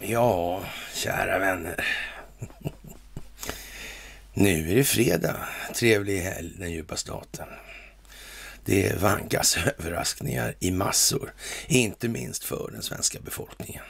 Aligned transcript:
Ja, 0.00 0.64
kära 0.94 1.38
vänner. 1.38 1.84
Nu 4.34 4.70
är 4.70 4.74
det 4.74 4.84
fredag. 4.84 5.48
Trevlig 5.74 6.20
helg, 6.20 6.52
den 6.58 6.72
djupa 6.72 6.96
staten. 6.96 7.48
Det 8.64 9.02
vankas 9.02 9.56
överraskningar 9.56 10.54
i 10.60 10.70
massor, 10.70 11.32
inte 11.66 12.08
minst 12.08 12.44
för 12.44 12.70
den 12.72 12.82
svenska 12.82 13.20
befolkningen. 13.20 13.82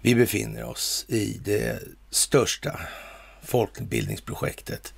Vi 0.00 0.14
befinner 0.14 0.64
oss 0.64 1.06
i 1.08 1.40
det 1.44 1.82
största 2.10 2.80
folkbildningsprojektet 3.42 4.94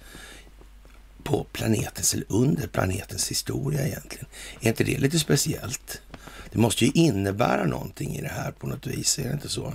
på 1.28 1.46
planetens, 1.52 2.14
eller 2.14 2.26
under 2.28 2.66
planetens 2.66 3.30
historia 3.30 3.86
egentligen. 3.86 4.26
Är 4.60 4.68
inte 4.68 4.84
det 4.84 4.98
lite 4.98 5.18
speciellt? 5.18 6.02
Det 6.50 6.58
måste 6.58 6.84
ju 6.84 6.90
innebära 6.94 7.64
någonting 7.64 8.16
i 8.16 8.20
det 8.20 8.28
här 8.28 8.50
på 8.50 8.66
något 8.66 8.86
vis, 8.86 9.18
är 9.18 9.24
det 9.24 9.32
inte 9.32 9.48
så? 9.48 9.74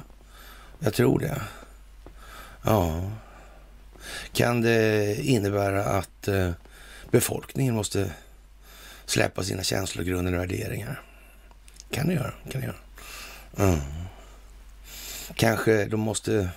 Jag 0.80 0.94
tror 0.94 1.20
det. 1.20 1.42
Ja. 2.64 3.12
Kan 4.32 4.62
det 4.62 5.16
innebära 5.16 5.86
att 5.86 6.28
eh, 6.28 6.52
befolkningen 7.12 7.76
måste 7.76 8.12
släppa 9.06 9.44
sina 9.44 9.64
känslogrundande 9.64 10.40
värderingar? 10.40 11.02
Kan 11.92 12.08
det 12.08 12.14
göra. 12.14 12.34
Kan 12.52 12.62
det 12.62 12.68
göra. 12.68 13.70
Mm. 13.70 13.80
Kanske 15.36 15.86
de 15.86 16.00
måste 16.00 16.50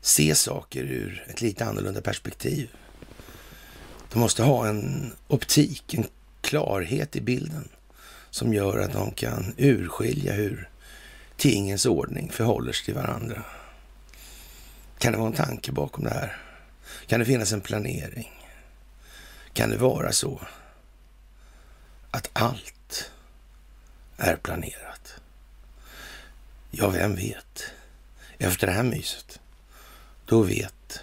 se 0.00 0.34
saker 0.34 0.82
ur 0.82 1.26
ett 1.28 1.40
lite 1.40 1.64
annorlunda 1.64 2.00
perspektiv. 2.00 2.70
De 4.12 4.18
måste 4.18 4.42
ha 4.42 4.68
en 4.68 5.12
optik, 5.28 5.94
en 5.94 6.06
klarhet 6.40 7.16
i 7.16 7.20
bilden 7.20 7.68
som 8.30 8.54
gör 8.54 8.78
att 8.78 8.92
de 8.92 9.10
kan 9.10 9.54
urskilja 9.56 10.32
hur 10.32 10.68
tingens 11.36 11.86
ordning 11.86 12.30
förhåller 12.30 12.72
sig 12.72 12.84
till 12.84 12.94
varandra. 12.94 13.44
Kan 14.98 15.12
det 15.12 15.18
vara 15.18 15.28
en 15.28 15.34
tanke 15.36 15.72
bakom 15.72 16.04
det 16.04 16.10
här? 16.10 16.42
Kan 17.06 17.20
det 17.20 17.26
finnas 17.26 17.52
en 17.52 17.60
planering? 17.60 18.30
Kan 19.52 19.70
det 19.70 19.76
vara 19.76 20.12
så 20.12 20.40
att 22.10 22.30
allt 22.32 23.10
är 24.16 24.36
planerat? 24.36 25.14
Ja, 26.70 26.88
vem 26.88 27.14
vet? 27.14 27.64
Efter 28.38 28.66
det 28.66 28.72
här 28.72 28.82
myset, 28.82 29.40
då 30.26 30.42
vet 30.42 31.00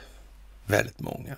väldigt 0.65 0.99
många 0.99 1.37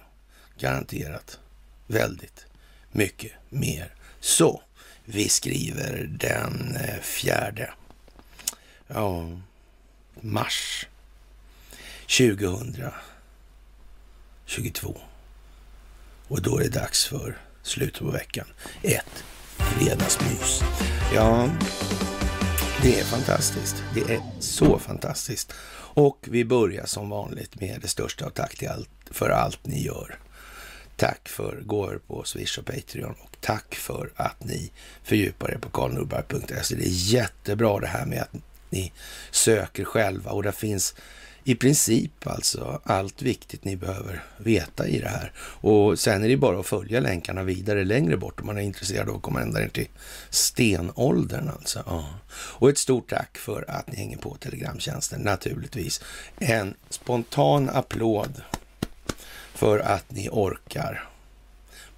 garanterat 0.58 1.40
väldigt 1.88 2.46
mycket 2.92 3.32
mer. 3.50 3.94
Så, 4.20 4.62
vi 5.06 5.30
skriver 5.30 6.10
den 6.20 6.76
eh, 6.76 7.00
fjärde 7.02 7.74
ja, 8.88 9.26
mars 10.22 10.88
2022. 12.08 14.98
Och 16.28 16.42
då 16.42 16.58
är 16.58 16.64
det 16.64 16.70
dags 16.70 17.06
för 17.06 17.38
slutet 17.64 18.00
på 18.00 18.12
veckan. 18.12 18.48
Ett 18.84 19.24
fredagsmys. 19.58 20.62
Ja, 21.14 21.50
det 22.82 23.00
är 23.00 23.04
fantastiskt. 23.04 23.84
Det 23.94 24.14
är 24.14 24.22
så 24.40 24.80
fantastiskt. 24.80 25.54
Och 25.94 26.28
vi 26.32 26.46
börjar 26.46 26.86
som 26.86 27.10
vanligt 27.10 27.62
med 27.62 27.80
det 27.82 27.88
största 27.88 28.26
av 28.26 28.30
tack 28.30 28.58
till 28.58 28.68
allt, 28.68 28.90
för 29.12 29.30
allt 29.30 29.66
ni 29.66 29.84
gör. 29.84 30.20
Tack 30.98 31.30
för 31.30 31.62
gåvor 31.66 32.02
på 32.08 32.23
Swish 32.23 32.58
och 32.59 32.66
Patreon 32.66 33.16
och 33.23 33.38
tack 33.42 33.76
för 33.76 34.12
att 34.16 34.44
ni 34.44 34.72
fördjupar 35.03 35.52
er 35.52 35.58
på 35.58 35.70
karlnorberg.se. 35.70 36.76
Det 36.76 36.86
är 36.86 37.14
jättebra 37.14 37.80
det 37.80 37.88
här 37.88 38.06
med 38.06 38.22
att 38.22 38.34
ni 38.70 38.92
söker 39.31 39.84
själva 39.84 40.31
och 40.31 40.44
det 40.44 40.52
finns 40.52 40.96
i 41.47 41.56
princip 41.56 42.28
alltså 42.28 42.81
allt 42.84 43.22
viktigt 43.22 43.63
ni 43.63 43.75
behöver 43.75 44.24
veta 44.38 44.88
i 44.88 45.00
det 45.00 45.09
här. 45.09 45.31
Och 45.40 46.00
sen 46.00 46.24
är 46.24 46.28
det 46.28 46.38
bara 46.38 46.59
att 46.59 46.66
följa 46.66 47.00
länkarna 47.00 47.44
vidare 47.44 47.84
längre 47.84 48.18
bort 48.18 48.40
om 48.40 48.46
man 48.46 48.58
är 48.58 48.62
intresserad 48.62 49.09
av 49.09 49.16
att 49.16 49.22
komma 49.22 49.41
ända 49.41 49.59
ner 49.59 49.68
till 49.68 49.88
stenåldern 50.29 51.50
alltså. 51.50 51.84
Ja. 51.85 52.06
Och 52.31 52.69
ett 52.69 52.78
stort 52.78 53.09
tack 53.09 53.38
för 53.38 53.66
att 53.69 53.91
ni 53.91 53.97
hänger 53.97 54.18
på 54.18 54.35
Telegramtjänsten 54.35 55.22
naturligtvis. 55.22 56.02
En 56.40 56.74
spontan 56.90 57.69
applåd 57.69 58.41
för 59.57 59.79
att 59.79 60.12
ni 60.12 60.29
orkar. 60.31 61.09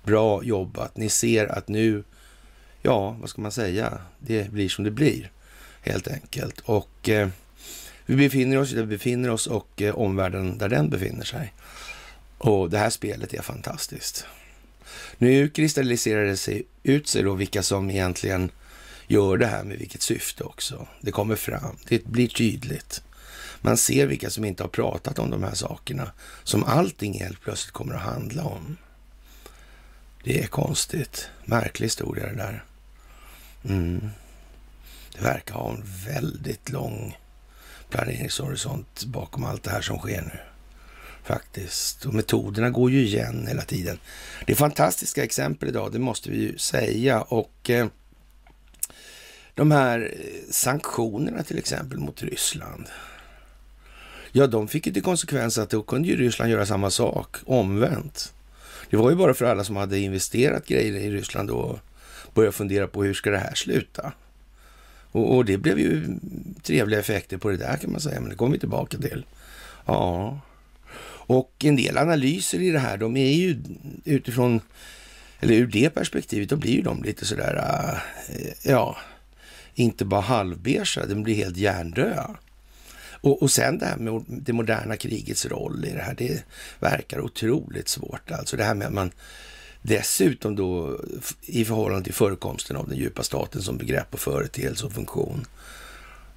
Bra 0.04 0.44
jobbat. 0.44 0.98
Ni 0.98 1.10
ser 1.10 1.48
att 1.48 1.68
nu, 1.68 2.04
ja, 2.82 3.16
vad 3.20 3.30
ska 3.30 3.42
man 3.42 3.52
säga, 3.52 4.02
det 4.20 4.52
blir 4.52 4.70
som 4.70 4.84
det 4.84 4.92
blir 4.92 5.32
helt 5.82 6.08
enkelt. 6.08 6.60
Och 6.60 7.10
eh, 7.10 7.30
vi 8.06 8.16
befinner 8.16 8.58
oss 8.58 8.72
där 8.72 8.82
vi 8.82 8.98
befinner 8.98 9.30
oss 9.30 9.48
och 9.48 9.82
eh, 9.82 9.96
omvärlden 9.96 10.58
där 10.58 10.70
den 10.70 10.90
befinner 10.90 11.26
sig. 11.26 11.54
Och 12.38 12.70
det 12.70 12.78
här 12.78 12.90
spelet 12.90 13.34
är 13.34 13.42
fantastiskt. 13.42 14.26
Nu 15.18 15.50
kristalliserar 15.50 16.26
det 16.26 16.38
sig 16.38 16.64
ut 16.84 17.08
sig 17.08 17.24
då 17.24 17.34
vilka 17.34 17.64
som 17.64 17.90
egentligen 17.90 18.52
gör 19.08 19.38
det 19.38 19.48
här 19.48 19.64
med 19.64 19.78
vilket 19.78 20.02
syfte 20.02 20.44
också. 20.44 20.88
Det 21.02 21.12
kommer 21.12 21.36
fram, 21.36 21.78
det 21.88 22.06
blir 22.06 22.28
tydligt. 22.28 23.02
Man 23.62 23.78
ser 23.78 24.06
vilka 24.06 24.30
som 24.30 24.46
inte 24.46 24.64
har 24.64 24.70
pratat 24.70 25.20
om 25.20 25.30
de 25.30 25.44
här 25.44 25.54
sakerna 25.54 26.12
som 26.44 26.64
allting 26.64 27.20
helt 27.20 27.42
plötsligt 27.42 27.74
kommer 27.74 27.94
att 27.94 28.02
handla 28.02 28.44
om. 28.44 28.78
Det 30.24 30.44
är 30.44 30.48
konstigt. 30.48 31.30
Märklig 31.46 31.86
historia 31.86 32.26
det 32.26 32.36
där. 32.36 32.64
Mm. 33.64 34.10
Det 35.16 35.22
verkar 35.22 35.56
ha 35.56 35.72
en 35.72 35.84
väldigt 36.06 36.70
lång 36.70 37.18
planeringshorisont 37.90 39.06
bakom 39.06 39.44
allt 39.44 39.64
det 39.64 39.72
här 39.72 39.82
som 39.82 39.98
sker 39.98 40.22
nu. 40.22 40.40
Faktiskt. 41.24 42.06
Och 42.06 42.14
metoderna 42.14 42.70
går 42.70 42.92
ju 42.92 43.06
igen 43.06 43.48
hela 43.48 43.62
tiden. 43.62 44.00
Det 44.46 44.52
är 44.52 44.56
fantastiska 44.56 45.24
exempel 45.24 45.70
idag, 45.70 45.92
det 45.92 46.00
måste 46.00 46.30
vi 46.30 46.38
ju 46.38 46.58
säga. 46.58 47.22
Och 47.22 47.70
eh, 47.70 47.88
de 49.54 49.72
här 49.72 50.14
eh, 50.14 50.52
sanktionerna 50.52 51.44
till 51.44 51.58
exempel 51.58 51.98
mot 51.98 52.24
Ryssland. 52.24 52.86
Ja, 54.32 54.48
de 54.48 54.68
fick 54.68 54.88
ju 54.88 54.94
till 54.94 55.04
konsekvens 55.04 55.58
att 55.58 55.70
då 55.70 55.82
kunde 55.82 56.08
ju 56.08 56.16
Ryssland 56.16 56.52
göra 56.52 56.66
samma 56.66 56.90
sak 56.90 57.38
omvänt. 57.46 58.34
Det 58.90 58.98
var 58.98 59.10
ju 59.10 59.16
bara 59.16 59.34
för 59.34 59.46
alla 59.46 59.64
som 59.64 59.76
hade 59.76 60.00
investerat 60.00 60.68
grejer 60.68 60.94
i 60.94 61.12
Ryssland 61.12 61.50
då 61.50 61.80
börja 62.34 62.52
fundera 62.52 62.88
på 62.88 63.04
hur 63.04 63.14
ska 63.14 63.32
det 63.32 63.38
här 63.38 63.56
sluta? 63.56 64.14
Och, 65.12 65.36
och, 65.36 65.46
det 65.46 65.58
blev 65.58 65.80
ju 65.80 66.04
trevliga 66.64 67.00
effekter 67.00 67.38
på 67.38 67.50
det 67.50 67.58
där 67.58 67.78
kan 67.78 67.92
man 67.92 68.02
säga, 68.02 68.20
men 68.20 68.30
det 68.30 68.36
kommer 68.36 68.54
vi 68.54 68.60
tillbaka 68.60 68.98
till. 68.98 69.26
Ja, 69.86 70.40
och 71.30 71.66
en 71.66 71.76
del 71.76 71.98
analyser 71.98 72.62
i 72.62 72.70
det 72.70 72.80
här, 72.80 72.98
de 72.98 73.18
är 73.18 73.32
ju 73.32 73.58
utifrån, 74.06 74.62
eller 75.40 75.54
ur 75.54 75.68
det 75.68 75.90
perspektivet, 75.90 76.50
då 76.50 76.56
blir 76.56 76.72
ju 76.72 76.82
de 76.82 77.04
lite 77.04 77.26
sådär, 77.26 77.56
äh, 77.56 78.72
ja, 78.72 78.98
inte 79.76 80.06
bara 80.06 80.22
halvbeiga, 80.22 81.06
de 81.08 81.24
blir 81.24 81.36
helt 81.36 81.58
hjärndöda. 81.58 82.36
Och, 83.22 83.42
och 83.42 83.52
sen 83.52 83.78
det 83.78 83.86
här 83.86 83.98
med 83.98 84.24
det 84.28 84.54
moderna 84.54 84.98
krigets 84.98 85.46
roll 85.46 85.86
i 85.86 85.94
det 85.94 86.02
här, 86.02 86.16
det 86.18 86.44
verkar 86.80 87.22
otroligt 87.22 87.88
svårt. 87.88 88.32
Alltså 88.32 88.58
det 88.58 88.64
här 88.64 88.76
med 88.76 88.88
att 88.88 88.94
man 88.94 89.12
dessutom 89.82 90.56
då 90.56 91.00
i 91.42 91.66
förhållande 91.66 92.04
till 92.04 92.14
förekomsten 92.14 92.76
av 92.76 92.90
den 92.90 92.98
djupa 92.98 93.24
staten 93.24 93.62
som 93.62 93.78
begrepp 93.78 94.14
och 94.14 94.20
företeelse 94.20 94.86
och 94.86 94.92
funktion 94.92 95.46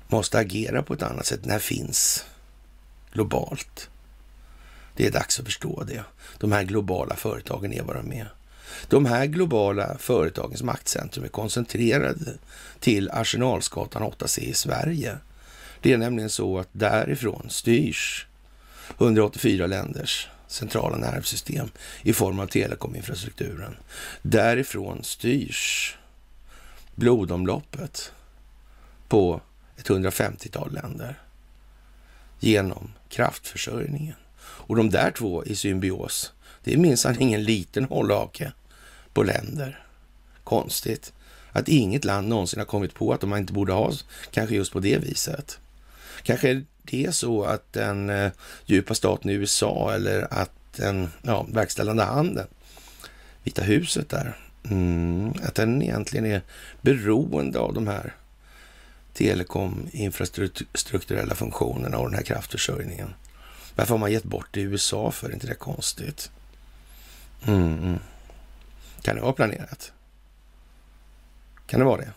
måste 0.09 0.39
agera 0.39 0.83
på 0.83 0.95
ett 0.95 1.03
annat 1.03 1.27
sätt. 1.27 1.43
Den 1.43 1.51
här 1.51 1.59
finns 1.59 2.25
globalt. 3.13 3.89
Det 4.97 5.07
är 5.07 5.11
dags 5.11 5.39
att 5.39 5.45
förstå 5.45 5.85
det. 5.85 6.05
De 6.39 6.53
här 6.53 6.63
globala 6.63 7.17
företagen 7.17 7.73
är 7.73 7.83
vad 7.83 7.97
de 7.97 8.13
är. 8.13 8.33
De 8.89 9.07
här 9.07 9.27
globala 9.27 9.99
företagens 9.99 10.63
maktcentrum 10.63 11.25
är 11.25 11.29
koncentrerade 11.29 12.33
till 12.81 13.11
Arsenalsgatan 13.11 14.03
8C 14.03 14.41
i 14.41 14.55
Sverige. 14.55 15.19
Det 15.83 15.93
är 15.93 15.99
nämligen 15.99 16.31
så 16.31 16.59
att 16.59 16.69
därifrån 16.73 17.47
styrs 17.51 18.27
184 18.99 19.67
länders 19.67 20.29
centrala 20.47 20.97
nervsystem 20.97 21.71
i 22.03 22.13
form 22.13 22.41
av 22.41 22.47
telekominfrastrukturen. 22.47 23.77
Därifrån 24.23 25.05
styrs 25.05 25.97
blodomloppet 26.95 28.13
på 29.09 29.41
ett 29.77 29.89
150-tal 29.89 30.73
länder 30.73 31.19
genom 32.41 32.93
kraftförsörjningen. 33.09 34.17
Och 34.41 34.77
de 34.77 34.91
där 34.91 35.11
två 35.11 35.45
i 35.45 35.57
symbios, 35.57 36.33
det 36.65 36.73
är 36.73 36.79
minsann 36.79 37.21
ingen 37.21 37.45
liten 37.45 37.85
hållhake 37.85 38.53
på 39.13 39.23
länder. 39.23 39.85
Konstigt 40.45 41.13
att 41.53 41.69
inget 41.69 42.05
land 42.05 42.29
någonsin 42.29 42.59
har 42.59 42.67
kommit 42.67 42.95
på 42.95 43.13
att 43.13 43.21
de 43.21 43.37
inte 43.37 43.53
borde 43.53 43.73
ha 43.73 43.93
kanske 44.31 44.55
just 44.55 44.73
på 44.73 44.81
det 44.81 44.99
viset. 44.99 45.59
Kanske 46.23 46.63
det 46.83 47.05
är 47.05 47.11
så 47.11 47.45
att 47.45 47.73
den 47.73 48.11
eh, 48.11 48.33
djupa 48.67 48.95
staten 48.95 49.31
i 49.31 49.35
USA 49.35 49.95
eller 49.95 50.35
att 50.35 50.51
den 50.77 51.09
ja, 51.23 51.47
verkställande 51.53 52.03
handen, 52.03 52.47
Vita 53.45 53.63
huset 53.63 54.09
där, 54.09 54.37
Mm, 54.71 55.33
att 55.43 55.55
den 55.55 55.83
egentligen 55.83 56.27
är 56.27 56.43
beroende 56.81 57.59
av 57.59 57.75
de 57.75 57.87
här 57.87 58.15
telekom-infrastrukturella 59.13 61.35
funktionerna 61.35 61.99
och 61.99 62.05
den 62.05 62.15
här 62.15 62.23
kraftförsörjningen. 62.23 63.15
Varför 63.77 63.95
har 63.95 63.99
man 63.99 64.13
gett 64.13 64.25
bort 64.25 64.49
det 64.51 64.61
i 64.61 64.63
USA 64.63 65.11
för? 65.11 65.29
Är 65.29 65.33
inte 65.33 65.47
det 65.47 65.55
konstigt? 65.55 66.31
Mm. 67.47 67.99
Kan 69.03 69.17
det 69.17 69.23
vara 69.23 69.33
planerat? 69.33 69.93
Kan 71.67 71.81
det 71.81 71.87
vara 71.87 72.01
det? 72.01 72.13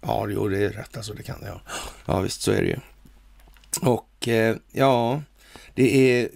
Ja, 0.00 0.26
jo, 0.28 0.48
det 0.48 0.64
är 0.64 0.70
rätt 0.70 0.96
alltså. 0.96 1.12
Det 1.12 1.22
kan 1.22 1.40
det. 1.40 1.46
Ja, 1.46 1.60
ja 2.06 2.20
visst, 2.20 2.42
så 2.42 2.52
är 2.52 2.62
det 2.62 2.68
ju. 2.68 2.78
Och 3.80 4.28
eh, 4.28 4.56
ja, 4.72 5.22
det 5.74 6.20
är 6.20 6.28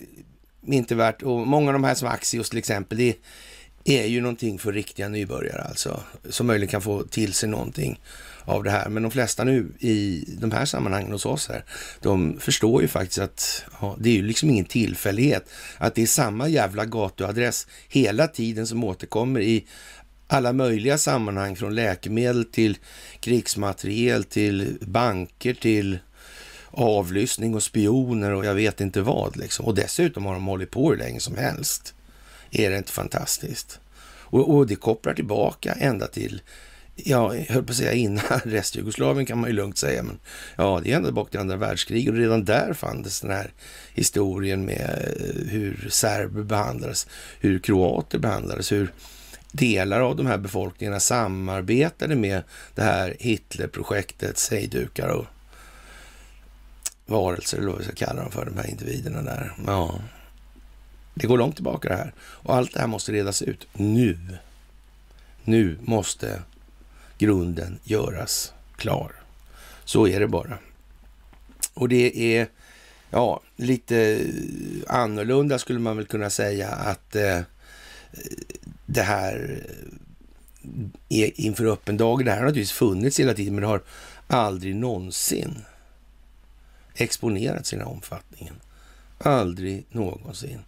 inte 0.67 0.95
värt... 0.95 1.23
Och 1.23 1.47
många 1.47 1.69
av 1.69 1.73
de 1.73 1.85
här 1.85 1.95
som 1.95 2.09
Axios 2.09 2.51
till 2.51 2.59
exempel, 2.59 2.99
det 2.99 3.17
är 3.85 4.07
ju 4.07 4.21
någonting 4.21 4.59
för 4.59 4.73
riktiga 4.73 5.09
nybörjare 5.09 5.63
alltså. 5.63 6.03
Som 6.29 6.47
möjligen 6.47 6.71
kan 6.71 6.83
få 6.83 7.03
till 7.03 7.33
sig 7.33 7.49
någonting 7.49 8.01
av 8.45 8.65
det 8.65 8.71
här. 8.71 8.89
Men 8.89 9.03
de 9.03 9.13
flesta 9.13 9.45
nu 9.45 9.73
i 9.79 10.25
de 10.41 10.53
här 10.53 10.65
sammanhangen 10.65 11.13
hos 11.13 11.27
oss 11.27 11.49
här, 11.49 11.65
de 12.01 12.39
förstår 12.41 12.83
ju 12.83 12.89
faktiskt 12.89 13.19
att 13.19 13.65
ja, 13.81 13.97
det 13.99 14.11
är 14.11 14.15
ju 14.15 14.23
liksom 14.23 14.51
ingen 14.51 14.65
tillfällighet 14.65 15.51
att 15.79 15.95
det 15.95 16.03
är 16.03 16.07
samma 16.07 16.49
jävla 16.49 16.85
gatuadress 16.85 17.67
hela 17.89 18.29
tiden 18.29 18.67
som 18.67 18.85
återkommer 18.85 19.41
i 19.41 19.67
alla 20.27 20.53
möjliga 20.53 20.99
sammanhang 20.99 21.57
från 21.57 21.75
läkemedel 21.75 22.45
till 22.45 22.79
krigsmateriel 23.21 24.25
till 24.25 24.79
banker 24.81 25.55
till 25.55 25.99
avlyssning 26.70 27.55
och 27.55 27.62
spioner 27.62 28.32
och 28.32 28.44
jag 28.44 28.55
vet 28.55 28.81
inte 28.81 29.00
vad. 29.00 29.37
Liksom. 29.37 29.67
Och 29.67 29.75
dessutom 29.75 30.26
har 30.26 30.32
de 30.32 30.46
hållit 30.46 30.70
på 30.70 30.90
hur 30.90 30.96
länge 30.96 31.20
som 31.20 31.37
helst. 31.37 31.94
Är 32.50 32.70
det 32.70 32.76
inte 32.76 32.93
fantastiskt? 32.93 33.81
Och, 34.31 34.55
och 34.55 34.67
det 34.67 34.76
kopplar 34.76 35.14
tillbaka 35.14 35.72
ända 35.72 36.06
till, 36.06 36.43
ja, 36.96 37.34
jag 37.34 37.44
höll 37.44 37.64
på 37.64 37.70
att 37.70 37.76
säga 37.76 37.93
innan 37.93 38.25
restjugoslavien 38.44 39.26
kan 39.26 39.38
man 39.38 39.50
ju 39.50 39.56
lugnt 39.56 39.78
säga, 39.78 40.02
men 40.02 40.19
ja, 40.56 40.81
det 40.84 40.93
är 40.93 40.96
ända 40.96 41.08
tillbaka 41.08 41.31
till 41.31 41.40
andra 41.40 41.56
världskriget 41.56 42.12
och 42.12 42.19
redan 42.19 42.44
där 42.44 42.72
fanns 42.72 43.20
den 43.20 43.31
här 43.31 43.52
historien 43.94 44.64
med 44.64 45.14
eh, 45.20 45.50
hur 45.50 45.88
serber 45.90 46.43
behandlades, 46.43 47.06
hur 47.40 47.58
kroater 47.58 48.19
behandlades, 48.19 48.72
hur 48.72 48.93
delar 49.52 50.00
av 50.00 50.17
de 50.17 50.26
här 50.26 50.38
befolkningarna 50.38 51.00
samarbetade 51.00 52.17
med 52.17 52.43
det 52.75 52.82
här 52.82 53.17
Hitlerprojektet, 53.19 54.49
hejdukar 54.50 55.08
och 55.08 55.25
varelser, 57.11 57.59
eller 57.59 57.69
vad 57.69 57.79
vi 57.79 57.85
ska 57.85 57.95
kalla 57.95 58.23
dem 58.23 58.31
för, 58.31 58.45
de 58.45 58.57
här 58.57 58.71
individerna 58.71 59.23
där. 59.23 59.53
Ja, 59.67 60.01
det 61.15 61.27
går 61.27 61.39
långt 61.39 61.55
tillbaka 61.55 61.89
det 61.89 61.97
här. 61.97 62.12
Och 62.21 62.55
allt 62.55 62.75
det 62.75 62.81
här 62.81 62.87
måste 62.87 63.12
redas 63.12 63.43
ut 63.43 63.67
nu. 63.73 64.19
Nu 65.45 65.79
måste 65.83 66.43
grunden 67.19 67.79
göras 67.85 68.53
klar. 68.77 69.12
Så 69.85 70.09
är 70.09 70.21
det 70.21 70.29
bara. 70.29 70.59
Och 71.75 71.89
det 71.89 72.37
är 72.37 72.49
ja, 73.11 73.41
lite 73.56 74.27
annorlunda 74.89 75.59
skulle 75.59 75.79
man 75.79 75.97
väl 75.97 76.06
kunna 76.06 76.31
säga 76.31 76.69
att 76.69 77.17
eh, 77.17 77.41
det 78.87 79.03
här 79.03 79.65
är 81.09 81.41
inför 81.41 81.67
öppen 81.67 81.97
dag. 81.97 82.25
Det 82.25 82.31
här 82.31 82.39
har 82.39 82.47
naturligtvis 82.47 82.73
funnits 82.73 83.21
hela 83.21 83.35
tiden, 83.35 83.55
men 83.55 83.63
det 83.63 83.69
har 83.69 83.83
aldrig 84.27 84.77
någonsin 84.77 85.59
exponerats 87.00 87.73
i 87.73 87.76
den 87.76 87.87
här 87.87 87.93
omfattningen. 87.93 88.55
Aldrig 89.19 89.85
någonsin. 89.91 90.58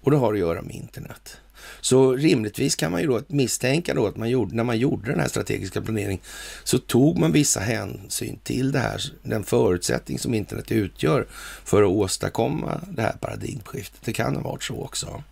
Och 0.00 0.10
det 0.10 0.16
har 0.16 0.32
att 0.32 0.38
göra 0.38 0.62
med 0.62 0.74
internet. 0.74 1.36
Så 1.80 2.12
rimligtvis 2.12 2.74
kan 2.74 2.92
man 2.92 3.00
ju 3.00 3.06
då 3.06 3.22
misstänka 3.28 3.94
då 3.94 4.06
att 4.06 4.16
man 4.16 4.30
gjorde, 4.30 4.56
när 4.56 4.64
man 4.64 4.78
gjorde 4.78 5.10
den 5.10 5.20
här 5.20 5.28
strategiska 5.28 5.82
planeringen 5.82 6.22
så 6.64 6.78
tog 6.78 7.18
man 7.18 7.32
vissa 7.32 7.60
hänsyn 7.60 8.38
till 8.42 8.72
det 8.72 8.78
här, 8.78 9.02
den 9.22 9.44
förutsättning 9.44 10.18
som 10.18 10.34
internet 10.34 10.72
utgör 10.72 11.26
för 11.64 11.82
att 11.82 11.88
åstadkomma 11.88 12.80
det 12.90 13.02
här 13.02 13.16
paradigmskiftet. 13.20 14.00
Det 14.04 14.12
kan 14.12 14.36
ha 14.36 14.42
varit 14.42 14.62
så 14.62 14.82
också. 14.82 15.22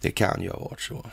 Det 0.00 0.10
kan 0.10 0.42
ju 0.42 0.50
ha 0.50 0.58
varit 0.58 0.80
så. 0.80 1.06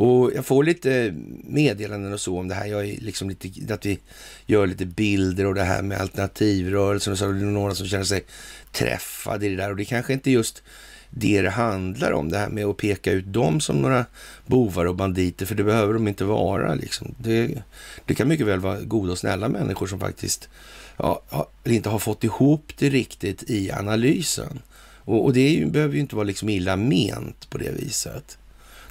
Och 0.00 0.32
jag 0.34 0.46
får 0.46 0.64
lite 0.64 1.14
meddelanden 1.44 2.12
och 2.12 2.20
så 2.20 2.38
om 2.38 2.48
det 2.48 2.54
här. 2.54 2.66
Jag 2.66 2.88
är 2.88 3.00
liksom 3.00 3.28
lite, 3.28 3.74
att 3.74 3.86
vi 3.86 3.98
gör 4.46 4.66
lite 4.66 4.86
bilder 4.86 5.46
och 5.46 5.54
det 5.54 5.62
här 5.62 5.82
med 5.82 6.00
alternativrörelsen 6.00 7.12
och 7.12 7.18
så 7.18 7.28
är 7.28 7.32
det 7.32 7.44
några 7.44 7.74
som 7.74 7.86
känner 7.86 8.04
sig 8.04 8.24
träffade 8.72 9.46
i 9.46 9.48
det 9.48 9.56
där 9.56 9.70
och 9.70 9.76
det 9.76 9.84
kanske 9.84 10.12
inte 10.12 10.30
just 10.30 10.62
det 11.10 11.42
det 11.42 11.50
handlar 11.50 12.12
om, 12.12 12.28
det 12.28 12.38
här 12.38 12.48
med 12.48 12.64
att 12.64 12.76
peka 12.76 13.12
ut 13.12 13.32
dem 13.32 13.60
som 13.60 13.82
några 13.82 14.06
bovar 14.46 14.84
och 14.84 14.96
banditer, 14.96 15.46
för 15.46 15.54
det 15.54 15.64
behöver 15.64 15.94
de 15.94 16.08
inte 16.08 16.24
vara. 16.24 16.74
Liksom. 16.74 17.14
Det, 17.18 17.62
det 18.06 18.14
kan 18.14 18.28
mycket 18.28 18.46
väl 18.46 18.60
vara 18.60 18.80
goda 18.80 19.12
och 19.12 19.18
snälla 19.18 19.48
människor 19.48 19.86
som 19.86 20.00
faktiskt 20.00 20.48
ja, 20.96 21.22
inte 21.64 21.88
har 21.88 21.98
fått 21.98 22.24
ihop 22.24 22.72
det 22.78 22.88
riktigt 22.88 23.50
i 23.50 23.72
analysen. 23.72 24.58
Och, 25.04 25.24
och 25.24 25.32
det 25.32 25.48
ju, 25.48 25.66
behöver 25.66 25.94
ju 25.94 26.00
inte 26.00 26.16
vara 26.16 26.26
liksom 26.26 26.48
illa 26.48 26.76
ment 26.76 27.50
på 27.50 27.58
det 27.58 27.70
viset. 27.70 28.38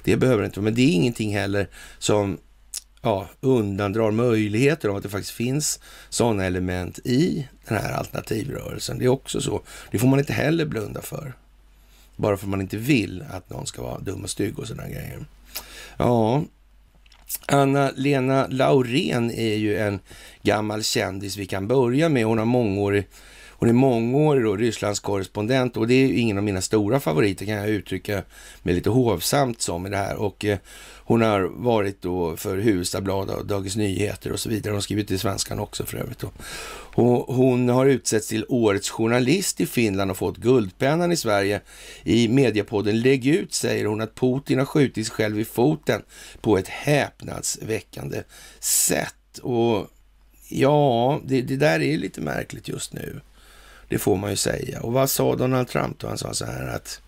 Det 0.04 0.16
behöver 0.16 0.42
det 0.42 0.46
inte 0.46 0.60
vara, 0.60 0.64
men 0.64 0.74
det 0.74 0.82
är 0.82 0.92
ingenting 0.92 1.34
heller 1.34 1.68
som 1.98 2.38
ja, 3.02 3.28
undandrar 3.40 4.10
möjligheter 4.10 4.88
om 4.88 4.96
att 4.96 5.02
det 5.02 5.08
faktiskt 5.08 5.34
finns 5.34 5.80
sådana 6.08 6.44
element 6.44 6.98
i 6.98 7.48
den 7.68 7.78
här 7.78 7.92
alternativrörelsen. 7.92 8.98
Det 8.98 9.04
är 9.04 9.08
också 9.08 9.40
så. 9.40 9.62
Det 9.90 9.98
får 9.98 10.08
man 10.08 10.18
inte 10.18 10.32
heller 10.32 10.64
blunda 10.66 11.02
för. 11.02 11.34
Bara 12.16 12.36
för 12.36 12.46
att 12.46 12.50
man 12.50 12.60
inte 12.60 12.76
vill 12.76 13.24
att 13.30 13.50
någon 13.50 13.66
ska 13.66 13.82
vara 13.82 13.98
dum 13.98 14.22
och 14.22 14.30
stygg 14.30 14.58
och 14.58 14.68
sådana 14.68 14.88
grejer. 14.88 15.26
Ja, 15.96 16.44
Anna-Lena 17.46 18.46
Laurén 18.50 19.30
är 19.30 19.54
ju 19.54 19.78
en 19.78 20.00
gammal 20.42 20.82
kändis 20.82 21.36
vi 21.36 21.46
kan 21.46 21.68
börja 21.68 22.08
med. 22.08 22.24
Hon 22.24 22.38
har 22.38 22.44
mångårig 22.44 23.06
hon 23.60 23.68
är 23.68 23.72
mångårig 23.72 24.44
då, 24.44 24.56
Rysslands 24.56 25.00
korrespondent 25.00 25.76
och 25.76 25.88
det 25.88 25.94
är 25.94 26.12
ingen 26.12 26.38
av 26.38 26.44
mina 26.44 26.60
stora 26.60 27.00
favoriter 27.00 27.46
kan 27.46 27.54
jag 27.54 27.68
uttrycka 27.68 28.22
mig 28.62 28.74
lite 28.74 28.90
hovsamt 28.90 29.60
som 29.60 29.86
i 29.86 29.90
det 29.90 29.96
här. 29.96 30.16
Och 30.16 30.44
eh, 30.44 30.58
hon 30.96 31.22
har 31.22 31.40
varit 31.40 32.02
då 32.02 32.36
för 32.36 32.56
Hufvudstadsbladet 32.56 33.36
och 33.36 33.46
Dagens 33.46 33.76
Nyheter 33.76 34.32
och 34.32 34.40
så 34.40 34.48
vidare. 34.48 34.70
Hon 34.70 34.76
har 34.76 34.80
skrivit 34.80 35.10
i 35.10 35.18
Svenskan 35.18 35.58
också 35.58 35.86
för 35.86 35.98
övrigt. 35.98 36.18
Då. 36.18 36.30
Och 37.02 37.34
hon 37.34 37.68
har 37.68 37.86
utsetts 37.86 38.28
till 38.28 38.44
Årets 38.48 38.90
journalist 38.90 39.60
i 39.60 39.66
Finland 39.66 40.10
och 40.10 40.16
fått 40.16 40.36
Guldpennan 40.36 41.12
i 41.12 41.16
Sverige. 41.16 41.60
I 42.04 42.28
mediapodden 42.28 43.00
Lägg 43.00 43.26
ut 43.26 43.54
säger 43.54 43.84
hon 43.84 44.00
att 44.00 44.14
Putin 44.14 44.58
har 44.58 44.66
skjutit 44.66 45.06
sig 45.06 45.16
själv 45.16 45.40
i 45.40 45.44
foten 45.44 46.02
på 46.40 46.58
ett 46.58 46.68
häpnadsväckande 46.68 48.22
sätt. 48.60 49.38
Och 49.42 49.86
ja, 50.48 51.20
det, 51.24 51.42
det 51.42 51.56
där 51.56 51.82
är 51.82 51.98
lite 51.98 52.20
märkligt 52.20 52.68
just 52.68 52.92
nu. 52.92 53.20
Det 53.90 53.98
får 53.98 54.16
man 54.16 54.30
ju 54.30 54.36
säga. 54.36 54.80
Och 54.80 54.92
vad 54.92 55.10
sa 55.10 55.36
Donald 55.36 55.68
Trump 55.68 55.98
då? 55.98 56.08
Han 56.08 56.18
sa 56.18 56.34
så 56.34 56.44
här 56.44 56.66
att 56.66 57.00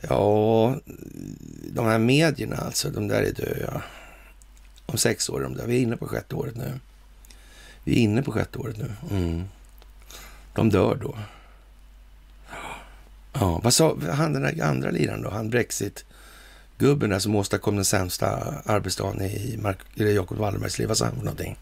ja, 0.00 0.76
de 1.72 1.86
här 1.86 1.98
medierna 1.98 2.56
alltså, 2.56 2.90
de 2.90 3.08
där 3.08 3.22
är 3.22 3.32
döda. 3.32 3.82
Om 4.86 4.98
sex 4.98 5.28
år 5.28 5.40
är 5.40 5.44
de 5.44 5.54
där. 5.54 5.66
Vi 5.66 5.76
är 5.76 5.80
inne 5.80 5.96
på 5.96 6.06
sjätte 6.06 6.34
året 6.34 6.56
nu. 6.56 6.80
Vi 7.84 7.92
är 7.92 7.96
inne 7.96 8.22
på 8.22 8.32
sjätte 8.32 8.58
året 8.58 8.76
nu. 8.76 8.92
Mm. 9.10 9.44
De 10.54 10.70
dör 10.70 10.98
då. 11.02 11.18
Ja, 13.32 13.60
vad 13.64 13.74
sa 13.74 13.96
han 14.12 14.32
den 14.32 14.42
där 14.42 14.62
andra 14.62 14.90
liraren 14.90 15.22
då? 15.22 15.30
Han 15.30 15.50
Brexit-gubben 15.50 17.10
där 17.10 17.18
som 17.18 17.36
åstadkom 17.36 17.76
den 17.76 17.84
sämsta 17.84 18.54
arbetsdagen 18.64 19.22
i 19.22 19.58
Mark, 19.62 19.78
Jakob 19.94 20.38
Wallenbergs 20.38 20.78
liv. 20.78 20.88
Vad 20.88 20.98
sa 20.98 21.04
han 21.04 21.14
för 21.14 21.24
någonting? 21.24 21.58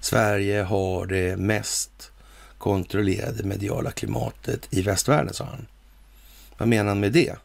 Sverige 0.00 0.62
har 0.62 1.06
det 1.06 1.36
mest 1.36 2.10
kontrollerade 2.64 3.44
mediala 3.44 3.90
klimatet 3.90 4.68
i 4.70 4.82
västvärlden, 4.82 5.34
sa 5.34 5.44
han. 5.44 5.66
Vad 6.58 6.68
menar 6.68 6.88
han 6.88 7.00
med 7.00 7.12
det? 7.12 7.36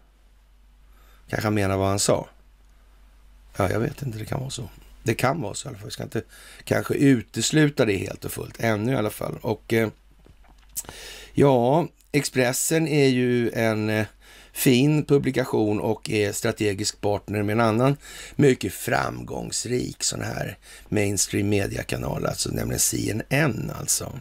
Kanske 1.29 1.47
han 1.47 1.53
menar 1.53 1.77
vad 1.77 1.87
han 1.87 1.99
sa? 1.99 2.27
Ja, 3.57 3.71
jag 3.71 3.79
vet 3.79 4.01
inte. 4.01 4.17
Det 4.17 4.25
kan 4.25 4.39
vara 4.39 4.49
så. 4.49 4.69
Det 5.03 5.13
kan 5.13 5.41
vara 5.41 5.53
så 5.53 5.67
i 5.67 5.69
alla 5.69 5.77
fall. 5.77 5.85
Vi 5.85 5.91
ska 5.91 6.03
inte 6.03 6.21
kanske 6.63 6.93
utesluta 6.93 7.85
det 7.85 7.97
helt 7.97 8.25
och 8.25 8.31
fullt, 8.31 8.59
ännu 8.59 8.91
i 8.91 8.95
alla 8.95 9.09
fall. 9.09 9.37
Och 9.41 9.73
eh, 9.73 9.89
ja, 11.33 11.87
Expressen 12.11 12.87
är 12.87 13.07
ju 13.07 13.51
en 13.51 13.89
eh, 13.89 14.05
fin 14.59 15.05
publikation 15.05 15.79
och 15.79 16.09
är 16.09 16.31
strategisk 16.31 17.01
partner 17.01 17.43
med 17.43 17.53
en 17.53 17.59
annan 17.59 17.97
mycket 18.35 18.73
framgångsrik 18.73 20.03
sån 20.03 20.21
här 20.21 20.57
mainstream 20.89 21.49
mediakanal, 21.49 22.25
alltså 22.25 22.49
nämligen 22.49 22.79
CNN 22.79 23.71
alltså. 23.79 24.19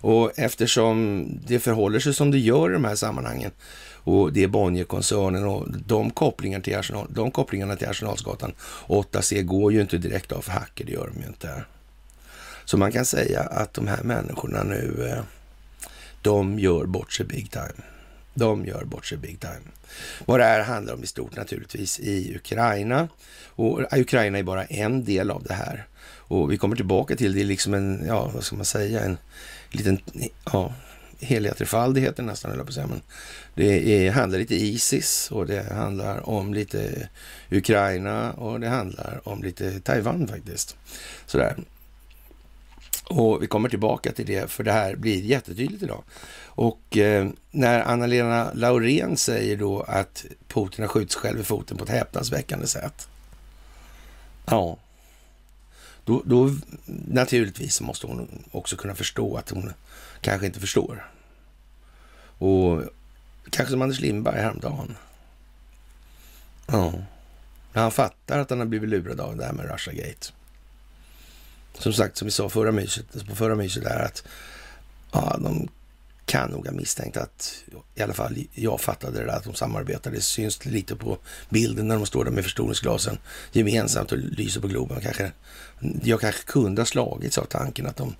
Och 0.00 0.38
eftersom 0.38 1.26
det 1.46 1.58
förhåller 1.58 1.98
sig 1.98 2.14
som 2.14 2.30
det 2.30 2.38
gör 2.38 2.70
i 2.70 2.72
de 2.72 2.84
här 2.84 2.94
sammanhangen 2.94 3.50
och 4.06 4.32
det 4.32 4.42
är 4.42 4.48
Bonnierkoncernen 4.48 5.44
och 5.44 5.66
de, 5.86 6.10
kopplingar 6.10 6.60
till 6.60 6.76
Arsenal, 6.76 7.06
de 7.10 7.30
kopplingarna 7.30 7.76
till 7.76 7.88
Arsenalsgatan 7.88 8.52
8C 8.86 9.42
går 9.42 9.72
ju 9.72 9.80
inte 9.80 9.98
direkt 9.98 10.32
av 10.32 10.40
för 10.40 10.52
hacker, 10.52 10.84
det 10.84 10.92
gör 10.92 11.10
de 11.14 11.20
ju 11.20 11.26
inte. 11.26 11.64
Så 12.64 12.76
man 12.76 12.92
kan 12.92 13.04
säga 13.04 13.40
att 13.40 13.74
de 13.74 13.86
här 13.86 14.02
människorna 14.02 14.62
nu, 14.62 15.08
eh, 15.10 15.22
de 16.22 16.58
gör 16.58 16.84
bort 16.84 17.12
sig 17.12 17.26
big 17.26 17.50
time. 17.50 17.82
De 18.34 18.64
gör 18.64 18.84
bort 18.84 19.06
sig 19.06 19.18
big 19.18 19.40
time. 19.40 19.75
Vad 20.24 20.40
det 20.40 20.44
här 20.44 20.62
handlar 20.62 20.94
om 20.94 21.02
i 21.02 21.06
stort 21.06 21.36
naturligtvis 21.36 22.00
i 22.00 22.36
Ukraina. 22.36 23.08
Och 23.46 23.92
eh, 23.92 24.00
Ukraina 24.00 24.38
är 24.38 24.42
bara 24.42 24.64
en 24.64 25.04
del 25.04 25.30
av 25.30 25.42
det 25.42 25.54
här. 25.54 25.86
Och 26.28 26.52
vi 26.52 26.56
kommer 26.56 26.76
tillbaka 26.76 27.16
till 27.16 27.34
det, 27.34 27.40
är 27.40 27.44
liksom 27.44 27.74
en, 27.74 28.04
ja 28.06 28.30
vad 28.34 28.44
ska 28.44 28.56
man 28.56 28.64
säga, 28.64 29.00
en 29.00 29.18
liten, 29.70 29.98
ja, 30.52 30.74
heliga 31.20 31.54
trefaldigheter 31.54 32.22
nästan, 32.22 32.52
eller 32.52 32.62
på 32.62 32.68
att 32.68 32.74
säga. 32.74 32.86
Men 32.86 33.02
det 33.54 34.06
är, 34.06 34.10
handlar 34.10 34.38
lite 34.38 34.54
Isis 34.54 35.30
och 35.30 35.46
det 35.46 35.72
handlar 35.72 36.28
om 36.28 36.54
lite 36.54 37.08
Ukraina 37.50 38.32
och 38.32 38.60
det 38.60 38.68
handlar 38.68 39.20
om 39.24 39.42
lite 39.42 39.80
Taiwan 39.80 40.28
faktiskt. 40.28 40.76
Sådär. 41.26 41.56
Och 43.08 43.42
vi 43.42 43.46
kommer 43.46 43.68
tillbaka 43.68 44.12
till 44.12 44.26
det, 44.26 44.50
för 44.50 44.64
det 44.64 44.72
här 44.72 44.96
blir 44.96 45.22
jättetydligt 45.22 45.82
idag. 45.82 46.02
Och 46.56 46.96
eh, 46.96 47.28
när 47.50 47.80
Anna-Lena 47.80 48.50
Laurén 48.54 49.16
säger 49.16 49.56
då 49.56 49.82
att 49.82 50.24
Putin 50.48 50.84
har 50.84 50.88
skjutit 50.88 51.12
sig 51.12 51.20
själv 51.20 51.40
i 51.40 51.44
foten 51.44 51.76
på 51.76 51.84
ett 51.84 51.90
häpnadsväckande 51.90 52.66
sätt. 52.66 53.08
Ja, 54.46 54.76
då, 56.04 56.22
då 56.24 56.56
naturligtvis 57.08 57.80
måste 57.80 58.06
hon 58.06 58.44
också 58.52 58.76
kunna 58.76 58.94
förstå 58.94 59.36
att 59.36 59.50
hon 59.50 59.72
kanske 60.20 60.46
inte 60.46 60.60
förstår. 60.60 61.10
Och 62.38 62.82
kanske 63.50 63.72
som 63.72 63.82
Anders 63.82 64.00
Lindberg 64.00 64.40
häromdagen. 64.40 64.96
Ja, 66.66 66.92
när 67.72 67.82
han 67.82 67.90
fattar 67.90 68.38
att 68.38 68.50
han 68.50 68.58
har 68.58 68.66
blivit 68.66 68.88
lurad 68.90 69.20
av 69.20 69.36
det 69.36 69.44
här 69.44 69.52
med 69.52 69.72
Russiagate. 69.72 70.26
Som 71.78 71.92
sagt, 71.92 72.16
som 72.16 72.26
vi 72.26 72.32
sa 72.32 72.48
förra 72.48 72.72
myset, 72.72 73.26
på 73.28 73.36
förra 73.36 73.54
myset 73.54 73.84
där 73.84 74.04
att 74.04 74.24
ja, 75.12 75.36
de 75.40 75.68
kan 76.26 76.50
nog 76.50 76.66
ha 76.66 76.72
misstänkt 76.72 77.16
att, 77.16 77.64
i 77.94 78.02
alla 78.02 78.14
fall 78.14 78.36
jag 78.54 78.80
fattade 78.80 79.18
det 79.18 79.24
där, 79.24 79.32
att 79.32 79.44
de 79.44 79.54
samarbetade. 79.54 80.16
Det 80.16 80.22
syns 80.22 80.64
lite 80.64 80.96
på 80.96 81.18
bilden 81.48 81.88
när 81.88 81.96
de 81.96 82.06
står 82.06 82.24
där 82.24 82.32
med 82.32 82.44
förstoringsglasen 82.44 83.18
gemensamt 83.52 84.12
och 84.12 84.18
lyser 84.18 84.60
på 84.60 84.68
Globen. 84.68 85.00
Kanske, 85.00 85.32
jag 86.02 86.20
kanske 86.20 86.42
kunde 86.42 86.80
ha 86.80 86.86
slagits 86.86 87.38
av 87.38 87.44
tanken 87.44 87.86
att 87.86 87.96
de 87.96 88.14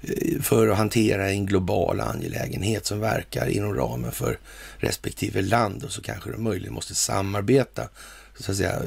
eh, 0.00 0.40
för 0.42 0.68
att 0.68 0.76
hantera 0.76 1.30
en 1.30 1.46
global 1.46 2.00
angelägenhet 2.00 2.86
som 2.86 3.00
verkar 3.00 3.46
inom 3.46 3.74
ramen 3.74 4.12
för 4.12 4.38
respektive 4.78 5.42
land 5.42 5.84
och 5.84 5.92
så 5.92 6.02
kanske 6.02 6.30
de 6.30 6.42
möjligen 6.42 6.74
måste 6.74 6.94
samarbeta 6.94 7.88
så 8.38 8.50
att 8.50 8.56
säga, 8.56 8.82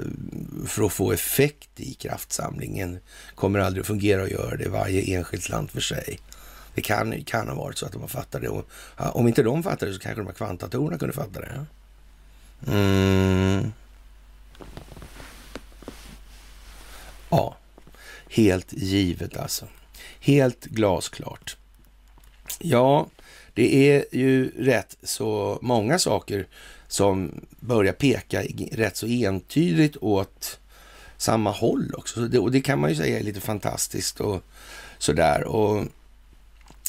för 0.68 0.86
att 0.86 0.94
få 0.94 1.12
effekt 1.12 1.70
i 1.75 1.94
kraftsamlingen. 1.94 3.00
kommer 3.36 3.60
aldrig 3.60 3.82
att 3.82 3.88
fungera 3.88 4.24
att 4.24 4.32
göra 4.32 4.58
det 4.58 4.70
varje 4.70 5.18
enskilt 5.18 5.50
land 5.50 5.72
för 5.72 5.82
sig. 5.82 6.20
Det 6.76 6.82
kan, 6.82 7.24
kan 7.24 7.48
ha 7.48 7.56
varit 7.56 7.78
så 7.78 7.86
att 7.86 7.92
de 7.92 8.02
har 8.02 8.08
fattat 8.08 8.42
det. 8.42 8.50
Och, 8.50 8.70
om 8.98 9.28
inte 9.28 9.44
de 9.44 9.64
fattar 9.64 9.88
det 9.88 9.94
så 9.94 10.00
kanske 10.00 10.22
de 10.22 10.28
här 10.28 10.34
kvantdatorerna 10.34 10.98
kunde 10.98 11.14
fatta 11.14 11.40
det. 11.40 11.66
Mm. 12.68 13.72
Ja, 17.30 17.58
helt 18.30 18.74
givet 18.74 19.38
alltså. 19.38 19.68
Helt 20.20 20.66
glasklart. 20.66 21.58
Ja, 22.60 23.08
det 23.54 23.92
är 23.92 24.06
ju 24.12 24.52
rätt 24.66 24.98
så 25.04 25.60
många 25.62 26.00
saker 26.00 26.48
som 26.88 27.46
börjar 27.60 27.94
peka 27.94 28.44
rätt 28.72 28.98
så 28.98 29.06
entydigt 29.06 29.98
åt 30.02 30.60
samma 31.18 31.52
håll 31.52 31.94
också. 31.98 32.22
Det, 32.28 32.40
och 32.40 32.52
det 32.52 32.62
kan 32.62 32.80
man 32.80 32.90
ju 32.90 32.96
säga 32.96 33.20
är 33.20 33.24
lite 33.24 33.42
fantastiskt 33.42 34.20
och 34.20 34.44
sådär. 34.98 35.44
Och 35.44 35.86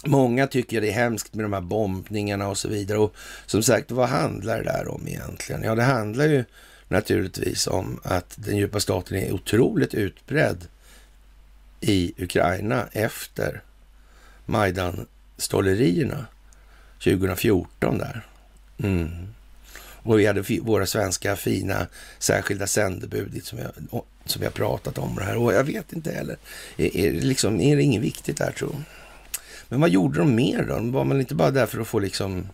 Många 0.05 0.47
tycker 0.47 0.81
det 0.81 0.89
är 0.89 0.93
hemskt 0.93 1.35
med 1.35 1.45
de 1.45 1.53
här 1.53 1.61
bombningarna 1.61 2.49
och 2.49 2.59
så 2.59 2.69
vidare. 2.69 2.99
Och 2.99 3.15
som 3.47 3.63
sagt, 3.63 3.91
vad 3.91 4.09
handlar 4.09 4.59
det 4.59 4.65
där 4.65 4.89
om 4.89 5.09
egentligen? 5.09 5.63
Ja, 5.63 5.75
det 5.75 5.83
handlar 5.83 6.27
ju 6.27 6.45
naturligtvis 6.89 7.67
om 7.67 8.01
att 8.03 8.35
den 8.37 8.57
djupa 8.57 8.81
staten 8.81 9.17
är 9.17 9.33
otroligt 9.33 9.95
utbredd 9.95 10.67
i 11.81 12.13
Ukraina 12.19 12.87
efter 12.93 13.63
Majdan-stollerierna 14.47 16.27
2014 17.05 17.99
där. 17.99 18.27
Mm. 18.83 19.11
Och 20.03 20.21
vi 20.21 20.27
hade 20.27 20.61
våra 20.61 20.87
svenska 20.87 21.37
fina 21.37 21.87
särskilda 22.19 22.67
sändebud 22.67 23.45
som 23.45 23.59
jag, 23.59 24.03
som 24.25 24.43
jag 24.43 24.55
pratat 24.55 24.99
om 24.99 25.15
det 25.15 25.25
här. 25.25 25.37
Och 25.37 25.53
jag 25.53 25.65
vet 25.65 25.93
inte 25.93 26.13
heller, 26.13 26.37
är, 26.77 26.97
är, 26.97 27.13
liksom, 27.13 27.61
är 27.61 27.77
det 27.77 27.83
inget 27.83 28.03
viktigt 28.03 28.37
där 28.37 28.53
tror 28.53 28.73
jag? 28.73 28.83
Men 29.71 29.81
vad 29.81 29.91
gjorde 29.91 30.19
de 30.19 30.35
mer 30.35 30.63
då? 30.63 30.79
Var 30.91 31.05
man 31.05 31.21
inte 31.21 31.35
bara 31.35 31.51
där 31.51 31.67
för 31.67 31.81
att 31.81 31.87
få 31.87 31.99
liksom 31.99 32.49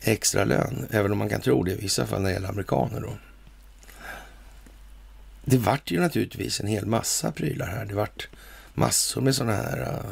extra 0.00 0.44
lön? 0.44 0.86
Även 0.90 1.12
om 1.12 1.18
man 1.18 1.28
kan 1.28 1.40
tro 1.40 1.62
det 1.62 1.72
i 1.72 1.76
vissa 1.76 2.06
fall 2.06 2.22
när 2.22 2.28
det 2.28 2.34
gäller 2.34 2.48
amerikaner 2.48 3.00
då. 3.00 3.12
Det 5.44 5.58
vart 5.58 5.90
ju 5.90 6.00
naturligtvis 6.00 6.60
en 6.60 6.66
hel 6.66 6.86
massa 6.86 7.32
prylar 7.32 7.66
här. 7.66 7.84
Det 7.84 7.94
vart 7.94 8.28
massor 8.74 9.20
med 9.20 9.34
sådana 9.34 9.56
här 9.56 9.80
uh, 9.80 10.10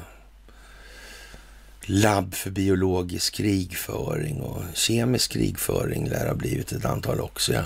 labb 1.82 2.34
för 2.34 2.50
biologisk 2.50 3.34
krigföring 3.34 4.40
och 4.40 4.62
kemisk 4.74 5.32
krigföring 5.32 6.08
lär 6.08 6.26
ha 6.26 6.34
blivit 6.34 6.72
ett 6.72 6.84
antal 6.84 7.20
också. 7.20 7.52
Ja. 7.52 7.64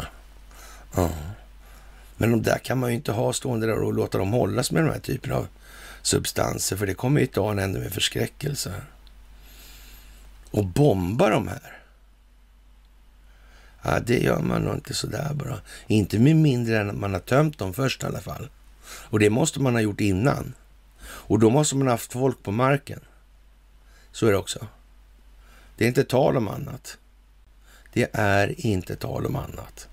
Uh. 0.99 1.11
Men 2.17 2.31
de 2.31 2.43
där 2.43 2.59
kan 2.59 2.79
man 2.79 2.91
ju 2.91 2.97
inte 2.97 3.13
ha 3.13 3.33
stående 3.33 3.67
där 3.67 3.79
och 3.79 3.95
låta 3.95 4.19
dem 4.19 4.33
hållas 4.33 4.71
med 4.71 4.85
de 4.85 4.91
här 4.91 5.01
typerna 5.01 5.37
av 5.37 5.47
substanser, 6.03 6.77
för 6.77 6.87
det 6.87 6.95
kommer 6.95 7.21
ju 7.21 7.27
ta 7.27 7.51
en 7.51 7.59
ände 7.59 7.81
med 7.81 7.93
förskräckelse. 7.93 8.75
Och 10.51 10.67
bomba 10.67 11.31
de 11.31 11.49
här. 11.49 11.81
Ja, 13.83 14.01
det 14.01 14.19
gör 14.19 14.41
man 14.41 14.63
nog 14.63 14.75
inte 14.75 14.95
sådär 14.95 15.35
bara. 15.35 15.61
Inte 15.87 16.19
med 16.19 16.37
mindre 16.37 16.81
än 16.81 16.91
att 16.91 16.97
man 16.97 17.13
har 17.13 17.21
tömt 17.21 17.59
dem 17.59 17.75
först 17.75 18.03
i 18.03 18.07
alla 18.07 18.21
fall. 18.21 18.49
Och 18.87 19.19
det 19.19 19.31
måste 19.31 19.61
man 19.61 19.75
ha 19.75 19.81
gjort 19.81 20.01
innan. 20.01 20.55
Och 21.03 21.39
då 21.39 21.51
måste 21.51 21.77
man 21.77 21.87
ha 21.87 21.95
haft 21.95 22.13
folk 22.13 22.43
på 22.43 22.53
marken. 22.53 23.01
Så 24.13 24.27
är 24.27 24.31
det 24.31 24.39
också. 24.39 24.67
Det 25.77 25.85
är 25.85 25.89
inte 25.89 26.05
tal 26.05 26.37
om 26.37 26.49
annat. 26.49 26.99
Det 27.93 28.09
är 28.13 28.67
inte 28.67 28.97
tal 28.97 29.27
om 29.27 29.37
annat. 29.37 29.89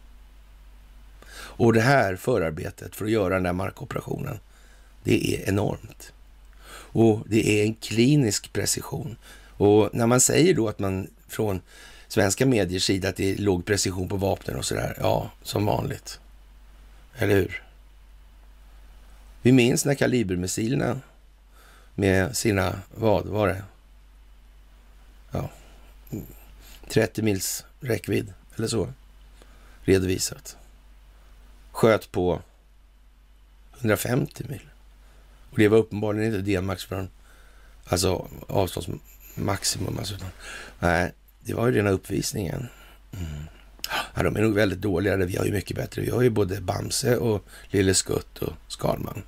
Och 1.30 1.74
det 1.74 1.82
här 1.82 2.16
förarbetet 2.16 2.96
för 2.96 3.06
att 3.06 3.12
göra 3.12 3.34
den 3.34 3.44
där 3.44 3.54
markoperationen, 3.54 4.40
det 5.04 5.36
är 5.36 5.50
enormt. 5.50 6.14
Och 6.70 7.24
det 7.26 7.62
är 7.62 7.66
en 7.66 7.76
klinisk 7.76 8.54
precision. 8.54 9.18
Och 9.58 9.90
när 9.94 10.08
man 10.08 10.22
säger 10.22 10.54
då 10.54 10.70
att 10.70 10.80
man 10.80 11.08
från 11.28 11.62
svenska 12.08 12.46
mediers 12.46 12.84
sida 12.84 13.10
att 13.10 13.16
det 13.16 13.32
är 13.32 13.38
låg 13.38 13.66
precision 13.66 14.10
på 14.10 14.18
vapnen 14.18 14.58
och 14.58 14.66
sådär, 14.66 14.98
ja, 15.00 15.32
som 15.44 15.66
vanligt. 15.66 16.20
Eller 17.18 17.36
hur? 17.36 17.64
Vi 19.42 19.52
minns 19.52 19.86
när 19.86 19.96
kalibermissilerna 19.96 21.02
med 21.96 22.38
sina, 22.38 22.80
vad 22.96 23.26
var 23.26 23.48
det? 23.48 23.64
Ja, 25.32 25.50
30 26.90 27.22
mils 27.22 27.66
räckvidd 27.80 28.34
eller 28.56 28.68
så 28.68 28.94
redovisat. 29.82 30.58
Sköt 31.72 32.12
på 32.12 32.42
150 33.78 34.44
mil. 34.50 34.67
Och 35.58 35.62
det 35.64 35.68
var 35.68 35.78
uppenbarligen 35.78 36.34
inte 36.34 36.52
D-max 36.52 36.86
från 36.86 37.10
alltså 37.86 38.28
avståndsmaximum. 38.48 39.98
Alltså, 40.00 40.16
nej, 40.80 41.14
det 41.42 41.54
var 41.54 41.68
ju 41.68 41.74
rena 41.74 41.90
uppvisningen. 41.90 42.68
Mm. 43.14 43.44
Ja, 44.16 44.24
de 44.24 44.36
är 44.36 44.42
nog 44.42 44.54
väldigt 44.54 44.82
dåliga. 44.82 45.16
Vi 45.18 45.38
har 45.38 45.46
ju 45.46 45.52
mycket 45.52 45.78
bättre. 45.78 46.02
Vi 46.02 46.10
har 46.10 46.22
ju 46.22 46.30
både 46.30 46.62
Bamse 46.62 47.18
och 47.18 47.46
Lille 47.70 47.94
Skutt 47.94 48.38
och 48.38 48.54
Skalman. 48.68 49.24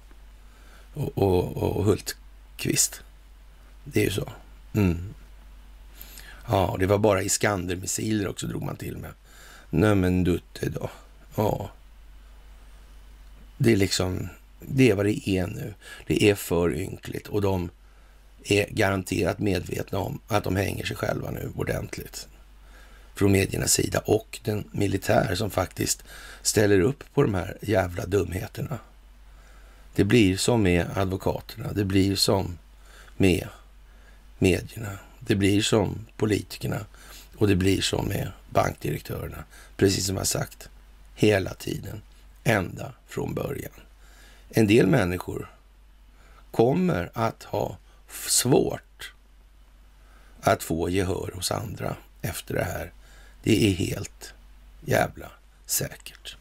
Och, 0.93 1.17
och, 1.17 1.57
och 1.57 1.85
Hultqvist. 1.85 3.01
Det 3.83 3.99
är 3.99 4.05
ju 4.05 4.11
så. 4.11 4.29
Mm. 4.73 5.13
Ja, 6.47 6.75
det 6.79 6.85
var 6.85 6.97
bara 6.97 7.21
Iskander-missiler 7.21 8.27
också 8.27 8.47
drog 8.47 8.63
man 8.63 8.75
till 8.75 8.97
med. 8.97 9.11
Nej 9.69 9.95
men 9.95 10.23
dutte 10.23 10.69
då. 10.69 10.89
Ja. 11.35 11.69
Det 13.57 13.71
är 13.71 13.77
liksom, 13.77 14.29
det 14.59 14.89
är 14.89 14.95
vad 14.95 15.05
det 15.05 15.29
är 15.29 15.47
nu. 15.47 15.73
Det 16.07 16.29
är 16.29 16.35
för 16.35 16.75
ynkligt 16.75 17.27
och 17.27 17.41
de 17.41 17.69
är 18.43 18.67
garanterat 18.69 19.39
medvetna 19.39 19.99
om 19.99 20.19
att 20.27 20.43
de 20.43 20.55
hänger 20.55 20.85
sig 20.85 20.95
själva 20.95 21.31
nu 21.31 21.51
ordentligt. 21.55 22.27
Från 23.15 23.31
mediernas 23.31 23.73
sida 23.73 23.99
och 24.05 24.39
den 24.43 24.69
militär 24.71 25.35
som 25.35 25.49
faktiskt 25.49 26.03
ställer 26.41 26.79
upp 26.79 27.03
på 27.13 27.23
de 27.23 27.33
här 27.33 27.57
jävla 27.61 28.05
dumheterna. 28.05 28.79
Det 29.95 30.03
blir 30.03 30.37
som 30.37 30.63
med 30.63 30.85
advokaterna. 30.95 31.73
Det 31.73 31.85
blir 31.85 32.15
som 32.15 32.57
med 33.17 33.47
medierna. 34.37 34.99
Det 35.19 35.35
blir 35.35 35.61
som 35.61 36.05
politikerna 36.17 36.85
och 37.37 37.47
det 37.47 37.55
blir 37.55 37.81
som 37.81 38.07
med 38.07 38.31
bankdirektörerna. 38.49 39.43
Precis 39.77 40.05
som 40.05 40.17
jag 40.17 40.27
sagt 40.27 40.69
hela 41.15 41.53
tiden, 41.53 42.01
ända 42.43 42.93
från 43.07 43.33
början 43.33 43.71
en 44.49 44.67
del 44.67 44.87
människor 44.87 45.51
kommer 46.51 47.11
att 47.13 47.43
ha 47.43 47.77
svårt 48.27 49.13
att 50.41 50.63
få 50.63 50.89
gehör 50.89 51.31
hos 51.35 51.51
andra 51.51 51.95
efter 52.21 52.53
det 52.53 52.63
här. 52.63 52.91
Det 53.43 53.67
är 53.67 53.71
helt 53.71 54.33
jävla 54.85 55.31
säkert. 55.65 56.37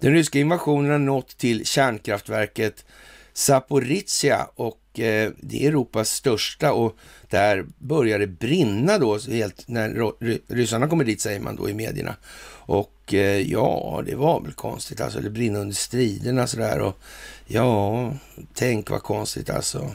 Den 0.00 0.12
ryska 0.12 0.38
invasionen 0.38 0.90
har 0.90 0.98
nått 0.98 1.36
till 1.36 1.66
kärnkraftverket 1.66 2.84
Zaporizjzja 3.32 4.48
och 4.54 5.00
eh, 5.00 5.30
det 5.40 5.64
är 5.64 5.68
Europas 5.68 6.10
största 6.10 6.72
och 6.72 6.96
där 7.28 7.66
börjar 7.78 8.18
det 8.18 8.26
brinna 8.26 8.98
då, 8.98 9.18
helt, 9.18 9.68
när 9.68 10.12
ryssarna 10.54 10.88
kommer 10.88 11.04
dit 11.04 11.20
säger 11.20 11.40
man 11.40 11.56
då 11.56 11.70
i 11.70 11.74
medierna. 11.74 12.16
Och 12.64 12.92
Eh, 13.14 13.50
ja, 13.52 14.02
det 14.06 14.14
var 14.14 14.40
väl 14.40 14.52
konstigt 14.52 15.00
alltså, 15.00 15.20
det 15.20 15.30
brinner 15.30 15.60
under 15.60 15.74
striderna 15.74 16.46
sådär 16.46 16.80
och 16.80 16.98
ja, 17.46 18.14
tänk 18.54 18.90
vad 18.90 19.02
konstigt 19.02 19.50
alltså. 19.50 19.92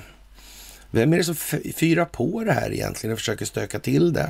Vem 0.91 1.13
är 1.13 1.17
det 1.17 1.24
som 1.24 1.36
fyrar 1.75 2.05
på 2.05 2.43
det 2.43 2.53
här 2.53 2.74
egentligen 2.74 3.13
och 3.13 3.19
försöker 3.19 3.45
stöka 3.45 3.79
till 3.79 4.13
det? 4.13 4.29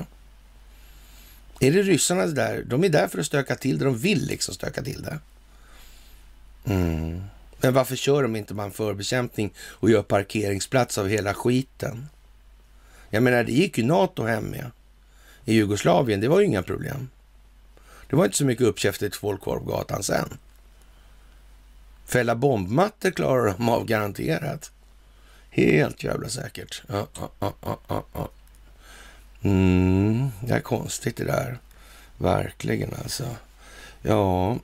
Är 1.60 1.72
det 1.72 1.82
ryssarna 1.82 2.26
där? 2.26 2.64
De 2.64 2.84
är 2.84 2.90
där 2.90 3.08
för 3.08 3.20
att 3.20 3.26
stöka 3.26 3.56
till 3.56 3.78
det. 3.78 3.86
De 3.86 3.98
vill 3.98 4.28
liksom 4.28 4.54
stöka 4.54 4.84
till 4.84 5.02
det. 5.02 5.20
Mm. 6.74 7.22
Men 7.62 7.74
varför 7.74 7.96
kör 7.96 8.24
de 8.24 8.36
inte 8.36 8.54
man 8.54 8.72
förbekämpning 8.72 9.54
och 9.60 9.90
gör 9.90 10.04
parkeringsplats 10.04 10.98
av 10.98 11.08
hela 11.08 11.34
skiten? 11.34 12.08
Jag 13.10 13.24
menar, 13.24 13.44
det 13.44 13.52
gick 13.52 13.78
ju 13.78 13.84
NATO 13.84 14.24
hem 14.24 14.44
med 14.44 14.72
i 15.46 15.54
Jugoslavien. 15.54 16.20
Det 16.20 16.28
var 16.28 16.40
ju 16.40 16.46
inga 16.46 16.64
problem. 16.64 17.10
Det 18.10 18.16
var 18.16 18.26
inte 18.26 18.38
så 18.38 18.46
mycket 18.46 18.68
uppkäftigt 18.68 19.16
folk 19.16 19.44
kvar 19.44 19.58
på 19.58 19.66
gatan 19.66 20.04
sen. 20.04 20.38
Fälla 22.06 22.36
bombmattor 22.36 23.12
klarar 23.12 23.54
de 23.58 23.70
av 23.70 23.86
garanterat. 23.86 24.72
Helt 25.50 26.04
jävla 26.04 26.30
säkert. 26.30 26.84
Ja, 26.88 27.08
ja, 27.40 27.54
ja, 27.60 28.04
ja, 28.14 28.30
Mm, 29.42 30.30
det 30.40 30.54
är 30.54 30.60
konstigt 30.60 31.18
det 31.18 31.24
där. 31.24 31.60
Verkligen 32.18 32.94
alltså. 33.04 33.36
Ja, 34.02 34.58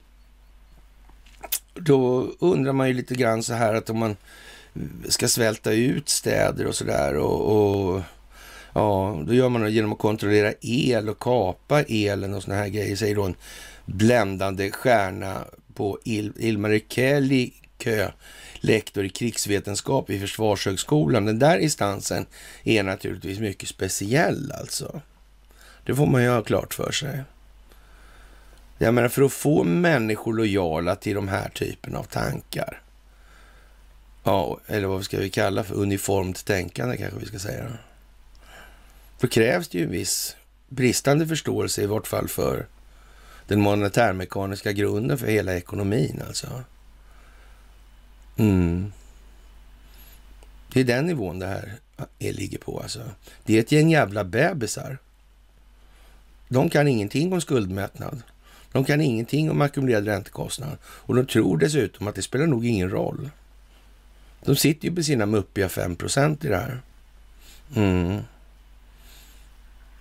då 1.74 2.28
undrar 2.38 2.72
man 2.72 2.88
ju 2.88 2.94
lite 2.94 3.14
grann 3.14 3.42
så 3.42 3.54
här 3.54 3.74
att 3.74 3.90
om 3.90 3.98
man 3.98 4.16
ska 5.08 5.28
svälta 5.28 5.72
ut 5.72 6.08
städer 6.08 6.66
och 6.66 6.74
sådär 6.74 7.16
och, 7.16 7.40
och 7.94 8.02
ja, 8.74 9.22
då 9.26 9.34
gör 9.34 9.48
man 9.48 9.62
det 9.62 9.70
genom 9.70 9.92
att 9.92 9.98
kontrollera 9.98 10.52
el 10.60 11.08
och 11.08 11.18
kapa 11.18 11.82
elen 11.82 12.34
och 12.34 12.42
såna 12.42 12.56
här 12.56 12.68
grejer, 12.68 12.96
säger 12.96 13.14
då 13.14 13.22
en 13.22 13.36
bländande 13.86 14.70
stjärna 14.70 15.44
på 15.74 15.98
Il 16.04 16.32
Ilmar 16.36 16.80
Kelly 16.88 17.50
kö 17.78 18.10
lektor 18.60 19.04
i 19.04 19.08
krigsvetenskap 19.08 20.10
vid 20.10 20.20
Försvarshögskolan. 20.20 21.24
Den 21.24 21.38
där 21.38 21.58
instansen 21.58 22.26
är 22.64 22.82
naturligtvis 22.82 23.38
mycket 23.38 23.68
speciell 23.68 24.52
alltså. 24.52 25.00
Det 25.84 25.94
får 25.94 26.06
man 26.06 26.22
ju 26.22 26.28
ha 26.28 26.42
klart 26.42 26.74
för 26.74 26.92
sig. 26.92 27.22
Jag 28.78 28.94
menar, 28.94 29.08
för 29.08 29.22
att 29.22 29.32
få 29.32 29.64
människor 29.64 30.34
lojala 30.34 30.96
till 30.96 31.14
de 31.14 31.28
här 31.28 31.48
typen 31.48 31.96
av 31.96 32.04
tankar. 32.04 32.80
Ja, 34.24 34.60
eller 34.66 34.86
vad 34.86 35.04
ska 35.04 35.18
vi 35.18 35.30
kalla 35.30 35.64
för 35.64 35.74
uniformt 35.74 36.44
tänkande 36.44 36.96
kanske 36.96 37.18
vi 37.18 37.26
ska 37.26 37.38
säga. 37.38 37.66
Då 39.20 39.28
krävs 39.28 39.68
det 39.68 39.78
ju 39.78 39.84
en 39.84 39.90
viss 39.90 40.36
bristande 40.68 41.26
förståelse 41.26 41.82
i 41.82 41.86
vart 41.86 42.06
fall 42.06 42.28
för 42.28 42.66
den 43.46 43.60
monetärmekaniska 43.60 44.72
grunden 44.72 45.18
för 45.18 45.26
hela 45.26 45.56
ekonomin 45.56 46.22
alltså. 46.26 46.64
Mm. 48.36 48.92
Det 50.72 50.80
är 50.80 50.84
den 50.84 51.06
nivån 51.06 51.38
det 51.38 51.46
här 51.46 51.74
är, 52.18 52.32
ligger 52.32 52.58
på 52.58 52.80
alltså. 52.80 53.00
Det 53.44 53.56
är 53.56 53.60
ett 53.60 53.72
gäng 53.72 53.90
jävla 53.90 54.24
bebisar. 54.24 54.98
De 56.48 56.70
kan 56.70 56.88
ingenting 56.88 57.32
om 57.32 57.40
skuldmättnad. 57.40 58.22
De 58.72 58.84
kan 58.84 59.00
ingenting 59.00 59.50
om 59.50 59.60
ackumulerad 59.60 60.06
räntekostnad 60.06 60.76
och 60.84 61.14
de 61.14 61.26
tror 61.26 61.58
dessutom 61.58 62.06
att 62.06 62.14
det 62.14 62.22
spelar 62.22 62.46
nog 62.46 62.66
ingen 62.66 62.90
roll. 62.90 63.30
De 64.44 64.56
sitter 64.56 64.88
ju 64.88 64.94
på 64.94 65.02
sina 65.02 65.26
muppiga 65.26 65.68
5% 65.68 66.46
i 66.46 66.48
det 66.48 66.56
här. 66.56 66.82
Mm. 67.76 68.20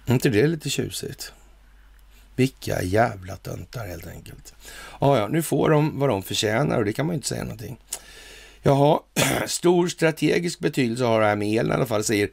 Mm, 0.06 0.16
inte 0.16 0.30
det 0.30 0.48
lite 0.48 0.70
tjusigt? 0.70 1.34
Vilka 2.36 2.82
jävla 2.82 3.36
töntar 3.36 3.88
helt 3.88 4.08
enkelt. 4.08 4.54
Ja, 5.02 5.18
ja, 5.18 5.28
nu 5.28 5.42
får 5.42 5.70
de 5.70 6.00
vad 6.00 6.10
de 6.10 6.24
förtjänar 6.24 6.78
och 6.78 6.86
det 6.86 6.94
kan 6.94 7.06
man 7.06 7.14
ju 7.14 7.18
inte 7.18 7.28
säga 7.28 7.44
någonting. 7.44 7.78
Jaha, 8.62 9.00
stor 9.48 9.88
strategisk 9.88 10.60
betydelse 10.60 11.04
har 11.04 11.22
det 11.22 11.28
här 11.28 11.36
med 11.36 11.60
elen 11.60 11.72
i 11.72 11.76
alla 11.76 11.86
fall, 11.86 12.04
säger 12.04 12.30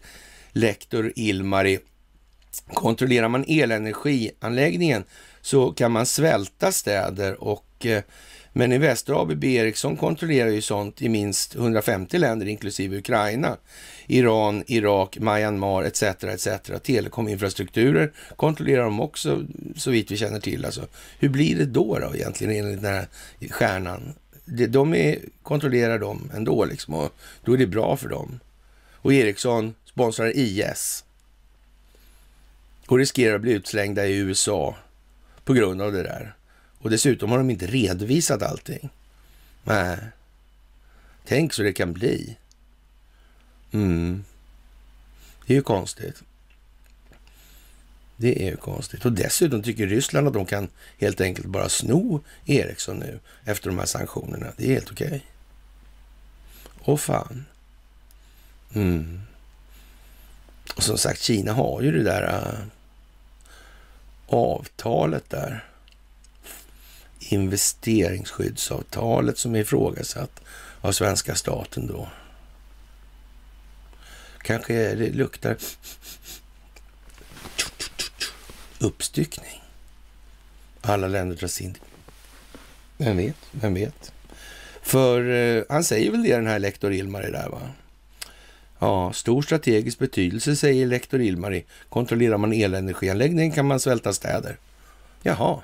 lektor 0.52 1.12
Ilmari. 1.16 1.78
Kontrollerar 2.66 3.28
man 3.28 3.44
elenergianläggningen 3.48 5.04
så 5.40 5.72
kan 5.72 5.92
man 5.92 6.06
svälta 6.06 6.72
städer 6.72 7.44
och 7.44 7.86
eh, 7.86 8.02
men 8.52 8.72
Investor 8.72 9.22
ABB 9.22 9.44
Ericsson 9.44 9.96
kontrollerar 9.96 10.48
ju 10.48 10.62
sånt 10.62 11.02
i 11.02 11.08
minst 11.08 11.54
150 11.54 12.18
länder 12.18 12.46
inklusive 12.46 12.98
Ukraina, 12.98 13.56
Iran, 14.06 14.64
Irak, 14.66 15.18
Myanmar 15.18 15.82
etc. 15.82 16.02
etc. 16.02 16.48
Telekominfrastrukturer 16.82 18.12
kontrollerar 18.36 18.82
de 18.82 19.00
också 19.00 19.46
så 19.76 19.90
vitt 19.90 20.10
vi 20.10 20.16
känner 20.16 20.40
till. 20.40 20.64
Alltså, 20.64 20.86
hur 21.18 21.28
blir 21.28 21.56
det 21.56 21.66
då, 21.66 21.98
då 21.98 22.14
egentligen 22.14 22.64
enligt 22.64 22.82
den 22.82 22.94
här 22.94 23.06
stjärnan? 23.50 24.14
De 24.68 24.94
är, 24.94 25.18
kontrollerar 25.42 25.98
dem 25.98 26.30
ändå 26.34 26.64
liksom 26.64 26.94
och 26.94 27.14
då 27.44 27.52
är 27.52 27.58
det 27.58 27.66
bra 27.66 27.96
för 27.96 28.08
dem. 28.08 28.40
Och 28.94 29.12
Ericsson 29.12 29.74
sponsrar 29.84 30.32
IS 30.36 31.04
och 32.86 32.98
riskerar 32.98 33.34
att 33.34 33.40
bli 33.40 33.52
utslängda 33.52 34.06
i 34.06 34.16
USA 34.16 34.76
på 35.44 35.52
grund 35.52 35.82
av 35.82 35.92
det 35.92 36.02
där. 36.02 36.34
Och 36.80 36.90
dessutom 36.90 37.30
har 37.30 37.38
de 37.38 37.50
inte 37.50 37.66
redovisat 37.66 38.42
allting. 38.42 38.90
Nej. 39.64 39.98
Tänk 41.24 41.52
så 41.52 41.62
det 41.62 41.72
kan 41.72 41.92
bli. 41.92 42.36
Mm. 43.72 44.24
Det 45.46 45.52
är 45.52 45.56
ju 45.56 45.62
konstigt. 45.62 46.22
Det 48.16 48.42
är 48.42 48.50
ju 48.50 48.56
konstigt. 48.56 49.04
Och 49.04 49.12
dessutom 49.12 49.62
tycker 49.62 49.86
Ryssland 49.86 50.28
att 50.28 50.34
de 50.34 50.46
kan 50.46 50.68
helt 50.98 51.20
enkelt 51.20 51.46
bara 51.46 51.68
sno 51.68 52.24
Ericsson 52.46 52.96
nu 52.96 53.20
efter 53.44 53.68
de 53.68 53.78
här 53.78 53.86
sanktionerna. 53.86 54.52
Det 54.56 54.64
är 54.64 54.72
helt 54.74 54.90
okej. 54.90 55.06
Okay. 55.06 55.20
Åh 56.84 56.96
fan. 56.96 57.44
Mm. 58.74 59.20
Och 60.76 60.82
som 60.82 60.98
sagt, 60.98 61.20
Kina 61.20 61.52
har 61.52 61.82
ju 61.82 61.92
det 61.92 62.02
där 62.02 62.22
äh, 62.22 62.58
avtalet 64.26 65.30
där. 65.30 65.69
Investeringsskyddsavtalet 67.32 69.38
som 69.38 69.54
är 69.54 69.60
ifrågasatt 69.60 70.40
av 70.80 70.92
svenska 70.92 71.34
staten 71.34 71.86
då. 71.86 72.08
Kanske 74.42 74.94
det 74.94 75.10
luktar 75.10 75.56
uppstyckning. 78.78 79.62
Alla 80.80 81.08
länder 81.08 81.36
dras 81.36 81.60
in. 81.60 81.76
Vem 82.96 83.16
vet? 83.16 83.36
Vem 83.50 83.74
vet? 83.74 84.12
För 84.82 85.30
eh, 85.30 85.62
han 85.68 85.84
säger 85.84 86.10
väl 86.10 86.22
det, 86.22 86.36
den 86.36 86.46
här 86.46 86.58
lektor 86.58 86.92
Ilmari 86.92 87.30
där 87.30 87.48
va? 87.48 87.60
Ja, 88.78 89.12
stor 89.12 89.42
strategisk 89.42 89.98
betydelse 89.98 90.56
säger 90.56 90.86
lektor 90.86 91.20
Ilmari. 91.20 91.64
Kontrollerar 91.88 92.38
man 92.38 92.52
elenergianläggningen 92.52 93.52
kan 93.52 93.66
man 93.66 93.80
svälta 93.80 94.12
städer. 94.12 94.56
Jaha. 95.22 95.62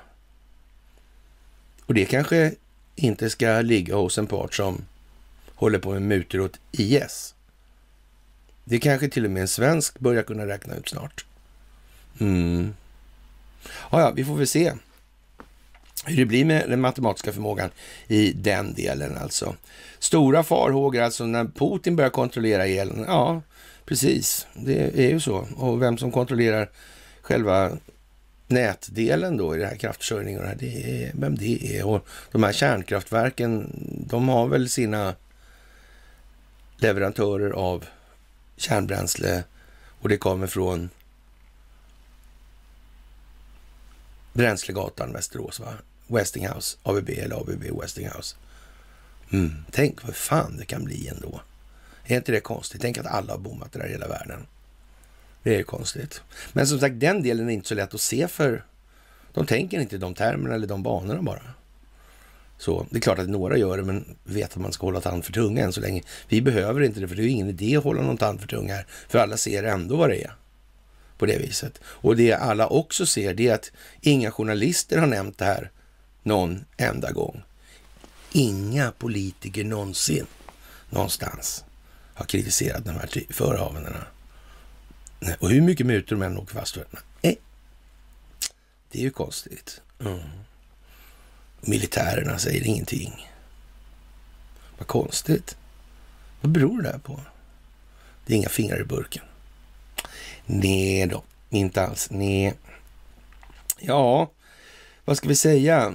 Och 1.87 1.93
det 1.93 2.05
kanske 2.05 2.53
inte 2.95 3.29
ska 3.29 3.61
ligga 3.61 3.95
hos 3.95 4.17
en 4.17 4.27
part 4.27 4.53
som 4.53 4.85
håller 5.55 5.79
på 5.79 5.91
med 5.91 6.01
mutor 6.01 6.41
åt 6.41 6.59
IS. 6.71 7.35
Det 8.63 8.79
kanske 8.79 9.09
till 9.09 9.25
och 9.25 9.31
med 9.31 9.41
en 9.41 9.47
svensk 9.47 9.99
börjar 9.99 10.23
kunna 10.23 10.47
räkna 10.47 10.75
ut 10.75 10.89
snart. 10.89 11.25
Mm. 12.19 12.73
Ja, 13.91 14.01
ja, 14.01 14.11
vi 14.15 14.25
får 14.25 14.35
väl 14.35 14.47
se 14.47 14.73
hur 16.05 16.17
det 16.17 16.25
blir 16.25 16.45
med 16.45 16.69
den 16.69 16.81
matematiska 16.81 17.31
förmågan 17.31 17.69
i 18.07 18.31
den 18.31 18.73
delen 18.73 19.17
alltså. 19.17 19.55
Stora 19.99 20.43
farhågor 20.43 21.01
alltså 21.01 21.25
när 21.25 21.45
Putin 21.45 21.95
börjar 21.95 22.09
kontrollera 22.09 22.65
elen. 22.65 23.05
Ja, 23.07 23.41
precis. 23.85 24.47
Det 24.53 24.99
är 25.05 25.09
ju 25.09 25.19
så. 25.19 25.47
Och 25.57 25.81
vem 25.81 25.97
som 25.97 26.11
kontrollerar 26.11 26.69
själva 27.21 27.71
nätdelen 28.47 29.37
då 29.37 29.55
i 29.55 29.59
den 29.59 29.67
här 29.67 29.75
kraftförsörjningen, 29.75 30.41
och 30.41 30.57
det 30.57 31.03
är 31.03 31.11
vem 31.13 31.37
det 31.37 31.77
är. 31.77 31.85
Och 31.87 32.07
de 32.31 32.43
här 32.43 32.53
kärnkraftverken, 32.53 33.71
de 34.09 34.29
har 34.29 34.47
väl 34.47 34.69
sina 34.69 35.15
leverantörer 36.77 37.51
av 37.51 37.85
kärnbränsle 38.55 39.43
och 40.01 40.09
det 40.09 40.17
kommer 40.17 40.47
från 40.47 40.89
Bränslegatan, 44.33 45.13
Västerås, 45.13 45.59
va? 45.59 45.73
Westinghouse, 46.07 46.77
ABB 46.83 47.09
eller 47.09 47.35
ABB 47.41 47.63
Westinghouse. 47.81 48.35
Mm, 49.31 49.65
tänk 49.71 50.03
vad 50.03 50.15
fan 50.15 50.57
det 50.57 50.65
kan 50.65 50.83
bli 50.83 51.07
ändå. 51.07 51.41
Är 52.05 52.15
inte 52.15 52.31
det 52.31 52.39
konstigt? 52.39 52.81
Tänk 52.81 52.97
att 52.97 53.05
alla 53.05 53.33
har 53.33 53.39
bommat 53.39 53.71
det 53.71 53.79
där 53.79 53.87
i 53.87 53.91
hela 53.91 54.07
världen. 54.07 54.47
Det 55.47 55.55
är 55.55 55.63
konstigt. 55.63 56.21
Men 56.53 56.67
som 56.67 56.79
sagt, 56.79 56.99
den 56.99 57.23
delen 57.23 57.49
är 57.49 57.53
inte 57.53 57.67
så 57.67 57.75
lätt 57.75 57.93
att 57.93 58.01
se 58.01 58.27
för 58.27 58.65
de 59.33 59.45
tänker 59.45 59.79
inte 59.79 59.95
i 59.95 59.99
de 59.99 60.13
termerna 60.13 60.55
eller 60.55 60.67
de 60.67 60.83
banorna 60.83 61.21
bara. 61.21 61.41
Så 62.57 62.87
det 62.89 62.97
är 62.97 63.01
klart 63.01 63.19
att 63.19 63.29
några 63.29 63.57
gör 63.57 63.77
det, 63.77 63.83
men 63.83 64.15
vet 64.23 64.51
att 64.51 64.57
man 64.57 64.71
ska 64.71 64.87
hålla 64.87 65.01
tand 65.01 65.25
för 65.25 65.33
tunga 65.33 65.63
än 65.63 65.73
så 65.73 65.81
länge. 65.81 66.03
Vi 66.27 66.41
behöver 66.41 66.81
inte 66.81 66.99
det, 66.99 67.07
för 67.07 67.15
det 67.15 67.23
är 67.23 67.27
ingen 67.27 67.49
idé 67.49 67.77
att 67.77 67.83
hålla 67.83 68.01
någon 68.01 68.17
tand 68.17 68.41
för 68.41 68.47
tunga 68.47 68.75
här, 68.75 68.85
för 69.09 69.19
alla 69.19 69.37
ser 69.37 69.63
ändå 69.63 69.95
vad 69.95 70.09
det 70.09 70.23
är 70.23 70.35
på 71.17 71.25
det 71.25 71.37
viset. 71.37 71.79
Och 71.83 72.15
det 72.15 72.33
alla 72.33 72.67
också 72.67 73.05
ser, 73.05 73.33
det 73.33 73.47
är 73.47 73.53
att 73.53 73.71
inga 74.01 74.31
journalister 74.31 74.97
har 74.97 75.07
nämnt 75.07 75.37
det 75.37 75.45
här 75.45 75.71
någon 76.23 76.65
enda 76.77 77.11
gång. 77.11 77.41
Inga 78.31 78.91
politiker 78.91 79.63
någonsin 79.63 80.25
någonstans 80.89 81.63
har 82.13 82.25
kritiserat 82.25 82.85
de 82.85 82.91
här 82.91 83.33
förehavandena. 83.33 84.07
Och 85.39 85.49
hur 85.49 85.61
mycket 85.61 85.85
mutor 85.85 86.15
de 86.15 86.21
än 86.21 86.37
åker 86.37 86.53
fast 86.53 86.73
för. 86.73 86.85
Nej, 87.21 87.39
det 88.91 88.99
är 88.99 89.03
ju 89.03 89.09
konstigt. 89.09 89.81
Mm. 89.99 90.19
Militärerna 91.61 92.37
säger 92.37 92.67
ingenting. 92.67 93.27
Vad 94.77 94.87
konstigt. 94.87 95.57
Vad 96.41 96.51
beror 96.51 96.81
det 96.81 96.89
här 96.89 96.97
på? 96.97 97.19
Det 98.25 98.33
är 98.33 98.37
inga 98.37 98.49
fingrar 98.49 98.81
i 98.81 98.83
burken. 98.83 99.23
Nej 100.45 101.07
då, 101.07 101.23
inte 101.49 101.81
alls. 101.81 102.07
Nej. 102.11 102.53
Ja, 103.79 104.31
vad 105.05 105.17
ska 105.17 105.27
vi 105.27 105.35
säga? 105.35 105.93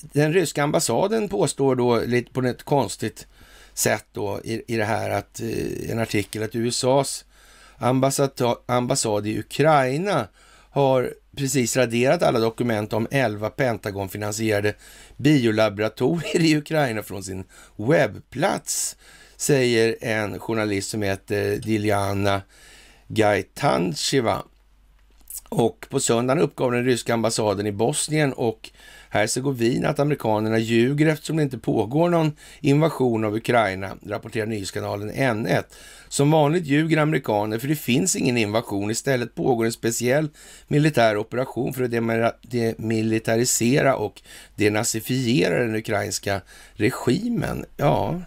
Den 0.00 0.32
ryska 0.32 0.62
ambassaden 0.62 1.28
påstår 1.28 1.76
då 1.76 2.00
lite 2.00 2.32
på 2.32 2.42
ett 2.42 2.62
konstigt 2.62 3.26
sätt 3.74 4.06
då 4.12 4.40
i, 4.44 4.62
i 4.74 4.76
det 4.76 4.84
här 4.84 5.10
att 5.10 5.40
eh, 5.40 5.90
en 5.90 5.98
artikel 5.98 6.42
att 6.42 6.54
USAs 6.54 7.24
ambassad, 8.66 9.26
i 9.26 9.38
Ukraina 9.38 10.28
har 10.70 11.14
precis 11.36 11.76
raderat 11.76 12.22
alla 12.22 12.38
dokument 12.38 12.92
om 12.92 13.08
11 13.10 13.50
Pentagon-finansierade 13.50 14.74
biolaboratorier 15.16 16.40
i 16.40 16.56
Ukraina 16.56 17.02
från 17.02 17.22
sin 17.22 17.44
webbplats, 17.76 18.96
säger 19.36 19.96
en 20.00 20.38
journalist 20.38 20.90
som 20.90 21.02
heter 21.02 21.56
Diljana 21.56 22.42
Gaitancheva. 23.08 24.42
Och 25.48 25.86
på 25.90 26.00
söndagen 26.00 26.42
uppgav 26.42 26.72
den 26.72 26.84
ryska 26.84 27.14
ambassaden 27.14 27.66
i 27.66 27.72
Bosnien 27.72 28.32
och 28.32 28.70
Hercegovina 29.14 29.88
att 29.88 29.98
amerikanerna 29.98 30.58
ljuger 30.58 31.06
eftersom 31.06 31.36
det 31.36 31.42
inte 31.42 31.58
pågår 31.58 32.08
någon 32.08 32.32
invasion 32.60 33.24
av 33.24 33.34
Ukraina, 33.36 33.96
rapporterar 34.06 34.46
nyhetskanalen 34.46 35.10
N1. 35.10 35.64
Som 36.08 36.30
vanligt 36.30 36.66
ljuger 36.66 36.96
amerikaner 36.96 37.58
för 37.58 37.68
det 37.68 37.76
finns 37.76 38.16
ingen 38.16 38.36
invasion. 38.36 38.90
Istället 38.90 39.34
pågår 39.34 39.64
en 39.64 39.72
speciell 39.72 40.28
militär 40.68 41.16
operation 41.16 41.74
för 41.74 41.82
att 41.82 42.34
demilitarisera 42.42 43.96
och 43.96 44.22
denazifiera 44.56 45.58
den 45.58 45.74
ukrainska 45.74 46.40
regimen. 46.74 47.64
Ja, 47.76 48.20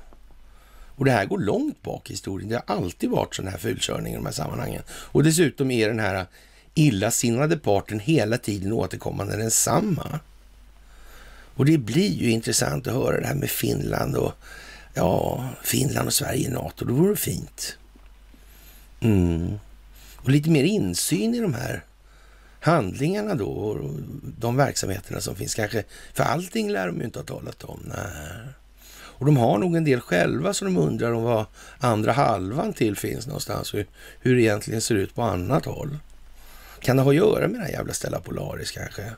och 0.95 1.05
det 1.05 1.11
här 1.11 1.25
går 1.25 1.39
långt 1.39 1.81
bak 1.81 2.09
i 2.09 2.13
historien. 2.13 2.49
Det 2.49 2.55
har 2.55 2.75
alltid 2.75 3.09
varit 3.09 3.35
sån 3.35 3.47
här 3.47 3.57
fulkörning 3.57 4.13
i 4.13 4.15
de 4.15 4.25
här 4.25 4.33
sammanhangen. 4.33 4.81
Och 4.89 5.23
dessutom 5.23 5.71
är 5.71 5.87
den 5.87 5.99
här 5.99 6.25
illasinnade 6.73 7.57
parten 7.57 7.99
hela 7.99 8.37
tiden 8.37 8.73
återkommande 8.73 9.37
densamma. 9.37 10.19
Och 11.57 11.65
det 11.65 11.77
blir 11.77 12.13
ju 12.13 12.29
intressant 12.29 12.87
att 12.87 12.93
höra 12.93 13.19
det 13.21 13.27
här 13.27 13.35
med 13.35 13.49
Finland 13.49 14.15
och 14.15 14.33
ja, 14.93 15.45
Finland 15.63 16.07
och 16.07 16.13
Sverige 16.13 16.47
i 16.47 16.51
NATO. 16.51 16.85
Det 16.85 16.93
vore 16.93 17.15
fint. 17.15 17.77
Mm. 18.99 19.59
Och 20.17 20.29
lite 20.29 20.49
mer 20.49 20.63
insyn 20.63 21.35
i 21.35 21.39
de 21.39 21.53
här 21.53 21.83
handlingarna 22.59 23.35
då 23.35 23.45
och 23.45 23.89
de 24.39 24.55
verksamheterna 24.55 25.21
som 25.21 25.35
finns 25.35 25.55
kanske. 25.55 25.83
För 26.13 26.23
allting 26.23 26.69
lär 26.71 26.87
de 26.87 26.97
ju 26.97 27.05
inte 27.05 27.19
ha 27.19 27.25
talat 27.25 27.63
om. 27.63 27.79
Nej. 27.85 28.53
Och 28.89 29.25
de 29.25 29.37
har 29.37 29.57
nog 29.57 29.75
en 29.75 29.83
del 29.83 29.99
själva 29.99 30.53
som 30.53 30.73
de 30.73 30.81
undrar 30.81 31.11
om 31.11 31.23
vad 31.23 31.45
andra 31.77 32.11
halvan 32.11 32.73
till 32.73 32.95
finns 32.95 33.27
någonstans. 33.27 33.73
Hur, 33.73 33.85
hur 34.19 34.35
det 34.35 34.41
egentligen 34.41 34.81
ser 34.81 34.95
ut 34.95 35.15
på 35.15 35.21
annat 35.21 35.65
håll. 35.65 35.97
Kan 36.79 36.97
det 36.97 37.03
ha 37.03 37.11
att 37.11 37.15
göra 37.15 37.47
med 37.47 37.53
den 37.53 37.61
här 37.61 37.71
jävla 37.71 37.93
Stella 37.93 38.19
Polaris 38.19 38.71
kanske? 38.71 39.11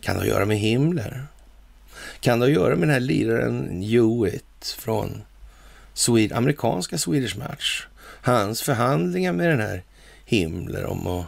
Kan 0.00 0.14
det 0.14 0.20
ha 0.20 0.26
att 0.26 0.32
göra 0.32 0.44
med 0.44 0.58
Himmler? 0.58 1.26
Kan 2.20 2.40
det 2.40 2.46
ha 2.46 2.50
att 2.50 2.56
göra 2.56 2.76
med 2.76 2.88
den 2.88 2.94
här 2.94 3.00
liraren 3.00 3.82
Hewitt 3.82 4.76
från 4.78 5.22
Swed 5.94 6.32
amerikanska 6.32 6.98
Swedish 6.98 7.38
Match? 7.38 7.86
Hans 8.22 8.62
förhandlingar 8.62 9.32
med 9.32 9.48
den 9.48 9.60
här 9.60 9.82
Himmler 10.24 10.84
om 10.86 11.06
att 11.06 11.26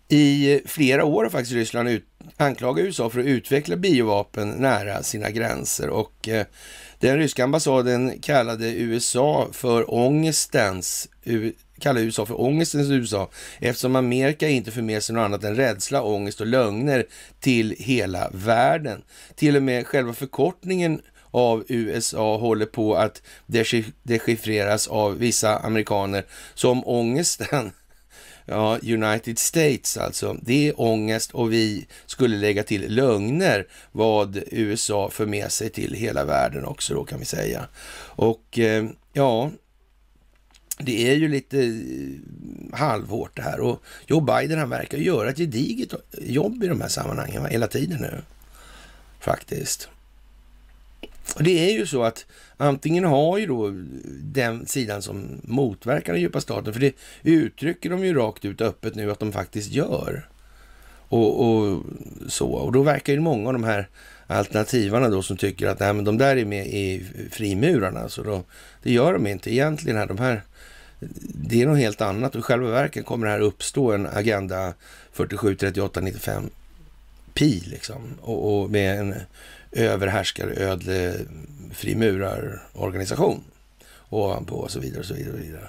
i 0.08 0.62
flera 0.66 1.06
år 1.06 1.24
har 1.24 1.30
faktiskt 1.30 1.54
Ryssland 1.54 1.90
ut, 1.90 2.06
anklagat 2.38 2.86
USA 2.86 3.10
för 3.10 3.20
att 3.20 3.26
utveckla 3.26 3.76
biovapen 3.76 4.50
nära 4.50 5.04
sina 5.04 5.30
gränser 5.30 5.90
och 5.90 6.28
eh, 6.28 6.46
den 7.00 7.18
ryska 7.18 7.44
ambassaden 7.44 8.20
kallade 8.22 8.74
USA 8.74 9.48
för 9.52 9.94
ångestens 9.94 11.10
kallar 11.80 12.02
USA 12.02 12.26
för 12.26 12.42
ångestens 12.42 12.90
USA 12.90 13.30
eftersom 13.60 13.96
Amerika 13.96 14.50
inte 14.50 14.72
för 14.72 14.82
med 14.82 15.04
sig 15.04 15.16
något 15.16 15.26
annat 15.26 15.44
än 15.44 15.56
rädsla, 15.56 16.04
ångest 16.04 16.42
och 16.42 16.48
lögner 16.48 17.06
till 17.40 17.76
hela 17.80 18.30
världen. 18.34 19.02
Till 19.36 19.56
och 19.56 19.64
med 19.64 19.88
själva 19.88 20.14
förkortningen 20.14 21.02
av 21.32 21.64
USA 21.68 22.38
håller 22.38 22.66
på 22.66 22.96
att 22.96 23.22
dechiffreras 24.04 24.88
av 24.88 25.18
vissa 25.18 25.58
amerikaner 25.58 26.26
som 26.54 26.88
ångesten 26.88 27.72
Ja, 28.50 28.80
United 28.84 29.40
States 29.40 29.98
alltså. 29.98 30.38
Det 30.42 30.68
är 30.68 30.82
ångest 30.82 31.32
och 31.32 31.54
vi 31.54 31.88
skulle 32.06 32.38
lägga 32.38 32.64
till 32.64 32.96
lögner 32.96 33.68
vad 33.92 34.44
USA 34.52 35.10
för 35.10 35.26
med 35.26 35.52
sig 35.52 35.70
till 35.70 35.94
hela 35.94 36.26
världen 36.26 36.66
också 36.66 36.94
då 36.94 37.04
kan 37.04 37.20
vi 37.20 37.26
säga. 37.26 37.68
Och 38.00 38.60
eh, 38.60 38.86
ja, 39.14 39.52
det 40.78 41.12
är 41.12 41.16
ju 41.16 41.28
lite 41.28 41.60
eh, 41.60 42.78
halvhårt 42.78 43.36
det 43.36 43.42
här 43.42 43.60
och 43.60 43.84
Joe 44.08 44.20
Biden 44.20 44.60
han 44.60 44.70
verkar 44.70 44.98
göra 44.98 45.30
ett 45.30 45.38
gediget 45.38 45.94
jobb 46.22 46.64
i 46.64 46.68
de 46.68 46.82
här 46.82 46.88
sammanhangen 46.88 47.44
va? 47.44 47.50
hela 47.50 47.68
tiden 47.68 48.02
nu. 48.02 48.22
Faktiskt. 49.20 49.90
Och 51.36 51.44
det 51.44 51.70
är 51.70 51.74
ju 51.74 51.86
så 51.86 52.04
att 52.04 52.26
antingen 52.58 53.04
har 53.04 53.38
ju 53.38 53.48
då 53.48 53.74
den 54.22 54.66
sidan 54.66 55.02
som 55.02 55.42
motverkar 55.44 56.14
den 56.14 56.22
djupa 56.22 56.42
staten, 56.42 56.74
för 56.74 56.80
det 56.80 56.96
uttrycker 57.24 57.90
de 57.90 58.06
ju 58.06 58.14
rakt 58.14 58.46
ut 58.46 58.62
öppet 58.62 58.96
nu 58.96 59.12
att 59.12 59.20
de 59.20 59.32
faktiskt 59.32 59.72
gör. 59.72 60.30
Och, 61.10 61.48
och 61.48 61.84
så. 62.28 62.48
Och 62.48 62.72
då 62.72 62.82
verkar 62.82 63.14
ju 63.14 63.20
många 63.20 63.48
av 63.48 63.54
de 63.54 63.64
här 63.64 63.88
alternativarna 64.28 65.10
då 65.10 65.22
som 65.22 65.38
tycker 65.38 65.68
att 65.68 65.80
nej, 65.80 65.94
men 65.94 66.06
de 66.06 66.18
där 66.18 66.38
är 66.38 66.46
med 66.46 66.68
i 66.68 67.06
frimurarna, 67.32 68.10
så 68.10 68.24
då, 68.24 68.44
det 68.84 68.92
gör 68.92 69.14
de 69.14 69.28
inte 69.28 69.54
egentligen. 69.54 69.98
Här, 69.98 70.08
de 70.08 70.18
här, 70.18 70.42
det 71.00 71.62
är 71.62 71.66
något 71.66 71.80
helt 71.80 72.02
annat 72.02 72.36
och 72.36 72.40
i 72.40 72.44
själva 72.44 72.70
verket 72.70 73.06
kommer 73.06 73.26
det 73.28 73.32
här 73.32 73.40
uppstå 73.40 73.92
en 73.92 74.08
agenda 74.08 74.74
47, 75.12 75.56
38, 75.56 76.00
95 76.00 76.50
pi 77.34 77.64
liksom 77.66 78.02
och, 78.22 78.62
och 78.62 78.70
med 78.72 79.00
en 79.00 79.16
överhärskare 79.72 80.54
ödle 80.56 81.14
frimurarorganisation 81.74 83.44
ovanpå 84.10 84.56
och 84.56 84.72
så 84.72 84.80
vidare 84.80 85.00
och 85.00 85.06
så 85.06 85.14
vidare. 85.14 85.34
Och 85.34 85.40
vidare. 85.40 85.68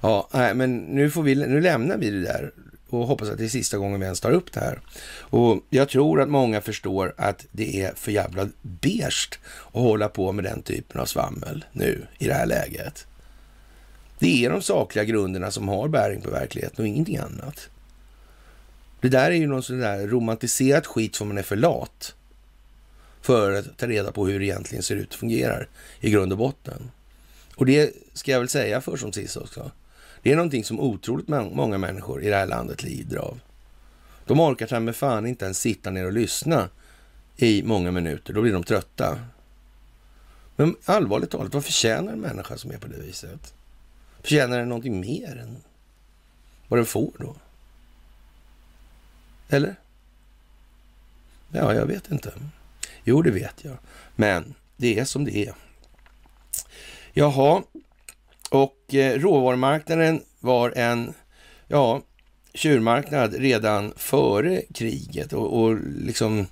Ja, 0.00 0.28
nej, 0.32 0.54
men 0.54 0.76
nu, 0.76 1.10
får 1.10 1.22
vi, 1.22 1.34
nu 1.34 1.60
lämnar 1.60 1.96
vi 1.96 2.10
det 2.10 2.22
där 2.22 2.52
och 2.88 3.06
hoppas 3.06 3.28
att 3.28 3.38
det 3.38 3.44
är 3.44 3.48
sista 3.48 3.78
gången 3.78 4.00
vi 4.00 4.04
ens 4.04 4.20
tar 4.20 4.30
upp 4.30 4.52
det 4.52 4.60
här. 4.60 4.80
Och 5.18 5.62
jag 5.70 5.88
tror 5.88 6.20
att 6.20 6.28
många 6.28 6.60
förstår 6.60 7.14
att 7.16 7.46
det 7.52 7.82
är 7.82 7.94
för 7.94 8.12
jävla 8.12 8.48
berst 8.62 9.38
att 9.66 9.82
hålla 9.82 10.08
på 10.08 10.32
med 10.32 10.44
den 10.44 10.62
typen 10.62 11.00
av 11.00 11.06
svammel 11.06 11.64
nu 11.72 12.06
i 12.18 12.26
det 12.26 12.34
här 12.34 12.46
läget. 12.46 13.06
Det 14.18 14.44
är 14.44 14.50
de 14.50 14.62
sakliga 14.62 15.04
grunderna 15.04 15.50
som 15.50 15.68
har 15.68 15.88
bäring 15.88 16.20
på 16.20 16.30
verkligheten 16.30 16.82
och 16.84 16.88
ingenting 16.88 17.16
annat. 17.16 17.68
Det 19.00 19.08
där 19.08 19.30
är 19.30 19.34
ju 19.34 19.46
någon 19.46 19.62
sån 19.62 19.80
där 19.80 20.06
romantiserat 20.06 20.86
skit 20.86 21.14
som 21.14 21.28
man 21.28 21.38
är 21.38 21.42
för 21.42 21.56
lat 21.56 22.14
för 23.20 23.52
att 23.52 23.76
ta 23.76 23.86
reda 23.86 24.12
på 24.12 24.26
hur 24.26 24.38
det 24.38 24.46
egentligen 24.46 24.82
ser 24.82 24.96
ut 24.96 25.14
och 25.14 25.20
fungerar 25.20 25.68
i 26.00 26.10
grund 26.10 26.32
och 26.32 26.38
botten. 26.38 26.90
Och 27.56 27.66
det 27.66 27.94
ska 28.12 28.32
jag 28.32 28.38
väl 28.38 28.48
säga 28.48 28.80
för 28.80 28.96
som 28.96 29.12
sist 29.12 29.36
också. 29.36 29.70
Det 30.22 30.32
är 30.32 30.36
någonting 30.36 30.64
som 30.64 30.80
otroligt 30.80 31.28
många 31.28 31.78
människor 31.78 32.22
i 32.22 32.28
det 32.28 32.36
här 32.36 32.46
landet 32.46 32.82
lider 32.82 33.16
av. 33.16 33.40
De 34.26 34.40
orkar 34.40 34.66
ta 34.66 34.80
med 34.80 34.96
fan 34.96 35.26
inte 35.26 35.44
ens 35.44 35.58
sitta 35.58 35.90
ner 35.90 36.06
och 36.06 36.12
lyssna 36.12 36.68
i 37.36 37.62
många 37.62 37.90
minuter. 37.90 38.32
Då 38.32 38.42
blir 38.42 38.52
de 38.52 38.64
trötta. 38.64 39.18
Men 40.56 40.76
allvarligt 40.84 41.30
talat, 41.30 41.54
vad 41.54 41.64
förtjänar 41.64 42.12
en 42.12 42.20
människa 42.20 42.56
som 42.56 42.70
är 42.70 42.78
på 42.78 42.86
det 42.86 42.98
viset? 42.98 43.54
Förtjänar 44.26 44.58
den 44.58 44.68
någonting 44.68 45.00
mer 45.00 45.36
än 45.36 45.56
vad 46.68 46.78
den 46.78 46.86
får 46.86 47.12
då? 47.18 47.36
Eller? 49.48 49.74
Ja, 51.52 51.74
jag 51.74 51.86
vet 51.86 52.10
inte. 52.10 52.32
Jo, 53.04 53.22
det 53.22 53.30
vet 53.30 53.64
jag. 53.64 53.76
Men 54.16 54.54
det 54.76 54.98
är 54.98 55.04
som 55.04 55.24
det 55.24 55.36
är. 55.36 55.54
Jaha, 57.12 57.62
och 58.50 58.94
eh, 58.94 59.20
råvarumarknaden 59.20 60.22
var 60.40 60.72
en 60.76 61.14
ja, 61.68 62.02
tjurmarknad 62.54 63.34
redan 63.34 63.92
före 63.96 64.62
kriget 64.74 65.32
och, 65.32 65.62
och 65.62 65.78
liksom 65.96 66.46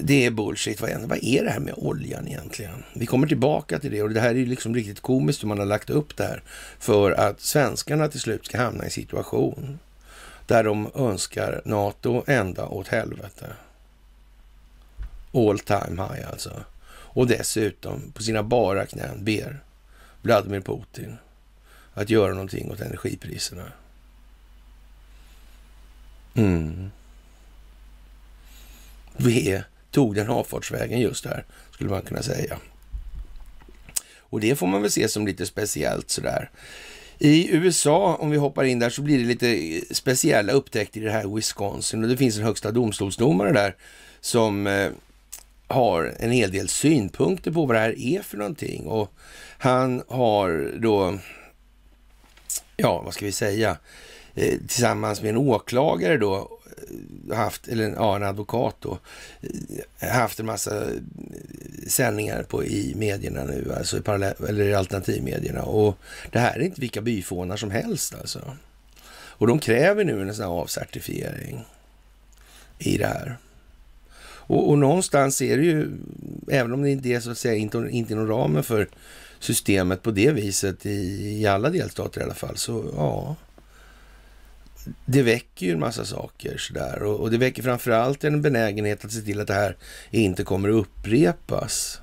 det 0.00 0.26
är 0.26 0.30
bullshit. 0.30 0.80
Vad 0.80 0.90
är, 0.90 0.98
vad 0.98 1.24
är 1.24 1.44
det 1.44 1.50
här 1.50 1.60
med 1.60 1.74
oljan 1.76 2.28
egentligen? 2.28 2.84
Vi 2.94 3.06
kommer 3.06 3.26
tillbaka 3.26 3.78
till 3.78 3.90
det 3.90 4.02
och 4.02 4.10
det 4.10 4.20
här 4.20 4.34
är 4.34 4.46
liksom 4.46 4.74
riktigt 4.74 5.00
komiskt 5.00 5.42
hur 5.42 5.48
man 5.48 5.58
har 5.58 5.66
lagt 5.66 5.90
upp 5.90 6.16
det 6.16 6.24
här 6.24 6.42
för 6.78 7.12
att 7.12 7.40
svenskarna 7.40 8.08
till 8.08 8.20
slut 8.20 8.46
ska 8.46 8.58
hamna 8.58 8.82
i 8.82 8.86
en 8.86 8.90
situation 8.90 9.78
där 10.46 10.64
de 10.64 10.90
önskar 10.94 11.62
NATO 11.64 12.24
ända 12.26 12.66
åt 12.66 12.88
helvete. 12.88 13.46
All 15.32 15.58
time 15.58 16.02
high 16.02 16.30
alltså. 16.30 16.64
Och 16.88 17.26
dessutom 17.26 18.12
på 18.14 18.22
sina 18.22 18.42
bara 18.42 18.86
knän 18.86 19.24
ber 19.24 19.60
Vladimir 20.22 20.60
Putin 20.60 21.16
att 21.94 22.10
göra 22.10 22.32
någonting 22.32 22.70
åt 22.70 22.80
energipriserna. 22.80 23.72
Mm. 26.34 26.90
Vi 29.16 29.62
tog 29.90 30.14
den 30.14 30.30
avfartsvägen 30.30 31.00
just 31.00 31.24
där, 31.24 31.44
skulle 31.70 31.90
man 31.90 32.02
kunna 32.02 32.22
säga. 32.22 32.58
Och 34.18 34.40
det 34.40 34.56
får 34.56 34.66
man 34.66 34.82
väl 34.82 34.90
se 34.90 35.08
som 35.08 35.26
lite 35.26 35.46
speciellt 35.46 36.10
sådär. 36.10 36.50
I 37.18 37.54
USA, 37.54 38.14
om 38.14 38.30
vi 38.30 38.36
hoppar 38.36 38.64
in 38.64 38.78
där, 38.78 38.90
så 38.90 39.02
blir 39.02 39.18
det 39.18 39.24
lite 39.24 39.48
eh, 39.48 39.82
speciella 39.90 40.52
upptäckter 40.52 41.00
i 41.00 41.04
det 41.04 41.10
här 41.10 41.34
Wisconsin. 41.34 42.02
Och 42.02 42.08
det 42.08 42.16
finns 42.16 42.36
en 42.36 42.44
högsta 42.44 42.70
domstolsdomare 42.70 43.52
där 43.52 43.76
som 44.20 44.66
eh, 44.66 44.90
har 45.68 46.14
en 46.18 46.30
hel 46.30 46.50
del 46.50 46.68
synpunkter 46.68 47.50
på 47.50 47.66
vad 47.66 47.76
det 47.76 47.80
här 47.80 47.98
är 47.98 48.22
för 48.22 48.36
någonting. 48.36 48.86
Och 48.86 49.12
han 49.58 50.02
har 50.08 50.72
då, 50.78 51.18
ja 52.76 53.02
vad 53.02 53.14
ska 53.14 53.24
vi 53.24 53.32
säga, 53.32 53.76
eh, 54.34 54.58
tillsammans 54.58 55.22
med 55.22 55.28
en 55.28 55.36
åklagare 55.36 56.16
då, 56.16 56.58
haft, 57.34 57.68
eller 57.68 57.88
ja, 57.88 58.16
en 58.16 58.22
advokat 58.22 58.76
då, 58.80 58.98
haft 59.98 60.40
en 60.40 60.46
massa 60.46 60.82
sändningar 61.86 62.42
på, 62.42 62.64
i 62.64 62.94
medierna 62.96 63.44
nu, 63.44 63.72
alltså 63.76 63.98
i 63.98 64.00
parallell, 64.00 64.34
eller 64.48 64.64
i 64.64 64.74
alternativmedierna. 64.74 65.62
Och 65.62 65.98
det 66.32 66.38
här 66.38 66.58
är 66.58 66.62
inte 66.62 66.80
vilka 66.80 67.00
byfånar 67.00 67.56
som 67.56 67.70
helst 67.70 68.14
alltså. 68.14 68.56
Och 69.38 69.46
de 69.46 69.58
kräver 69.58 70.04
nu 70.04 70.22
en 70.22 70.34
sån 70.34 70.44
här 70.44 70.52
avcertifiering 70.52 71.64
i 72.78 72.98
det 72.98 73.06
här. 73.06 73.36
Och, 74.48 74.70
och 74.70 74.78
någonstans 74.78 75.42
är 75.42 75.56
det 75.56 75.64
ju, 75.64 75.90
även 76.50 76.72
om 76.72 76.82
det 76.82 76.90
inte 76.90 77.08
är 77.08 77.20
så 77.20 77.30
att 77.30 77.38
säga 77.38 77.54
inte, 77.54 77.88
inte 77.90 78.12
inom 78.12 78.28
ramen 78.28 78.62
för 78.62 78.88
systemet 79.38 80.02
på 80.02 80.10
det 80.10 80.30
viset 80.30 80.86
i, 80.86 80.90
i 81.40 81.46
alla 81.46 81.70
delstater 81.70 82.20
i 82.20 82.24
alla 82.24 82.34
fall, 82.34 82.56
så 82.56 82.92
ja. 82.96 83.36
Det 85.04 85.22
väcker 85.22 85.66
ju 85.66 85.72
en 85.72 85.80
massa 85.80 86.04
saker 86.04 86.58
sådär 86.58 87.02
och, 87.02 87.20
och 87.20 87.30
det 87.30 87.38
väcker 87.38 87.62
framförallt 87.62 88.24
en 88.24 88.42
benägenhet 88.42 89.04
att 89.04 89.12
se 89.12 89.20
till 89.20 89.40
att 89.40 89.46
det 89.46 89.54
här 89.54 89.76
inte 90.10 90.44
kommer 90.44 90.68
att 90.68 90.74
upprepas. 90.74 92.00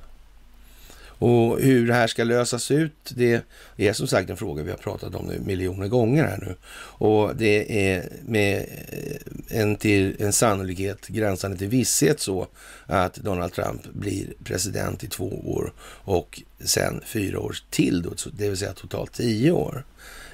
Och 1.23 1.59
hur 1.59 1.87
det 1.87 1.93
här 1.93 2.07
ska 2.07 2.23
lösas 2.23 2.71
ut, 2.71 3.13
det 3.15 3.43
är 3.77 3.93
som 3.93 4.07
sagt 4.07 4.29
en 4.29 4.37
fråga 4.37 4.63
vi 4.63 4.71
har 4.71 4.77
pratat 4.77 5.15
om 5.15 5.25
nu 5.25 5.39
miljoner 5.39 5.87
gånger 5.87 6.23
här 6.23 6.37
nu. 6.37 6.55
Och 6.75 7.35
det 7.35 7.87
är 7.87 8.09
med 8.25 8.57
eh, 8.57 9.59
en, 9.59 9.75
till, 9.75 10.15
en 10.19 10.33
sannolikhet 10.33 11.07
gränsande 11.07 11.57
till 11.57 11.67
visshet 11.67 12.19
så 12.19 12.47
att 12.85 13.15
Donald 13.15 13.53
Trump 13.53 13.93
blir 13.93 14.33
president 14.43 15.03
i 15.03 15.07
två 15.07 15.53
år 15.53 15.73
och 16.03 16.41
sen 16.59 17.01
fyra 17.05 17.39
år 17.39 17.55
till, 17.69 18.01
då, 18.01 18.11
det 18.33 18.49
vill 18.49 18.57
säga 18.57 18.73
totalt 18.73 19.13
tio 19.13 19.51
år 19.51 19.85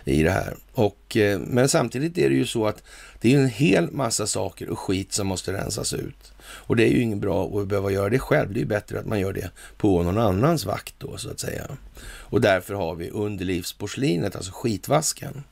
i 0.04 0.24
det 0.24 0.32
här. 0.32 0.56
Och, 0.72 1.18
eh, 1.18 1.40
men 1.40 1.70
samtidigt 1.70 2.18
är 2.18 2.30
det 2.30 2.36
ju 2.36 2.46
så 2.46 2.68
att 2.68 2.84
det 3.22 3.34
är 3.34 3.40
en 3.40 3.50
hel 3.50 3.92
massa 3.92 4.28
saker 4.28 4.70
och 4.70 4.80
skit 4.80 5.14
som 5.14 5.28
måste 5.28 5.54
rensas 5.54 5.94
ut. 5.94 6.34
Och 6.42 6.76
det 6.76 6.84
är 6.84 6.92
ju 6.92 7.02
inget 7.02 7.20
bra 7.20 7.60
att 7.60 7.68
behöva 7.68 7.92
göra 7.92 8.10
det 8.10 8.20
själv. 8.20 8.54
Det 8.54 8.58
är 8.60 8.62
ju 8.62 8.68
bättre 8.68 9.00
att 9.00 9.06
man 9.06 9.20
gör 9.20 9.34
det 9.34 9.52
på 9.78 10.04
någon 10.04 10.18
annans 10.18 10.66
vakt 10.66 10.96
då 10.98 11.18
så 11.18 11.30
att 11.30 11.40
säga. 11.40 11.68
Och 12.02 12.42
därför 12.42 12.74
har 12.74 12.96
vi 12.96 13.10
underlivsporslinet, 13.10 14.36
alltså 14.36 14.52
skitvasken. 14.52 15.44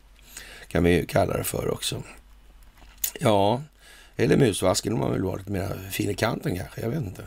Kan 0.68 0.84
vi 0.84 1.06
kalla 1.06 1.38
det 1.38 1.44
för 1.44 1.72
också. 1.74 2.04
Ja, 3.20 3.62
eller 4.16 4.38
musvasken 4.38 4.94
om 4.94 5.00
man 5.00 5.14
vill 5.14 5.24
vara 5.24 5.36
lite 5.36 5.52
mer 5.52 5.90
fin 5.92 6.10
i 6.10 6.14
kanten 6.14 6.56
kanske. 6.56 6.82
Jag 6.82 6.90
vet 6.90 7.04
inte. 7.04 7.24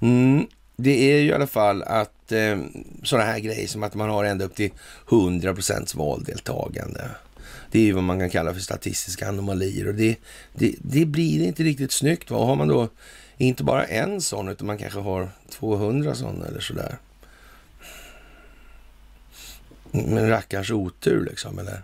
Mm, 0.00 0.46
det 0.76 1.12
är 1.12 1.18
ju 1.18 1.28
i 1.28 1.32
alla 1.32 1.46
fall 1.46 1.82
att 1.82 2.13
eh, 2.32 2.58
sådana 3.02 3.26
här 3.26 3.38
grejer 3.38 3.68
som 3.68 3.82
att 3.82 3.94
man 3.94 4.10
har 4.10 4.24
ända 4.24 4.44
upp 4.44 4.54
till 4.54 4.70
100 5.10 5.54
procents 5.54 5.94
valdeltagande. 5.94 7.10
Det 7.70 7.78
är 7.78 7.82
ju 7.82 7.92
vad 7.92 8.04
man 8.04 8.18
kan 8.18 8.30
kalla 8.30 8.54
för 8.54 8.60
statistiska 8.60 9.28
anomalier 9.28 9.88
och 9.88 9.94
det, 9.94 10.16
det, 10.54 10.74
det 10.78 11.04
blir 11.04 11.46
inte 11.46 11.62
riktigt 11.62 11.92
snyggt. 11.92 12.30
Va? 12.30 12.46
Har 12.46 12.56
man 12.56 12.68
då 12.68 12.88
inte 13.38 13.64
bara 13.64 13.84
en 13.84 14.20
sån 14.20 14.48
utan 14.48 14.66
man 14.66 14.78
kanske 14.78 15.00
har 15.00 15.30
200 15.50 16.14
sådana 16.14 16.46
eller 16.46 16.60
sådär. 16.60 16.98
Men 19.90 20.28
rackarns 20.28 20.70
otur 20.70 21.24
liksom, 21.24 21.58
eller? 21.58 21.82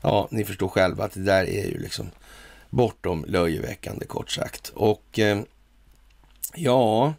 Ja, 0.00 0.28
ni 0.30 0.44
förstår 0.44 0.68
själva 0.68 1.04
att 1.04 1.14
det 1.14 1.20
där 1.20 1.44
är 1.44 1.66
ju 1.66 1.78
liksom 1.78 2.10
bortom 2.70 3.24
löjeväckande 3.28 4.06
kort 4.06 4.30
sagt. 4.30 4.72
Och 4.74 5.18
eh, 5.18 5.40
ja, 6.54 7.14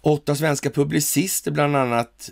åtta 0.00 0.34
svenska 0.34 0.70
publicister 0.70 1.50
bland 1.50 1.76
annat 1.76 2.30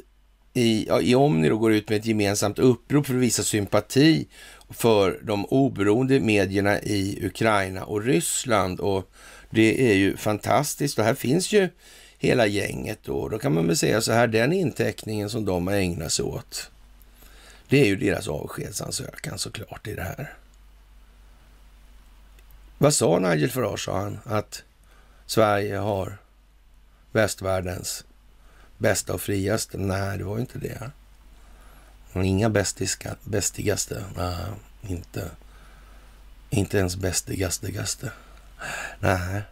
i, 0.54 0.88
i 1.02 1.14
Omni 1.14 1.48
då 1.48 1.58
går 1.58 1.72
ut 1.72 1.88
med 1.88 1.98
ett 1.98 2.06
gemensamt 2.06 2.58
upprop 2.58 3.06
för 3.06 3.14
att 3.14 3.20
visa 3.20 3.42
sympati 3.42 4.28
för 4.70 5.20
de 5.22 5.44
oberoende 5.44 6.20
medierna 6.20 6.80
i 6.80 7.26
Ukraina 7.26 7.84
och 7.84 8.02
Ryssland. 8.02 8.80
Och 8.80 9.10
det 9.50 9.90
är 9.90 9.94
ju 9.94 10.16
fantastiskt 10.16 10.98
och 10.98 11.04
här 11.04 11.14
finns 11.14 11.52
ju 11.52 11.68
hela 12.18 12.46
gänget 12.46 12.98
då. 13.02 13.28
Då 13.28 13.38
kan 13.38 13.54
man 13.54 13.66
väl 13.66 13.76
säga 13.76 14.00
så 14.00 14.12
här, 14.12 14.26
den 14.26 14.52
inteckningen 14.52 15.30
som 15.30 15.44
de 15.44 15.66
har 15.66 15.74
ägnat 15.74 16.12
sig 16.12 16.24
åt, 16.24 16.70
det 17.68 17.80
är 17.80 17.86
ju 17.86 17.96
deras 17.96 18.28
avskedsansökan 18.28 19.38
såklart 19.38 19.86
i 19.86 19.94
det 19.94 20.02
här. 20.02 20.34
Vad 22.78 22.94
sa 22.94 23.18
Nigel 23.18 23.50
Farage? 23.50 23.84
Sa 23.84 23.98
han 23.98 24.18
att 24.24 24.62
Sverige 25.26 25.76
har 25.76 26.18
västvärldens 27.18 28.04
bästa 28.78 29.14
och 29.14 29.20
friaste? 29.20 29.78
Nej, 29.78 30.18
det 30.18 30.24
var 30.24 30.34
ju 30.36 30.40
inte 30.40 30.58
det. 30.58 30.90
Inga 32.14 32.50
bästiska, 32.50 33.16
bästigaste. 33.24 34.04
Nej, 34.16 34.46
inte. 34.82 35.30
Inte 36.50 36.78
ens 36.78 36.96
bästigaste. 36.96 38.12
Nej, 39.00 39.42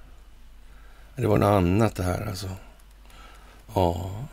det 1.16 1.26
var 1.26 1.38
något 1.38 1.46
annat 1.46 1.96
det 1.96 2.02
här 2.02 2.26
alltså. 2.26 2.50
Ja, 3.74 4.24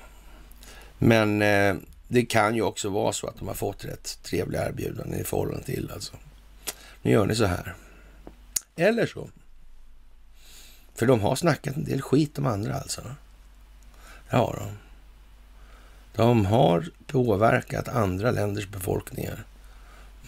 men 0.98 1.42
eh, 1.42 1.76
det 2.08 2.26
kan 2.26 2.56
ju 2.56 2.62
också 2.62 2.90
vara 2.90 3.14
så 3.14 3.28
att 3.28 3.40
de 3.40 3.48
har 3.48 3.56
fått 3.56 3.86
rätt 3.86 4.20
trevliga 4.24 4.68
erbjudanden 4.68 5.20
i 5.20 5.24
förhållande 5.24 5.64
till 5.64 5.92
alltså. 5.94 6.14
Nu 7.02 7.12
gör 7.12 7.26
ni 7.26 7.36
så 7.36 7.46
här. 7.46 7.76
Eller 8.76 9.06
så. 9.06 9.30
För 10.96 11.06
de 11.06 11.22
har 11.22 11.36
snackat 11.36 11.76
en 11.76 11.84
del 11.84 12.02
skit 12.02 12.38
om 12.38 12.46
andra 12.46 12.76
alltså. 12.76 13.02
Ja, 14.34 14.56
då. 14.60 14.66
de. 14.66 14.78
De 16.16 16.46
har 16.46 16.90
påverkat 17.08 17.88
andra 17.88 18.32
länders 18.32 18.68
befolkningar. 18.68 19.44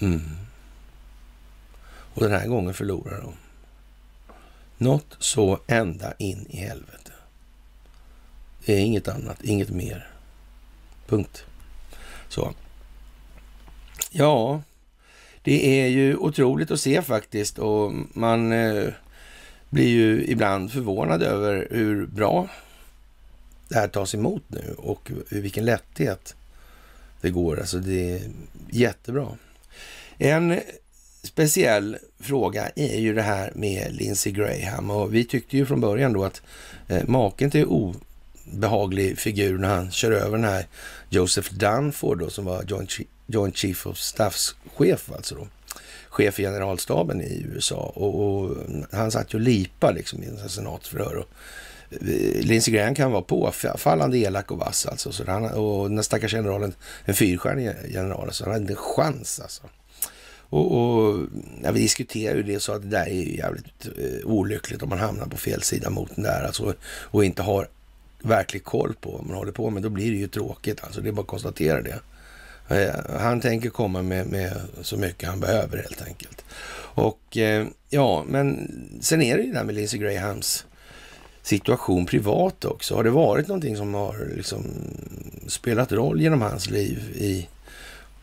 Mm. 0.01 0.21
Och 1.87 2.21
den 2.21 2.31
här 2.31 2.47
gången 2.47 2.73
förlorar 2.73 3.21
de. 3.21 3.33
Något 4.77 5.15
så 5.19 5.59
ända 5.67 6.13
in 6.17 6.47
i 6.49 6.57
helvete. 6.57 7.11
Det 8.65 8.73
är 8.73 8.79
inget 8.79 9.07
annat, 9.07 9.43
inget 9.43 9.69
mer. 9.69 10.07
Punkt. 11.07 11.45
Så. 12.29 12.53
Ja, 14.11 14.61
det 15.41 15.81
är 15.81 15.87
ju 15.87 16.17
otroligt 16.17 16.71
att 16.71 16.79
se 16.79 17.01
faktiskt 17.01 17.59
och 17.59 17.93
man 18.13 18.51
eh, 18.51 18.87
blir 19.69 19.89
ju 19.89 20.25
ibland 20.27 20.71
förvånad 20.71 21.23
över 21.23 21.67
hur 21.71 22.05
bra 22.05 22.49
det 23.75 23.81
här 23.81 23.87
tas 23.87 24.15
emot 24.15 24.43
nu 24.47 24.75
och 24.77 25.11
vilken 25.29 25.65
lätthet 25.65 26.35
det 27.21 27.29
går. 27.29 27.59
Alltså 27.59 27.77
det 27.77 28.13
är 28.13 28.21
jättebra. 28.69 29.27
En 30.17 30.59
speciell 31.23 31.97
fråga 32.19 32.69
är 32.75 32.99
ju 32.99 33.13
det 33.13 33.21
här 33.21 33.51
med 33.55 33.95
Lindsey 33.95 34.31
Graham 34.33 34.89
och 34.89 35.13
vi 35.13 35.25
tyckte 35.25 35.57
ju 35.57 35.65
från 35.65 35.81
början 35.81 36.13
då 36.13 36.23
att 36.23 36.41
eh, 36.87 37.07
maken 37.07 37.51
till 37.51 37.65
obehaglig 37.65 39.19
figur 39.19 39.57
när 39.57 39.75
han 39.75 39.91
kör 39.91 40.11
över 40.11 40.37
den 40.37 40.49
här 40.49 40.67
Joseph 41.09 41.53
Dunford 41.53 42.19
då 42.19 42.29
som 42.29 42.45
var 42.45 42.63
Joint, 42.63 42.91
Joint 43.27 43.57
Chief 43.57 43.87
of 43.87 43.97
Staffs 43.97 44.55
chef 44.75 45.11
alltså 45.11 45.35
då 45.35 45.47
chef 46.09 46.39
i 46.39 46.43
generalstaben 46.43 47.21
i 47.21 47.45
USA 47.53 47.91
och, 47.95 48.25
och 48.25 48.57
han 48.91 49.11
satt 49.11 49.33
ju 49.33 49.37
och 49.37 49.43
lipa 49.43 49.91
liksom 49.91 50.23
i 50.23 50.25
en 50.25 50.49
senatsförhör. 50.49 51.15
Och, 51.15 51.29
Eh, 51.91 52.41
Lindsey 52.41 52.73
Graham 52.73 52.95
kan 52.95 53.11
vara 53.11 53.21
påfallande 53.21 54.17
elak 54.17 54.51
och 54.51 54.57
vass 54.57 54.85
alltså. 54.85 55.11
Så 55.11 55.23
han, 55.27 55.45
och 55.45 55.89
den 55.89 56.03
stackars 56.03 56.31
generalen, 56.31 56.73
en 57.05 57.13
fyrstjärnig 57.13 57.71
general, 57.87 58.33
så 58.33 58.43
han 58.43 58.53
hade 58.53 58.61
inte 58.61 58.73
en 58.73 58.77
chans 58.77 59.39
alltså. 59.39 59.63
Och, 60.49 60.77
och 60.77 61.19
ja, 61.63 61.71
vi 61.71 61.79
diskuterade 61.79 62.37
ju 62.37 62.43
det 62.43 62.55
och 62.55 62.61
sa 62.61 62.75
att 62.75 62.81
det 62.81 62.87
där 62.87 63.05
är 63.05 63.13
ju 63.13 63.37
jävligt 63.37 63.85
eh, 63.85 64.25
olyckligt 64.25 64.83
om 64.83 64.89
man 64.89 64.99
hamnar 64.99 65.25
på 65.25 65.37
fel 65.37 65.61
sida 65.61 65.89
mot 65.89 66.15
den 66.15 66.23
där 66.23 66.43
alltså, 66.43 66.73
och 66.83 67.25
inte 67.25 67.41
har 67.41 67.67
verklig 68.21 68.63
koll 68.63 68.93
på 69.01 69.11
vad 69.11 69.25
man 69.25 69.35
håller 69.35 69.51
på 69.51 69.69
med. 69.69 69.83
Då 69.83 69.89
blir 69.89 70.11
det 70.11 70.17
ju 70.17 70.27
tråkigt 70.27 70.83
alltså. 70.83 71.01
Det 71.01 71.09
är 71.09 71.11
bara 71.11 71.21
att 71.21 71.27
konstatera 71.27 71.81
det. 71.81 71.99
Eh, 72.69 73.19
han 73.19 73.41
tänker 73.41 73.69
komma 73.69 74.01
med, 74.01 74.27
med, 74.27 74.61
så 74.81 74.97
mycket 74.97 75.29
han 75.29 75.39
behöver 75.39 75.77
helt 75.77 76.01
enkelt. 76.01 76.45
Och 76.95 77.37
eh, 77.37 77.67
ja, 77.89 78.25
men 78.27 78.71
sen 79.01 79.21
är 79.21 79.37
det 79.37 79.43
ju 79.43 79.51
det 79.51 79.57
här 79.57 79.65
med 79.65 79.75
Lindsey 79.75 79.99
Grahams 79.99 80.65
situation 81.45 82.05
privat 82.05 82.65
också. 82.65 82.95
Har 82.95 83.03
det 83.03 83.09
varit 83.09 83.47
någonting 83.47 83.77
som 83.77 83.93
har 83.93 84.31
liksom 84.35 84.63
spelat 85.47 85.91
roll 85.91 86.21
genom 86.21 86.41
hans 86.41 86.69
liv 86.69 87.11
i 87.15 87.47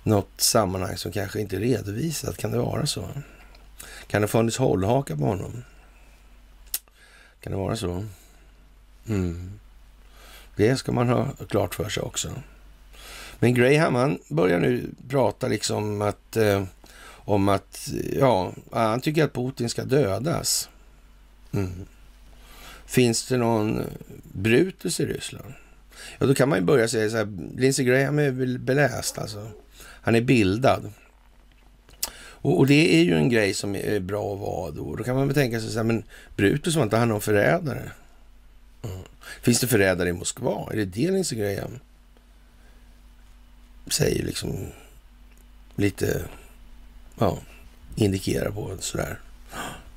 något 0.02 0.40
sammanhang 0.40 0.96
som 0.96 1.12
kanske 1.12 1.40
inte 1.40 1.56
är 1.56 1.60
redovisat? 1.60 2.36
Kan 2.36 2.50
det 2.50 2.58
vara 2.58 2.86
så? 2.86 3.08
Kan 4.06 4.22
det 4.22 4.28
funnits 4.28 4.56
hållhaka 4.56 5.16
på 5.16 5.24
honom? 5.24 5.64
Kan 7.40 7.52
det 7.52 7.58
vara 7.58 7.76
så? 7.76 8.04
Mm. 9.08 9.60
Det 10.56 10.76
ska 10.76 10.92
man 10.92 11.08
ha 11.08 11.28
klart 11.48 11.74
för 11.74 11.88
sig 11.88 12.02
också. 12.02 12.30
Men 13.38 13.54
Graham, 13.54 13.94
han 13.94 14.18
börjar 14.28 14.60
nu 14.60 14.90
prata 15.08 15.48
liksom 15.48 16.02
att, 16.02 16.36
eh, 16.36 16.64
om 17.04 17.48
att, 17.48 17.88
ja, 18.12 18.52
han 18.72 19.00
tycker 19.00 19.24
att 19.24 19.32
Putin 19.32 19.68
ska 19.68 19.84
dödas. 19.84 20.68
Mm. 21.52 21.86
Finns 22.92 23.28
det 23.28 23.36
någon 23.36 23.84
Brutus 24.32 25.00
i 25.00 25.06
Ryssland? 25.06 25.54
Ja, 26.18 26.26
då 26.26 26.34
kan 26.34 26.48
man 26.48 26.58
ju 26.58 26.64
börja 26.64 26.88
säga 26.88 27.10
så 27.10 27.16
här, 27.16 27.28
Lindsey 27.56 27.84
Graham 27.84 28.18
är 28.18 28.30
väl 28.30 28.58
beläst 28.58 29.18
alltså. 29.18 29.50
Han 29.78 30.14
är 30.14 30.20
bildad. 30.20 30.92
Och, 32.14 32.58
och, 32.58 32.66
det 32.66 33.00
är 33.00 33.04
ju 33.04 33.16
en 33.16 33.28
grej 33.28 33.54
som 33.54 33.74
är 33.76 34.00
bra 34.00 34.34
att 34.34 34.40
vara 34.40 34.70
då. 34.70 34.96
Då 34.96 35.04
kan 35.04 35.16
man 35.16 35.26
väl 35.26 35.34
tänka 35.34 35.60
sig 35.60 35.70
så 35.70 35.76
här, 35.76 35.84
men 35.84 36.04
Brutus 36.36 36.76
var 36.76 36.82
inte 36.82 36.96
han 36.96 37.08
någon 37.08 37.20
förrädare? 37.20 37.90
Mm. 38.82 38.98
Finns 39.42 39.60
det 39.60 39.66
förrädare 39.66 40.08
i 40.08 40.12
Moskva? 40.12 40.68
Är 40.72 40.76
det 40.76 40.84
det 40.84 41.10
Lindsey 41.10 41.38
Graham 41.38 41.78
säger 43.86 44.24
liksom 44.24 44.66
lite, 45.76 46.24
ja, 47.18 47.38
indikerar 47.96 48.50
på 48.50 48.76
sådär. 48.80 49.20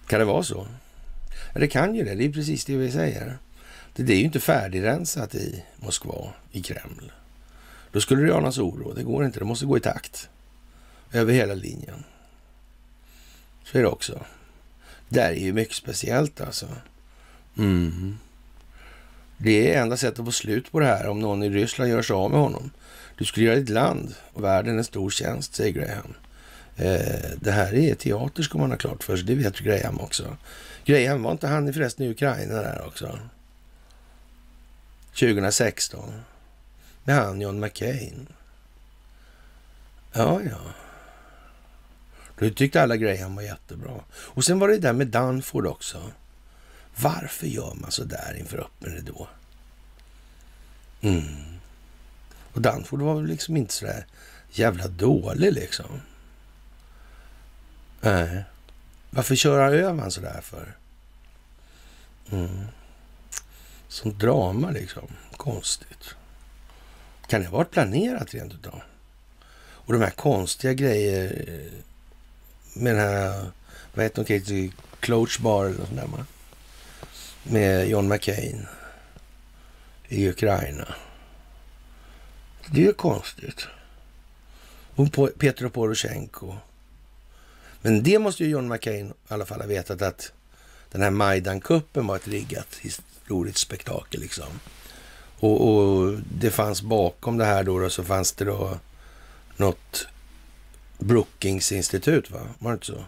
Kan 0.07 0.19
det 0.19 0.25
vara 0.25 0.43
så? 0.43 0.67
Ja, 1.55 1.61
det 1.61 1.67
kan 1.67 1.95
ju 1.95 2.03
det. 2.03 2.15
Det 2.15 2.25
är 2.25 2.31
precis 2.31 2.65
det 2.65 2.77
vi 2.77 2.91
säger. 2.91 3.37
Det, 3.95 4.03
det 4.03 4.13
är 4.13 4.17
ju 4.17 4.23
inte 4.23 4.39
färdigrensat 4.39 5.35
i 5.35 5.63
Moskva, 5.75 6.33
i 6.51 6.61
Kreml. 6.61 7.11
Då 7.91 8.01
skulle 8.01 8.27
det 8.27 8.35
anas 8.35 8.57
oro. 8.57 8.93
Det 8.93 9.03
går 9.03 9.25
inte. 9.25 9.39
Det 9.39 9.45
måste 9.45 9.65
gå 9.65 9.77
i 9.77 9.79
takt. 9.79 10.29
Över 11.11 11.33
hela 11.33 11.53
linjen. 11.53 12.03
Så 13.63 13.77
är 13.77 13.81
det 13.81 13.87
också. 13.87 14.25
Det 15.09 15.21
är 15.21 15.33
ju 15.33 15.53
mycket 15.53 15.75
speciellt 15.75 16.41
alltså. 16.41 16.67
Mm. 17.57 18.17
Det 19.37 19.73
är 19.73 19.81
enda 19.81 19.97
sättet 19.97 20.19
att 20.19 20.25
få 20.25 20.31
slut 20.31 20.71
på 20.71 20.79
det 20.79 20.85
här 20.85 21.07
om 21.07 21.19
någon 21.19 21.43
i 21.43 21.49
Ryssland 21.49 21.91
gör 21.91 22.01
sig 22.01 22.13
av 22.13 22.31
med 22.31 22.39
honom. 22.39 22.71
Du 23.17 23.25
skulle 23.25 23.45
göra 23.45 23.55
ditt 23.55 23.69
land 23.69 24.15
och 24.33 24.43
världen 24.43 24.77
en 24.77 24.83
stor 24.83 25.09
tjänst, 25.09 25.55
säger 25.55 25.71
Graham. 25.71 26.13
Eh, 26.75 27.29
det 27.41 27.51
här 27.51 27.73
är 27.73 27.95
teater 27.95 28.43
ska 28.43 28.57
man 28.57 28.71
ha 28.71 28.77
klart 28.77 29.03
för 29.03 29.17
sig, 29.17 29.25
det 29.25 29.35
vet 29.35 29.59
Graham 29.59 29.99
också. 29.99 30.37
Graham, 30.85 31.23
var 31.23 31.31
inte 31.31 31.47
han 31.47 31.73
förresten 31.73 32.05
i 32.05 32.09
Ukraina 32.09 32.53
där 32.53 32.85
också? 32.87 33.19
2016. 35.19 36.21
Med 37.03 37.15
han 37.15 37.41
John 37.41 37.59
McCain. 37.59 38.27
Ja, 40.13 40.41
ja. 40.49 40.59
Då 42.39 42.49
tyckte 42.49 42.81
alla 42.81 42.97
Graham 42.97 43.35
var 43.35 43.43
jättebra. 43.43 43.99
Och 44.11 44.45
sen 44.45 44.59
var 44.59 44.67
det 44.67 44.77
där 44.77 44.93
med 44.93 45.07
Danford 45.07 45.67
också. 45.67 46.11
Varför 46.95 47.47
gör 47.47 47.73
man 47.73 47.91
så 47.91 48.03
där 48.03 48.35
inför 48.39 48.57
öppen 48.57 48.95
ridå? 48.95 49.27
Mm. 51.01 51.59
Och 52.53 52.61
Danford 52.61 53.01
var 53.01 53.15
väl 53.15 53.25
liksom 53.25 53.57
inte 53.57 53.73
så 53.73 53.85
där 53.85 54.05
jävla 54.51 54.87
dålig 54.87 55.53
liksom. 55.53 56.01
Nej. 58.05 58.43
Varför 59.09 59.35
köra 59.35 59.65
över 59.65 60.01
han 60.01 60.11
sådär 60.11 60.41
för? 60.41 60.77
Mm. 62.31 62.65
Som 63.87 64.17
drama 64.17 64.69
liksom. 64.69 65.07
Konstigt. 65.37 66.15
Kan 67.27 67.41
det 67.41 67.47
ha 67.47 67.57
varit 67.57 67.71
planerat 67.71 68.33
rent 68.33 68.53
utav? 68.53 68.81
Och 69.57 69.93
de 69.93 70.01
här 70.01 70.09
konstiga 70.09 70.73
grejer 70.73 71.45
eh, 71.47 71.79
med 72.73 72.95
den 72.95 73.01
här, 73.01 73.51
vad 73.93 74.03
heter 74.05 74.15
hon? 74.15 74.25
Katie 74.25 74.71
Cloach 74.99 75.39
Bar 75.39 75.65
eller 75.65 75.77
något 75.77 75.87
sånt 75.87 75.99
där. 76.15 76.25
Med 77.43 77.87
John 77.87 78.07
McCain 78.07 78.67
i 80.07 80.29
Ukraina. 80.29 80.95
Det 82.71 82.81
är 82.81 82.85
ju 82.85 82.93
konstigt. 82.93 83.67
Och 84.95 85.29
Petro 85.39 85.69
Poroshenko. 85.69 86.55
Men 87.85 88.03
det 88.03 88.19
måste 88.19 88.43
ju 88.43 88.49
John 88.49 88.67
McCain 88.67 89.07
i 89.07 89.13
alla 89.27 89.45
fall 89.45 89.61
ha 89.61 89.67
vetat 89.67 90.01
att 90.01 90.31
den 90.91 91.01
här 91.01 91.09
Majdan-kuppen 91.09 92.07
var 92.07 92.15
ett 92.15 92.27
riggat 92.27 92.75
historiskt 92.81 93.57
spektakel 93.57 94.21
liksom. 94.21 94.59
Och, 95.39 95.67
och, 95.69 96.19
det 96.39 96.51
fanns 96.51 96.81
bakom 96.81 97.37
det 97.37 97.45
här 97.45 97.63
då, 97.63 97.79
då 97.79 97.89
så 97.89 98.03
fanns 98.03 98.31
det 98.31 98.45
då 98.45 98.79
något 99.57 100.07
Brookings-institut, 100.97 102.31
va? 102.31 102.47
Var 102.59 102.71
det 102.71 102.73
inte 102.73 102.85
så? 102.85 103.05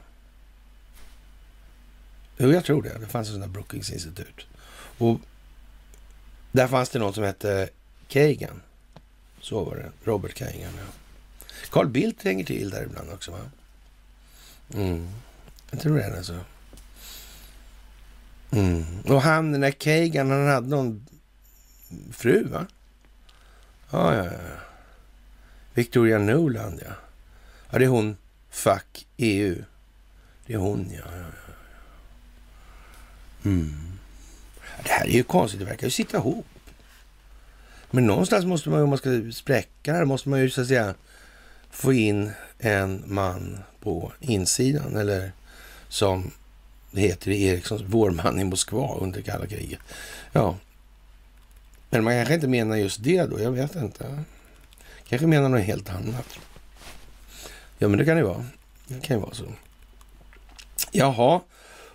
Jo, 2.37 2.51
jag 2.51 2.65
tror 2.65 2.81
det. 2.81 2.97
Det 2.99 3.07
fanns 3.07 3.27
ett 3.27 3.33
sånt 3.33 3.45
där 3.45 3.51
Brookings-institut. 3.51 4.47
Och 4.97 5.19
där 6.51 6.67
fanns 6.67 6.89
det 6.89 6.99
någon 6.99 7.13
som 7.13 7.23
hette 7.23 7.69
Kagan. 8.07 8.61
Så 9.41 9.63
var 9.63 9.75
det. 9.75 9.91
Robert 10.03 10.33
Kagan, 10.33 10.73
ja. 10.77 10.93
Carl 11.69 11.87
Bildt 11.87 12.23
hänger 12.23 12.45
till 12.45 12.69
där 12.69 12.83
ibland 12.83 13.09
också, 13.09 13.31
va? 13.31 13.39
Mm. 14.73 15.07
Jag 15.71 15.79
tror 15.79 15.97
det, 15.97 16.17
alltså. 16.17 16.39
Mm. 18.51 18.83
Och 19.05 19.21
han, 19.21 19.51
den 19.51 19.61
där 19.61 19.71
Kagan, 19.71 20.31
han 20.31 20.47
hade 20.47 20.67
någon 20.67 21.05
fru, 22.11 22.43
va? 22.43 22.67
Ja, 23.91 24.15
ja, 24.15 24.23
ja. 24.25 24.31
Victoria 25.73 26.17
Nuland, 26.17 26.79
ja. 26.85 26.93
Ja, 27.71 27.79
det 27.79 27.85
är 27.85 27.89
hon. 27.89 28.17
Fuck 28.49 29.07
EU. 29.17 29.63
Det 30.45 30.53
är 30.53 30.57
hon, 30.57 30.89
ja. 30.91 31.01
ja, 31.05 31.17
ja. 31.17 31.53
Mm. 33.49 33.97
Det 34.83 34.89
här 34.89 35.05
är 35.05 35.11
ju 35.11 35.23
konstigt. 35.23 35.59
Det 35.59 35.65
verkar 35.65 35.87
ju 35.87 35.91
sitta 35.91 36.17
ihop. 36.17 36.45
Men 37.91 38.07
någonstans 38.07 38.45
måste 38.45 38.69
man, 38.69 38.81
om 38.81 38.89
man 38.89 38.97
ska 38.97 39.31
spräcka 39.33 39.91
det 39.91 39.97
här, 39.97 40.05
måste 40.05 40.29
man 40.29 40.39
ju 40.39 40.49
så 40.49 40.61
att 40.61 40.67
säga 40.67 40.95
få 41.69 41.93
in 41.93 42.31
en 42.59 43.03
man 43.05 43.59
på 43.87 44.11
insidan. 44.19 44.97
Eller 44.97 45.31
som 45.89 46.31
det 46.91 47.01
heter 47.01 47.31
i 47.31 47.43
Erikssons, 47.43 47.81
vår 47.81 48.11
man 48.11 48.39
i 48.39 48.43
Moskva 48.43 48.95
under 48.95 49.21
kalla 49.21 49.47
kriget. 49.47 49.79
Ja, 50.31 50.57
men 51.89 52.03
man 52.03 52.13
kanske 52.13 52.33
inte 52.33 52.47
menar 52.47 52.75
just 52.75 53.03
det 53.03 53.23
då, 53.23 53.39
jag 53.39 53.51
vet 53.51 53.75
inte. 53.75 54.23
Kanske 55.09 55.27
menar 55.27 55.49
något 55.49 55.61
helt 55.61 55.89
annat. 55.89 56.39
Ja, 57.77 57.87
men 57.87 57.99
det 57.99 58.05
kan 58.05 58.17
det 58.17 58.23
vara. 58.23 58.45
Det 58.87 59.01
kan 59.01 59.17
ju 59.17 59.21
vara 59.21 59.33
så. 59.33 59.45
Jaha, 60.91 61.41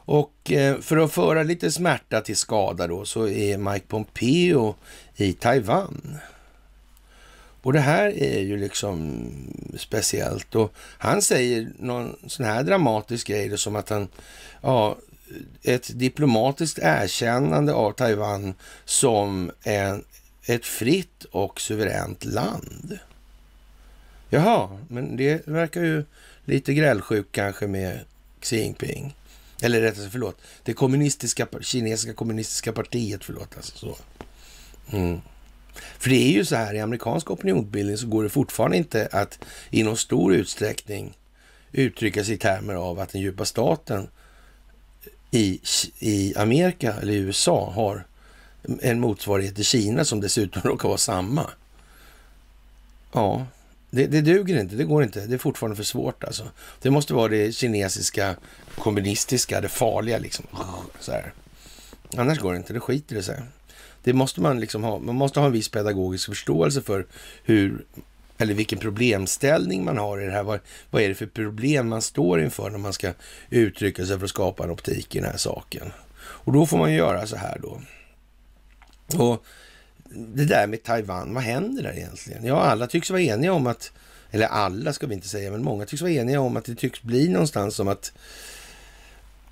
och 0.04 0.52
eh, 0.52 0.80
för 0.80 0.96
att 0.96 1.12
föra 1.12 1.42
lite 1.42 1.72
smärta 1.72 2.20
till 2.20 2.36
skada 2.36 2.86
då 2.86 3.04
så 3.04 3.28
är 3.28 3.58
Mike 3.58 3.86
Pompeo 3.86 4.74
i 5.16 5.32
Taiwan. 5.32 6.18
Och 7.62 7.72
det 7.72 7.80
här 7.80 8.22
är 8.22 8.40
ju 8.40 8.56
liksom 8.56 9.28
speciellt. 9.78 10.54
Och 10.54 10.74
han 10.78 11.22
säger 11.22 11.72
någon 11.78 12.16
sån 12.26 12.46
här 12.46 12.62
dramatisk 12.62 13.26
grej 13.26 13.58
som 13.58 13.76
att 13.76 13.88
han, 13.88 14.08
ja, 14.62 14.96
ett 15.62 15.98
diplomatiskt 15.98 16.78
erkännande 16.82 17.72
av 17.72 17.92
Taiwan 17.92 18.54
som 18.84 19.50
en, 19.62 20.04
ett 20.46 20.66
fritt 20.66 21.24
och 21.30 21.60
suveränt 21.60 22.24
land. 22.24 22.98
Jaha, 24.30 24.78
men 24.88 25.16
det 25.16 25.48
verkar 25.48 25.82
ju 25.82 26.04
lite 26.44 26.74
grälsjuk 26.74 27.26
kanske 27.32 27.66
med 27.66 28.00
Xi 28.40 28.56
Jinping. 28.56 29.14
Eller 29.62 29.80
rättare 29.80 30.00
sagt, 30.00 30.12
förlåt, 30.12 30.40
det 30.62 30.72
kommunistiska, 30.72 31.46
kinesiska 31.60 32.14
kommunistiska 32.14 32.72
partiet, 32.72 33.24
förlåt. 33.24 33.56
Alltså 33.56 33.78
så. 33.78 33.96
Mm. 34.96 35.20
För 35.98 36.10
det 36.10 36.16
är 36.16 36.32
ju 36.32 36.44
så 36.44 36.56
här, 36.56 36.74
i 36.74 36.80
amerikansk 36.80 37.30
opinionsbildning 37.30 37.96
så 37.96 38.06
går 38.06 38.22
det 38.22 38.28
fortfarande 38.28 38.76
inte 38.76 39.08
att 39.12 39.38
i 39.70 39.82
någon 39.82 39.96
stor 39.96 40.34
utsträckning 40.34 41.18
uttrycka 41.72 42.24
sig 42.24 42.34
i 42.34 42.38
termer 42.38 42.74
av 42.74 43.00
att 43.00 43.12
den 43.12 43.20
djupa 43.20 43.44
staten 43.44 44.08
i, 45.30 45.60
i 45.98 46.36
Amerika 46.36 46.94
eller 47.02 47.12
i 47.12 47.16
USA 47.16 47.72
har 47.74 48.04
en 48.80 49.00
motsvarighet 49.00 49.54
till 49.54 49.64
Kina 49.64 50.04
som 50.04 50.20
dessutom 50.20 50.62
råkar 50.64 50.88
vara 50.88 50.98
samma. 50.98 51.50
Ja, 53.12 53.46
det, 53.90 54.06
det 54.06 54.20
duger 54.20 54.60
inte. 54.60 54.76
Det 54.76 54.84
går 54.84 55.02
inte. 55.02 55.26
Det 55.26 55.34
är 55.34 55.38
fortfarande 55.38 55.76
för 55.76 55.84
svårt 55.84 56.24
alltså. 56.24 56.48
Det 56.82 56.90
måste 56.90 57.14
vara 57.14 57.28
det 57.28 57.52
kinesiska, 57.52 58.36
kommunistiska, 58.78 59.60
det 59.60 59.68
farliga 59.68 60.18
liksom. 60.18 60.46
Så 61.00 61.12
här. 61.12 61.32
Annars 62.16 62.38
går 62.38 62.52
det 62.52 62.56
inte. 62.56 62.72
Det 62.72 62.80
skiter 62.80 63.16
det 63.16 63.22
sig. 63.22 63.42
Det 64.02 64.12
måste 64.12 64.40
man 64.40 64.60
liksom 64.60 64.84
ha. 64.84 64.98
Man 64.98 65.14
måste 65.14 65.40
ha 65.40 65.46
en 65.46 65.52
viss 65.52 65.68
pedagogisk 65.68 66.28
förståelse 66.28 66.82
för 66.82 67.06
hur 67.44 67.84
eller 68.38 68.54
vilken 68.54 68.78
problemställning 68.78 69.84
man 69.84 69.98
har 69.98 70.20
i 70.20 70.26
det 70.26 70.32
här. 70.32 70.42
Vad, 70.42 70.60
vad 70.90 71.02
är 71.02 71.08
det 71.08 71.14
för 71.14 71.26
problem 71.26 71.88
man 71.88 72.02
står 72.02 72.40
inför 72.40 72.70
när 72.70 72.78
man 72.78 72.92
ska 72.92 73.12
uttrycka 73.50 74.06
sig 74.06 74.18
för 74.18 74.24
att 74.24 74.30
skapa 74.30 74.64
en 74.64 74.70
optik 74.70 75.14
i 75.14 75.18
den 75.18 75.30
här 75.30 75.36
saken? 75.36 75.92
Och 76.22 76.52
då 76.52 76.66
får 76.66 76.78
man 76.78 76.92
göra 76.92 77.26
så 77.26 77.36
här 77.36 77.58
då. 77.62 77.80
Och 79.18 79.44
det 80.14 80.44
där 80.44 80.66
med 80.66 80.82
Taiwan, 80.82 81.34
vad 81.34 81.42
händer 81.42 81.82
där 81.82 81.92
egentligen? 81.92 82.44
Ja, 82.44 82.60
alla 82.60 82.86
tycks 82.86 83.10
vara 83.10 83.20
eniga 83.20 83.52
om 83.52 83.66
att, 83.66 83.92
eller 84.30 84.46
alla 84.46 84.92
ska 84.92 85.06
vi 85.06 85.14
inte 85.14 85.28
säga, 85.28 85.50
men 85.50 85.62
många 85.62 85.86
tycks 85.86 86.02
vara 86.02 86.12
eniga 86.12 86.40
om 86.40 86.56
att 86.56 86.64
det 86.64 86.74
tycks 86.74 87.02
bli 87.02 87.28
någonstans 87.28 87.74
som 87.74 87.88
att 87.88 88.12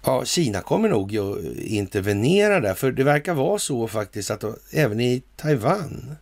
Ja, 0.04 0.24
Kina 0.24 0.60
kommer 0.60 0.88
nog 0.88 1.16
att 1.16 1.44
intervenera 1.56 2.60
där, 2.60 2.74
för 2.74 2.92
det 2.92 3.04
verkar 3.04 3.34
vara 3.34 3.58
så 3.58 3.88
faktiskt 3.88 4.30
att 4.30 4.44
även 4.70 5.00
i 5.00 5.22
Taiwan 5.36 6.16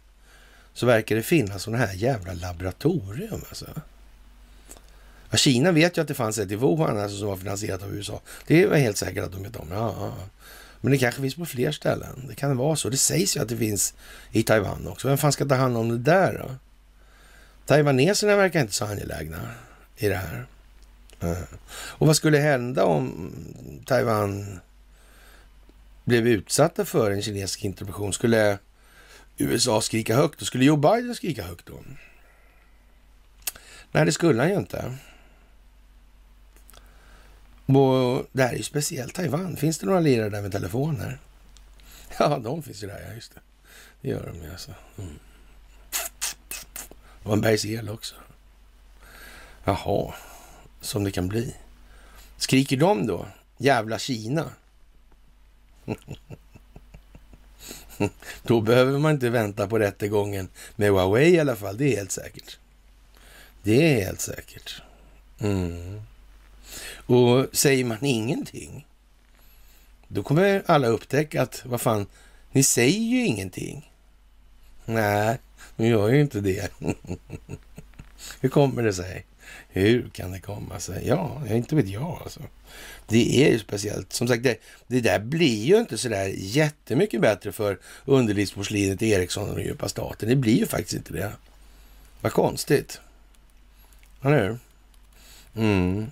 så 0.72 0.86
verkar 0.86 1.16
det 1.16 1.22
finnas 1.22 1.62
sådana 1.62 1.86
här 1.86 1.94
jävla 1.94 2.32
laboratorium. 2.32 3.42
Alltså. 3.48 3.66
Ja, 5.30 5.36
Kina 5.36 5.72
vet 5.72 5.96
ju 5.96 6.02
att 6.02 6.08
det 6.08 6.14
fanns 6.14 6.38
ett 6.38 6.50
i 6.50 6.56
Wuhan 6.56 6.98
alltså, 6.98 7.18
som 7.18 7.28
var 7.28 7.36
finansierat 7.36 7.82
av 7.82 7.94
USA. 7.94 8.20
Det 8.46 8.62
är 8.62 8.74
helt 8.74 8.96
säkert 8.96 9.24
att 9.24 9.32
de 9.32 9.42
vet 9.42 9.56
om. 9.56 9.68
Ja, 9.70 9.94
ja. 10.00 10.12
Men 10.80 10.92
det 10.92 10.98
kanske 10.98 11.20
finns 11.20 11.34
på 11.34 11.46
fler 11.46 11.72
ställen. 11.72 12.24
Det 12.28 12.34
kan 12.34 12.56
vara 12.56 12.76
så. 12.76 12.88
Det 12.88 12.96
sägs 12.96 13.36
ju 13.36 13.40
att 13.40 13.48
det 13.48 13.56
finns 13.56 13.94
i 14.32 14.42
Taiwan 14.42 14.88
också. 14.88 15.08
Vem 15.08 15.18
fan 15.18 15.32
ska 15.32 15.44
ta 15.44 15.54
hand 15.54 15.76
om 15.76 15.88
det 15.88 15.98
där 15.98 16.38
då? 16.38 16.54
Taiwaneserna 17.66 18.36
verkar 18.36 18.60
inte 18.60 18.74
så 18.74 18.84
angelägna 18.84 19.38
i 19.96 20.08
det 20.08 20.16
här. 20.16 20.46
Och 21.70 22.06
vad 22.06 22.16
skulle 22.16 22.38
hända 22.38 22.84
om 22.84 23.32
Taiwan 23.86 24.60
blev 26.04 26.26
utsatta 26.26 26.84
för 26.84 27.10
en 27.10 27.22
kinesisk 27.22 27.64
intervention? 27.64 28.12
Skulle 28.12 28.58
USA 29.36 29.80
skrika 29.80 30.16
högt? 30.16 30.38
Då 30.38 30.44
skulle 30.44 30.64
Joe 30.64 30.76
Biden 30.76 31.14
skrika 31.14 31.42
högt 31.42 31.66
då? 31.66 31.74
Nej, 33.92 34.04
det 34.04 34.12
skulle 34.12 34.42
han 34.42 34.50
ju 34.50 34.56
inte. 34.56 34.94
Och 37.66 38.26
det 38.32 38.42
här 38.42 38.52
är 38.52 38.56
ju 38.56 38.62
speciellt 38.62 39.14
Taiwan. 39.14 39.56
Finns 39.56 39.78
det 39.78 39.86
några 39.86 40.00
lirare 40.00 40.28
där 40.28 40.42
med 40.42 40.52
telefoner? 40.52 41.18
Ja, 42.18 42.38
de 42.38 42.62
finns 42.62 42.82
ju 42.82 42.86
där, 42.86 43.04
ja. 43.08 43.14
Just 43.14 43.34
det. 43.34 43.40
Det 44.00 44.08
gör 44.08 44.26
de 44.26 44.42
ju 44.42 44.50
alltså. 44.50 44.74
Mm. 44.98 45.18
Och 47.22 47.32
en 47.32 47.40
bergsel 47.40 47.88
också. 47.88 48.14
Jaha, 49.64 50.14
som 50.80 51.04
det 51.04 51.10
kan 51.10 51.28
bli. 51.28 51.54
Skriker 52.36 52.76
de 52.76 53.06
då? 53.06 53.26
Jävla 53.58 53.98
Kina. 53.98 54.50
Då 58.42 58.60
behöver 58.60 58.98
man 58.98 59.12
inte 59.12 59.30
vänta 59.30 59.66
på 59.66 59.78
rättegången 59.78 60.48
med 60.76 60.90
Huawei 60.90 61.34
i 61.34 61.40
alla 61.40 61.56
fall. 61.56 61.76
Det 61.76 61.92
är 61.92 61.96
helt 61.96 62.12
säkert. 62.12 62.58
Det 63.62 63.92
är 63.92 64.04
helt 64.04 64.20
säkert. 64.20 64.82
Mm. 65.38 66.02
Och 67.06 67.46
säger 67.52 67.84
man 67.84 68.04
ingenting, 68.04 68.86
då 70.08 70.22
kommer 70.22 70.62
alla 70.66 70.86
upptäcka 70.86 71.42
att 71.42 71.62
vad 71.64 71.80
fan, 71.80 72.06
ni 72.52 72.62
säger 72.62 73.00
ju 73.00 73.26
ingenting. 73.26 73.92
Nej, 74.84 75.38
ni 75.76 75.88
gör 75.88 76.08
ju 76.08 76.20
inte 76.20 76.40
det. 76.40 76.72
Hur 78.40 78.48
kommer 78.48 78.82
det 78.82 78.92
sig? 78.92 79.24
Hur 79.78 80.08
kan 80.08 80.32
det 80.32 80.40
komma 80.40 80.80
sig? 80.80 81.06
Ja, 81.06 81.42
inte 81.50 81.76
vet 81.76 81.88
jag 81.88 82.20
alltså. 82.22 82.40
Det 83.06 83.46
är 83.46 83.52
ju 83.52 83.58
speciellt. 83.58 84.12
Som 84.12 84.28
sagt, 84.28 84.42
det, 84.42 84.60
det 84.86 85.00
där 85.00 85.18
blir 85.18 85.64
ju 85.64 85.78
inte 85.78 85.98
sådär 85.98 86.32
jättemycket 86.36 87.20
bättre 87.20 87.52
för 87.52 87.78
underlivsporslinet 88.04 89.02
Ericsson 89.02 89.50
och 89.50 89.56
den 89.56 89.64
djupa 89.64 89.88
staten. 89.88 90.28
Det 90.28 90.36
blir 90.36 90.58
ju 90.58 90.66
faktiskt 90.66 90.94
inte 90.94 91.12
det. 91.12 91.32
Vad 92.20 92.32
konstigt. 92.32 93.00
Eller 94.22 94.42
hur? 94.42 94.58
Mm. 95.64 96.06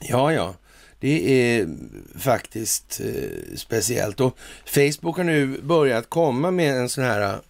Ja, 0.00 0.32
ja. 0.32 0.54
Det 1.00 1.52
är 1.52 1.68
faktiskt 2.16 3.00
eh, 3.04 3.56
speciellt. 3.56 4.20
Och 4.20 4.38
Facebook 4.64 5.16
har 5.16 5.24
nu 5.24 5.60
börjat 5.62 6.08
komma 6.08 6.50
med 6.50 6.76
en 6.76 6.88
sån 6.88 7.04
här 7.04 7.34
eh, 7.34 7.40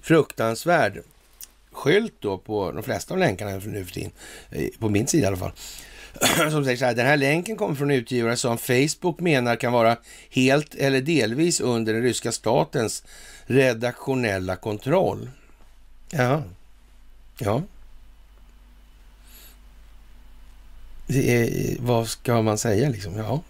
fruktansvärd 0.00 1.02
skylt 1.76 2.14
då 2.20 2.38
på 2.38 2.72
de 2.72 2.82
flesta 2.82 3.14
av 3.14 3.20
länkarna 3.20 3.50
nu 3.50 3.84
för 3.84 3.92
tiden. 3.92 4.10
Eh, 4.50 4.68
på 4.78 4.88
min 4.88 5.06
sida 5.06 5.24
i 5.24 5.26
alla 5.26 5.36
fall. 5.36 5.52
Som 6.50 6.64
säger 6.64 6.76
så 6.76 6.84
här, 6.84 6.94
den 6.94 7.06
här 7.06 7.16
länken 7.16 7.56
kommer 7.56 7.74
från 7.74 7.90
utgivare 7.90 8.36
som 8.36 8.58
Facebook 8.58 9.20
menar 9.20 9.56
kan 9.56 9.72
vara 9.72 9.96
helt 10.30 10.74
eller 10.74 11.00
delvis 11.00 11.60
under 11.60 11.92
den 11.92 12.02
ryska 12.02 12.32
statens 12.32 13.04
redaktionella 13.46 14.56
kontroll. 14.56 15.30
Ja. 16.10 16.42
Ja. 17.38 17.62
Det 21.06 21.36
är, 21.36 21.76
vad 21.80 22.08
ska 22.08 22.42
man 22.42 22.58
säga 22.58 22.88
liksom? 22.88 23.16
Ja, 23.16 23.42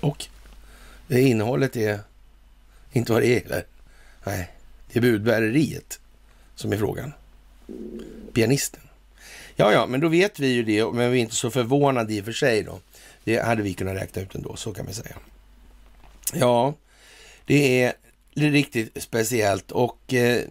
och 0.00 0.26
innehållet 1.08 1.76
är 1.76 2.00
inte 2.92 3.12
vad 3.12 3.22
det 3.22 3.36
är. 3.36 3.44
Eller? 3.46 3.64
Nej, 4.24 4.50
det 4.92 4.98
är 4.98 5.02
budbäreriet 5.02 6.00
som 6.54 6.72
är 6.72 6.76
frågan. 6.76 7.12
Pianisten. 8.32 8.80
Ja, 9.56 9.72
ja, 9.72 9.86
men 9.86 10.00
då 10.00 10.08
vet 10.08 10.40
vi 10.40 10.46
ju 10.46 10.62
det, 10.62 10.92
men 10.92 11.10
vi 11.10 11.18
är 11.18 11.22
inte 11.22 11.34
så 11.34 11.50
förvånade 11.50 12.14
i 12.14 12.20
och 12.20 12.24
för 12.24 12.32
sig 12.32 12.62
då. 12.62 12.80
Det 13.24 13.38
hade 13.38 13.62
vi 13.62 13.74
kunnat 13.74 13.96
räkna 13.96 14.22
ut 14.22 14.34
ändå, 14.34 14.56
så 14.56 14.72
kan 14.72 14.86
vi 14.86 14.92
säga. 14.92 15.16
Ja, 16.32 16.74
det 17.46 17.82
är 17.82 17.94
riktigt 18.34 19.02
speciellt 19.02 19.70
och 19.70 20.14
eh, 20.14 20.42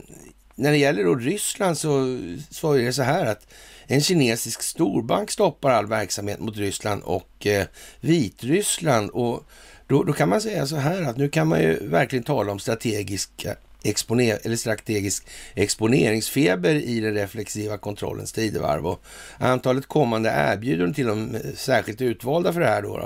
när 0.55 0.71
det 0.71 0.77
gäller 0.77 1.03
då 1.03 1.15
Ryssland 1.15 1.77
så, 1.77 2.19
så 2.49 2.73
är 2.73 2.83
det 2.83 2.93
så 2.93 3.03
här 3.03 3.25
att 3.25 3.47
en 3.87 4.01
kinesisk 4.01 4.61
storbank 4.61 5.31
stoppar 5.31 5.71
all 5.71 5.87
verksamhet 5.87 6.39
mot 6.39 6.57
Ryssland 6.57 7.03
och 7.03 7.47
eh, 7.47 7.65
Vitryssland 7.99 9.09
och 9.09 9.43
då, 9.87 10.03
då 10.03 10.13
kan 10.13 10.29
man 10.29 10.41
säga 10.41 10.67
så 10.67 10.75
här 10.75 11.01
att 11.01 11.17
nu 11.17 11.29
kan 11.29 11.47
man 11.47 11.61
ju 11.61 11.87
verkligen 11.87 12.23
tala 12.23 12.51
om 12.51 12.59
strategiska 12.59 13.55
exponer 13.83 14.39
eller 14.43 14.55
strategisk 14.55 15.27
exponeringsfeber 15.55 16.75
i 16.75 16.99
den 16.99 17.13
reflexiva 17.13 17.77
kontrollens 17.77 18.31
tidevarv. 18.31 18.87
Och 18.87 19.03
antalet 19.37 19.87
kommande 19.87 20.29
erbjudanden 20.29 20.93
till 20.93 21.07
de 21.07 21.35
eh, 21.35 21.41
särskilt 21.55 22.01
utvalda 22.01 22.53
för 22.53 22.59
det 22.59 22.67
här 22.67 22.81
då, 22.81 22.97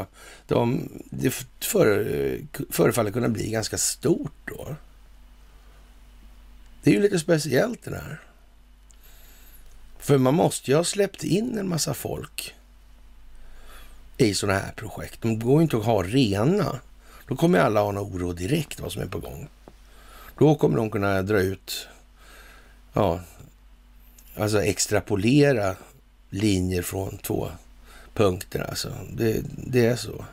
då 0.47 0.55
de, 0.55 0.89
det 1.09 1.45
för, 1.59 2.15
eh, 2.15 2.63
förefaller 2.69 3.11
kunna 3.11 3.29
bli 3.29 3.49
ganska 3.49 3.77
stort 3.77 4.37
då. 4.45 4.75
Det 6.83 6.89
är 6.89 6.93
ju 6.93 7.01
lite 7.01 7.19
speciellt 7.19 7.83
det 7.83 7.91
där. 7.91 8.21
För 9.99 10.17
man 10.17 10.33
måste 10.33 10.71
ju 10.71 10.77
ha 10.77 10.83
släppt 10.83 11.23
in 11.23 11.57
en 11.57 11.69
massa 11.69 11.93
folk 11.93 12.55
i 14.17 14.33
sådana 14.33 14.59
här 14.59 14.71
projekt. 14.71 15.21
De 15.21 15.39
går 15.39 15.55
ju 15.55 15.63
inte 15.63 15.77
att 15.77 15.85
ha 15.85 16.03
rena. 16.03 16.79
Då 17.27 17.35
kommer 17.35 17.59
alla 17.59 17.81
ha 17.81 17.89
en 17.89 17.97
oro 17.97 18.33
direkt 18.33 18.79
vad 18.79 18.91
som 18.91 19.01
är 19.01 19.05
på 19.05 19.19
gång. 19.19 19.47
Då 20.39 20.55
kommer 20.55 20.77
de 20.77 20.89
kunna 20.89 21.21
dra 21.21 21.39
ut, 21.39 21.87
ja, 22.93 23.19
alltså 24.35 24.63
extrapolera 24.63 25.75
linjer 26.29 26.81
från 26.81 27.17
två 27.17 27.49
punkter 28.13 28.59
alltså. 28.69 28.91
Det, 29.13 29.41
det 29.67 29.85
är 29.85 29.95
så. 29.95 30.25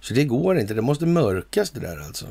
Så 0.00 0.14
det 0.14 0.24
går 0.24 0.58
inte. 0.58 0.74
Det 0.74 0.82
måste 0.82 1.06
mörkas 1.06 1.70
det 1.70 1.80
där 1.80 2.00
alltså. 2.00 2.26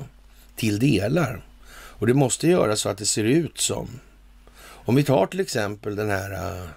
Till 0.55 0.80
delar. 0.80 1.45
Och 1.74 2.07
det 2.07 2.13
måste 2.13 2.47
göras 2.47 2.80
så 2.82 2.89
att 2.89 2.97
det 2.97 3.05
ser 3.05 3.24
ut 3.24 3.57
som... 3.57 3.88
Om 4.86 4.95
vi 4.95 5.03
tar 5.03 5.28
till 5.28 5.39
exempel 5.39 5.95
den 5.95 6.09
här 6.09 6.61
uh, 6.61 6.67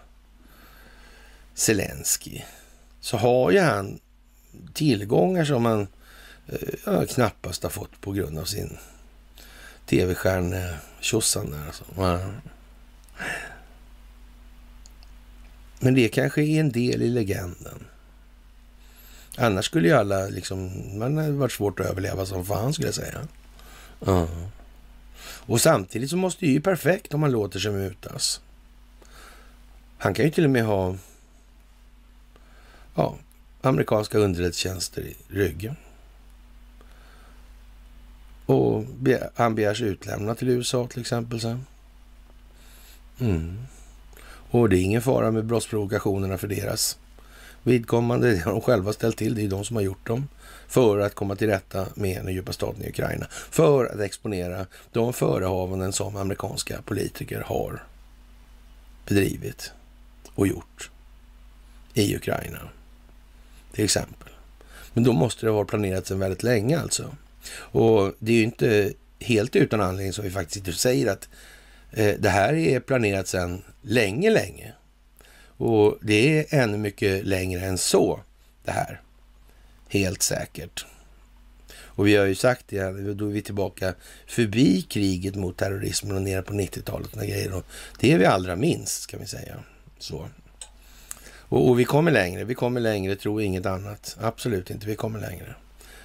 Zelensky. 1.54 2.42
Så 3.00 3.16
har 3.16 3.50
ju 3.50 3.60
han 3.60 3.98
tillgångar 4.74 5.44
som 5.44 5.64
han 5.64 5.86
uh, 6.86 7.04
knappast 7.04 7.62
har 7.62 7.70
fått 7.70 8.00
på 8.00 8.12
grund 8.12 8.38
av 8.38 8.44
sin 8.44 8.78
tv-stjärne-tjosan 9.86 11.50
där. 11.50 11.66
Alltså. 11.66 11.84
Men 15.80 15.94
det 15.94 16.08
kanske 16.08 16.42
är 16.42 16.60
en 16.60 16.72
del 16.72 17.02
i 17.02 17.08
legenden. 17.08 17.86
Annars 19.38 19.64
skulle 19.64 19.88
ju 19.88 19.94
alla 19.94 20.26
liksom, 20.26 20.82
man 20.98 21.16
hade 21.16 21.32
varit 21.32 21.52
svårt 21.52 21.80
att 21.80 21.86
överleva 21.86 22.26
som 22.26 22.46
fan 22.46 22.72
skulle 22.72 22.88
jag 22.88 22.94
säga. 22.94 23.28
Uh. 24.08 24.46
Och 25.46 25.60
samtidigt 25.60 26.10
så 26.10 26.16
måste 26.16 26.46
det 26.46 26.52
ju 26.52 26.60
perfekt 26.60 27.14
om 27.14 27.20
man 27.20 27.30
låter 27.30 27.58
sig 27.58 27.72
mutas. 27.72 28.40
Han 29.98 30.14
kan 30.14 30.24
ju 30.24 30.30
till 30.30 30.44
och 30.44 30.50
med 30.50 30.64
ha 30.64 30.96
ja, 32.94 33.16
amerikanska 33.60 34.18
underrättelsetjänster 34.18 35.02
i 35.02 35.16
ryggen. 35.28 35.76
Och 38.46 38.84
han 39.34 39.54
begärs 39.54 39.80
utlämnad 39.82 40.38
till 40.38 40.48
USA 40.48 40.86
till 40.86 41.00
exempel 41.00 41.40
sen. 41.40 41.66
Mm. 43.20 43.58
Och 44.50 44.68
det 44.68 44.78
är 44.78 44.82
ingen 44.82 45.02
fara 45.02 45.30
med 45.30 45.44
brottsprovokationerna 45.44 46.38
för 46.38 46.48
deras 46.48 46.98
vidkommande. 47.62 48.30
Det 48.30 48.38
har 48.38 48.52
de 48.52 48.60
själva 48.60 48.92
ställt 48.92 49.16
till. 49.16 49.34
Det 49.34 49.42
är 49.42 49.48
de 49.48 49.64
som 49.64 49.76
har 49.76 49.82
gjort 49.82 50.06
dem. 50.06 50.28
För 50.68 50.98
att 50.98 51.14
komma 51.14 51.36
till 51.36 51.48
rätta 51.48 51.86
med 51.94 52.24
den 52.24 52.34
djupa 52.34 52.52
staten 52.52 52.82
i 52.82 52.88
Ukraina. 52.88 53.26
För 53.30 53.84
att 53.84 54.00
exponera 54.00 54.66
de 54.92 55.12
förehavanden 55.12 55.92
som 55.92 56.16
amerikanska 56.16 56.82
politiker 56.82 57.40
har 57.46 57.82
bedrivit 59.08 59.72
och 60.34 60.46
gjort 60.46 60.90
i 61.94 62.16
Ukraina. 62.16 62.58
Till 63.72 63.84
exempel. 63.84 64.28
Men 64.92 65.04
då 65.04 65.12
måste 65.12 65.46
det 65.46 65.52
ha 65.52 65.64
planerats 65.64 66.08
sedan 66.08 66.18
väldigt 66.18 66.42
länge 66.42 66.80
alltså. 66.80 67.14
Och 67.54 68.12
det 68.18 68.32
är 68.32 68.36
ju 68.36 68.42
inte 68.42 68.92
helt 69.20 69.56
utan 69.56 69.80
anledning 69.80 70.12
som 70.12 70.24
vi 70.24 70.30
faktiskt 70.30 70.80
säger 70.80 71.06
att 71.06 71.28
eh, 71.90 72.14
det 72.18 72.28
här 72.28 72.54
är 72.54 72.80
planerat 72.80 73.28
sedan 73.28 73.62
länge, 73.82 74.30
länge. 74.30 74.72
Och 75.58 75.98
det 76.02 76.38
är 76.38 76.60
ännu 76.62 76.78
mycket 76.78 77.26
längre 77.26 77.60
än 77.60 77.78
så 77.78 78.20
det 78.64 78.72
här. 78.72 79.00
Helt 79.88 80.22
säkert. 80.22 80.86
Och 81.96 82.06
vi 82.06 82.16
har 82.16 82.26
ju 82.26 82.34
sagt 82.34 82.64
det, 82.68 83.14
då 83.14 83.26
är 83.26 83.32
vi 83.32 83.42
tillbaka 83.42 83.94
förbi 84.26 84.82
kriget 84.82 85.34
mot 85.34 85.56
terrorismen 85.56 86.16
och 86.16 86.22
nere 86.22 86.42
på 86.42 86.52
90-talet 86.52 87.16
och 87.16 87.22
grejer. 87.22 87.54
Och 87.54 87.64
det 88.00 88.12
är 88.12 88.18
vi 88.18 88.24
allra 88.24 88.56
minst, 88.56 89.06
kan 89.06 89.20
vi 89.20 89.26
säga. 89.26 89.56
Så. 89.98 90.28
Och, 91.48 91.68
och, 91.68 91.78
vi 91.78 91.84
kommer 91.84 92.10
längre, 92.10 92.44
vi 92.44 92.54
kommer 92.54 92.80
längre, 92.80 93.16
tro 93.16 93.40
inget 93.40 93.66
annat. 93.66 94.16
Absolut 94.20 94.70
inte, 94.70 94.86
vi 94.86 94.96
kommer 94.96 95.20
längre. 95.20 95.54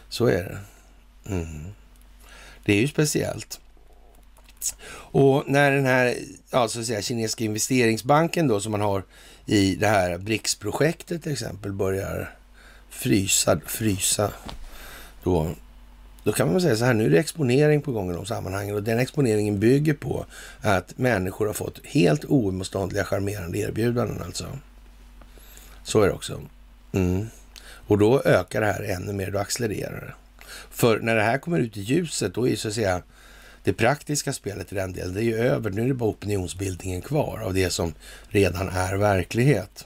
Så 0.09 0.25
är 0.25 0.43
det. 0.43 0.57
Mm. 1.29 1.65
Det 2.65 2.73
är 2.73 2.81
ju 2.81 2.87
speciellt. 2.87 3.59
Och 4.93 5.43
när 5.47 5.71
den 5.71 5.85
här 5.85 6.15
alltså 6.49 6.83
säga, 6.83 7.01
kinesiska 7.01 7.43
investeringsbanken 7.43 8.47
då 8.47 8.59
som 8.59 8.71
man 8.71 8.81
har 8.81 9.03
i 9.45 9.75
det 9.75 9.87
här 9.87 10.17
BRICS-projektet 10.17 11.23
till 11.23 11.31
exempel 11.31 11.73
börjar 11.73 12.35
frysa, 12.89 13.59
frysa 13.65 14.31
då, 15.23 15.51
då 16.23 16.31
kan 16.31 16.51
man 16.51 16.61
säga 16.61 16.75
så 16.75 16.85
här, 16.85 16.93
nu 16.93 17.05
är 17.05 17.09
det 17.09 17.19
exponering 17.19 17.81
på 17.81 17.91
gång 17.91 18.11
i 18.11 18.13
de 18.13 18.25
sammanhangen 18.25 18.75
och 18.75 18.83
den 18.83 18.99
exponeringen 18.99 19.59
bygger 19.59 19.93
på 19.93 20.25
att 20.61 20.97
människor 20.97 21.47
har 21.47 21.53
fått 21.53 21.85
helt 21.85 22.25
oemotståndliga 22.25 23.03
charmerande 23.03 23.57
erbjudanden 23.57 24.21
alltså. 24.23 24.45
Så 25.83 26.01
är 26.01 26.07
det 26.07 26.13
också. 26.13 26.41
Mm. 26.91 27.27
Och 27.87 27.97
då 27.97 28.21
ökar 28.21 28.61
det 28.61 28.67
här 28.67 28.83
ännu 28.83 29.13
mer, 29.13 29.31
då 29.31 29.39
accelererar 29.39 30.01
det. 30.01 30.13
För 30.69 30.99
när 30.99 31.15
det 31.15 31.21
här 31.21 31.37
kommer 31.37 31.59
ut 31.59 31.77
i 31.77 31.81
ljuset, 31.81 32.33
då 32.33 32.47
är 32.47 32.55
så 32.55 32.67
att 32.67 32.73
säga 32.73 33.01
det 33.63 33.73
praktiska 33.73 34.33
spelet 34.33 34.71
i 34.71 34.75
den 34.75 34.93
delen, 34.93 35.13
det 35.13 35.19
är 35.19 35.23
ju 35.23 35.35
över. 35.35 35.69
Nu 35.69 35.83
är 35.83 35.87
det 35.87 35.93
bara 35.93 36.09
opinionsbildningen 36.09 37.01
kvar 37.01 37.39
av 37.45 37.53
det 37.53 37.69
som 37.69 37.93
redan 38.29 38.69
är 38.69 38.95
verklighet. 38.95 39.85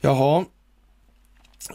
Jaha, 0.00 0.44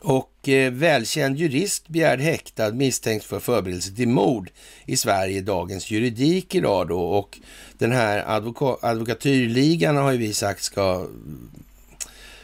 och 0.02 0.50
eh, 0.50 0.72
välkänd 0.72 1.38
jurist 1.38 1.88
begärd 1.88 2.20
häktad 2.20 2.72
misstänkt 2.72 3.26
för 3.26 3.40
förberedelse 3.40 3.96
till 3.96 4.08
mord 4.08 4.50
i 4.86 4.98
Sverige, 4.98 5.42
dagens 5.42 5.92
juridik 5.92 6.56
idag 6.56 6.88
då. 6.88 7.02
Och 7.02 7.40
den 7.78 7.92
här 7.92 8.24
advoka 8.28 8.88
advokatyrligan 8.88 9.98
har 9.98 10.12
ju 10.12 10.18
vi 10.18 10.34
sagt 10.34 10.64
ska 10.64 11.08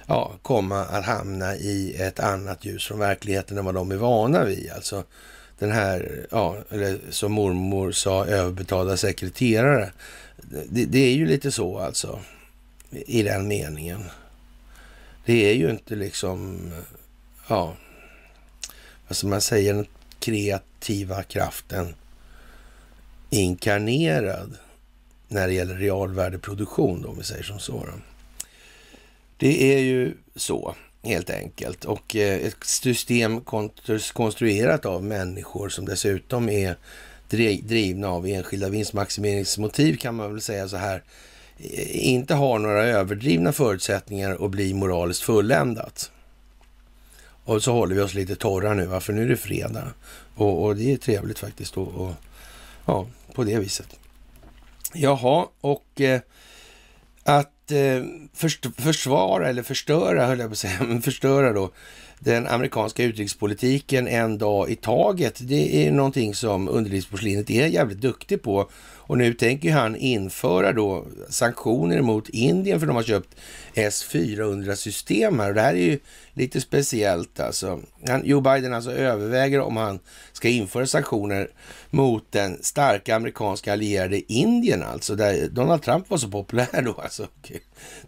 ja, 0.06 0.32
komma 0.42 0.82
att 0.82 1.06
hamna 1.06 1.56
i 1.56 1.96
ett 2.00 2.20
annat 2.20 2.66
ljus 2.66 2.88
från 2.88 3.00
verkligheten 3.00 3.58
än 3.58 3.66
vad 3.66 3.76
de 3.76 3.92
är 3.92 3.96
vana 3.96 4.44
vid. 4.44 4.72
Alltså 4.76 5.04
den 5.60 5.72
här, 5.72 6.28
ja, 6.32 6.58
eller 6.70 7.00
som 7.10 7.32
mormor 7.32 7.92
sa, 7.92 8.26
överbetalda 8.26 8.98
sekreterare. 8.98 9.92
Det, 10.70 10.86
det, 10.86 11.00
är 11.00 11.14
ju 11.14 11.26
lite 11.26 11.52
så 11.52 11.80
alltså, 11.80 12.20
i 12.92 13.24
den 13.24 13.48
meningen. 13.48 14.04
Det 15.26 15.50
är 15.50 15.54
ju 15.54 15.70
inte 15.70 15.96
liksom, 15.96 16.72
ja, 17.48 17.76
vad 19.08 19.18
ska 19.18 19.28
man 19.28 19.42
säga, 19.42 19.74
den 19.74 19.86
kreativa 20.20 21.24
kraften 21.24 21.96
inkarnerad 23.30 24.58
när 25.28 25.48
det 25.48 25.54
gäller 25.54 25.76
realvärdeproduktion, 25.76 27.02
då, 27.02 27.10
om 27.10 27.18
vi 27.18 27.24
säger 27.24 27.44
som 27.44 27.60
så. 27.60 27.88
Det 29.38 29.76
är 29.76 29.80
ju 29.80 30.18
så 30.36 30.76
helt 31.06 31.30
enkelt. 31.30 31.86
Och 31.86 32.16
eh, 32.16 32.46
ett 32.46 32.64
system 32.64 33.42
konstruerat 34.14 34.86
av 34.86 35.04
människor 35.04 35.70
som 35.70 35.86
dessutom 35.86 36.50
är 36.50 36.76
drivna 37.62 38.08
av 38.08 38.28
enskilda 38.28 38.70
vinstmaximeringsmotiv 38.70 39.98
kan 39.98 40.16
man 40.16 40.32
väl 40.32 40.42
säga 40.42 40.68
så 40.68 40.78
här, 40.78 41.04
eh, 41.58 42.08
inte 42.08 42.34
har 42.34 42.60
några 42.60 42.84
överdrivna 42.84 43.52
förutsättningar 43.52 44.46
att 44.46 44.52
bli 44.52 44.74
moraliskt 44.74 45.22
fulländat. 45.22 46.12
Och 47.46 47.64
så 47.64 47.72
håller 47.72 47.96
vi 47.96 48.02
oss 48.02 48.14
lite 48.14 48.36
torra 48.36 48.74
nu, 48.74 48.86
va? 48.86 49.00
för 49.00 49.14
nu 49.14 49.24
är 49.24 49.30
det 49.30 49.38
fredag. 49.38 49.94
Och, 50.36 50.64
och 50.64 50.76
det 50.76 50.94
är 50.94 50.98
trevligt 50.98 51.40
faktiskt. 51.40 51.78
Och, 51.78 51.88
och, 51.88 52.14
ja, 52.86 53.08
på 53.34 53.44
det 53.44 53.60
viset. 53.60 53.88
Jaha, 54.94 55.48
och 55.62 56.02
eh, 56.02 56.22
att 57.24 57.55
Eh, 57.72 58.04
försvara 58.78 59.50
eller 59.50 59.64
förstöra, 59.64 60.26
höll 60.26 60.40
jag 60.40 60.50
på 60.50 60.52
att 60.52 60.58
säga, 60.58 60.78
men 60.88 61.02
förstöra 61.02 61.54
då 61.54 61.72
den 62.20 62.48
amerikanska 62.48 63.04
utrikespolitiken 63.04 64.08
en 64.08 64.38
dag 64.38 64.70
i 64.70 64.76
taget. 64.76 65.40
Det 65.42 65.88
är 65.88 65.92
någonting 65.92 66.36
som 66.36 66.70
underlivsporslinet 66.70 67.50
är 67.50 67.68
jävligt 67.68 68.02
duktig 68.02 68.42
på 68.42 68.70
och 69.08 69.18
nu 69.18 69.34
tänker 69.34 69.72
han 69.72 69.96
införa 69.96 70.74
då 70.74 71.06
sanktioner 71.30 72.02
mot 72.02 72.30
Indien 72.30 72.80
för 72.80 72.88
de 72.88 72.96
har 72.96 73.04
köpt 73.04 73.36
S-400-system 73.74 75.40
här. 75.40 75.50
Och 75.50 75.56
det 75.56 75.62
här 75.62 75.74
är 75.74 75.86
ju 75.86 76.00
lite 76.34 76.62
speciellt 76.62 77.40
alltså. 77.40 77.80
Han, 78.08 78.26
Joe 78.26 78.42
Biden 78.42 78.74
alltså 78.74 78.92
överväger 78.92 79.60
om 79.60 79.78
han 79.78 80.00
ska 80.34 80.50
införa 80.50 80.88
sanktioner 80.88 81.50
mot 81.90 82.32
den 82.32 82.64
starka 82.64 83.16
amerikanska 83.16 83.74
allierade 83.74 84.34
Indien 84.34 84.84
alltså, 84.84 85.16
där 85.16 85.48
Donald 85.48 85.82
Trump 85.82 86.10
var 86.10 86.18
så 86.18 86.28
populär 86.28 86.82
då 86.82 86.94
alltså. 86.94 87.28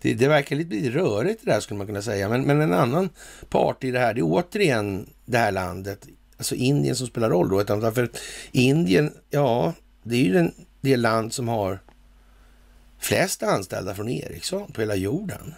Det, 0.02 0.14
det 0.14 0.28
verkar 0.28 0.56
lite 0.56 0.89
rörigt 0.89 1.41
det 1.45 1.52
där 1.52 1.60
skulle 1.60 1.78
man 1.78 1.88
kunna 1.88 2.02
säga. 2.02 2.30
Men, 2.30 2.41
men 2.41 2.62
en 2.62 2.74
annan 2.74 3.10
part 3.50 3.84
i 3.84 3.91
det 3.91 4.00
här, 4.00 4.14
det 4.14 4.20
är 4.20 4.26
återigen 4.26 5.10
det 5.26 5.38
här 5.38 5.52
landet, 5.52 6.08
alltså 6.38 6.56
Indien 6.56 6.95
som 6.95 7.08
spelar 7.08 7.30
roll 7.30 7.50
då. 7.50 7.91
För 7.91 8.10
Indien, 8.52 9.14
ja, 9.30 9.74
det 10.04 10.16
är 10.16 10.22
ju 10.22 10.34
den 10.34 10.52
det 10.88 10.97
land 10.97 11.33
som 11.33 11.47
har 11.47 11.79
flest 12.99 13.43
anställda 13.43 13.95
från 13.95 14.09
Ericsson 14.09 14.71
på 14.71 14.81
hela 14.81 14.95
jorden. 14.95 15.53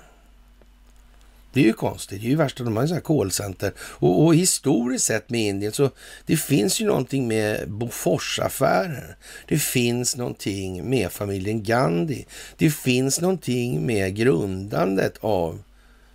Det 1.53 1.59
är 1.59 1.63
ju 1.63 1.73
konstigt. 1.73 2.21
Det 2.21 2.27
är 2.27 2.29
ju 2.29 2.35
värsta, 2.35 2.63
de 2.63 2.77
har 2.77 2.87
ju 2.87 3.01
callcenter. 3.01 3.73
Och, 3.79 4.23
och, 4.23 4.35
historiskt 4.35 5.05
sett 5.05 5.29
med 5.29 5.41
Indien 5.41 5.71
så 5.71 5.89
det 6.25 6.37
finns 6.37 6.81
ju 6.81 6.85
någonting 6.85 7.27
med 7.27 7.69
Boforsaffärer. 7.69 9.17
Det 9.47 9.59
finns 9.59 10.17
någonting 10.17 10.89
med 10.89 11.11
familjen 11.11 11.63
Gandhi. 11.63 12.25
Det 12.57 12.69
finns 12.69 13.21
någonting 13.21 13.85
med 13.85 14.15
grundandet 14.15 15.17
av 15.21 15.63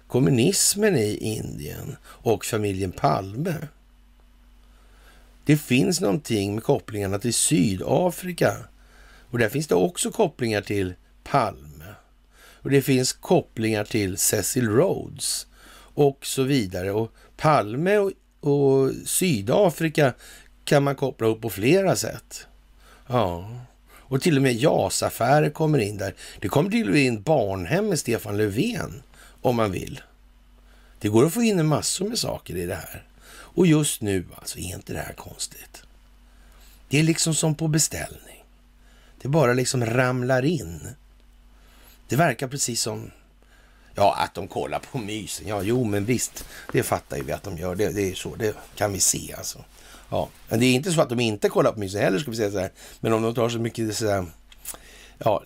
kommunismen 0.06 0.96
i 0.96 1.16
Indien 1.16 1.96
och 2.04 2.44
familjen 2.44 2.92
Palme. 2.92 3.54
Det 5.44 5.56
finns 5.56 6.00
någonting 6.00 6.54
med 6.54 6.64
kopplingarna 6.64 7.18
till 7.18 7.34
Sydafrika 7.34 8.54
och 9.34 9.40
där 9.40 9.48
finns 9.48 9.66
det 9.66 9.74
också 9.74 10.10
kopplingar 10.10 10.60
till 10.60 10.94
Palme. 11.24 11.94
Och 12.36 12.70
det 12.70 12.82
finns 12.82 13.12
kopplingar 13.12 13.84
till 13.84 14.18
Cecil 14.18 14.68
Rhodes 14.68 15.46
och 15.94 16.26
så 16.26 16.42
vidare. 16.42 16.92
Och 16.92 17.12
Palme 17.36 17.98
och, 17.98 18.12
och 18.40 18.90
Sydafrika 19.04 20.14
kan 20.64 20.82
man 20.82 20.94
koppla 20.94 21.26
upp 21.26 21.40
på 21.40 21.50
flera 21.50 21.96
sätt. 21.96 22.46
Ja, 23.06 23.50
och 23.90 24.22
till 24.22 24.36
och 24.36 24.42
med 24.42 24.54
JAS-affärer 24.54 25.50
kommer 25.50 25.78
in 25.78 25.98
där. 25.98 26.14
Det 26.40 26.48
kommer 26.48 26.70
till 26.70 26.86
och 26.86 26.92
med 26.92 27.02
in 27.02 27.22
barnhem 27.22 27.88
med 27.88 27.98
Stefan 27.98 28.36
Löfven 28.36 29.02
om 29.42 29.56
man 29.56 29.72
vill. 29.72 30.00
Det 30.98 31.08
går 31.08 31.26
att 31.26 31.34
få 31.34 31.42
in 31.42 31.58
en 31.58 31.66
massor 31.66 32.08
med 32.08 32.18
saker 32.18 32.56
i 32.56 32.66
det 32.66 32.74
här. 32.74 33.06
Och 33.30 33.66
just 33.66 34.02
nu, 34.02 34.24
alltså, 34.36 34.58
är 34.58 34.74
inte 34.74 34.92
det 34.92 35.00
här 35.00 35.14
konstigt? 35.14 35.82
Det 36.88 36.98
är 36.98 37.02
liksom 37.02 37.34
som 37.34 37.54
på 37.54 37.68
beställning. 37.68 38.33
Det 39.24 39.28
bara 39.28 39.52
liksom 39.52 39.86
ramlar 39.86 40.44
in. 40.44 40.88
Det 42.08 42.16
verkar 42.16 42.48
precis 42.48 42.80
som, 42.80 43.10
ja, 43.94 44.16
att 44.18 44.34
de 44.34 44.48
kollar 44.48 44.78
på 44.78 44.98
mysen. 44.98 45.48
Ja, 45.48 45.62
jo, 45.62 45.84
men 45.84 46.04
visst, 46.04 46.44
det 46.72 46.82
fattar 46.82 47.16
ju 47.16 47.22
vi 47.22 47.32
att 47.32 47.42
de 47.42 47.58
gör. 47.58 47.74
Det, 47.74 47.88
det 47.88 48.10
är 48.10 48.14
så, 48.14 48.34
det 48.36 48.56
kan 48.74 48.92
vi 48.92 49.00
se 49.00 49.34
alltså. 49.38 49.64
Ja, 50.10 50.28
men 50.48 50.60
det 50.60 50.66
är 50.66 50.74
inte 50.74 50.92
så 50.92 51.00
att 51.00 51.08
de 51.08 51.20
inte 51.20 51.48
kollar 51.48 51.72
på 51.72 51.78
mysen 51.78 52.00
heller, 52.00 52.18
ska 52.18 52.30
vi 52.30 52.36
säga 52.36 52.50
så 52.50 52.58
här. 52.58 52.72
Men 53.00 53.12
om 53.12 53.22
de 53.22 53.34
tar 53.34 53.48
så 53.48 53.58
mycket 53.58 53.96
så 53.96 54.10
här, 54.10 54.26
ja, 55.18 55.42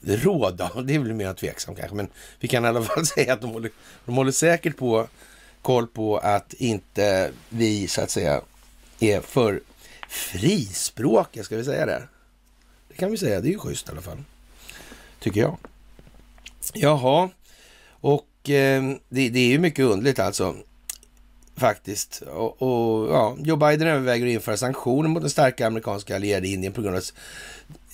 råd 0.00 0.56
då, 0.56 0.80
det 0.80 0.94
är 0.94 0.98
väl 0.98 1.12
mer 1.12 1.34
tveksam 1.34 1.74
kanske. 1.74 1.96
Men 1.96 2.08
vi 2.40 2.48
kan 2.48 2.64
i 2.64 2.68
alla 2.68 2.82
fall 2.82 3.06
säga 3.16 3.32
att 3.32 3.40
de 3.40 3.50
håller, 3.50 3.70
de 4.04 4.16
håller 4.16 4.32
säkert 4.32 4.76
på 4.76 5.08
koll 5.62 5.86
på 5.86 6.18
att 6.18 6.52
inte 6.52 7.32
vi 7.48 7.88
så 7.88 8.00
att 8.00 8.10
säga 8.10 8.40
är 9.00 9.20
för 9.20 9.60
frispråkiga, 10.08 11.44
ska 11.44 11.56
vi 11.56 11.64
säga 11.64 11.86
det? 11.86 12.08
Det 12.92 12.98
kan 12.98 13.10
vi 13.10 13.18
säga. 13.18 13.40
Det 13.40 13.48
är 13.48 13.52
ju 13.52 13.58
schysst 13.58 13.88
i 13.88 13.92
alla 13.92 14.00
fall. 14.00 14.18
Tycker 15.18 15.40
jag. 15.40 15.56
Jaha, 16.74 17.30
och 17.90 18.50
eh, 18.50 18.82
det, 19.08 19.28
det, 19.28 19.38
är 19.38 19.48
ju 19.48 19.58
mycket 19.58 19.84
underligt 19.84 20.18
alltså. 20.18 20.54
Faktiskt. 21.56 22.22
Och, 22.22 22.62
och, 22.62 23.08
ja, 23.12 23.36
Joe 23.38 23.56
Biden 23.56 23.88
överväger 23.88 24.26
att 24.26 24.32
införa 24.32 24.56
sanktioner 24.56 25.08
mot 25.08 25.22
den 25.22 25.30
starka 25.30 25.66
amerikanska 25.66 26.16
allierade 26.16 26.48
Indien 26.48 26.72
på 26.72 26.82
grund 26.82 26.96
av 26.96 27.02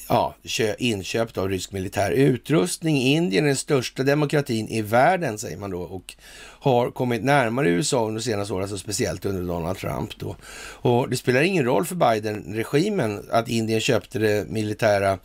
ja, 0.09 0.35
inköpt 0.79 1.39
av 1.39 1.49
rysk 1.49 1.73
militär 1.73 2.11
utrustning. 2.11 2.97
Indien 2.97 3.45
är 3.45 3.49
den 3.49 3.57
största 3.57 4.03
demokratin 4.03 4.69
i 4.69 4.83
världen, 4.83 5.39
säger 5.39 5.57
man 5.57 5.71
då, 5.71 5.81
och 5.81 6.15
har 6.61 6.91
kommit 6.91 7.25
närmare 7.25 7.69
USA 7.69 8.07
under 8.07 8.21
de 8.21 8.25
senaste 8.25 8.55
åren, 8.55 8.63
alltså 8.63 8.79
speciellt 8.79 9.25
under 9.25 9.43
Donald 9.43 9.79
Trump. 9.79 10.19
Då. 10.19 10.37
Och 10.61 11.11
det 11.11 11.17
spelar 11.17 11.43
ingen 11.43 11.65
roll 11.65 11.85
för 11.85 11.95
Biden-regimen 11.95 13.25
att 13.31 13.49
Indien 13.49 13.81
köpte 13.81 14.19
det 14.19 14.51
militära, 14.51 15.19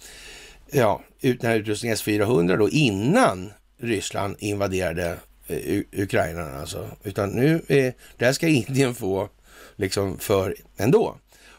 ja, 0.72 1.02
den 1.22 1.38
här 1.42 1.56
utrustningen 1.56 1.94
S-400 1.94 2.58
då, 2.58 2.70
innan 2.70 3.52
Ryssland 3.82 4.36
invaderade 4.40 5.18
eh, 5.48 5.82
Ukraina 5.92 6.60
alltså. 6.60 6.88
Utan 7.04 7.30
nu, 7.30 7.62
är, 7.68 7.94
det 8.18 8.26
här 8.26 8.34
ska 8.34 8.48
Indien 8.48 8.96
få 8.96 9.30
liksom 9.76 10.20
för 10.20 10.56
ändå. 10.78 11.16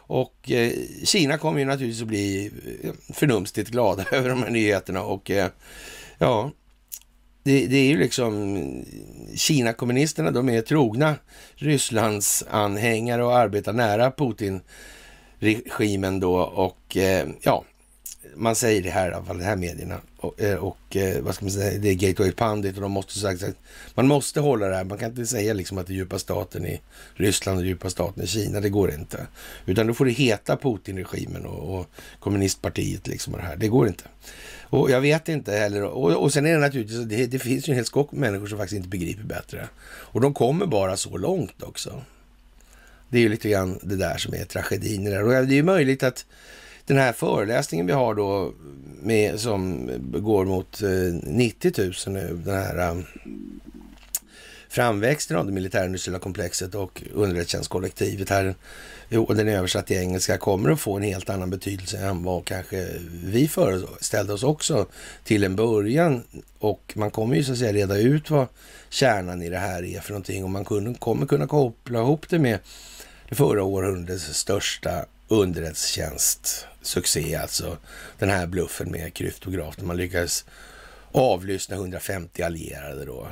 Och 0.06 0.50
eh, 0.50 0.72
Kina 1.04 1.38
kommer 1.38 1.58
ju 1.58 1.64
naturligtvis 1.64 2.02
att 2.02 2.08
bli 2.08 2.50
eh, 2.82 2.92
förnumstigt 3.14 3.70
glada 3.70 4.04
över 4.12 4.28
de 4.28 4.42
här 4.42 4.50
nyheterna 4.50 5.02
och 5.02 5.30
eh, 5.30 5.48
ja, 6.18 6.50
det, 7.42 7.66
det, 7.66 7.76
är 7.76 7.86
ju 7.86 7.98
liksom 7.98 8.58
Kina-kommunisterna, 9.34 10.30
de 10.30 10.48
är 10.48 10.62
trogna 10.62 11.16
Rysslands 11.54 12.44
anhängare 12.50 13.24
och 13.24 13.36
arbetar 13.36 13.72
nära 13.72 14.10
Putin-regimen 14.10 16.20
då 16.20 16.34
och 16.40 16.96
eh, 16.96 17.28
ja, 17.42 17.64
man 18.36 18.56
säger 18.56 18.82
det 18.82 18.90
här 18.90 19.10
i 19.10 19.14
alla 19.14 19.24
fall, 19.24 19.38
de 19.38 19.44
här 19.44 19.56
medierna 19.56 20.00
och, 20.16 20.40
eh, 20.40 20.56
och 20.56 20.96
eh, 20.96 21.22
vad 21.22 21.34
ska 21.34 21.44
man 21.44 21.52
säga, 21.52 21.78
det 21.78 21.88
är 21.88 21.94
Gateway 21.94 22.32
Pundit 22.32 22.76
och 22.76 22.82
de 22.82 22.92
måste 22.92 23.18
sagt, 23.18 23.44
man 23.94 24.06
måste 24.06 24.40
hålla 24.40 24.66
det 24.66 24.76
här. 24.76 24.84
Man 24.84 24.98
kan 24.98 25.10
inte 25.10 25.26
säga 25.26 25.52
liksom 25.52 25.78
att 25.78 25.86
det 25.86 25.92
är 25.92 25.94
djupa 25.94 26.18
staten 26.18 26.66
i 26.66 26.80
Ryssland 27.14 27.58
och 27.58 27.64
djupa 27.64 27.90
staten 27.90 28.22
i 28.22 28.26
Kina. 28.26 28.60
Det 28.60 28.68
går 28.68 28.92
inte. 28.92 29.26
Utan 29.66 29.86
då 29.86 29.94
får 29.94 30.04
det 30.04 30.10
heta 30.10 30.56
Putin-regimen 30.56 31.46
och, 31.46 31.78
och 31.78 31.86
kommunistpartiet 32.20 33.06
liksom 33.06 33.34
och 33.34 33.40
det 33.40 33.46
här. 33.46 33.56
Det 33.56 33.68
går 33.68 33.86
inte. 33.86 34.04
Och 34.62 34.90
jag 34.90 35.00
vet 35.00 35.28
inte 35.28 35.52
heller. 35.52 35.82
Och, 35.82 36.22
och 36.22 36.32
sen 36.32 36.46
är 36.46 36.52
det 36.52 36.58
naturligtvis, 36.58 36.98
det, 36.98 37.26
det 37.26 37.38
finns 37.38 37.68
ju 37.68 37.70
en 37.70 37.76
hel 37.76 37.84
skock 37.84 38.12
människor 38.12 38.46
som 38.46 38.58
faktiskt 38.58 38.76
inte 38.76 38.88
begriper 38.88 39.24
bättre. 39.24 39.68
Och 39.84 40.20
de 40.20 40.34
kommer 40.34 40.66
bara 40.66 40.96
så 40.96 41.16
långt 41.16 41.62
också. 41.62 42.02
Det 43.08 43.18
är 43.18 43.22
ju 43.22 43.28
lite 43.28 43.48
grann 43.48 43.78
det 43.82 43.96
där 43.96 44.16
som 44.16 44.34
är 44.34 44.44
tragedin. 44.44 45.06
Och 45.06 45.28
det 45.28 45.36
är 45.36 45.46
ju 45.46 45.62
möjligt 45.62 46.02
att 46.02 46.26
den 46.86 46.96
här 46.96 47.12
föreläsningen 47.12 47.86
vi 47.86 47.92
har 47.92 48.14
då 48.14 48.52
med, 49.02 49.40
som 49.40 49.90
går 50.02 50.44
mot 50.44 50.82
eh, 50.82 50.88
90 51.22 51.72
000 51.78 51.92
nu, 52.06 52.40
den 52.44 52.54
här 52.54 52.78
eh, 52.78 52.96
framväxten 54.68 55.36
av 55.36 55.46
det 55.46 55.52
militärindustriella 55.52 56.18
komplexet 56.18 56.74
och 56.74 57.02
underrättelsetjänstkollektivet 57.12 58.30
här, 58.30 58.54
och 59.16 59.36
den 59.36 59.48
är 59.48 59.56
översatt 59.58 59.86
till 59.86 59.96
engelska, 59.96 60.38
kommer 60.38 60.70
att 60.70 60.80
få 60.80 60.96
en 60.96 61.02
helt 61.02 61.30
annan 61.30 61.50
betydelse 61.50 61.98
än 61.98 62.22
vad 62.22 62.44
kanske 62.44 62.88
vi 63.24 63.48
föreställde 63.48 64.32
oss 64.32 64.42
också 64.42 64.86
till 65.24 65.44
en 65.44 65.56
början. 65.56 66.22
Och 66.58 66.92
man 66.96 67.10
kommer 67.10 67.36
ju 67.36 67.44
så 67.44 67.52
att 67.52 67.58
säga 67.58 67.72
reda 67.72 67.98
ut 67.98 68.30
vad 68.30 68.46
kärnan 68.88 69.42
i 69.42 69.48
det 69.48 69.58
här 69.58 69.84
är 69.84 70.00
för 70.00 70.10
någonting 70.10 70.44
och 70.44 70.50
man 70.50 70.64
kommer 70.98 71.26
kunna 71.26 71.46
koppla 71.46 72.00
ihop 72.00 72.26
det 72.28 72.38
med 72.38 72.58
det 73.28 73.34
förra 73.34 73.62
århundradets 73.62 74.38
största 74.38 75.04
underrättelsetjänst 75.28 76.66
succé 76.86 77.34
alltså. 77.36 77.76
Den 78.18 78.30
här 78.30 78.46
bluffen 78.46 78.90
med 78.90 79.14
kryptograf 79.14 79.80
man 79.80 79.96
lyckades 79.96 80.44
avlyssna 81.12 81.76
150 81.76 82.42
allierade 82.42 83.04
då. 83.04 83.28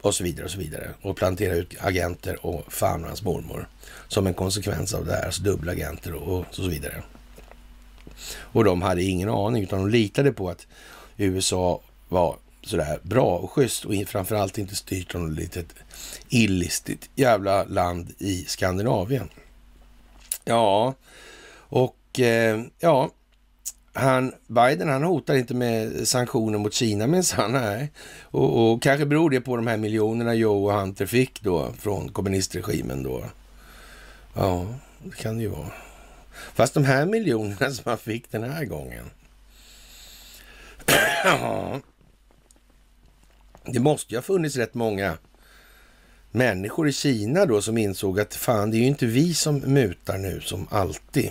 Och 0.00 0.14
så 0.14 0.24
vidare 0.24 0.44
och 0.44 0.50
så 0.50 0.58
vidare. 0.58 0.90
Och 1.02 1.16
plantera 1.16 1.54
ut 1.54 1.74
agenter 1.80 2.46
och 2.46 2.72
fan 2.72 3.02
och 3.02 3.08
hans 3.08 3.22
mormor. 3.22 3.68
Som 4.08 4.26
en 4.26 4.34
konsekvens 4.34 4.94
av 4.94 5.06
det 5.06 5.12
här, 5.12 5.26
alltså 5.26 5.42
dubbla 5.42 5.72
agenter 5.72 6.14
och, 6.14 6.46
så 6.50 6.62
vidare. 6.68 7.02
Och 8.34 8.64
de 8.64 8.82
hade 8.82 9.02
ingen 9.02 9.28
aning 9.28 9.62
utan 9.62 9.78
de 9.78 9.90
litade 9.90 10.32
på 10.32 10.50
att 10.50 10.66
USA 11.16 11.80
var 12.08 12.36
sådär 12.62 12.98
bra 13.02 13.38
och 13.38 13.50
schysst 13.50 13.84
och 13.84 13.92
framförallt 14.06 14.58
inte 14.58 14.76
styrt 14.76 15.14
av 15.14 15.20
något 15.20 15.38
litet 15.38 15.74
illistigt 16.28 17.10
jävla 17.14 17.64
land 17.64 18.12
i 18.18 18.44
Skandinavien. 18.44 19.28
Ja, 20.44 20.94
och 21.54 21.96
Eh, 22.20 22.60
ja, 22.78 23.10
han, 23.92 24.32
Biden 24.46 24.88
han 24.88 25.02
hotar 25.02 25.34
inte 25.34 25.54
med 25.54 26.08
sanktioner 26.08 26.58
mot 26.58 26.74
Kina 26.74 27.06
minsann, 27.06 27.52
nej. 27.52 27.92
Och, 28.22 28.72
och 28.72 28.82
kanske 28.82 29.06
beror 29.06 29.30
det 29.30 29.40
på 29.40 29.56
de 29.56 29.66
här 29.66 29.76
miljonerna 29.76 30.34
Joe 30.34 30.66
och 30.66 30.72
Hunter 30.72 31.06
fick 31.06 31.42
då 31.42 31.72
från 31.78 32.08
kommunistregimen 32.08 33.02
då. 33.02 33.24
Ja, 34.34 34.66
det 35.04 35.16
kan 35.16 35.36
det 35.36 35.42
ju 35.42 35.48
vara. 35.48 35.72
Fast 36.54 36.74
de 36.74 36.84
här 36.84 37.06
miljonerna 37.06 37.70
som 37.70 37.82
han 37.84 37.98
fick 37.98 38.30
den 38.30 38.50
här 38.50 38.64
gången. 38.64 39.10
ja, 41.24 41.80
Det 43.64 43.80
måste 43.80 44.14
ju 44.14 44.18
ha 44.18 44.22
funnits 44.22 44.56
rätt 44.56 44.74
många 44.74 45.18
människor 46.30 46.88
i 46.88 46.92
Kina 46.92 47.46
då 47.46 47.62
som 47.62 47.78
insåg 47.78 48.20
att 48.20 48.34
fan, 48.34 48.70
det 48.70 48.76
är 48.76 48.78
ju 48.78 48.86
inte 48.86 49.06
vi 49.06 49.34
som 49.34 49.58
mutar 49.58 50.18
nu 50.18 50.40
som 50.40 50.66
alltid. 50.70 51.30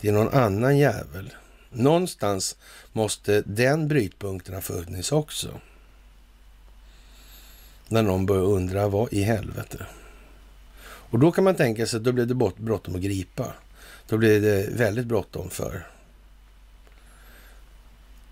Det 0.00 0.08
är 0.08 0.12
någon 0.12 0.34
annan 0.34 0.78
jävel. 0.78 1.34
Någonstans 1.70 2.56
måste 2.92 3.42
den 3.46 3.88
brytpunkten 3.88 4.54
ha 4.54 4.60
funnits 4.60 5.12
också. 5.12 5.60
När 7.88 8.02
någon 8.02 8.26
börjar 8.26 8.44
undra 8.44 8.88
vad 8.88 9.12
i 9.12 9.22
helvete. 9.22 9.86
Och 10.84 11.18
då 11.18 11.32
kan 11.32 11.44
man 11.44 11.54
tänka 11.54 11.86
sig 11.86 11.96
att 11.96 12.04
då 12.04 12.12
blev 12.12 12.26
det 12.26 12.34
bråttom 12.56 12.94
att 12.94 13.00
gripa. 13.00 13.52
Då 14.08 14.16
blev 14.16 14.42
det 14.42 14.68
väldigt 14.72 15.06
bråttom 15.06 15.50
för 15.50 15.86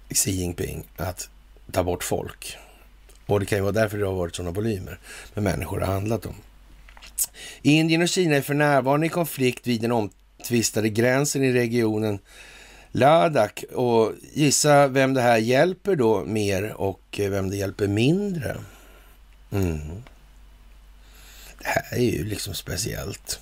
Xi 0.09 0.31
Jinping 0.31 0.85
att 0.97 1.29
ta 1.73 1.83
bort 1.83 2.05
folk. 2.05 2.57
Och 3.27 3.41
det 3.41 3.47
kan 3.47 3.59
ju 3.59 3.62
vara 3.62 3.73
därför 3.73 3.99
det 3.99 4.07
har 4.07 4.15
varit 4.15 4.37
sådana 4.37 4.51
volymer 4.51 4.99
med 5.35 5.45
människor 5.45 5.81
det 5.81 5.87
har 5.87 5.93
handlat 5.93 6.27
om. 6.27 6.35
Indien 7.62 8.03
och 8.03 8.09
Kina 8.09 8.37
är 8.37 8.43
för 8.43 8.55
närvarande 8.55 9.07
i 9.07 9.09
konflikt 9.09 9.67
vid 9.67 9.85
en 9.85 9.91
den 9.91 10.11
omtvistade 10.45 10.89
gränsen 10.89 11.43
i 11.43 11.53
regionen 11.53 12.19
Ladakh 12.93 13.65
och 13.65 14.13
gissa 14.33 14.89
vem 14.89 15.15
det 15.15 15.21
här 15.21 15.39
hjälper 15.39 15.97
då 15.97 16.25
mer 16.25 16.73
och 16.73 17.21
eh, 17.21 17.31
vem 17.31 17.51
det 17.51 17.57
hjälper 17.57 17.89
mindre. 17.89 18.57
Mm. 19.51 20.03
Det 21.59 21.69
här 21.69 21.99
är 21.99 22.11
ju 22.11 22.25
liksom 22.25 22.55
speciellt. 22.55 23.41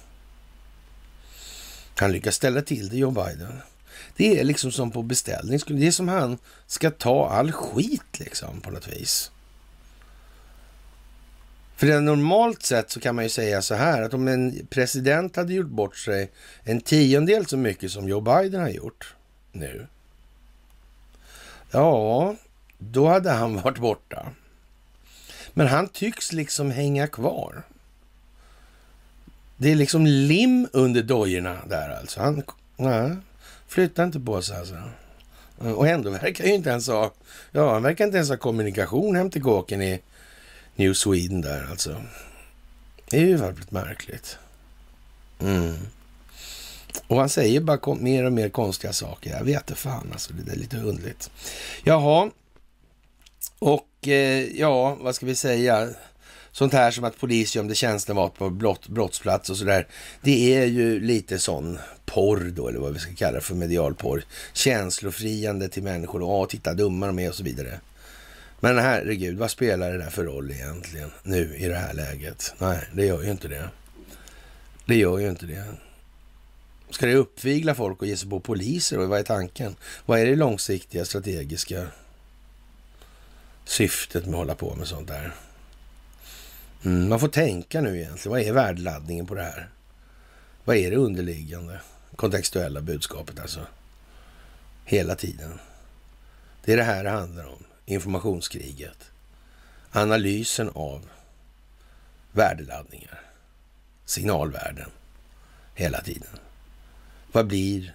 Han 1.96 2.12
lyckas 2.12 2.34
ställa 2.34 2.62
till 2.62 2.88
det, 2.88 2.96
Joe 2.96 3.10
Biden. 3.10 3.62
Det 4.16 4.40
är 4.40 4.44
liksom 4.44 4.72
som 4.72 4.90
på 4.90 5.02
beställning. 5.02 5.60
Det 5.66 5.86
är 5.86 5.90
som 5.90 6.08
han 6.08 6.38
ska 6.66 6.90
ta 6.90 7.28
all 7.28 7.52
skit 7.52 8.18
liksom 8.18 8.60
på 8.60 8.70
något 8.70 8.88
vis. 8.88 9.31
För 11.82 12.00
normalt 12.00 12.62
sett 12.62 12.90
så 12.90 13.00
kan 13.00 13.14
man 13.14 13.24
ju 13.24 13.30
säga 13.30 13.62
så 13.62 13.74
här 13.74 14.02
att 14.02 14.14
om 14.14 14.28
en 14.28 14.66
president 14.70 15.36
hade 15.36 15.52
gjort 15.52 15.66
bort 15.66 15.96
sig 15.96 16.30
en 16.64 16.80
tiondel 16.80 17.46
så 17.46 17.56
mycket 17.56 17.90
som 17.90 18.08
Joe 18.08 18.20
Biden 18.20 18.60
har 18.60 18.68
gjort 18.68 19.14
nu. 19.52 19.86
Ja, 21.70 22.36
då 22.78 23.06
hade 23.06 23.30
han 23.30 23.56
varit 23.62 23.78
borta. 23.78 24.26
Men 25.52 25.66
han 25.66 25.88
tycks 25.88 26.32
liksom 26.32 26.70
hänga 26.70 27.06
kvar. 27.06 27.62
Det 29.56 29.70
är 29.70 29.74
liksom 29.74 30.06
lim 30.06 30.68
under 30.72 31.02
dojorna 31.02 31.58
där 31.66 31.98
alltså. 32.00 32.20
Han 32.20 32.42
nej, 32.76 33.16
flyttar 33.66 34.04
inte 34.04 34.20
på 34.20 34.42
sig 34.42 34.58
alltså. 34.58 34.74
Och 35.58 35.88
ändå 35.88 36.10
verkar 36.10 36.44
ju 36.44 36.54
inte 36.54 36.70
ens 36.70 36.88
ha, 36.88 37.12
ja 37.52 37.72
han 37.72 37.82
verkar 37.82 38.04
inte 38.04 38.16
ens 38.16 38.30
ha 38.30 38.36
kommunikation 38.36 39.16
hem 39.16 39.30
till 39.30 39.42
kåken 39.42 39.82
i 39.82 40.00
New 40.76 40.94
Sweden 40.94 41.40
där 41.40 41.66
alltså. 41.70 42.02
Det 43.10 43.16
är 43.16 43.26
ju 43.26 43.36
väldigt 43.36 43.70
märkligt. 43.70 44.38
Mm. 45.40 45.74
Och 47.06 47.16
han 47.16 47.28
säger 47.28 47.60
bara 47.60 47.94
mer 47.94 48.24
och 48.24 48.32
mer 48.32 48.48
konstiga 48.48 48.92
saker. 48.92 49.30
Jag 49.30 49.44
vet 49.44 49.70
inte 49.70 49.74
fan 49.74 50.08
alltså, 50.12 50.32
det 50.32 50.52
är 50.52 50.56
lite 50.56 50.76
underligt. 50.76 51.30
Jaha, 51.84 52.30
och 53.58 54.08
eh, 54.08 54.60
ja, 54.60 54.94
vad 55.00 55.14
ska 55.14 55.26
vi 55.26 55.34
säga? 55.34 55.88
Sånt 56.52 56.72
här 56.72 56.90
som 56.90 57.04
att 57.04 57.18
polis 57.18 57.56
gömde 57.56 57.74
tjänstemat 57.74 58.34
på 58.34 58.50
brott, 58.50 58.88
brottsplats 58.88 59.50
och 59.50 59.56
sådär. 59.56 59.86
Det 60.20 60.54
är 60.56 60.66
ju 60.66 61.00
lite 61.00 61.38
sån 61.38 61.78
porr 62.04 62.52
då, 62.56 62.68
eller 62.68 62.78
vad 62.78 62.92
vi 62.92 62.98
ska 62.98 63.14
kalla 63.14 63.32
det 63.32 63.40
för, 63.40 63.54
medial 63.54 63.94
porr. 63.94 64.24
Känslofriande 64.52 65.68
till 65.68 65.82
människor 65.82 66.22
och 66.22 66.30
ah, 66.30 66.46
titta 66.46 66.74
dumma 66.74 67.06
de 67.06 67.18
är 67.18 67.28
och 67.28 67.34
så 67.34 67.44
vidare. 67.44 67.80
Men 68.64 68.78
herregud, 68.78 69.38
vad 69.38 69.50
spelar 69.50 69.92
det 69.92 69.98
där 69.98 70.10
för 70.10 70.24
roll 70.24 70.50
egentligen 70.50 71.10
nu 71.22 71.56
i 71.56 71.68
det 71.68 71.78
här 71.78 71.94
läget? 71.94 72.54
Nej, 72.58 72.88
det 72.94 73.06
gör 73.06 73.22
ju 73.22 73.30
inte 73.30 73.48
det. 73.48 73.70
Det 74.86 74.96
gör 74.96 75.18
ju 75.18 75.28
inte 75.28 75.46
det. 75.46 75.64
Ska 76.90 77.06
det 77.06 77.14
uppvigla 77.14 77.74
folk 77.74 78.00
och 78.00 78.06
ge 78.06 78.16
sig 78.16 78.30
på 78.30 78.40
poliser? 78.40 78.98
Och 78.98 79.08
vad 79.08 79.18
är 79.18 79.22
tanken? 79.22 79.76
Vad 80.06 80.20
är 80.20 80.26
det 80.26 80.36
långsiktiga 80.36 81.04
strategiska 81.04 81.86
syftet 83.64 84.24
med 84.24 84.34
att 84.34 84.38
hålla 84.38 84.54
på 84.54 84.74
med 84.74 84.86
sånt 84.86 85.08
där? 85.08 85.34
Mm, 86.84 87.08
man 87.08 87.20
får 87.20 87.28
tänka 87.28 87.80
nu 87.80 88.00
egentligen. 88.00 88.32
Vad 88.32 88.40
är 88.40 88.52
värdeladdningen 88.52 89.26
på 89.26 89.34
det 89.34 89.42
här? 89.42 89.68
Vad 90.64 90.76
är 90.76 90.90
det 90.90 90.96
underliggande 90.96 91.80
kontextuella 92.16 92.80
budskapet 92.80 93.40
alltså? 93.40 93.60
Hela 94.84 95.14
tiden. 95.14 95.58
Det 96.64 96.72
är 96.72 96.76
det 96.76 96.82
här 96.82 97.04
det 97.04 97.10
handlar 97.10 97.44
om. 97.44 97.61
Informationskriget. 97.86 99.10
Analysen 99.90 100.70
av 100.74 101.08
värdeladdningar. 102.32 103.20
Signalvärden. 104.04 104.90
Hela 105.74 106.00
tiden. 106.00 106.38
Vad 107.32 107.46
blir 107.46 107.94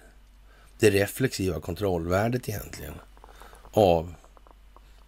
det 0.78 0.90
reflexiva 0.90 1.60
kontrollvärdet 1.60 2.48
egentligen 2.48 2.94
av 3.70 4.14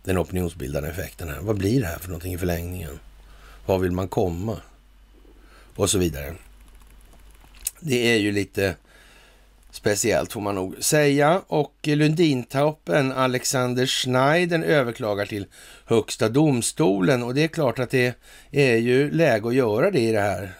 den 0.02 0.18
opinionsbildande 0.18 0.88
effekten 0.88 1.28
här? 1.28 1.40
Vad 1.40 1.58
blir 1.58 1.80
det 1.80 1.86
här 1.86 1.98
för 1.98 2.08
någonting 2.08 2.34
i 2.34 2.38
förlängningen? 2.38 2.98
Var 3.66 3.78
vill 3.78 3.92
man 3.92 4.08
komma? 4.08 4.60
Och 5.76 5.90
så 5.90 5.98
vidare. 5.98 6.34
Det 7.80 8.14
är 8.14 8.18
ju 8.18 8.32
lite 8.32 8.76
speciellt 9.70 10.32
får 10.32 10.40
man 10.40 10.54
nog 10.54 10.84
säga. 10.84 11.42
Och 11.46 11.74
Lundintoppen 11.82 13.12
Alexander 13.12 13.86
Schneider 13.86 14.62
överklagar 14.62 15.26
till 15.26 15.46
Högsta 15.84 16.28
domstolen 16.28 17.22
och 17.22 17.34
det 17.34 17.44
är 17.44 17.48
klart 17.48 17.78
att 17.78 17.90
det 17.90 18.14
är 18.50 18.76
ju 18.76 19.10
läge 19.10 19.48
att 19.48 19.54
göra 19.54 19.90
det 19.90 20.00
i 20.00 20.12
det 20.12 20.20
här. 20.20 20.52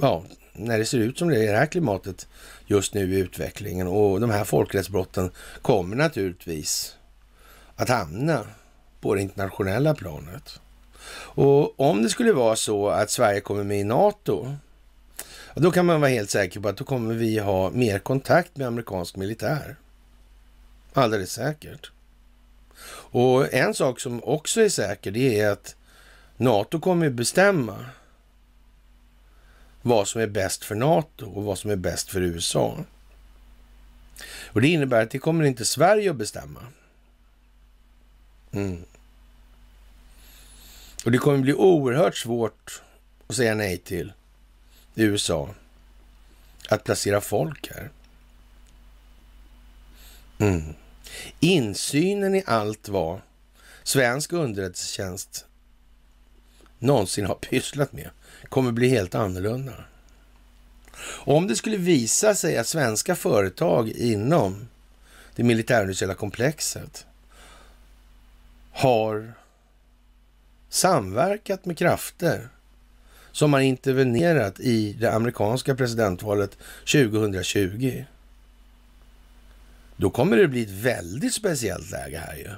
Ja, 0.00 0.22
när 0.52 0.78
det 0.78 0.84
ser 0.84 0.98
ut 0.98 1.18
som 1.18 1.28
det 1.28 1.36
är 1.36 1.42
i 1.42 1.46
det 1.46 1.58
här 1.58 1.66
klimatet 1.66 2.28
just 2.66 2.94
nu 2.94 3.14
i 3.14 3.18
utvecklingen 3.18 3.86
och 3.86 4.20
de 4.20 4.30
här 4.30 4.44
folkrättsbrotten 4.44 5.30
kommer 5.62 5.96
naturligtvis 5.96 6.96
att 7.76 7.88
hamna 7.88 8.44
på 9.00 9.14
det 9.14 9.22
internationella 9.22 9.94
planet. 9.94 10.60
Och 11.12 11.80
om 11.80 12.02
det 12.02 12.08
skulle 12.08 12.32
vara 12.32 12.56
så 12.56 12.88
att 12.88 13.10
Sverige 13.10 13.40
kommer 13.40 13.64
med 13.64 13.80
i 13.80 13.84
NATO, 13.84 14.56
då 15.62 15.70
kan 15.70 15.86
man 15.86 16.00
vara 16.00 16.10
helt 16.10 16.30
säker 16.30 16.60
på 16.60 16.68
att 16.68 16.76
då 16.76 16.84
kommer 16.84 17.14
vi 17.14 17.38
ha 17.38 17.70
mer 17.70 17.98
kontakt 17.98 18.56
med 18.56 18.66
amerikansk 18.66 19.16
militär. 19.16 19.76
Alldeles 20.92 21.32
säkert. 21.32 21.90
Och 22.88 23.54
en 23.54 23.74
sak 23.74 24.00
som 24.00 24.24
också 24.24 24.60
är 24.60 24.68
säker, 24.68 25.10
det 25.10 25.40
är 25.40 25.50
att 25.50 25.76
NATO 26.36 26.80
kommer 26.80 27.10
bestämma 27.10 27.84
vad 29.82 30.08
som 30.08 30.20
är 30.20 30.26
bäst 30.26 30.64
för 30.64 30.74
NATO 30.74 31.26
och 31.26 31.44
vad 31.44 31.58
som 31.58 31.70
är 31.70 31.76
bäst 31.76 32.10
för 32.10 32.20
USA. 32.20 32.84
Och 34.46 34.60
det 34.60 34.68
innebär 34.68 35.02
att 35.02 35.10
det 35.10 35.18
kommer 35.18 35.44
inte 35.44 35.64
Sverige 35.64 36.10
att 36.10 36.16
bestämma. 36.16 36.60
Mm. 38.52 38.84
Och 41.04 41.12
det 41.12 41.18
kommer 41.18 41.38
bli 41.38 41.54
oerhört 41.54 42.16
svårt 42.16 42.82
att 43.26 43.36
säga 43.36 43.54
nej 43.54 43.78
till 43.78 44.12
i 44.96 45.02
USA 45.04 45.54
att 46.68 46.84
placera 46.84 47.20
folk 47.20 47.70
här. 47.74 47.90
Mm. 50.38 50.74
Insynen 51.40 52.34
i 52.34 52.42
allt 52.46 52.88
vad 52.88 53.20
svensk 53.82 54.32
underrättelsetjänst 54.32 55.46
någonsin 56.78 57.26
har 57.26 57.34
pysslat 57.40 57.92
med 57.92 58.10
kommer 58.48 58.72
bli 58.72 58.88
helt 58.88 59.14
annorlunda. 59.14 59.84
Om 61.08 61.46
det 61.46 61.56
skulle 61.56 61.76
visa 61.76 62.34
sig 62.34 62.56
att 62.58 62.66
svenska 62.66 63.16
företag 63.16 63.88
inom 63.88 64.68
det 65.34 65.42
militärindustriella 65.42 66.14
komplexet 66.14 67.06
har 68.72 69.32
samverkat 70.68 71.64
med 71.64 71.78
krafter 71.78 72.48
som 73.36 73.52
har 73.52 73.60
intervenerat 73.60 74.60
i 74.60 74.92
det 74.92 75.12
amerikanska 75.12 75.74
presidentvalet 75.74 76.58
2020. 76.92 78.04
Då 79.96 80.10
kommer 80.10 80.36
det 80.36 80.48
bli 80.48 80.62
ett 80.62 80.70
väldigt 80.70 81.34
speciellt 81.34 81.90
läge 81.90 82.18
här 82.18 82.36
ju. 82.36 82.50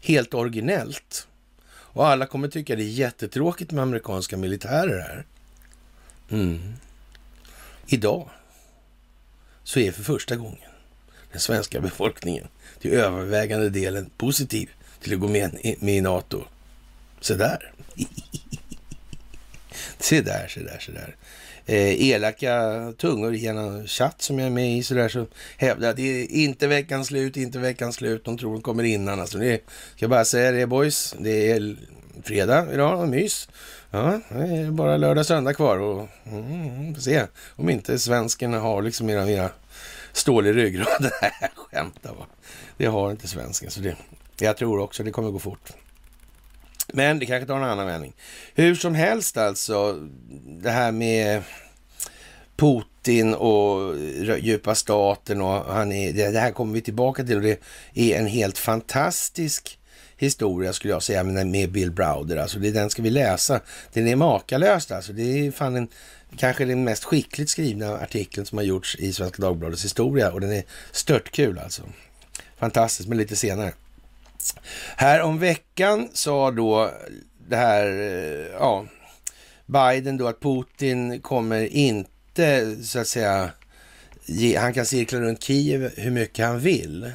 Helt 0.00 0.34
originellt. 0.34 1.28
Och 1.68 2.06
alla 2.06 2.26
kommer 2.26 2.48
tycka 2.48 2.76
det 2.76 2.82
är 2.82 2.88
jättetråkigt 2.88 3.72
med 3.72 3.82
amerikanska 3.82 4.36
militärer 4.36 5.00
här. 5.00 5.24
Mm. 6.30 6.74
Idag 7.86 8.28
så 9.62 9.80
är 9.80 9.92
för 9.92 10.02
första 10.02 10.36
gången 10.36 10.70
den 11.32 11.40
svenska 11.40 11.80
befolkningen 11.80 12.48
till 12.80 12.92
övervägande 12.92 13.70
delen 13.70 14.10
positiv 14.16 14.70
till 15.00 15.14
att 15.14 15.20
gå 15.20 15.28
med, 15.28 15.76
med 15.80 15.96
i 15.96 16.00
NATO. 16.00 16.44
Så 17.20 17.34
där. 17.34 17.72
se 19.98 20.20
där, 20.20 20.48
se 20.48 20.60
där, 20.60 20.78
se 20.78 20.92
där. 20.92 21.16
eh, 21.66 22.10
elaka 22.10 22.92
tungor 22.98 23.34
i 23.34 23.46
en 23.46 23.86
chatt 23.86 24.22
som 24.22 24.38
jag 24.38 24.46
är 24.46 24.50
med 24.50 24.76
i 24.76 24.82
sådär 24.82 25.08
så 25.08 25.26
hävdar 25.56 25.90
att 25.90 25.96
det 25.96 26.22
är 26.22 26.30
inte 26.30 26.66
veckans 26.66 27.06
slut, 27.06 27.36
inte 27.36 27.58
veckans 27.58 27.96
slut. 27.96 28.24
De 28.24 28.38
tror 28.38 28.52
de 28.52 28.62
kommer 28.62 28.84
innan. 28.84 29.20
Alltså 29.20 29.38
det 29.38 29.60
ska 29.96 30.08
bara 30.08 30.24
säga 30.24 30.52
det 30.52 30.66
boys. 30.66 31.14
Det 31.18 31.50
är 31.50 31.76
fredag 32.22 32.66
idag 32.74 33.00
och 33.00 33.08
mys. 33.08 33.48
Ja, 33.90 34.20
det 34.28 34.34
är 34.36 34.70
bara 34.70 34.96
lördag, 34.96 35.26
söndag 35.26 35.54
kvar 35.54 35.78
och 35.78 36.08
mm, 36.26 36.94
får 36.94 37.02
se 37.02 37.26
om 37.56 37.70
inte 37.70 37.98
svenskarna 37.98 38.58
har 38.58 38.82
liksom 38.82 39.10
era, 39.10 39.30
era 39.30 39.50
stål 40.12 40.46
i 40.46 40.52
ryggraden. 40.52 41.10
Skämta 41.20 41.48
skämtar 41.70 42.10
va. 42.10 42.26
Det 42.76 42.86
har 42.86 43.10
inte 43.10 43.28
svensken, 43.28 43.70
så 43.70 43.80
det, 43.80 43.96
jag 44.38 44.56
tror 44.56 44.80
också 44.80 45.02
det 45.02 45.10
kommer 45.10 45.30
gå 45.30 45.38
fort. 45.38 45.72
Men 46.92 47.18
det 47.18 47.26
kanske 47.26 47.46
tar 47.46 47.56
en 47.56 47.64
annan 47.64 47.86
vändning. 47.86 48.12
Hur 48.54 48.74
som 48.74 48.94
helst 48.94 49.36
alltså, 49.36 50.08
det 50.46 50.70
här 50.70 50.92
med 50.92 51.42
Putin 52.56 53.34
och 53.34 53.96
djupa 54.38 54.74
staten 54.74 55.40
och 55.40 55.74
han 55.74 55.92
är, 55.92 56.32
det 56.32 56.38
här 56.38 56.50
kommer 56.50 56.74
vi 56.74 56.80
tillbaka 56.80 57.24
till 57.24 57.36
och 57.36 57.42
det 57.42 57.60
är 57.94 58.18
en 58.18 58.26
helt 58.26 58.58
fantastisk 58.58 59.78
historia 60.16 60.72
skulle 60.72 60.92
jag 60.92 61.02
säga 61.02 61.24
med 61.24 61.72
Bill 61.72 61.90
Browder. 61.90 62.36
Alltså 62.36 62.58
det, 62.58 62.70
den 62.70 62.90
ska 62.90 63.02
vi 63.02 63.10
läsa. 63.10 63.60
Den 63.92 64.08
är 64.08 64.16
makalöst 64.16 64.92
alltså. 64.92 65.12
Det 65.12 65.22
är 65.46 65.50
fan 65.50 65.76
en, 65.76 65.88
kanske 66.36 66.64
den 66.64 66.84
mest 66.84 67.04
skickligt 67.04 67.50
skrivna 67.50 67.98
artikeln 67.98 68.46
som 68.46 68.58
har 68.58 68.64
gjorts 68.64 68.96
i 68.96 69.12
Svenska 69.12 69.42
Dagbladets 69.42 69.84
historia 69.84 70.32
och 70.32 70.40
den 70.40 70.52
är 70.52 70.64
störtkul 70.92 71.58
alltså. 71.58 71.82
Fantastiskt, 72.58 73.08
men 73.08 73.18
lite 73.18 73.36
senare. 73.36 73.72
Här 74.96 75.22
om 75.22 75.38
veckan 75.38 76.08
sa 76.12 76.50
då 76.50 76.90
det 77.48 77.56
här, 77.56 77.86
eh, 77.86 78.46
ja, 78.52 78.86
Biden 79.66 80.16
då 80.16 80.28
att 80.28 80.40
Putin 80.40 81.20
kommer 81.20 81.66
inte 81.66 82.76
så 82.82 82.98
att 82.98 83.08
säga, 83.08 83.50
ge, 84.26 84.56
han 84.56 84.74
kan 84.74 84.86
cirkla 84.86 85.20
runt 85.20 85.42
Kiev 85.42 85.90
hur 85.96 86.10
mycket 86.10 86.46
han 86.46 86.60
vill. 86.60 87.12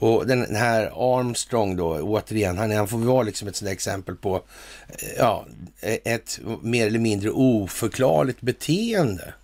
Och 0.00 0.26
den 0.26 0.56
här 0.56 0.82
Armstrong 1.18 1.76
då, 1.76 2.00
återigen, 2.00 2.58
han, 2.58 2.70
han 2.70 2.88
får 2.88 2.98
vara 2.98 3.22
liksom 3.22 3.48
ett 3.48 3.56
sådant 3.56 3.72
exempel 3.72 4.16
på 4.16 4.36
eh, 4.88 5.08
ja, 5.18 5.46
e-, 5.80 5.98
ett 6.04 6.40
mer 6.62 6.86
eller 6.86 6.98
mindre 6.98 7.30
oförklarligt 7.30 8.40
beteende 8.40 9.34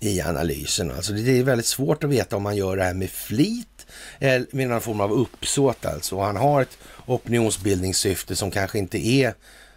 i 0.00 0.20
analysen. 0.20 0.90
Alltså 0.90 1.12
det 1.12 1.38
är 1.38 1.42
väldigt 1.42 1.66
svårt 1.66 2.04
att 2.04 2.10
veta 2.10 2.36
om 2.36 2.42
man 2.42 2.56
gör 2.56 2.76
det 2.76 2.84
här 2.84 2.94
med 2.94 3.10
flit 3.10 3.73
Eh, 4.18 4.42
med 4.50 4.68
någon 4.68 4.80
form 4.80 5.00
av 5.00 5.12
uppsåt 5.12 5.86
alltså. 5.86 6.16
Och 6.16 6.24
han 6.24 6.36
har 6.36 6.62
ett 6.62 6.78
opinionsbildningssyfte 7.06 8.36
som 8.36 8.50
kanske 8.50 8.78
inte 8.78 9.06
är 9.06 9.34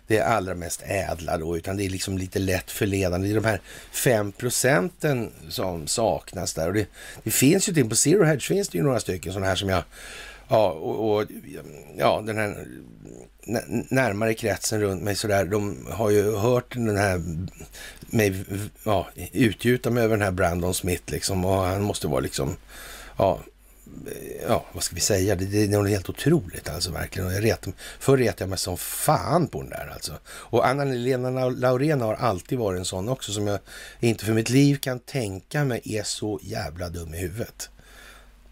det 0.07 0.21
allra 0.21 0.55
mest 0.55 0.83
ädla 0.85 1.37
då, 1.37 1.57
utan 1.57 1.77
det 1.77 1.85
är 1.85 1.89
liksom 1.89 2.17
lite 2.17 2.39
lätt 2.39 2.71
förledande. 2.71 3.27
Det 3.27 3.33
är 3.33 3.41
de 3.41 3.45
här 3.45 3.61
fem 3.91 4.31
procenten 4.31 5.31
som 5.49 5.87
saknas 5.87 6.53
där. 6.53 6.67
Och 6.67 6.73
det, 6.73 6.87
det 7.23 7.31
finns 7.31 7.69
ju 7.69 7.73
till 7.73 7.89
på 7.89 7.95
Zero 7.95 8.23
Hedge 8.23 8.47
finns 8.47 8.69
det 8.69 8.77
ju 8.77 8.83
några 8.83 8.99
stycken 8.99 9.33
sådana 9.33 9.47
här 9.47 9.55
som 9.55 9.69
jag, 9.69 9.83
ja, 10.47 10.69
och, 10.69 11.15
och 11.15 11.25
ja, 11.97 12.23
den 12.25 12.37
här 12.37 12.67
närmare 13.89 14.33
kretsen 14.33 14.81
runt 14.81 15.03
mig 15.03 15.15
sådär, 15.15 15.45
de 15.45 15.87
har 15.91 16.09
ju 16.09 16.35
hört 16.35 16.73
den 16.73 16.97
här, 16.97 17.21
mig, 17.99 18.45
ja, 18.83 19.07
utgjuta 19.31 19.89
mig 19.89 20.03
över 20.03 20.17
den 20.17 20.25
här 20.25 20.31
Brandon 20.31 20.73
Smith 20.73 21.03
liksom 21.11 21.45
och 21.45 21.57
han 21.57 21.81
måste 21.81 22.07
vara 22.07 22.19
liksom, 22.19 22.55
ja, 23.17 23.39
ja, 24.47 24.65
vad 24.73 24.83
ska 24.83 24.95
vi 24.95 25.01
säga, 25.01 25.35
det, 25.35 25.45
det, 25.45 25.67
det 25.67 25.75
är 25.75 25.83
helt 25.85 26.09
otroligt 26.09 26.69
alltså 26.69 26.91
verkligen. 26.91 27.27
Och 27.27 27.33
jag 27.33 27.43
ret, 27.43 27.67
förr 27.99 28.17
retade 28.17 28.43
jag 28.43 28.49
mig 28.49 28.57
som 28.57 28.77
fan 28.77 29.47
på 29.47 29.61
den 29.61 29.69
där 29.69 29.91
alltså. 29.93 30.13
Och 30.27 30.67
Anna-Lena 30.67 31.49
Laurén 31.49 32.01
har 32.01 32.13
alltid 32.13 32.57
varit 32.57 32.79
en 32.79 32.85
sån 32.85 33.09
också 33.09 33.31
som 33.31 33.47
jag 33.47 33.59
inte 33.99 34.25
för 34.25 34.33
mitt 34.33 34.49
liv 34.49 34.75
kan 34.75 34.99
tänka 34.99 35.63
mig 35.63 35.81
är 35.83 36.03
så 36.03 36.39
jävla 36.41 36.89
dum 36.89 37.13
i 37.13 37.17
huvudet. 37.17 37.69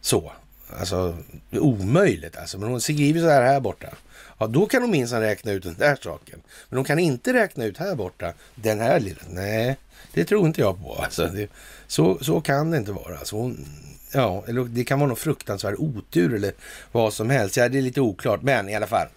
Så, 0.01 0.31
alltså 0.79 1.17
det 1.49 1.57
är 1.57 1.61
omöjligt 1.61 2.37
alltså. 2.37 2.57
Men 2.57 2.69
hon 2.69 2.81
skriver 2.81 3.21
så 3.21 3.29
här 3.29 3.41
här 3.41 3.59
borta. 3.59 3.87
Ja, 4.37 4.47
då 4.47 4.65
kan 4.65 4.81
hon 4.81 4.91
minsann 4.91 5.21
räkna 5.21 5.51
ut 5.51 5.63
den 5.63 5.75
där 5.77 5.97
saken. 6.03 6.41
Men 6.69 6.77
hon 6.77 6.85
kan 6.85 6.99
inte 6.99 7.33
räkna 7.33 7.65
ut 7.65 7.77
här 7.77 7.95
borta, 7.95 8.33
den 8.55 8.79
här 8.79 8.99
lilla. 8.99 9.21
Nej, 9.29 9.77
det 10.13 10.25
tror 10.25 10.47
inte 10.47 10.61
jag 10.61 10.83
på. 10.83 10.95
Alltså, 10.95 11.27
det, 11.27 11.49
så, 11.87 12.17
så 12.21 12.41
kan 12.41 12.71
det 12.71 12.77
inte 12.77 12.91
vara. 12.91 13.17
Alltså, 13.17 13.35
hon, 13.35 13.65
Ja, 14.15 14.43
eller 14.47 14.63
det 14.63 14.83
kan 14.83 14.99
vara 14.99 15.07
någon 15.07 15.17
fruktansvärd 15.17 15.75
otur 15.77 16.33
eller 16.33 16.53
vad 16.91 17.13
som 17.13 17.29
helst. 17.29 17.57
Ja, 17.57 17.69
det 17.69 17.77
är 17.77 17.81
lite 17.81 18.01
oklart, 18.01 18.41
men 18.41 18.69
i 18.69 18.75
alla 18.75 18.87
fall. 18.87 19.07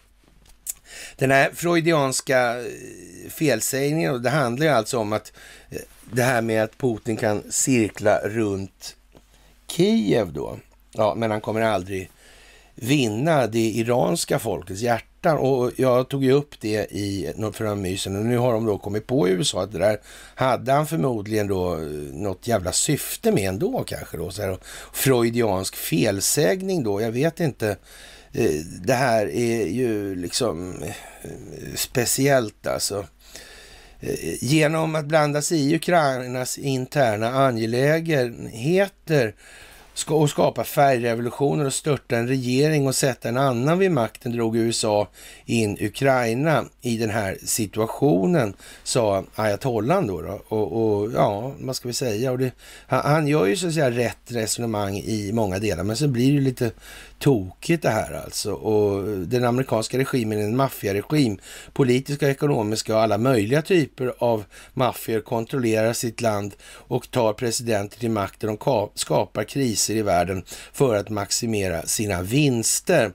Den 1.17 1.31
här 1.31 1.51
freudianska 1.55 2.59
eh, 2.59 3.31
felsägningen, 3.31 4.23
det 4.23 4.31
handlar 4.31 4.67
ju 4.67 4.73
alltså 4.73 4.99
om 4.99 5.13
att 5.13 5.33
eh, 5.71 5.79
det 6.13 6.23
här 6.23 6.43
med 6.43 6.63
att 6.63 6.79
Putin 6.79 7.17
kan 7.17 7.43
cirkla 7.51 8.19
runt 8.19 8.97
Kiev 9.67 10.33
då. 10.33 10.59
Ja, 10.93 11.15
men 11.15 11.31
han 11.31 11.41
kommer 11.41 11.61
aldrig 11.61 12.11
vinna 12.75 13.47
det 13.47 13.71
iranska 13.71 14.39
folkets 14.39 14.81
hjärta 14.81 15.08
hjärtan. 15.19 15.39
Och 15.39 15.73
jag 15.77 16.09
tog 16.09 16.25
ju 16.25 16.33
upp 16.33 16.61
det 16.61 16.93
i 16.93 17.33
mysen 17.77 18.17
och 18.17 18.25
nu 18.25 18.39
har 18.39 18.53
de 18.53 18.67
då 18.67 18.79
kommit 18.79 19.07
på 19.07 19.29
i 19.29 19.31
USA 19.31 19.63
att 19.63 19.73
det 19.73 19.79
där 19.79 20.01
hade 20.35 20.73
han 20.73 20.87
förmodligen 20.87 21.49
då 21.49 21.75
eh, 21.75 21.81
något 22.13 22.47
jävla 22.47 22.73
syfte 22.73 23.33
med 23.33 23.49
ändå 23.49 23.85
kanske 23.87 24.17
då. 24.17 24.31
Så 24.31 24.43
här, 24.43 24.59
freudiansk 24.93 25.77
felsägning 25.77 26.83
då, 26.83 27.01
jag 27.01 27.13
vet 27.13 27.41
inte. 27.41 27.77
Eh, 28.33 28.51
det 28.85 28.95
här 28.95 29.27
är 29.27 29.67
ju 29.67 30.15
liksom 30.15 30.83
eh, 30.83 30.91
speciellt 31.77 32.67
alltså. 32.67 33.07
Genom 34.41 34.95
att 34.95 35.05
blanda 35.05 35.43
sig 35.43 35.59
i 35.59 35.77
Ukrainas 35.77 36.59
interna 36.59 37.29
angelägenheter 37.29 39.35
och 40.07 40.31
skapa 40.31 40.65
färgrevolutioner 40.65 41.65
och 41.65 41.75
störta 41.75 42.17
en 42.17 42.29
regering 42.29 42.87
och 42.87 42.95
sätta 42.95 43.29
en 43.29 43.37
annan 43.37 43.79
vid 43.79 43.91
makten 43.91 44.33
drog 44.33 44.57
USA 44.57 45.09
in 45.45 45.79
Ukraina 45.81 46.65
i 46.81 46.97
den 46.97 47.11
här 47.11 47.39
situationen, 47.45 48.55
sa 48.83 49.25
ayatollan 49.35 50.07
då. 50.07 50.23
då. 50.23 50.41
Och, 50.49 50.73
och, 50.73 51.13
ja, 51.13 51.53
vad 51.61 51.77
ska 51.77 51.89
vi 51.89 51.95
säga? 51.95 52.33
Och 52.33 52.39
det, 52.39 52.53
han, 52.87 53.01
han, 53.01 53.27
gör 53.29 53.47
ju 53.47 53.57
så 53.57 53.67
att 53.67 53.75
säga 53.75 53.91
rätt 53.91 54.19
resonemang 54.27 54.97
i 54.99 55.31
många 55.33 55.59
delar, 55.59 55.85
men 55.85 55.97
så 55.97 56.09
blir 56.09 56.35
det 56.35 56.41
lite 56.41 56.71
tokigt 57.19 57.83
det 57.83 57.91
här 57.91 58.13
alltså. 58.25 58.53
Och 58.53 59.19
den 59.19 59.45
amerikanska 59.45 59.99
regimen 59.99 60.39
är 60.39 60.45
en 60.45 60.57
maffiaregim. 60.57 61.39
Politiska, 61.73 62.31
ekonomiska 62.31 62.95
och 62.95 63.03
alla 63.03 63.19
möjliga 63.19 63.63
typer 63.63 64.13
av 64.19 64.45
maffior 64.75 65.21
kontrollerar 65.21 65.93
sitt 65.93 66.21
land 66.21 66.55
och 66.65 67.11
tar 67.11 67.33
presidenter 67.33 67.99
till 67.99 68.11
makten 68.11 68.51
och 68.51 68.93
skapar 68.95 69.45
kriser 69.45 69.95
i 69.95 70.03
världen 70.03 70.43
för 70.73 70.95
att 70.95 71.11
maximera 71.11 71.83
sina 71.83 72.23
vinster 72.23 73.13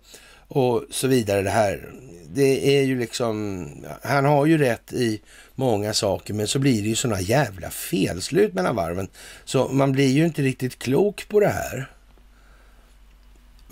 och 0.48 0.84
så 0.90 1.08
vidare. 1.08 1.42
Det 1.42 1.50
här, 1.50 1.90
det 2.34 2.78
är 2.78 2.84
ju 2.84 3.00
liksom, 3.00 3.68
han 4.04 4.26
har 4.26 4.46
ju 4.46 4.58
rätt 4.58 4.94
i 4.94 5.22
många 5.56 5.94
saker, 5.94 6.34
men 6.34 6.48
så 6.48 6.60
blir 6.60 6.82
det 6.82 6.88
ju 6.88 6.96
sådana 6.96 7.22
jävla 7.22 7.70
felslut 7.70 8.54
mellan 8.54 8.76
varven. 8.76 9.08
Så 9.46 9.68
man 9.68 9.92
blir 9.92 10.08
ju 10.10 10.26
inte 10.26 10.42
riktigt 10.42 10.80
klok 10.80 11.28
på 11.30 11.40
det 11.40 11.48
här. 11.48 11.90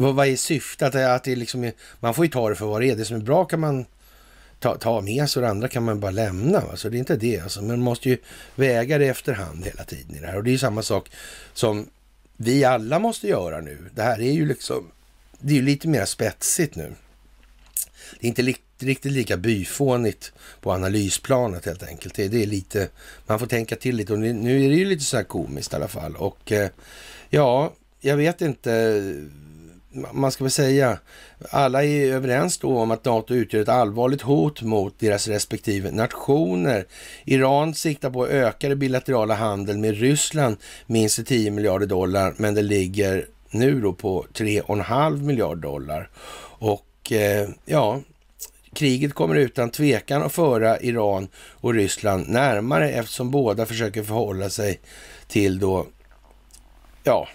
Vad, 0.01 0.15
vad 0.15 0.27
är 0.27 0.35
syftet? 0.35 0.95
Att, 0.95 1.15
att 1.15 1.23
det 1.23 1.35
liksom 1.35 1.63
är, 1.63 1.73
man 1.99 2.13
får 2.13 2.25
ju 2.25 2.31
ta 2.31 2.49
det 2.49 2.55
för 2.55 2.65
vad 2.65 2.81
det 2.81 2.89
är. 2.89 2.95
Det 2.95 3.05
som 3.05 3.17
är 3.17 3.21
bra 3.21 3.45
kan 3.45 3.59
man 3.59 3.85
ta, 4.59 4.77
ta 4.77 5.01
med 5.01 5.29
sig 5.29 5.39
och 5.39 5.45
det 5.45 5.49
andra 5.49 5.67
kan 5.67 5.83
man 5.83 5.99
bara 5.99 6.11
lämna. 6.11 6.59
Va? 6.59 6.75
Så 6.75 6.89
det 6.89 6.97
är 6.97 6.99
inte 6.99 7.15
det. 7.15 7.39
Alltså. 7.39 7.59
Men 7.59 7.69
man 7.69 7.79
måste 7.79 8.09
ju 8.09 8.17
väga 8.55 8.97
det 8.97 9.07
efterhand 9.07 9.65
hela 9.65 9.83
tiden 9.83 10.15
i 10.15 10.19
det 10.19 10.27
här. 10.27 10.37
Och 10.37 10.43
det 10.43 10.49
är 10.49 10.51
ju 10.51 10.57
samma 10.57 10.81
sak 10.81 11.09
som 11.53 11.89
vi 12.37 12.63
alla 12.63 12.99
måste 12.99 13.27
göra 13.27 13.61
nu. 13.61 13.77
Det 13.95 14.01
här 14.01 14.21
är 14.21 14.31
ju 14.31 14.45
liksom, 14.45 14.91
det 15.39 15.53
är 15.53 15.55
ju 15.55 15.61
lite 15.61 15.87
mer 15.87 16.05
spetsigt 16.05 16.75
nu. 16.75 16.93
Det 18.19 18.25
är 18.25 18.29
inte 18.29 18.41
li 18.41 18.55
riktigt 18.79 19.11
lika 19.11 19.37
byfånigt 19.37 20.31
på 20.61 20.71
analysplanet 20.71 21.65
helt 21.65 21.83
enkelt. 21.83 22.15
Det, 22.15 22.27
det, 22.27 22.43
är 22.43 22.47
lite, 22.47 22.87
man 23.27 23.39
får 23.39 23.47
tänka 23.47 23.75
till 23.75 23.95
lite 23.95 24.13
och 24.13 24.19
nu 24.19 24.65
är 24.65 24.69
det 24.69 24.75
ju 24.75 24.85
lite 24.85 25.03
så 25.03 25.17
här 25.17 25.23
komiskt 25.23 25.73
i 25.73 25.75
alla 25.75 25.87
fall. 25.87 26.15
Och 26.15 26.51
eh, 26.51 26.69
ja, 27.29 27.73
jag 27.99 28.17
vet 28.17 28.41
inte 28.41 28.71
man 29.91 30.31
ska 30.31 30.43
väl 30.43 30.51
säga, 30.51 30.97
alla 31.49 31.83
är 31.83 32.13
överens 32.13 32.57
då 32.57 32.77
om 32.77 32.91
att 32.91 33.05
NATO 33.05 33.33
utgör 33.33 33.61
ett 33.61 33.69
allvarligt 33.69 34.21
hot 34.21 34.61
mot 34.61 34.99
deras 34.99 35.27
respektive 35.27 35.91
nationer. 35.91 36.85
Iran 37.25 37.73
siktar 37.73 38.09
på 38.09 38.23
att 38.23 38.29
öka 38.29 38.69
den 38.69 38.79
bilaterala 38.79 39.35
handeln 39.35 39.81
med 39.81 39.99
Ryssland 39.99 40.57
minst 40.85 41.27
10 41.27 41.51
miljarder 41.51 41.87
dollar, 41.87 42.33
men 42.37 42.53
det 42.53 42.61
ligger 42.61 43.25
nu 43.49 43.81
då 43.81 43.93
på 43.93 44.25
3,5 44.33 45.21
miljarder 45.21 45.61
dollar. 45.61 46.09
Och 46.59 47.11
eh, 47.11 47.49
ja, 47.65 48.01
kriget 48.73 49.13
kommer 49.13 49.35
utan 49.35 49.69
tvekan 49.69 50.23
att 50.23 50.33
föra 50.33 50.79
Iran 50.79 51.27
och 51.35 51.73
Ryssland 51.73 52.29
närmare 52.29 52.91
eftersom 52.91 53.31
båda 53.31 53.65
försöker 53.65 54.03
förhålla 54.03 54.49
sig 54.49 54.79
till 55.27 55.59
då, 55.59 55.85
ja, 57.03 57.27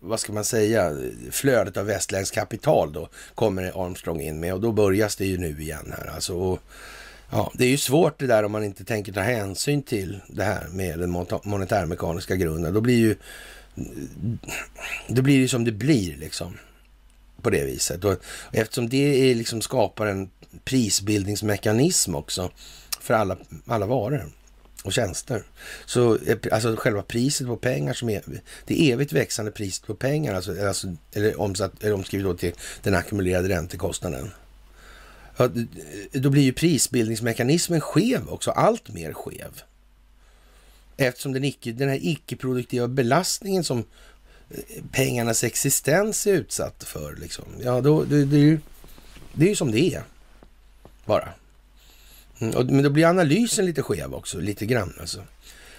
vad 0.00 0.20
ska 0.20 0.32
man 0.32 0.44
säga, 0.44 0.96
flödet 1.30 1.76
av 1.76 1.86
västländskt 1.86 2.34
kapital 2.34 2.92
då 2.92 3.08
kommer 3.34 3.86
Armstrong 3.86 4.20
in 4.20 4.40
med 4.40 4.54
och 4.54 4.60
då 4.60 4.72
börjas 4.72 5.16
det 5.16 5.26
ju 5.26 5.38
nu 5.38 5.60
igen 5.60 5.94
här 5.98 6.10
alltså. 6.14 6.34
Och, 6.34 6.58
Ja, 7.32 7.52
det 7.54 7.64
är 7.64 7.68
ju 7.68 7.78
svårt 7.78 8.18
det 8.18 8.26
där 8.26 8.44
om 8.44 8.52
man 8.52 8.64
inte 8.64 8.84
tänker 8.84 9.12
ta 9.12 9.20
hänsyn 9.20 9.82
till 9.82 10.20
det 10.28 10.44
här 10.44 10.68
med 10.68 10.98
den 10.98 11.10
monetärmekaniska 11.44 12.36
grunden. 12.36 12.74
Då 12.74 12.80
blir 12.80 12.98
ju 12.98 13.16
då 15.08 15.22
blir 15.22 15.42
det 15.42 15.48
som 15.48 15.64
det 15.64 15.72
blir 15.72 16.16
liksom 16.16 16.58
på 17.42 17.50
det 17.50 17.64
viset. 17.64 18.04
Och 18.04 18.16
eftersom 18.52 18.88
det 18.88 19.30
är 19.30 19.34
liksom 19.34 19.60
skapar 19.60 20.06
en 20.06 20.30
prisbildningsmekanism 20.64 22.14
också 22.14 22.50
för 23.00 23.14
alla, 23.14 23.36
alla 23.66 23.86
varor 23.86 24.30
och 24.84 24.92
tjänster. 24.92 25.42
Så 25.86 26.18
alltså 26.52 26.76
själva 26.76 27.02
priset 27.02 27.46
på 27.46 27.56
pengar 27.56 27.94
som 27.94 28.10
är 28.10 28.22
det 28.64 28.90
evigt 28.90 29.12
växande 29.12 29.50
priset 29.50 29.86
på 29.86 29.94
pengar, 29.94 30.34
alltså, 30.34 30.66
alltså, 30.66 30.96
eller, 31.12 31.40
omsatt, 31.40 31.84
eller 31.84 31.94
omskrivet 31.94 32.26
då 32.26 32.34
till 32.34 32.52
den 32.82 32.94
ackumulerade 32.94 33.48
räntekostnaden. 33.48 34.30
Ja, 35.36 35.50
då 36.12 36.30
blir 36.30 36.42
ju 36.42 36.52
prisbildningsmekanismen 36.52 37.80
skev 37.80 38.28
också, 38.28 38.50
allt 38.50 38.88
mer 38.88 39.12
skev. 39.12 39.62
Eftersom 40.96 41.32
den, 41.32 41.44
icke, 41.44 41.72
den 41.72 41.88
här 41.88 41.98
icke-produktiva 42.02 42.88
belastningen 42.88 43.64
som 43.64 43.78
eh, 44.50 44.84
pengarnas 44.92 45.44
existens 45.44 46.26
är 46.26 46.32
utsatt 46.32 46.84
för, 46.84 47.16
liksom. 47.16 47.44
ja, 47.62 47.80
då, 47.80 48.04
det, 48.04 48.24
det, 48.24 48.36
är 48.36 48.40
ju, 48.40 48.60
det 49.32 49.44
är 49.44 49.48
ju 49.48 49.56
som 49.56 49.70
det 49.70 49.94
är, 49.94 50.02
bara. 51.04 51.28
Mm, 52.40 52.56
och, 52.56 52.66
men 52.66 52.82
då 52.82 52.90
blir 52.90 53.06
analysen 53.06 53.66
lite 53.66 53.82
skev 53.82 54.14
också, 54.14 54.38
lite 54.38 54.66
grann 54.66 54.92
alltså. 55.00 55.24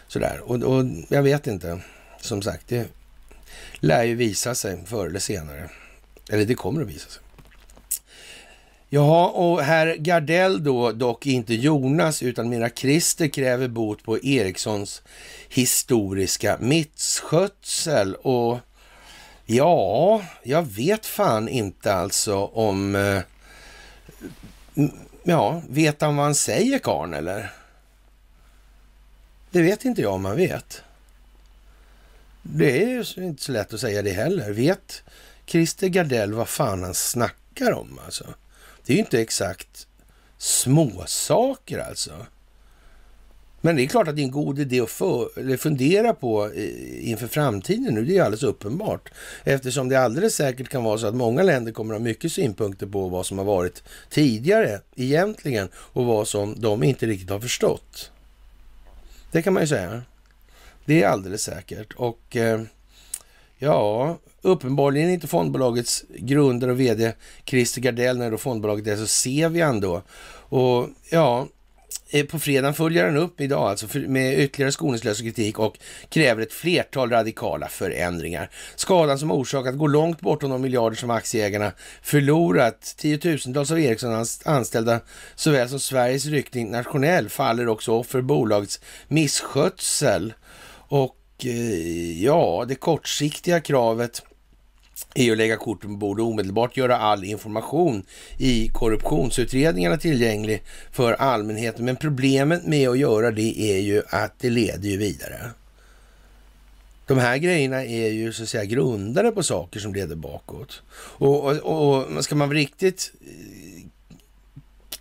Sådär, 0.08 0.40
och, 0.44 0.64
och 0.64 0.86
jag 1.10 1.24
vet 1.24 1.48
inte, 1.48 1.80
som 2.22 2.42
sagt, 2.42 2.68
det 2.68 2.88
lär 3.80 4.04
ju 4.04 4.16
visa 4.16 4.56
sig 4.56 4.78
förr 4.86 5.08
eller 5.08 5.20
senare. 5.20 5.70
Eller 6.30 6.46
det 6.46 6.56
kommer 6.56 6.82
att 6.82 6.88
visa 6.88 7.10
sig. 7.10 7.22
Jaha, 8.94 9.30
och 9.30 9.62
herr 9.62 9.96
Gardell 9.96 10.64
då, 10.64 10.92
dock 10.92 11.26
inte 11.26 11.54
Jonas 11.54 12.24
utan 12.24 12.50
mina 12.50 12.70
Christer 12.70 13.28
kräver 13.28 13.68
bot 13.68 14.04
på 14.04 14.20
Erikssons 14.24 15.02
historiska 15.50 16.58
misskötsel. 16.60 18.16
Och 18.16 18.60
ja, 19.46 20.22
jag 20.44 20.64
vet 20.64 21.06
fan 21.06 21.50
inte 21.50 21.94
alltså 21.94 22.36
om... 22.46 22.96
Eh, 22.96 23.22
Ja, 25.24 25.62
vet 25.70 26.02
han 26.02 26.16
vad 26.16 26.26
han 26.26 26.36
säger 26.36 26.80
karn 26.80 27.14
eller? 27.14 27.54
Det 29.52 29.62
vet 29.62 29.86
inte 29.86 30.02
jag 30.02 30.14
om 30.14 30.26
han 30.26 30.36
vet. 30.36 30.84
Det 32.42 32.84
är 32.84 32.88
ju 33.18 33.26
inte 33.26 33.44
så 33.44 33.52
lätt 33.52 33.74
att 33.74 33.80
säga 33.80 34.02
det 34.02 34.12
heller. 34.12 34.52
Vet 34.52 35.04
Christer 35.46 35.88
Gardell 35.88 36.34
vad 36.34 36.50
fan 36.50 36.84
han 36.84 36.94
snackar 36.94 37.72
om 37.72 38.00
alltså? 38.06 38.34
Det 38.86 38.94
är 38.94 38.96
ju 38.96 39.04
inte 39.04 39.22
exakt 39.22 39.88
småsaker 40.38 41.80
alltså. 41.80 42.26
Men 43.62 43.76
det 43.76 43.84
är 43.84 43.88
klart 43.88 44.08
att 44.08 44.16
det 44.16 44.22
är 44.22 44.24
en 44.24 44.32
god 44.32 44.60
idé 44.60 44.82
att 44.82 44.90
för, 44.90 45.58
fundera 45.58 46.14
på 46.14 46.46
eh, 46.46 47.10
inför 47.10 47.28
framtiden 47.28 47.94
nu. 47.94 48.06
Det 48.06 48.18
är 48.18 48.22
alldeles 48.22 48.44
uppenbart. 48.44 49.10
Eftersom 49.44 49.90
det 49.90 49.96
alldeles 49.96 50.36
säkert 50.36 50.70
kan 50.70 50.84
vara 50.84 50.98
så 50.98 51.08
att 51.08 51.16
många 51.16 51.44
länder 51.44 51.72
kommer 51.72 51.94
att 51.94 52.00
ha 52.00 52.04
mycket 52.04 52.32
synpunkter 52.32 52.88
på 52.88 53.08
vad 53.08 53.26
som 53.26 53.38
har 53.38 53.46
varit 53.46 53.84
tidigare 54.10 54.82
egentligen 54.96 55.70
och 55.76 56.06
vad 56.06 56.28
som 56.28 56.62
de 56.62 56.84
inte 56.84 57.06
riktigt 57.06 57.30
har 57.30 57.40
förstått. 57.40 58.12
Det 59.32 59.42
kan 59.42 59.54
man 59.54 59.64
ju 59.64 59.68
säga. 59.68 60.02
Det 60.86 61.04
är 61.04 61.08
alldeles 61.08 61.44
säkert. 61.44 61.94
Och 61.94 62.36
eh, 62.36 62.62
ja, 63.58 64.18
uppenbarligen 64.42 65.10
inte 65.10 65.28
fondbolagets 65.28 66.04
grundare 66.10 66.72
och 66.72 66.80
vd 66.80 67.14
Christer 67.46 67.82
Gardell 67.82 68.18
när 68.18 68.32
då 68.32 68.38
fondbolaget 68.38 68.88
är 68.88 68.98
så 68.98 69.08
Sevian 69.08 69.80
då. 69.80 70.02
Och 70.50 70.90
ja, 71.10 71.48
Eh, 72.10 72.26
på 72.26 72.40
fredagen 72.40 72.74
följer 72.74 73.06
han 73.06 73.18
upp 73.18 73.42
idag 73.42 73.70
alltså 73.70 73.98
med 73.98 74.40
ytterligare 74.40 74.72
skoningslös 74.72 75.22
kritik 75.22 75.60
och 75.60 75.78
kräver 76.10 76.42
ett 76.42 76.54
flertal 76.54 77.10
radikala 77.10 77.68
förändringar. 77.68 78.50
Skadan 78.76 79.20
som 79.20 79.32
orsakat 79.32 79.78
går 79.78 79.90
långt 79.90 80.22
bortom 80.22 80.50
de 80.50 80.62
miljarder 80.62 80.98
som 80.98 81.10
aktieägarna 81.10 81.72
förlorat. 82.02 82.96
Tiotusentals 82.98 83.72
av 83.72 83.80
Ericssons 83.80 84.42
anställda 84.46 85.00
såväl 85.36 85.70
som 85.70 85.80
Sveriges 85.80 86.26
rykte 86.26 86.60
internationellt 86.60 87.32
faller 87.32 87.68
också 87.68 87.92
offer 87.92 88.22
bolagets 88.22 88.80
misskötsel. 89.08 90.34
Och 90.88 91.18
eh, 91.44 92.24
ja, 92.24 92.66
det 92.68 92.76
kortsiktiga 92.76 93.60
kravet 93.60 94.22
är 95.14 95.32
att 95.32 95.38
lägga 95.38 95.58
korten 95.58 95.90
på 95.90 95.96
bordet 95.98 96.24
och 96.24 96.30
omedelbart 96.30 96.78
göra 96.78 96.98
all 96.98 97.24
information 97.24 98.04
i 98.38 98.68
korruptionsutredningarna 98.68 99.98
tillgänglig 99.98 100.64
för 100.92 101.14
allmänheten. 101.14 101.86
Men 101.86 101.96
problemet 101.96 102.66
med 102.66 102.90
att 102.90 103.00
göra 103.00 103.32
det 103.32 103.62
är 103.62 103.80
ju 103.80 104.02
att 104.10 104.40
det 104.40 104.50
leder 104.50 104.90
ju 104.90 104.98
vidare. 104.98 105.52
De 107.08 107.18
här 107.18 107.38
grejerna 107.38 107.86
är 107.86 108.10
ju 108.10 108.34
så 108.34 108.44
att 108.44 108.50
säga 108.50 108.66
grundade 108.66 109.32
på 109.32 109.44
saker 109.44 109.80
som 109.80 109.94
leder 109.94 110.16
bakåt. 110.16 110.82
Och, 110.94 111.46
och, 111.46 112.06
och 112.06 112.24
ska 112.24 112.36
man 112.36 112.50
vara 112.50 112.58
riktigt 112.58 113.12
eh, 113.22 113.84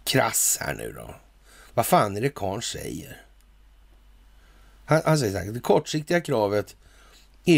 krass 0.04 0.58
här 0.60 0.74
nu 0.74 0.92
då. 0.96 1.14
Vad 1.74 1.86
fan 1.86 2.16
är 2.16 2.20
det 2.20 2.34
Karn 2.34 2.62
säger? 2.62 3.22
Han, 4.84 5.02
han 5.04 5.18
säger 5.18 5.32
så 5.32 5.38
här, 5.38 5.52
det 5.52 5.60
kortsiktiga 5.60 6.20
kravet 6.20 6.76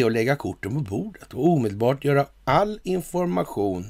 är 0.01 0.07
att 0.07 0.12
lägga 0.12 0.36
korten 0.36 0.74
på 0.74 0.80
bordet 0.80 1.34
och 1.34 1.49
omedelbart 1.49 2.05
göra 2.05 2.26
all 2.45 2.80
information 2.82 3.86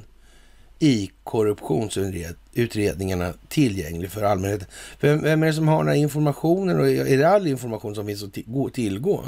i 0.78 1.10
korruptionsutredningarna 1.24 3.32
tillgänglig 3.48 4.10
för 4.10 4.22
allmänheten. 4.22 4.68
Vem, 5.00 5.22
vem 5.22 5.42
är 5.42 5.46
det 5.46 5.52
som 5.52 5.68
har 5.68 5.78
den 5.78 5.88
här 5.88 5.94
informationen 5.94 6.80
och 6.80 6.88
är 6.88 7.18
det 7.18 7.28
all 7.28 7.46
information 7.46 7.94
som 7.94 8.06
finns 8.06 8.22
att 8.22 8.38
tillgå? 8.74 9.24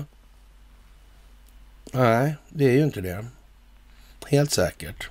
Nej, 1.92 2.34
det 2.48 2.64
är 2.64 2.72
ju 2.72 2.84
inte 2.84 3.00
det. 3.00 3.26
Helt 4.26 4.50
säkert. 4.50 5.08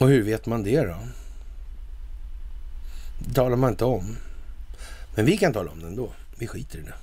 Och 0.00 0.08
hur 0.08 0.22
vet 0.22 0.46
man 0.46 0.62
det 0.62 0.80
då? 0.80 0.96
Det 3.18 3.34
talar 3.34 3.56
man 3.56 3.70
inte 3.70 3.84
om. 3.84 4.16
Men 5.14 5.26
vi 5.26 5.36
kan 5.36 5.52
tala 5.52 5.70
om 5.70 5.80
det 5.80 5.86
ändå. 5.86 6.12
Vi 6.38 6.46
skiter 6.46 6.78
i 6.78 6.82
det. 6.82 6.94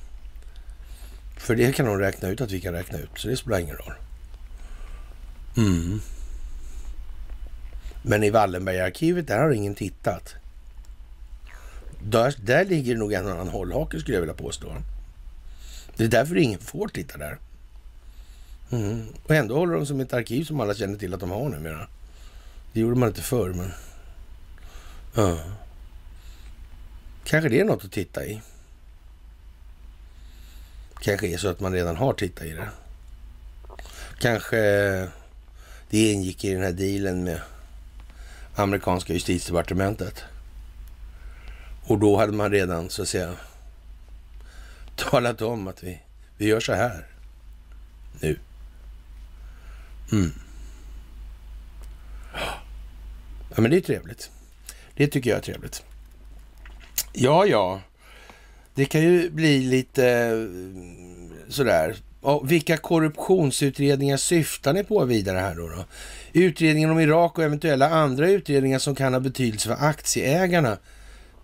För 1.46 1.56
det 1.56 1.72
kan 1.72 1.86
de 1.86 2.00
räkna 2.00 2.30
ut 2.30 2.42
att 2.42 2.52
vi 2.52 2.62
kan 2.62 2.74
räkna 2.74 2.98
ut, 2.98 3.10
så 3.16 3.28
det 3.28 3.38
spelar 3.38 3.60
ingen 3.60 3.76
roll. 3.76 3.94
Mm. 5.58 6.02
Men 8.02 8.24
i 8.24 8.30
Wallenbergarkivet, 8.30 9.28
där 9.28 9.40
har 9.40 9.52
ingen 9.52 9.76
tittat. 9.76 10.36
Där, 12.04 12.36
där 12.38 12.66
ligger 12.66 12.96
nog 12.96 13.14
en 13.14 13.28
annan 13.28 13.48
hållhake 13.48 14.00
skulle 14.00 14.16
jag 14.16 14.22
vilja 14.22 14.36
påstå. 14.36 14.76
Det 15.96 16.04
är 16.04 16.08
därför 16.08 16.38
ingen 16.38 16.60
får 16.60 16.88
titta 16.88 17.18
där. 17.18 17.38
Mm. 18.72 19.08
Och 19.24 19.36
ändå 19.36 19.58
håller 19.58 19.74
de 19.74 19.86
som 19.86 20.00
ett 20.00 20.14
arkiv 20.14 20.44
som 20.44 20.60
alla 20.60 20.74
känner 20.74 20.98
till 20.98 21.14
att 21.14 21.20
de 21.20 21.32
har 21.32 21.50
numera. 21.50 21.88
Det 22.74 22.80
gjorde 22.80 23.00
man 23.00 23.10
inte 23.10 23.22
förr, 23.22 23.54
men... 23.54 23.72
Ja. 25.16 25.40
Kanske 27.24 27.50
det 27.50 27.60
är 27.60 27.66
något 27.66 27.86
att 27.86 27.92
titta 27.92 28.26
i 28.26 28.42
kanske 31.06 31.28
är 31.28 31.38
så 31.38 31.48
att 31.48 31.60
man 31.60 31.74
redan 31.74 31.96
har 31.96 32.14
tittat 32.14 32.46
i 32.46 32.52
det. 32.52 32.70
Kanske 34.20 34.60
eh, 34.60 35.08
det 35.90 36.12
ingick 36.12 36.44
i 36.44 36.54
den 36.54 36.64
här 36.64 36.72
dealen 36.72 37.24
med 37.24 37.42
amerikanska 38.56 39.14
justitiedepartementet. 39.14 40.24
Och 41.84 42.00
då 42.00 42.18
hade 42.18 42.34
man 42.34 42.52
redan 42.52 42.90
så 42.90 43.02
att 43.02 43.08
säga 43.08 43.36
talat 44.96 45.42
om 45.42 45.68
att 45.68 45.84
vi, 45.84 46.02
vi 46.38 46.46
gör 46.46 46.60
så 46.60 46.74
här 46.74 47.08
nu. 48.20 48.40
Mm. 50.12 50.32
Ja, 53.56 53.62
men 53.62 53.72
det 53.72 53.78
är 53.78 53.82
trevligt. 53.82 54.32
Det 54.96 55.08
tycker 55.08 55.30
jag 55.30 55.38
är 55.38 55.44
trevligt. 55.44 55.84
Ja, 57.14 57.46
ja. 57.46 57.82
Det 58.76 58.86
kan 58.86 59.02
ju 59.02 59.30
bli 59.30 59.60
lite 59.60 60.08
eh, 60.08 61.50
sådär. 61.50 61.96
Och 62.22 62.52
vilka 62.52 62.78
korruptionsutredningar 62.78 64.18
syftar 64.18 64.74
ni 64.74 64.84
på 64.84 65.06
vidare 65.06 65.38
här 65.38 65.56
då, 65.56 65.68
då? 65.68 65.86
Utredningen 66.34 66.90
om 66.90 67.00
Irak 67.00 67.38
och 67.38 67.44
eventuella 67.44 67.90
andra 67.90 68.30
utredningar 68.30 68.80
som 68.80 68.96
kan 68.96 69.14
ha 69.14 69.20
betydelse 69.20 69.68
för 69.68 69.86
aktieägarna. 69.86 70.78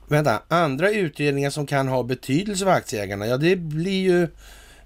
Vänta, 0.08 0.42
andra 0.48 0.92
utredningar 0.92 1.50
som 1.50 1.68
kan 1.68 1.88
ha 1.88 2.04
betydelse 2.04 2.66
för 2.66 2.72
aktieägarna? 2.72 3.28
Ja, 3.28 3.38
det 3.38 3.56
blir 3.56 4.02
ju 4.02 4.22
Eh, 4.24 4.28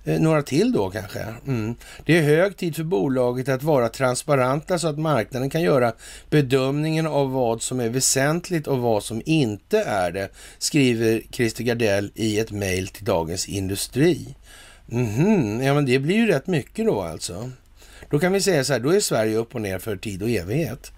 Eh, 0.06 0.20
några 0.20 0.42
till 0.42 0.72
då 0.72 0.90
kanske. 0.90 1.26
Mm. 1.48 1.76
Det 2.06 2.18
är 2.18 2.22
hög 2.22 2.58
tid 2.58 2.76
för 2.76 2.84
bolaget 2.84 3.50
att 3.50 3.64
vara 3.64 3.90
transparenta 3.90 4.80
så 4.80 4.88
att 4.88 5.00
marknaden 5.00 5.50
kan 5.50 5.62
göra 5.62 5.94
bedömningen 6.30 7.08
av 7.08 7.32
vad 7.32 7.62
som 7.62 7.80
är 7.80 7.90
väsentligt 7.90 8.68
och 8.68 8.80
vad 8.80 9.04
som 9.04 9.22
inte 9.26 9.80
är 9.80 10.12
det, 10.12 10.30
skriver 10.58 11.22
Christer 11.32 11.64
Gardell 11.64 12.12
i 12.16 12.40
ett 12.40 12.52
mejl 12.52 12.88
till 12.88 13.06
Dagens 13.06 13.48
Industri. 13.48 14.36
Mm 14.92 15.62
Ja, 15.64 15.74
men 15.74 15.86
det 15.86 16.00
blir 16.00 16.16
ju 16.16 16.28
rätt 16.28 16.48
mycket 16.48 16.86
då 16.86 17.02
alltså. 17.02 17.52
Då 18.10 18.20
kan 18.20 18.32
vi 18.32 18.42
säga 18.42 18.64
så 18.64 18.74
här, 18.74 18.80
då 18.80 18.90
är 18.90 19.00
Sverige 19.00 19.38
upp 19.38 19.56
och 19.56 19.62
ner 19.62 19.80
för 19.80 19.98
tid 19.98 20.24
och 20.24 20.30
evighet. 20.30 20.92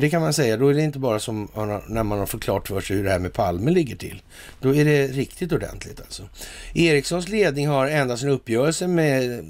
Det 0.00 0.10
kan 0.10 0.22
man 0.22 0.32
säga. 0.32 0.56
Då 0.56 0.68
är 0.68 0.74
det 0.74 0.82
inte 0.82 0.98
bara 0.98 1.18
som 1.18 1.48
när 1.86 2.02
man 2.02 2.18
har 2.18 2.26
förklarat 2.26 2.68
för 2.68 2.80
sig 2.80 2.96
hur 2.96 3.04
det 3.04 3.10
här 3.10 3.18
med 3.18 3.32
Palme 3.32 3.70
ligger 3.70 3.96
till. 3.96 4.22
Då 4.60 4.74
är 4.74 4.84
det 4.84 5.06
riktigt 5.06 5.52
ordentligt 5.52 6.00
alltså. 6.00 6.28
Ericssons 6.74 7.28
ledning 7.28 7.68
har 7.68 7.86
ända 7.86 8.16
sin 8.16 8.28
uppgörelse 8.28 8.86
med 8.86 9.44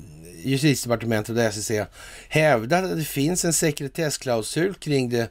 justitiedepartementet 0.44 1.36
och 1.36 1.54
SEC 1.54 1.86
hävdat 2.28 2.84
att 2.84 2.96
det 2.96 3.04
finns 3.04 3.44
en 3.44 3.52
sekretessklausul 3.52 4.74
kring 4.74 5.10
det, 5.10 5.30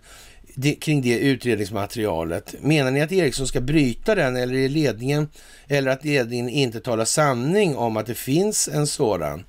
det, 0.55 0.75
kring 0.75 1.01
det 1.01 1.19
utredningsmaterialet. 1.19 2.55
Menar 2.61 2.91
ni 2.91 3.01
att 3.01 3.11
Ericsson 3.11 3.47
ska 3.47 3.61
bryta 3.61 4.15
den 4.15 4.35
eller 4.35 4.55
är 4.55 4.69
ledningen 4.69 5.27
eller 5.67 5.91
att 5.91 6.05
ledningen 6.05 6.49
inte 6.49 6.79
talar 6.79 7.05
sanning 7.05 7.75
om 7.75 7.97
att 7.97 8.05
det 8.05 8.15
finns 8.15 8.67
en 8.67 8.87
sådan? 8.87 9.43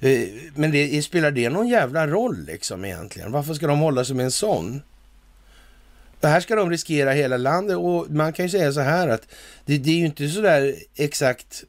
Eh, 0.00 0.28
men 0.54 0.70
det, 0.70 1.02
spelar 1.02 1.30
det 1.30 1.48
någon 1.48 1.68
jävla 1.68 2.06
roll 2.06 2.44
liksom 2.46 2.84
egentligen? 2.84 3.32
Varför 3.32 3.54
ska 3.54 3.66
de 3.66 3.78
hålla 3.78 4.04
sig 4.04 4.16
med 4.16 4.24
en 4.24 4.30
sån? 4.30 4.82
Här 6.22 6.40
ska 6.40 6.56
de 6.56 6.70
riskera 6.70 7.12
hela 7.12 7.36
landet 7.36 7.76
och 7.76 8.10
man 8.10 8.32
kan 8.32 8.44
ju 8.44 8.50
säga 8.50 8.72
så 8.72 8.80
här 8.80 9.08
att 9.08 9.26
det, 9.64 9.78
det 9.78 9.90
är 9.90 9.94
ju 9.94 10.06
inte 10.06 10.28
sådär 10.28 10.74
exakt 10.96 11.64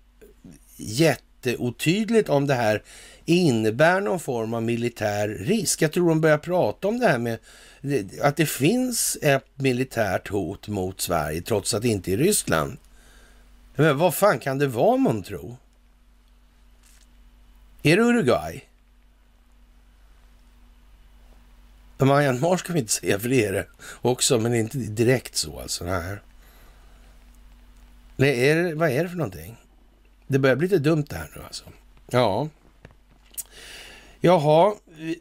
jätteotydligt 0.77 2.29
om 2.29 2.47
det 2.47 2.53
här 2.53 2.83
innebär 3.25 4.01
någon 4.01 4.19
form 4.19 4.53
av 4.53 4.63
militär 4.63 5.27
risk. 5.27 5.81
Jag 5.81 5.91
tror 5.91 6.09
de 6.09 6.21
börjar 6.21 6.37
prata 6.37 6.87
om 6.87 6.99
det 6.99 7.07
här 7.07 7.17
med 7.17 7.37
att 8.21 8.35
det 8.35 8.45
finns 8.45 9.17
ett 9.21 9.45
militärt 9.55 10.27
hot 10.27 10.67
mot 10.67 11.01
Sverige 11.01 11.41
trots 11.41 11.73
att 11.73 11.81
det 11.81 11.87
inte 11.87 12.13
är 12.13 12.17
Ryssland. 12.17 12.77
Men 13.75 13.97
vad 13.97 14.15
fan 14.15 14.39
kan 14.39 14.57
det 14.57 14.67
vara 14.67 14.97
man? 14.97 15.23
Är 17.83 17.97
det 17.97 18.03
Uruguay? 18.03 18.63
Myanmar 22.05 22.57
ska 22.57 22.73
vi 22.73 22.79
inte 22.79 22.91
säga, 22.91 23.19
för 23.19 23.29
det 23.29 23.45
är 23.45 23.53
det 23.53 23.65
också, 24.01 24.39
men 24.39 24.51
det 24.51 24.57
är 24.57 24.59
inte 24.59 24.77
direkt 24.77 25.35
så 25.35 25.59
alltså. 25.59 25.85
Nej. 25.85 26.17
Nej, 28.15 28.49
är 28.49 28.55
det, 28.55 28.75
vad 28.75 28.89
är 28.89 29.03
det 29.03 29.09
för 29.09 29.17
någonting? 29.17 29.57
Det 30.27 30.39
börjar 30.39 30.55
bli 30.55 30.67
lite 30.67 30.79
dumt 30.79 31.05
det 31.09 31.15
här 31.15 31.29
nu 31.35 31.41
alltså. 31.43 31.63
Ja. 32.09 32.49
Jaha, 34.19 34.73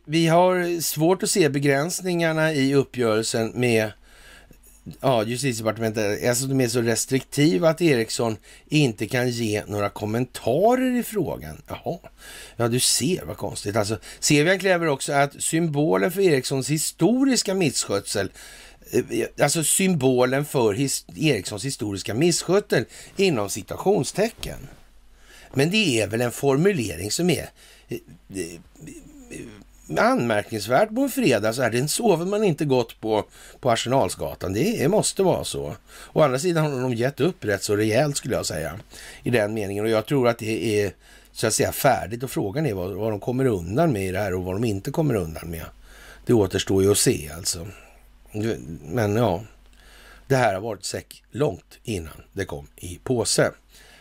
vi 0.05 0.27
har 0.27 0.81
svårt 0.81 1.23
att 1.23 1.31
se 1.31 1.49
begränsningarna 1.49 2.53
i 2.53 2.75
uppgörelsen 2.75 3.53
med 3.55 3.93
ja, 5.01 5.25
justitiedepartementet. 5.25 6.29
Alltså 6.29 6.47
de 6.47 6.61
är 6.61 6.69
så 6.69 6.81
restriktiva 6.81 7.69
att 7.69 7.81
Eriksson 7.81 8.37
inte 8.69 9.07
kan 9.07 9.31
ge 9.31 9.65
några 9.67 9.89
kommentarer 9.89 10.97
i 10.97 11.03
frågan. 11.03 11.63
Jaha, 11.69 11.99
ja 12.57 12.69
du 12.69 12.81
ser 12.81 13.25
vad 13.25 13.37
konstigt. 13.37 13.77
Alltså, 13.77 13.99
Sevian 14.21 14.59
kräver 14.59 14.87
också 14.87 15.13
att 15.13 15.43
symbolen 15.43 16.13
för 16.13 16.21
Erikssons 16.21 16.69
historiska 16.69 17.55
misskötsel 17.55 18.31
eh, 18.93 19.27
Alltså 19.43 19.65
symbolen 19.65 20.45
för 20.45 20.73
his 20.73 21.05
Erikssons 21.17 21.65
historiska 21.65 22.15
misskötsel 22.15 22.85
inom 23.17 23.51
citationstecken. 23.51 24.69
Men 25.55 25.71
det 25.71 26.01
är 26.01 26.07
väl 26.07 26.21
en 26.21 26.33
formulering 26.33 27.11
som 27.11 27.31
är 27.31 27.51
eh, 27.89 27.99
eh, 28.35 28.61
anmärkningsvärt 29.99 30.95
på 30.95 31.01
en 31.01 31.09
fredag 31.09 31.53
så 31.53 31.63
här. 31.63 31.71
Den 31.71 31.89
sover 31.89 32.27
man 32.27 32.45
inte 32.45 32.65
gott 32.65 33.01
på 33.01 33.25
på 33.61 33.71
Arsenalsgatan. 33.71 34.53
Det 34.53 34.89
måste 34.91 35.23
vara 35.23 35.45
så. 35.45 35.77
Å 36.13 36.23
andra 36.23 36.39
sidan 36.39 36.73
har 36.73 36.81
de 36.81 36.95
gett 36.95 37.21
upp 37.21 37.45
rätt 37.45 37.63
så 37.63 37.77
rejält 37.77 38.17
skulle 38.17 38.35
jag 38.35 38.47
säga 38.47 38.81
i 39.23 39.31
den 39.31 39.55
meningen 39.55 39.85
och 39.85 39.91
jag 39.91 40.07
tror 40.07 40.29
att 40.29 40.39
det 40.39 40.83
är 40.83 40.93
så 41.33 41.47
att 41.47 41.55
säga 41.55 41.73
färdigt 41.73 42.23
och 42.23 42.31
frågan 42.31 42.67
är 42.67 42.75
vad, 42.75 42.93
vad 42.93 43.13
de 43.13 43.21
kommer 43.21 43.45
undan 43.45 43.93
med 43.93 44.07
i 44.07 44.13
det 44.13 44.19
här 44.19 44.35
och 44.35 44.45
vad 44.45 44.55
de 44.55 44.65
inte 44.65 44.91
kommer 44.91 45.15
undan 45.15 45.51
med. 45.51 45.65
Det 46.27 46.33
återstår 46.33 46.83
ju 46.83 46.91
att 46.91 46.99
se 46.99 47.31
alltså. 47.37 47.67
Men 48.83 49.17
ja, 49.17 49.43
det 50.27 50.37
här 50.37 50.55
har 50.55 50.61
varit 50.61 50.85
säck 50.85 51.23
långt 51.31 51.79
innan 51.83 52.23
det 52.33 52.45
kom 52.45 52.67
i 52.77 52.99
påse 53.05 53.51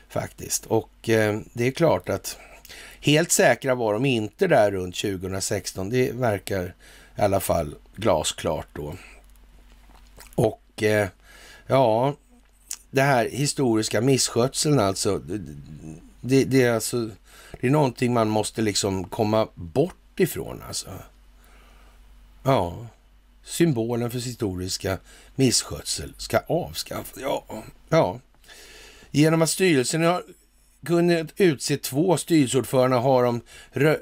faktiskt. 0.10 0.66
Och 0.66 1.10
eh, 1.10 1.40
det 1.54 1.68
är 1.68 1.72
klart 1.72 2.10
att 2.10 2.38
helt 3.02 3.32
säkra 3.32 3.76
var 3.76 3.93
de 3.93 4.06
inte 4.06 4.47
där 4.47 4.72
runt 4.72 4.95
2016. 4.95 5.89
Det 5.89 6.12
verkar 6.12 6.74
i 7.18 7.22
alla 7.22 7.39
fall 7.39 7.76
glasklart 7.95 8.68
då. 8.74 8.95
Och 10.36 10.84
eh, 10.84 11.08
ja, 11.68 12.16
det 12.91 13.02
här 13.02 13.30
historiska 13.30 14.02
misskötseln 14.02 14.80
alltså. 14.80 15.18
Det, 16.22 16.43
det, 16.43 16.64
är 16.64 16.74
alltså. 16.74 17.10
det 17.62 17.68
är 17.68 17.72
någonting 17.72 18.14
man 18.14 18.30
måste 18.30 18.62
liksom 18.62 19.04
komma 19.04 19.47
bort 19.56 20.20
ifrån 20.20 20.64
alltså. 20.68 20.89
Ja, 22.43 22.88
symbolen 23.43 24.12
för 24.12 24.20
historiska 24.20 24.97
misskötsel 25.36 26.14
ska 26.18 26.39
avskaffas. 26.47 27.18
Ja, 27.22 27.64
ja. 27.89 28.20
Genom 29.12 29.41
att 29.41 29.50
styrelsen 29.50 30.04
har 30.04 30.24
kunnat 30.86 31.27
utse 31.38 31.77
två 31.77 32.17
styrelseordförande 32.17 32.97
har 32.97 33.23
de 33.23 33.41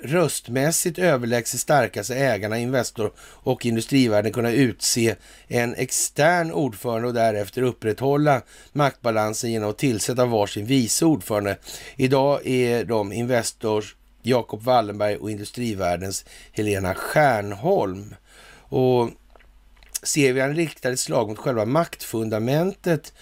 röstmässigt 0.03 0.99
överlägset 0.99 1.59
starkaste 1.59 2.15
ägarna, 2.15 2.57
Investor 2.57 3.11
och 3.19 3.65
Industrivärden 3.65 4.31
kunnat 4.31 4.53
utse 4.53 5.15
en 5.47 5.75
extern 5.75 6.51
ordförande 6.51 7.07
och 7.07 7.13
därefter 7.13 7.61
upprätthålla 7.61 8.41
maktbalansen 8.73 9.51
genom 9.51 9.69
att 9.69 9.77
tillsätta 9.77 10.25
varsin 10.25 10.65
vice 10.65 11.05
ordförande. 11.05 11.57
Idag 11.95 12.47
är 12.47 12.85
de 12.85 13.13
Investors 13.13 13.95
Jakob 14.21 14.63
Wallenberg 14.63 15.17
och 15.17 15.31
Industrivärdens 15.31 16.25
Helena 16.51 16.95
Stjärnholm. 16.95 18.15
Och 18.69 19.09
ser 20.03 20.33
vi 20.33 20.39
en 20.39 20.55
riktade 20.55 20.97
slag 20.97 21.29
mot 21.29 21.37
själva 21.37 21.65
maktfundamentet 21.65 23.13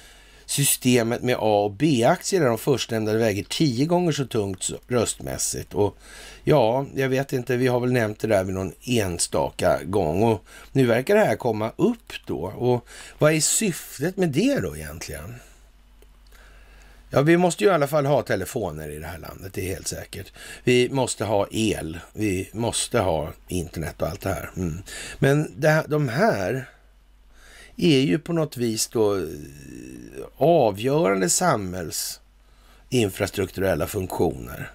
systemet 0.46 1.22
med 1.24 1.36
A 1.40 1.64
och 1.64 1.72
B-aktier 1.72 2.40
där 2.40 2.48
de 2.48 2.58
förstnämnda 2.58 3.14
väger 3.14 3.44
tio 3.44 3.86
gånger 3.86 4.12
så 4.12 4.26
tungt 4.26 4.70
röstmässigt. 4.88 5.74
Och 5.74 5.98
ja, 6.44 6.86
jag 6.96 7.10
vet 7.10 7.34
inte, 7.34 7.58
vi 7.58 7.68
har 7.68 7.80
väl 7.80 7.92
nämnt 7.92 8.20
det 8.20 8.28
där 8.28 8.44
vid 8.44 8.56
någon 8.56 8.74
enstaka 8.84 9.80
gång 9.84 10.24
och 10.24 10.46
nu 10.72 10.86
verkar 10.86 11.16
det 11.16 11.26
här 11.26 11.36
komma 11.36 11.72
upp 11.76 12.14
då. 12.26 12.42
Och 12.42 12.88
vad 13.20 13.34
är 13.34 13.40
syftet 13.40 14.18
med 14.18 14.30
det 14.30 14.60
då 14.60 14.76
egentligen? 14.76 15.36
Ja, 17.10 17.22
vi 17.22 17.38
måste 17.38 17.64
ju 17.64 17.70
i 17.70 17.74
alla 17.74 17.88
fall 17.88 18.06
ha 18.06 18.22
telefoner 18.22 18.90
i 18.90 19.00
det 19.00 19.08
här 19.08 19.18
landet, 19.18 19.54
det 19.54 19.62
är 19.62 19.76
helt 19.76 19.88
säkert. 19.88 20.34
Vi 20.64 20.90
måste 20.90 21.26
ha 21.26 21.48
el, 21.52 22.00
vi 22.14 22.50
måste 22.54 23.00
ha 23.00 23.34
internet 23.48 24.02
och 24.02 24.08
allt 24.08 24.22
det 24.22 24.30
här. 24.30 24.52
Mm. 24.58 24.82
Men 25.20 25.54
det, 25.58 25.86
de 25.88 26.10
här 26.10 26.70
är 27.78 28.00
ju 28.00 28.20
på 28.20 28.34
något 28.34 28.58
vis 28.58 28.88
då 28.88 29.18
eh, 29.18 29.24
avgörande 30.38 31.30
samhällsinfrastrukturella 31.30 33.88
funktioner. 33.88 34.72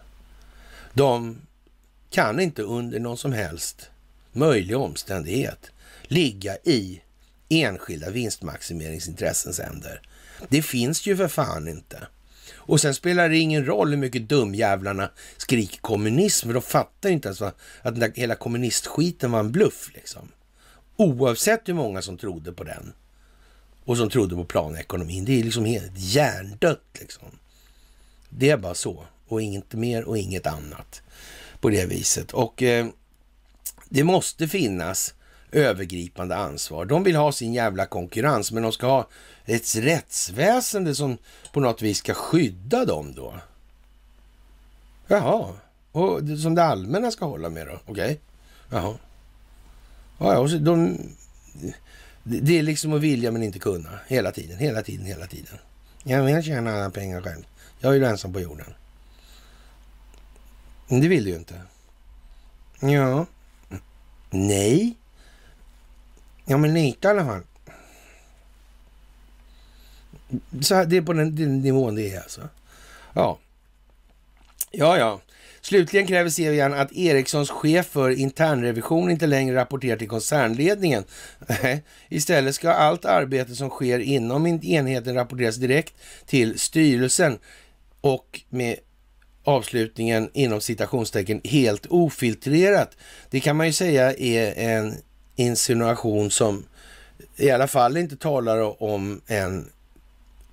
De 0.93 1.39
kan 2.11 2.41
inte 2.41 2.63
under 2.63 3.01
någon 3.01 3.19
som 3.19 3.33
helst 3.33 3.91
möjlig 4.33 4.77
omständighet 4.77 5.71
ligga 6.03 6.57
i 6.57 7.01
enskilda 7.49 8.11
vinstmaximeringsintressens 8.11 9.61
händer. 9.61 10.01
Det 10.49 10.63
finns 10.63 11.07
ju 11.07 11.17
för 11.17 11.29
fan 11.29 11.69
inte. 11.69 12.07
Och 12.55 12.81
sen 12.81 12.95
spelar 12.95 13.29
det 13.29 13.39
ingen 13.39 13.67
roll 13.67 13.91
hur 13.91 13.97
mycket 13.97 14.29
dumjävlarna 14.29 15.11
skriker 15.37 15.79
kommunism, 15.79 16.47
för 16.47 16.55
de 16.55 16.63
fattar 16.63 17.11
inte 17.11 17.29
ens 17.29 17.43
att 17.43 17.57
den 17.83 17.99
där 17.99 18.13
hela 18.15 18.35
kommunistskiten 18.35 19.33
var 19.33 19.41
en 19.41 19.53
bluff. 19.53 19.91
Liksom. 19.95 20.29
Oavsett 21.01 21.69
hur 21.69 21.75
många 21.75 22.03
som 22.03 22.19
trodde 22.19 22.53
på 22.53 22.65
den 22.65 22.93
och 23.85 23.97
som 23.97 24.11
trodde 24.11 24.35
på 24.35 24.45
planekonomin. 24.45 25.25
Det 25.25 25.41
är 25.41 25.45
liksom 25.45 25.65
helt 25.65 25.93
hjärndött 25.95 26.85
liksom. 27.01 27.29
Det 28.29 28.51
är 28.51 28.57
bara 28.57 28.75
så 28.75 29.05
och 29.29 29.43
inget 29.43 29.73
mer 29.73 30.05
och 30.05 30.19
inget 30.19 30.47
annat 30.47 31.03
på 31.61 31.71
det 31.71 31.87
viset. 31.87 32.33
Och 32.33 32.63
eh, 32.63 32.87
det 33.89 34.05
måste 34.05 34.49
finnas 34.49 35.15
övergripande 35.53 36.37
ansvar. 36.37 36.85
De 36.85 37.03
vill 37.03 37.17
ha 37.17 37.33
sin 37.33 37.55
jävla 37.55 37.87
konkurrens, 37.87 38.53
men 38.53 38.63
de 38.63 38.73
ska 38.73 38.87
ha 38.87 39.09
ett 39.45 39.77
rättsväsende 39.77 40.95
som 40.95 41.19
på 41.53 41.61
något 41.61 41.83
vis 41.83 41.99
ska 41.99 42.15
skydda 42.15 42.85
dem 42.85 43.13
då. 43.15 43.35
Jaha, 45.07 45.53
och 45.93 46.21
som 46.43 46.55
det 46.55 46.65
allmänna 46.65 47.11
ska 47.11 47.25
hålla 47.25 47.49
med 47.49 47.67
då? 47.67 47.73
Okej. 47.73 47.93
Okay. 47.93 48.17
Jaha. 48.71 48.95
Ja, 50.21 50.39
och 50.39 50.51
så 50.51 50.59
de, 50.59 50.99
det 52.23 52.59
är 52.59 52.63
liksom 52.63 52.93
att 52.93 53.01
vilja 53.01 53.31
men 53.31 53.43
inte 53.43 53.59
kunna. 53.59 53.91
Hela 54.07 54.33
tiden, 54.33 54.59
hela 54.59 54.83
tiden, 54.83 55.07
hela 55.07 55.27
tiden. 55.27 55.59
Jag 56.05 56.23
vill 56.23 56.43
tjäna 56.43 56.75
alla 56.75 56.91
pengar 56.91 57.23
själv. 57.23 57.47
Jag 57.79 57.93
är 57.93 57.97
ju 57.99 58.05
ensam 58.05 58.33
på 58.33 58.41
jorden. 58.41 58.75
Men 60.89 61.01
det 61.01 61.09
vill 61.09 61.25
du 61.25 61.31
ju 61.31 61.37
inte. 61.37 61.63
Ja. 62.81 63.27
Nej. 64.31 64.97
Ja, 66.45 66.57
men 66.57 66.75
lite 66.75 67.09
i 67.09 67.11
alla 67.11 67.25
fall. 67.25 67.43
Så 70.61 70.85
det 70.85 70.97
är 70.97 71.03
på 71.03 71.13
den, 71.13 71.37
den 71.37 71.61
nivån 71.61 71.95
det 71.95 72.15
är 72.15 72.23
alltså. 72.23 72.49
Ja. 73.13 73.39
Ja, 74.71 74.99
ja. 74.99 75.21
Slutligen 75.71 76.07
kräver 76.07 76.31
CVN 76.31 76.75
att 76.75 76.93
Ericssons 76.93 77.51
chef 77.51 77.87
för 77.87 78.11
internrevision 78.11 79.11
inte 79.11 79.27
längre 79.27 79.57
rapporterar 79.57 79.97
till 79.97 80.09
koncernledningen. 80.09 81.05
Istället 82.09 82.55
ska 82.55 82.71
allt 82.71 83.05
arbete 83.05 83.55
som 83.55 83.71
sker 83.71 83.99
inom 83.99 84.47
enheten 84.47 85.15
rapporteras 85.15 85.57
direkt 85.57 85.95
till 86.27 86.59
styrelsen 86.59 87.39
och 88.01 88.41
med 88.49 88.77
avslutningen 89.45 90.31
inom 90.33 90.61
citationstecken 90.61 91.41
helt 91.45 91.87
ofiltrerat. 91.87 92.97
Det 93.31 93.41
kan 93.41 93.57
man 93.57 93.67
ju 93.67 93.73
säga 93.73 94.15
är 94.17 94.59
en 94.59 94.95
insinuation 95.37 96.31
som 96.31 96.65
i 97.37 97.51
alla 97.51 97.67
fall 97.67 97.97
inte 97.97 98.17
talar 98.17 98.83
om 98.83 99.21
en 99.27 99.71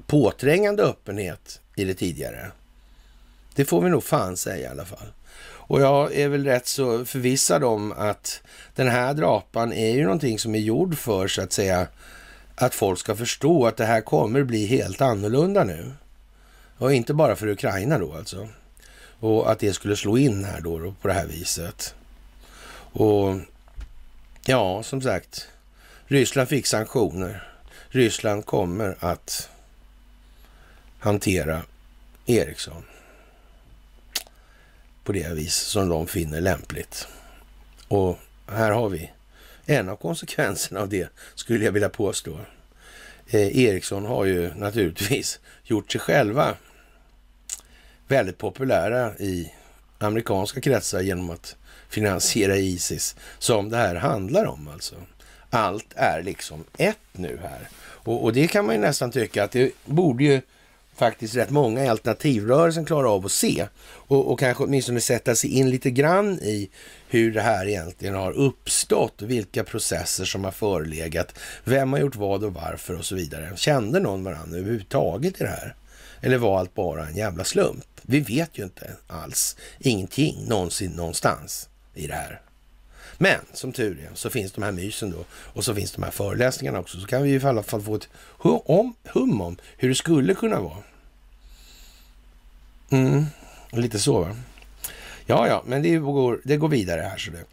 påträngande 0.07 0.83
öppenhet 0.83 1.61
i 1.75 1.83
det 1.83 1.93
tidigare. 1.93 2.51
Det 3.57 3.65
får 3.65 3.81
vi 3.81 3.89
nog 3.89 4.03
fan 4.03 4.37
säga 4.37 4.67
i 4.67 4.71
alla 4.71 4.85
fall. 4.85 5.07
Och 5.41 5.81
jag 5.81 6.15
är 6.15 6.29
väl 6.29 6.45
rätt 6.45 6.67
så 6.67 7.05
förvissad 7.05 7.63
om 7.63 7.91
att 7.91 8.41
den 8.75 8.87
här 8.87 9.13
drapan 9.13 9.73
är 9.73 9.91
ju 9.91 10.03
någonting 10.03 10.39
som 10.39 10.55
är 10.55 10.59
gjord 10.59 10.97
för 10.97 11.27
så 11.27 11.41
att 11.41 11.53
säga 11.53 11.87
att 12.55 12.75
folk 12.75 12.99
ska 12.99 13.15
förstå 13.15 13.67
att 13.67 13.77
det 13.77 13.85
här 13.85 14.01
kommer 14.01 14.43
bli 14.43 14.65
helt 14.65 15.01
annorlunda 15.01 15.63
nu. 15.63 15.91
Och 16.77 16.93
inte 16.93 17.13
bara 17.13 17.35
för 17.35 17.47
Ukraina 17.47 17.99
då 17.99 18.13
alltså. 18.13 18.47
Och 19.19 19.51
att 19.51 19.59
det 19.59 19.73
skulle 19.73 19.95
slå 19.95 20.17
in 20.17 20.43
här 20.43 20.61
då, 20.61 20.79
då 20.79 20.93
på 21.01 21.07
det 21.07 21.13
här 21.13 21.27
viset. 21.27 21.95
Och 22.91 23.35
ja, 24.45 24.83
som 24.83 25.01
sagt, 25.01 25.47
Ryssland 26.05 26.49
fick 26.49 26.65
sanktioner. 26.65 27.47
Ryssland 27.89 28.45
kommer 28.45 28.97
att 28.99 29.49
hantera 30.99 31.61
Ericsson 32.25 32.83
på 35.07 35.13
det 35.13 35.33
vis 35.33 35.55
som 35.55 35.89
de 35.89 36.07
finner 36.07 36.41
lämpligt. 36.41 37.07
Och 37.87 38.19
här 38.47 38.71
har 38.71 38.89
vi 38.89 39.11
en 39.65 39.89
av 39.89 39.95
konsekvenserna 39.95 40.79
av 40.79 40.89
det, 40.89 41.09
skulle 41.35 41.65
jag 41.65 41.71
vilja 41.71 41.89
påstå. 41.89 42.39
Eh, 43.27 43.57
Ericsson 43.57 44.05
har 44.05 44.25
ju 44.25 44.53
naturligtvis 44.53 45.39
gjort 45.63 45.91
sig 45.91 46.01
själva 46.01 46.55
väldigt 48.07 48.37
populära 48.37 49.17
i 49.17 49.53
amerikanska 49.97 50.61
kretsar 50.61 51.01
genom 51.01 51.29
att 51.29 51.55
finansiera 51.89 52.57
Isis, 52.57 53.15
som 53.39 53.69
det 53.69 53.77
här 53.77 53.95
handlar 53.95 54.45
om 54.45 54.67
alltså. 54.67 54.95
Allt 55.49 55.93
är 55.95 56.23
liksom 56.23 56.63
ett 56.77 56.97
nu 57.11 57.39
här. 57.41 57.69
Och, 57.79 58.23
och 58.23 58.33
det 58.33 58.47
kan 58.47 58.65
man 58.65 58.75
ju 58.75 58.81
nästan 58.81 59.11
tycka 59.11 59.43
att 59.43 59.51
det 59.51 59.71
borde 59.85 60.23
ju 60.23 60.41
faktiskt 60.97 61.35
rätt 61.35 61.49
många 61.49 61.85
i 61.85 61.87
alternativrörelsen 61.87 62.85
klarar 62.85 63.15
av 63.15 63.25
att 63.25 63.31
se 63.31 63.67
och, 63.83 64.31
och 64.31 64.39
kanske 64.39 64.63
åtminstone 64.63 65.01
sätta 65.01 65.35
sig 65.35 65.49
in 65.49 65.69
lite 65.69 65.91
grann 65.91 66.39
i 66.39 66.69
hur 67.09 67.33
det 67.33 67.41
här 67.41 67.67
egentligen 67.67 68.15
har 68.15 68.31
uppstått 68.31 69.21
vilka 69.21 69.63
processer 69.63 70.25
som 70.25 70.43
har 70.43 70.51
förelegat, 70.51 71.39
vem 71.63 71.93
har 71.93 71.99
gjort 71.99 72.15
vad 72.15 72.43
och 72.43 72.53
varför 72.53 72.97
och 72.97 73.05
så 73.05 73.15
vidare. 73.15 73.53
Kände 73.55 73.99
någon 73.99 74.23
varandra 74.23 74.57
överhuvudtaget 74.57 75.41
i 75.41 75.43
det 75.43 75.49
här? 75.49 75.75
Eller 76.21 76.37
var 76.37 76.59
allt 76.59 76.73
bara 76.73 77.07
en 77.07 77.15
jävla 77.15 77.43
slump? 77.43 77.85
Vi 78.01 78.19
vet 78.19 78.57
ju 78.57 78.63
inte 78.63 78.91
alls 79.07 79.55
ingenting 79.79 80.45
någonsin 80.47 80.91
någonstans 80.91 81.69
i 81.93 82.07
det 82.07 82.13
här. 82.13 82.41
Men 83.17 83.39
som 83.53 83.71
tur 83.71 84.07
är 84.11 84.15
så 84.15 84.29
finns 84.29 84.51
de 84.51 84.63
här 84.63 84.71
mysen 84.71 85.11
då 85.11 85.25
och 85.31 85.65
så 85.65 85.75
finns 85.75 85.91
de 85.91 86.03
här 86.03 86.11
föreläsningarna 86.11 86.79
också. 86.79 86.99
Så 86.99 87.07
kan 87.07 87.23
vi 87.23 87.29
i 87.29 87.43
alla 87.43 87.63
fall 87.63 87.81
få 87.81 87.95
ett 87.95 88.09
hum 88.37 89.41
om 89.41 89.57
hur 89.77 89.89
det 89.89 89.95
skulle 89.95 90.33
kunna 90.33 90.59
vara. 90.59 90.77
Mm, 92.89 93.25
lite 93.71 93.99
så 93.99 94.19
va. 94.19 94.35
Ja, 95.25 95.47
ja, 95.47 95.63
men 95.65 95.81
det 95.81 95.97
går, 95.97 96.41
det 96.43 96.57
går 96.57 96.69
vidare 96.69 97.01
här 97.01 97.17
så 97.17 97.31
det. 97.31 97.43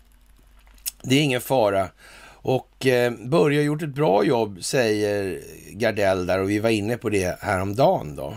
Det 1.02 1.14
är 1.14 1.22
ingen 1.22 1.40
fara. 1.40 1.88
Och 2.26 2.86
eh, 2.86 3.12
Börje 3.12 3.58
har 3.58 3.64
gjort 3.64 3.82
ett 3.82 3.94
bra 3.94 4.24
jobb, 4.24 4.64
säger 4.64 5.42
Gardell 5.70 6.26
där 6.26 6.38
och 6.38 6.50
vi 6.50 6.58
var 6.58 6.70
inne 6.70 6.96
på 6.96 7.10
det 7.10 7.38
häromdagen 7.40 8.16
då. 8.16 8.36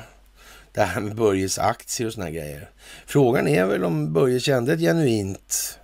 Det 0.71 0.81
här 0.81 1.01
med 1.01 1.15
Börjes 1.15 1.59
aktier 1.59 2.07
och 2.07 2.13
såna 2.13 2.31
grejer. 2.31 2.69
Frågan 3.05 3.47
är 3.47 3.65
väl 3.65 3.83
om 3.83 4.13
Börje 4.13 4.39
kände 4.39 4.73
ett 4.73 4.79
genuint 4.79 5.79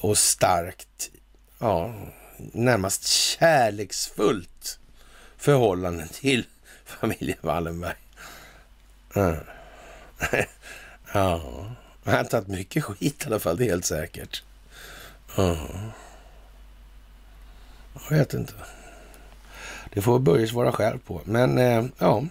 och 0.00 0.18
starkt, 0.18 1.10
ja, 1.58 1.94
närmast 2.36 3.06
kärleksfullt 3.06 4.78
förhållande 5.36 6.08
till 6.08 6.46
familjen 6.84 7.38
Wallenberg. 7.40 7.96
Mm. 9.14 9.36
ja, 11.12 11.42
han 12.04 12.14
har 12.14 12.24
tagit 12.24 12.48
mycket 12.48 12.84
skit 12.84 13.22
i 13.22 13.26
alla 13.26 13.38
fall, 13.38 13.56
det 13.56 13.64
är 13.64 13.70
helt 13.70 13.84
säkert. 13.84 14.42
Ja. 15.36 15.56
Jag 17.94 18.18
vet 18.18 18.34
inte. 18.34 18.52
Det 19.92 20.02
får 20.02 20.18
Börje 20.18 20.46
svara 20.46 20.72
själv 20.72 20.98
på. 20.98 21.20
Men 21.24 21.58
eh, 21.58 21.84
ja, 21.98 22.24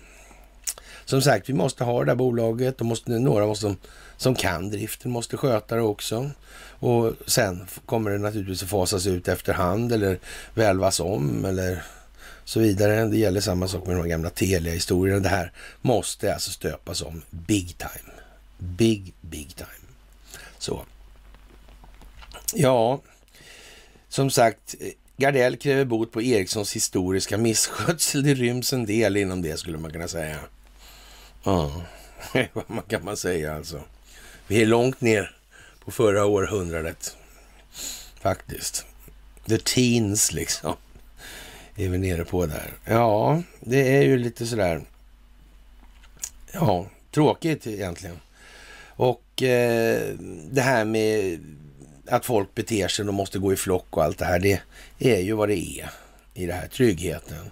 som 1.05 1.21
sagt, 1.21 1.49
vi 1.49 1.53
måste 1.53 1.83
ha 1.83 1.99
det 1.99 2.05
där 2.05 2.15
bolaget. 2.15 2.77
De 2.77 2.87
måste, 2.87 3.11
några 3.11 3.45
måste, 3.45 3.75
som, 4.19 4.35
kan 4.35 4.69
driften 4.69 5.11
måste 5.11 5.37
sköta 5.37 5.75
det 5.75 5.81
också. 5.81 6.31
Och 6.79 7.13
sen 7.27 7.67
kommer 7.85 8.11
det 8.11 8.17
naturligtvis 8.17 8.63
att 8.63 8.69
fasas 8.69 9.07
ut 9.07 9.27
efterhand 9.27 9.91
eller 9.91 10.19
välvas 10.53 10.99
om 10.99 11.45
eller 11.45 11.83
så 12.45 12.59
vidare. 12.59 13.05
Det 13.05 13.17
gäller 13.17 13.41
samma 13.41 13.67
sak 13.67 13.87
med 13.87 13.95
de 13.95 14.09
gamla 14.09 14.29
Telia-historierna. 14.29 15.19
Det 15.19 15.29
här 15.29 15.51
måste 15.81 16.33
alltså 16.33 16.51
stöpas 16.51 17.01
om 17.01 17.21
big 17.29 17.77
time. 17.77 18.13
Big, 18.57 19.13
big 19.21 19.55
time. 19.55 19.93
Så. 20.57 20.81
Ja, 22.53 23.01
som 24.09 24.29
sagt, 24.29 24.75
Gardell 25.17 25.57
kräver 25.57 25.85
bot 25.85 26.11
på 26.11 26.21
Ericssons 26.21 26.75
historiska 26.75 27.37
misskötsel. 27.37 28.23
Det 28.23 28.33
ryms 28.33 28.73
en 28.73 28.85
del 28.85 29.17
inom 29.17 29.41
det 29.41 29.57
skulle 29.57 29.77
man 29.77 29.91
kunna 29.91 30.07
säga. 30.07 30.37
Ja, 31.43 31.81
vad 32.67 32.87
kan 32.87 33.05
man 33.05 33.17
säga 33.17 33.55
alltså. 33.55 33.81
Vi 34.49 34.61
är 34.61 34.65
långt 34.65 35.01
ner 35.01 35.35
på 35.85 35.91
förra 35.91 36.25
århundradet. 36.25 37.17
Faktiskt. 38.21 38.85
The 39.47 39.57
teens 39.57 40.33
liksom. 40.33 40.75
Är 41.75 41.89
vi 41.89 41.97
nere 41.97 42.25
på 42.25 42.45
där. 42.45 42.73
Ja, 42.85 43.41
det 43.59 43.97
är 43.97 44.01
ju 44.01 44.17
lite 44.17 44.47
sådär. 44.47 44.81
Ja, 46.51 46.87
tråkigt 47.11 47.67
egentligen. 47.67 48.19
Och 48.87 49.43
eh, 49.43 50.15
det 50.51 50.61
här 50.61 50.85
med 50.85 51.39
att 52.07 52.25
folk 52.25 52.55
beter 52.55 52.87
sig 52.87 53.07
och 53.07 53.13
måste 53.13 53.39
gå 53.39 53.53
i 53.53 53.55
flock 53.55 53.97
och 53.97 54.03
allt 54.03 54.17
det 54.17 54.25
här. 54.25 54.39
Det 54.39 54.61
är 54.99 55.19
ju 55.19 55.33
vad 55.33 55.49
det 55.49 55.79
är 55.79 55.89
i 56.33 56.45
det 56.45 56.53
här. 56.53 56.67
Tryggheten. 56.67 57.51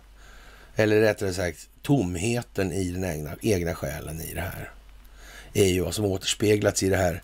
Eller 0.76 1.02
rättare 1.02 1.34
sagt 1.34 1.70
tomheten 1.82 2.72
i 2.72 2.92
den 2.92 3.04
egna, 3.04 3.36
egna 3.42 3.76
själen 3.76 4.22
i 4.22 4.34
det 4.34 4.42
här. 4.42 4.72
Är 5.58 5.66
ju 5.66 5.82
vad 5.82 5.96
som 5.96 6.06
återspeglats 6.06 6.84
i 6.84 6.90
det 6.90 6.98
här 6.98 7.22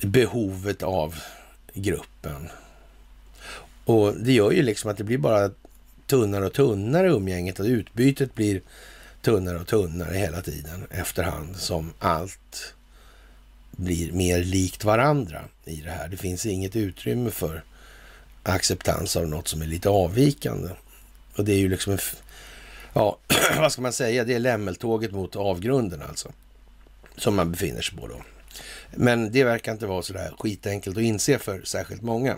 behovet 0.00 0.82
av 0.82 1.14
gruppen. 1.74 2.48
Och 3.84 4.14
det 4.14 4.32
gör 4.32 4.50
ju 4.50 4.62
liksom 4.62 4.90
att 4.90 4.96
det 4.96 5.04
blir 5.04 5.18
bara 5.18 5.50
tunnare 6.06 6.46
och 6.46 6.52
tunnare 6.52 7.10
umgänget 7.10 7.60
och 7.60 7.66
utbytet 7.66 8.34
blir 8.34 8.60
tunnare 9.22 9.58
och 9.58 9.66
tunnare 9.66 10.16
hela 10.16 10.42
tiden 10.42 10.86
efterhand 10.90 11.56
som 11.56 11.92
allt 11.98 12.74
blir 13.70 14.12
mer 14.12 14.38
likt 14.44 14.84
varandra 14.84 15.44
i 15.64 15.76
det 15.76 15.90
här. 15.90 16.08
Det 16.08 16.16
finns 16.16 16.46
inget 16.46 16.76
utrymme 16.76 17.30
för 17.30 17.64
acceptans 18.42 19.16
av 19.16 19.28
något 19.28 19.48
som 19.48 19.62
är 19.62 19.66
lite 19.66 19.88
avvikande. 19.88 20.70
Och 21.36 21.44
det 21.44 21.52
är 21.52 21.58
ju 21.58 21.68
liksom 21.68 21.92
en, 21.92 21.98
ja, 22.92 23.18
vad 23.58 23.72
ska 23.72 23.82
man 23.82 23.92
säga, 23.92 24.24
det 24.24 24.34
är 24.34 24.38
lämmeltåget 24.38 25.12
mot 25.12 25.36
avgrunden 25.36 26.02
alltså. 26.02 26.32
Som 27.16 27.36
man 27.36 27.52
befinner 27.52 27.82
sig 27.82 27.98
på 27.98 28.06
då. 28.06 28.22
Men 28.90 29.32
det 29.32 29.44
verkar 29.44 29.72
inte 29.72 29.86
vara 29.86 30.02
sådär 30.02 30.34
skitenkelt 30.38 30.96
att 30.96 31.02
inse 31.02 31.38
för 31.38 31.62
särskilt 31.64 32.02
många. 32.02 32.36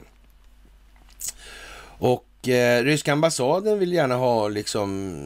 Och 1.99 2.49
eh, 2.49 2.85
ryska 2.85 3.13
ambassaden 3.13 3.79
vill 3.79 3.93
gärna 3.93 4.15
ha 4.15 4.49
liksom 4.49 5.19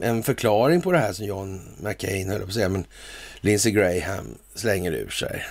en 0.00 0.22
förklaring 0.22 0.82
på 0.82 0.92
det 0.92 0.98
här 0.98 1.12
som 1.12 1.26
John 1.26 1.60
McCain 1.80 2.28
höll 2.28 2.40
på 2.40 2.46
att 2.46 2.54
säga, 2.54 2.68
men 2.68 2.84
Lindsey 3.40 3.72
Graham 3.72 4.38
slänger 4.54 4.92
ur 4.92 5.10
sig. 5.10 5.44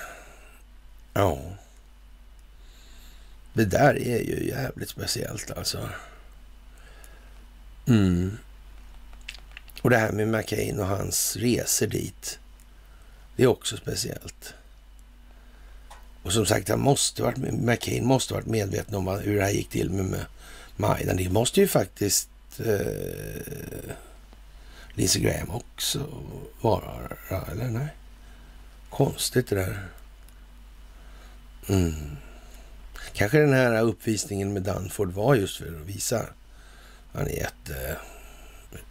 Ja. 1.13 1.39
Det 3.53 3.65
där 3.65 3.97
är 4.07 4.19
ju 4.19 4.47
jävligt 4.47 4.89
speciellt 4.89 5.51
alltså. 5.51 5.89
Mm. 7.87 8.37
Och 9.81 9.89
det 9.89 9.97
här 9.97 10.11
med 10.11 10.27
McCain 10.27 10.79
och 10.79 10.87
hans 10.87 11.35
resor 11.35 11.87
dit. 11.87 12.39
Det 13.37 13.43
är 13.43 13.47
också 13.47 13.77
speciellt. 13.77 14.53
Och 16.23 16.33
som 16.33 16.45
sagt, 16.45 16.69
han 16.69 16.79
måste 16.79 17.23
varit, 17.23 17.37
McCain 17.37 18.05
måste 18.05 18.33
varit 18.33 18.45
medveten 18.45 18.95
om 18.95 19.07
hur 19.07 19.35
det 19.35 19.43
här 19.43 19.51
gick 19.51 19.69
till 19.69 19.89
med, 19.89 20.05
med 20.05 20.25
Majdan. 20.75 21.17
Det 21.17 21.29
måste 21.29 21.59
ju 21.59 21.67
faktiskt 21.67 22.29
eh, 22.65 23.93
Lindsey 24.93 25.21
Graham 25.21 25.49
också 25.49 26.23
vara, 26.61 27.09
eller 27.51 27.69
nej? 27.69 27.87
Konstigt 28.89 29.47
det 29.47 29.55
där. 29.55 29.87
Mm. 31.69 32.17
Kanske 33.13 33.37
den 33.37 33.53
här 33.53 33.81
uppvisningen 33.81 34.53
med 34.53 34.63
Danford 34.63 35.11
var 35.11 35.35
just 35.35 35.57
för 35.57 35.67
att 35.67 35.87
visa. 35.87 36.25
Han 37.13 37.27
är 37.27 37.31
jätte 37.31 37.97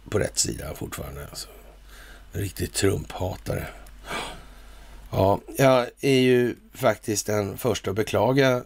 på 0.09 0.19
rätt 0.19 0.37
sida 0.37 0.73
fortfarande. 0.75 1.27
Alltså. 1.29 1.47
En 2.33 2.41
riktig 2.41 2.71
Trump-hatare. 2.73 3.65
Ja, 5.11 5.41
jag 5.57 5.87
är 6.01 6.19
ju 6.19 6.55
faktiskt 6.73 7.25
den 7.25 7.57
första 7.57 7.89
att 7.89 7.95
beklaga 7.95 8.63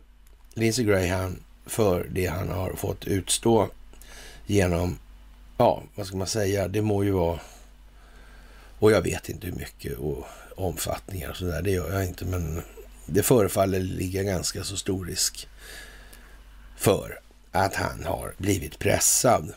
Lindsey 0.54 0.86
Graham 0.86 1.40
för 1.66 2.08
det 2.12 2.26
han 2.26 2.50
har 2.50 2.74
fått 2.74 3.06
utstå 3.06 3.70
genom, 4.46 5.00
ja, 5.58 5.84
vad 5.96 6.08
ska 6.08 6.18
man 6.18 6.28
säga, 6.28 6.68
det 6.68 6.82
må 6.82 7.04
ju 7.04 7.12
vara, 7.12 7.40
och 8.80 8.92
jag 8.92 9.02
vet 9.02 9.30
inte 9.30 9.48
hur 9.48 9.56
mycket 9.56 9.98
och 9.98 10.26
omfattningar 10.56 11.30
och 11.30 11.38
sådär, 11.38 11.62
det 11.62 11.72
gör 11.72 11.94
jag 11.94 12.06
inte, 12.06 12.26
men 12.26 12.62
det 13.06 13.24
förefaller 13.24 13.80
ligga 13.80 14.24
ganska 14.24 14.64
så 14.64 14.78
stor 14.78 15.06
risk 15.06 15.48
för 16.78 17.20
att 17.52 17.76
han 17.76 18.04
har 18.04 18.34
blivit 18.38 18.80
pressad 18.80 19.54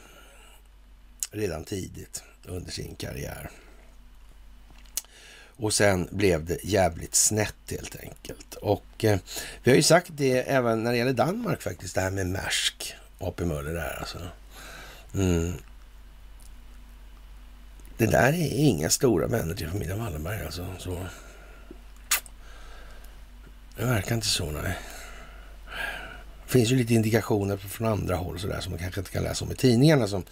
redan 1.30 1.64
tidigt 1.64 2.22
under 2.44 2.70
sin 2.70 2.94
karriär. 2.94 3.50
Och 5.56 5.74
sen 5.74 6.08
blev 6.10 6.44
det 6.44 6.64
jävligt 6.64 7.14
snett 7.14 7.54
helt 7.70 7.96
enkelt. 7.96 8.54
Och 8.54 9.04
eh, 9.04 9.18
vi 9.62 9.70
har 9.70 9.76
ju 9.76 9.82
sagt 9.82 10.10
det 10.10 10.38
även 10.38 10.84
när 10.84 10.92
det 10.92 10.98
gäller 10.98 11.12
Danmark 11.12 11.62
faktiskt, 11.62 11.94
det 11.94 12.00
här 12.00 12.10
med 12.10 12.26
Maersk, 12.26 12.94
AP 13.18 13.44
Möller 13.44 13.74
där 13.74 13.96
alltså. 13.98 14.18
Mm. 15.14 15.52
Det 17.96 18.06
där 18.06 18.32
är 18.32 18.50
inga 18.52 18.90
stora 18.90 19.26
vänner 19.26 19.54
till 19.54 19.68
familjen 19.68 19.98
Wallenberg 19.98 20.44
alltså. 20.44 20.66
Så. 20.78 20.98
Det 23.76 23.84
verkar 23.84 24.14
inte 24.14 24.26
så, 24.26 24.50
nej. 24.50 24.78
Det 26.46 26.52
finns 26.52 26.72
ju 26.72 26.76
lite 26.76 26.94
indikationer 26.94 27.56
från 27.56 27.88
andra 27.88 28.16
håll 28.16 28.38
så 28.38 28.60
som 28.60 28.72
man 28.72 28.78
kanske 28.78 29.00
inte 29.00 29.12
kan 29.12 29.22
läsa 29.22 29.44
om 29.44 29.52
i 29.52 29.54
tidningarna 29.54 30.08
som 30.08 30.24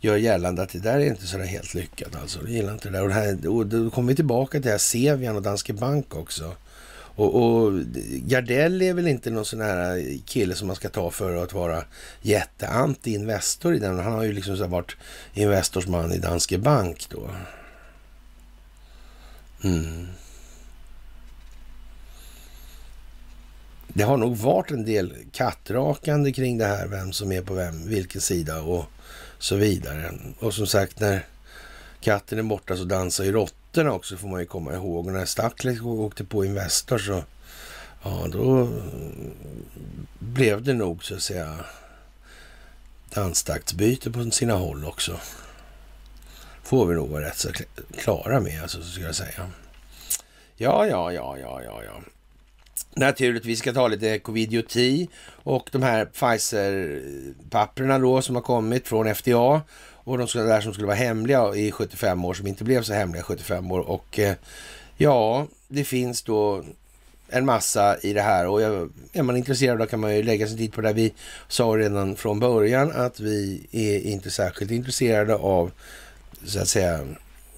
gör 0.00 0.16
gällande 0.16 0.62
att 0.62 0.68
det 0.68 0.78
där 0.78 1.00
är 1.00 1.06
inte 1.06 1.26
så 1.26 1.38
där 1.38 1.44
helt 1.44 1.74
lyckat. 1.74 2.16
Alltså. 2.16 2.38
de 2.42 2.52
gillar 2.52 2.72
inte 2.72 2.88
det 2.88 2.98
där. 2.98 3.02
Och, 3.02 3.08
det 3.08 3.14
här, 3.14 3.48
och 3.48 3.66
då 3.66 3.90
kommer 3.90 4.08
vi 4.08 4.16
tillbaka 4.16 4.50
till 4.50 4.62
det 4.62 4.70
här 4.70 4.78
Sevian 4.78 5.36
och 5.36 5.42
Danske 5.42 5.72
Bank 5.72 6.14
också. 6.16 6.56
Och, 7.16 7.34
och 7.34 7.72
Gardell 8.10 8.82
är 8.82 8.94
väl 8.94 9.06
inte 9.06 9.30
någon 9.30 9.44
sån 9.44 9.60
här 9.60 10.18
kille 10.26 10.54
som 10.54 10.66
man 10.66 10.76
ska 10.76 10.88
ta 10.88 11.10
för 11.10 11.36
att 11.36 11.52
vara 11.52 11.84
jätteanti-investor 12.22 13.74
i 13.74 13.78
den. 13.78 13.98
Han 13.98 14.12
har 14.12 14.22
ju 14.22 14.32
liksom 14.32 14.56
så 14.56 14.66
varit 14.66 14.96
investorsman 15.34 16.12
i 16.12 16.18
Danske 16.18 16.58
Bank 16.58 17.06
då. 17.08 17.30
Mm. 19.64 20.06
Det 23.88 24.02
har 24.02 24.16
nog 24.16 24.36
varit 24.36 24.70
en 24.70 24.84
del 24.84 25.14
kattrakande 25.32 26.32
kring 26.32 26.58
det 26.58 26.66
här, 26.66 26.86
vem 26.86 27.12
som 27.12 27.32
är 27.32 27.42
på 27.42 27.54
vem, 27.54 27.88
vilken 27.88 28.20
sida 28.20 28.60
och 28.62 28.84
så 29.38 29.56
vidare. 29.56 30.12
Och 30.38 30.54
som 30.54 30.66
sagt, 30.66 31.00
när 31.00 31.26
katten 32.00 32.38
är 32.38 32.42
borta 32.42 32.76
så 32.76 32.84
dansar 32.84 33.24
ju 33.24 33.32
råttorna 33.32 33.92
också, 33.92 34.16
får 34.16 34.28
man 34.28 34.40
ju 34.40 34.46
komma 34.46 34.74
ihåg. 34.74 35.06
Och 35.06 35.12
när 35.12 35.24
Stackles 35.24 35.80
åkte 35.80 36.24
på 36.24 36.44
Investor 36.44 36.98
så, 36.98 37.24
ja 38.02 38.26
då 38.32 38.68
blev 40.18 40.62
det 40.62 40.72
nog 40.72 41.04
så 41.04 41.14
att 41.14 41.22
säga 41.22 41.64
danstaktsbyte 43.14 44.10
på 44.10 44.30
sina 44.30 44.54
håll 44.54 44.84
också. 44.84 45.20
Får 46.62 46.86
vi 46.86 46.94
nog 46.94 47.08
vara 47.08 47.24
rätt 47.24 47.38
så 47.38 47.48
klara 47.98 48.40
med, 48.40 48.62
alltså, 48.62 48.82
så 48.82 48.90
ska 48.90 49.02
jag 49.02 49.14
säga. 49.14 49.50
Ja, 50.56 50.86
ja, 50.86 51.12
ja, 51.12 51.38
ja, 51.38 51.62
ja, 51.62 51.82
ja. 51.84 52.00
Naturligtvis 52.98 53.58
ska 53.58 53.72
ta 53.72 53.88
lite 53.88 54.18
covidioti 54.18 55.08
och 55.42 55.68
de 55.72 55.82
här 55.82 56.04
Pfizer-papperna 56.04 57.98
då 57.98 58.22
som 58.22 58.34
har 58.34 58.42
kommit 58.42 58.88
från 58.88 59.14
FDA 59.14 59.62
och 59.94 60.18
de 60.18 60.26
där 60.34 60.60
som 60.60 60.72
skulle 60.72 60.86
vara 60.86 60.96
hemliga 60.96 61.54
i 61.54 61.72
75 61.72 62.24
år 62.24 62.34
som 62.34 62.46
inte 62.46 62.64
blev 62.64 62.82
så 62.82 62.92
hemliga 62.92 63.20
i 63.20 63.24
75 63.24 63.72
år 63.72 63.80
och 63.80 64.18
eh, 64.18 64.34
ja, 64.96 65.46
det 65.68 65.84
finns 65.84 66.22
då 66.22 66.64
en 67.28 67.46
massa 67.46 67.98
i 68.02 68.12
det 68.12 68.22
här 68.22 68.46
och 68.46 68.62
är 69.12 69.22
man 69.22 69.36
intresserad 69.36 69.78
då 69.78 69.86
kan 69.86 70.00
man 70.00 70.16
ju 70.16 70.22
lägga 70.22 70.46
sin 70.46 70.58
tid 70.58 70.72
på 70.72 70.80
det. 70.80 70.92
Vi 70.92 71.12
sa 71.48 71.64
redan 71.64 72.16
från 72.16 72.40
början 72.40 72.92
att 72.94 73.20
vi 73.20 73.66
är 73.72 74.00
inte 74.00 74.30
särskilt 74.30 74.70
intresserade 74.70 75.34
av 75.34 75.70
så 76.44 76.60
att 76.60 76.68
säga 76.68 77.06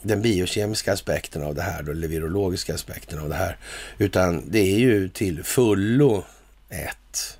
den 0.03 0.23
biokemiska 0.23 0.93
aspekten 0.93 1.43
av 1.43 1.55
det 1.55 1.62
här, 1.62 1.83
då, 1.83 1.93
eller 1.93 2.09
virologiska 2.09 2.75
aspekten 2.75 3.19
av 3.19 3.29
det 3.29 3.35
här. 3.35 3.57
Utan 3.99 4.51
det 4.51 4.59
är 4.59 4.79
ju 4.79 5.09
till 5.09 5.45
fullo 5.45 6.25
ett, 6.69 7.39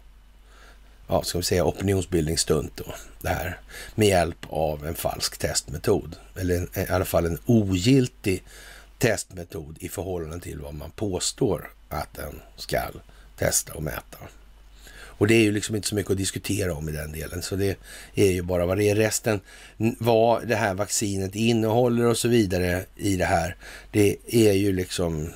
ja, 1.07 1.23
ska 1.23 1.39
vi 1.39 1.45
säga 1.45 1.65
opinionsbildningsstunt 1.65 2.73
då, 2.77 2.95
det 3.21 3.29
här. 3.29 3.61
Med 3.95 4.09
hjälp 4.09 4.47
av 4.49 4.87
en 4.87 4.95
falsk 4.95 5.39
testmetod. 5.39 6.17
Eller 6.37 6.57
en, 6.57 6.83
i 6.83 6.87
alla 6.91 7.05
fall 7.05 7.27
en 7.27 7.39
ogiltig 7.47 8.45
testmetod 8.99 9.77
i 9.81 9.89
förhållande 9.89 10.41
till 10.41 10.61
vad 10.61 10.75
man 10.75 10.91
påstår 10.91 11.71
att 11.89 12.15
den 12.15 12.41
ska 12.57 12.79
testa 13.37 13.73
och 13.75 13.83
mäta. 13.83 14.19
Och 15.19 15.27
det 15.27 15.35
är 15.35 15.43
ju 15.43 15.53
liksom 15.53 15.77
inte 15.77 15.89
så 15.89 15.95
mycket 15.95 16.11
att 16.11 16.17
diskutera 16.17 16.75
om 16.75 16.89
i 16.89 16.93
den 16.93 17.13
delen. 17.13 17.43
Så 17.43 17.57
det 17.57 17.79
är 18.15 18.31
ju 18.31 18.43
bara 18.43 18.67
vad 18.67 18.79
det 18.79 18.91
är. 18.91 18.95
Resten, 18.95 19.41
vad 19.99 20.49
det 20.49 20.57
här 20.57 20.75
vaccinet 20.75 21.35
innehåller 21.35 22.07
och 22.07 22.19
så 22.19 22.29
vidare 22.29 22.85
i 22.97 23.17
det 23.17 23.25
här. 23.25 23.57
Det 23.91 24.17
är 24.27 24.53
ju 24.53 24.73
liksom, 24.73 25.31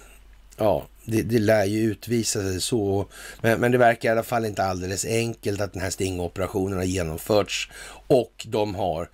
ja, 0.56 0.86
det, 1.04 1.22
det 1.22 1.38
lär 1.38 1.64
ju 1.64 1.80
utvisa 1.80 2.40
sig 2.42 2.60
så. 2.60 3.06
Men, 3.40 3.60
men 3.60 3.72
det 3.72 3.78
verkar 3.78 4.09
i 4.09 4.12
alla 4.12 4.22
fall 4.22 4.44
inte 4.44 4.64
alldeles 4.64 5.04
enkelt 5.04 5.60
att 5.60 5.72
den 5.72 5.82
här 5.82 5.90
stingoperationen 5.90 6.78
har 6.78 6.84
genomförts 6.84 7.70
och 8.06 8.46
de 8.48 8.74
har 8.74 9.09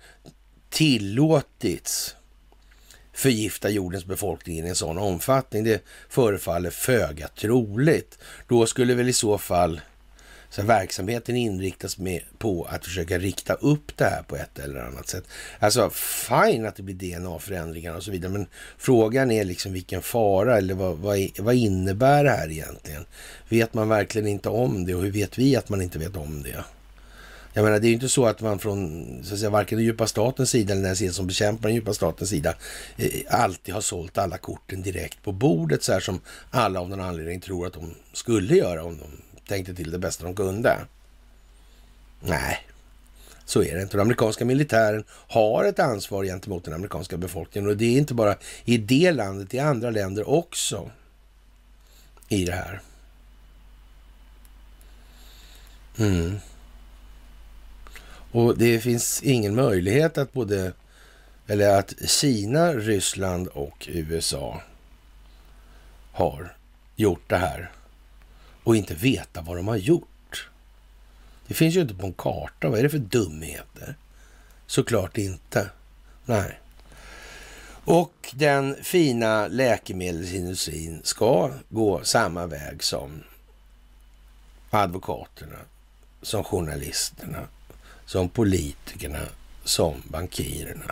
tillåtits 0.69 2.15
förgifta 3.13 3.69
jordens 3.69 4.05
befolkning 4.05 4.57
i 4.57 4.69
en 4.69 4.75
sån 4.75 4.97
omfattning. 4.97 5.63
Det 5.63 5.83
förefaller 6.09 6.69
föga 6.69 7.27
troligt. 7.27 8.17
Då 8.47 8.65
skulle 8.65 8.93
väl 8.93 9.09
i 9.09 9.13
så 9.13 9.37
fall 9.37 9.81
så 10.49 10.61
verksamheten 10.61 11.35
inriktas 11.35 11.97
med, 11.97 12.21
på 12.37 12.67
att 12.69 12.85
försöka 12.85 13.17
rikta 13.17 13.53
upp 13.53 13.97
det 13.97 14.05
här 14.05 14.23
på 14.23 14.35
ett 14.35 14.59
eller 14.59 14.79
annat 14.79 15.07
sätt. 15.07 15.23
Alltså 15.59 15.89
fine 16.29 16.65
att 16.65 16.75
det 16.75 16.83
blir 16.83 16.95
DNA-förändringar 16.95 17.95
och 17.95 18.03
så 18.03 18.11
vidare, 18.11 18.31
men 18.31 18.47
frågan 18.77 19.31
är 19.31 19.43
liksom 19.43 19.73
vilken 19.73 20.01
fara 20.01 20.57
eller 20.57 20.73
vad, 20.73 20.97
vad, 20.97 21.19
vad 21.39 21.55
innebär 21.55 22.23
det 22.23 22.29
här 22.29 22.51
egentligen? 22.51 23.05
Vet 23.49 23.73
man 23.73 23.89
verkligen 23.89 24.27
inte 24.27 24.49
om 24.49 24.85
det 24.85 24.95
och 24.95 25.03
hur 25.03 25.11
vet 25.11 25.37
vi 25.37 25.55
att 25.55 25.69
man 25.69 25.81
inte 25.81 25.99
vet 25.99 26.15
om 26.15 26.43
det? 26.43 26.63
Jag 27.53 27.63
menar, 27.63 27.79
det 27.79 27.87
är 27.87 27.89
ju 27.89 27.93
inte 27.93 28.09
så 28.09 28.25
att 28.25 28.41
man 28.41 28.59
från 28.59 29.05
så 29.23 29.33
att 29.33 29.39
säga, 29.39 29.49
varken 29.49 29.77
den 29.77 29.85
djupa 29.85 30.07
statens 30.07 30.49
sida 30.49 30.73
eller 30.73 30.83
den 30.83 30.95
sida 30.95 31.13
som 31.13 31.27
bekämpar 31.27 31.69
den 31.69 31.75
djupa 31.75 31.93
statens 31.93 32.29
sida 32.29 32.53
eh, 32.97 33.09
alltid 33.29 33.73
har 33.73 33.81
sålt 33.81 34.17
alla 34.17 34.37
korten 34.37 34.81
direkt 34.81 35.23
på 35.23 35.31
bordet 35.31 35.83
så 35.83 35.93
här 35.93 35.99
som 35.99 36.21
alla 36.49 36.79
av 36.79 36.89
någon 36.89 37.01
anledning 37.01 37.39
tror 37.39 37.67
att 37.67 37.73
de 37.73 37.95
skulle 38.13 38.55
göra 38.55 38.83
om 38.83 38.97
de 38.97 39.07
tänkte 39.49 39.73
till 39.73 39.91
det 39.91 39.99
bästa 39.99 40.23
de 40.23 40.35
kunde. 40.35 40.77
Nej, 42.19 42.67
så 43.45 43.63
är 43.63 43.75
det 43.75 43.81
inte. 43.81 43.97
Den 43.97 44.01
amerikanska 44.01 44.45
militären 44.45 45.03
har 45.09 45.65
ett 45.65 45.79
ansvar 45.79 46.23
gentemot 46.23 46.63
den 46.63 46.73
amerikanska 46.73 47.17
befolkningen 47.17 47.69
och 47.69 47.77
det 47.77 47.85
är 47.85 47.97
inte 47.97 48.13
bara 48.13 48.35
i 48.65 48.77
det 48.77 49.11
landet, 49.11 49.53
i 49.53 49.59
andra 49.59 49.89
länder 49.89 50.29
också 50.29 50.91
i 52.27 52.45
det 52.45 52.51
här. 52.51 52.81
Mm. 55.97 56.39
Och 58.31 58.57
det 58.57 58.79
finns 58.79 59.23
ingen 59.23 59.55
möjlighet 59.55 60.17
att 60.17 60.33
både, 60.33 60.73
eller 61.47 61.79
att 61.79 61.93
Kina, 62.09 62.73
Ryssland 62.73 63.47
och 63.47 63.87
USA 63.91 64.61
har 66.11 66.55
gjort 66.95 67.29
det 67.29 67.37
här 67.37 67.71
och 68.69 68.75
inte 68.75 68.93
veta 68.93 69.41
vad 69.41 69.57
de 69.57 69.67
har 69.67 69.75
gjort. 69.75 70.49
Det 71.47 71.53
finns 71.53 71.75
ju 71.75 71.81
inte 71.81 71.93
på 71.93 72.05
en 72.05 72.13
karta. 72.13 72.69
Vad 72.69 72.79
är 72.79 72.83
det 72.83 72.89
för 72.89 72.97
dumheter? 72.97 73.95
Såklart 74.65 75.17
inte. 75.17 75.69
Nej. 76.25 76.59
Och 77.85 78.33
den 78.33 78.75
fina 78.83 79.47
läkemedelsindustrin 79.47 81.01
ska 81.03 81.51
gå 81.69 82.03
samma 82.03 82.45
väg 82.45 82.83
som 82.83 83.23
advokaterna, 84.69 85.59
som 86.21 86.43
journalisterna, 86.43 87.47
som 88.05 88.29
politikerna, 88.29 89.25
som 89.63 90.03
bankirerna 90.07 90.91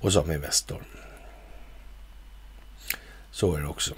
och 0.00 0.12
som 0.12 0.32
Investor. 0.32 0.82
Så 3.30 3.54
är 3.54 3.60
det 3.60 3.68
också 3.68 3.94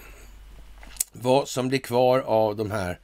vad 1.23 1.49
som 1.49 1.69
blir 1.69 1.78
kvar 1.78 2.20
av 2.20 2.57
de 2.57 2.70
här 2.70 2.99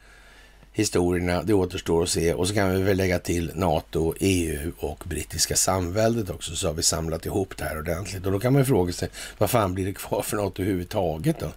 historierna. 0.73 1.43
Det 1.43 1.55
återstår 1.55 2.03
att 2.03 2.09
se. 2.09 2.35
Och 2.35 2.49
så 2.49 2.55
kan 2.55 2.73
vi 2.73 2.83
väl 2.83 2.97
lägga 2.97 3.19
till 3.19 3.53
NATO, 3.55 4.15
EU 4.21 4.73
och 4.79 5.05
brittiska 5.07 5.57
samväldet 5.57 6.31
också, 6.31 6.57
så 6.57 6.67
har 6.67 6.75
vi 6.75 6.83
samlat 6.83 7.27
ihop 7.27 7.57
det 7.57 7.65
här 7.65 7.79
ordentligt. 7.79 8.27
Och 8.27 8.33
då 8.33 8.41
kan 8.41 8.53
man 8.53 8.63
ju 8.63 8.67
fråga 8.67 8.93
sig, 8.93 9.09
vad 9.39 9.51
fan 9.51 9.75
blir 9.75 9.87
det 9.87 9.93
kvar 9.93 10.23
för 10.23 10.37
något 10.37 10.59
överhuvudtaget 10.59 11.41
då? 11.41 11.49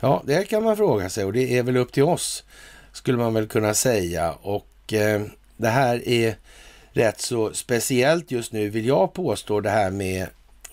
Ja, 0.00 0.22
det 0.26 0.44
kan 0.44 0.62
man 0.62 0.76
fråga 0.76 1.08
sig 1.08 1.24
och 1.24 1.32
det 1.32 1.58
är 1.58 1.62
väl 1.62 1.76
upp 1.76 1.92
till 1.92 2.02
oss, 2.02 2.44
skulle 2.92 3.18
man 3.18 3.34
väl 3.34 3.46
kunna 3.46 3.74
säga. 3.74 4.32
Och 4.32 4.92
eh, 4.92 5.22
det 5.56 5.68
här 5.68 6.08
är 6.08 6.36
rätt 6.92 7.20
så 7.20 7.52
speciellt 7.52 8.30
just 8.30 8.52
nu, 8.52 8.68
vill 8.68 8.86
jag 8.86 9.12
påstå, 9.12 9.60
det 9.60 9.70
här 9.70 9.90
med 9.90 10.26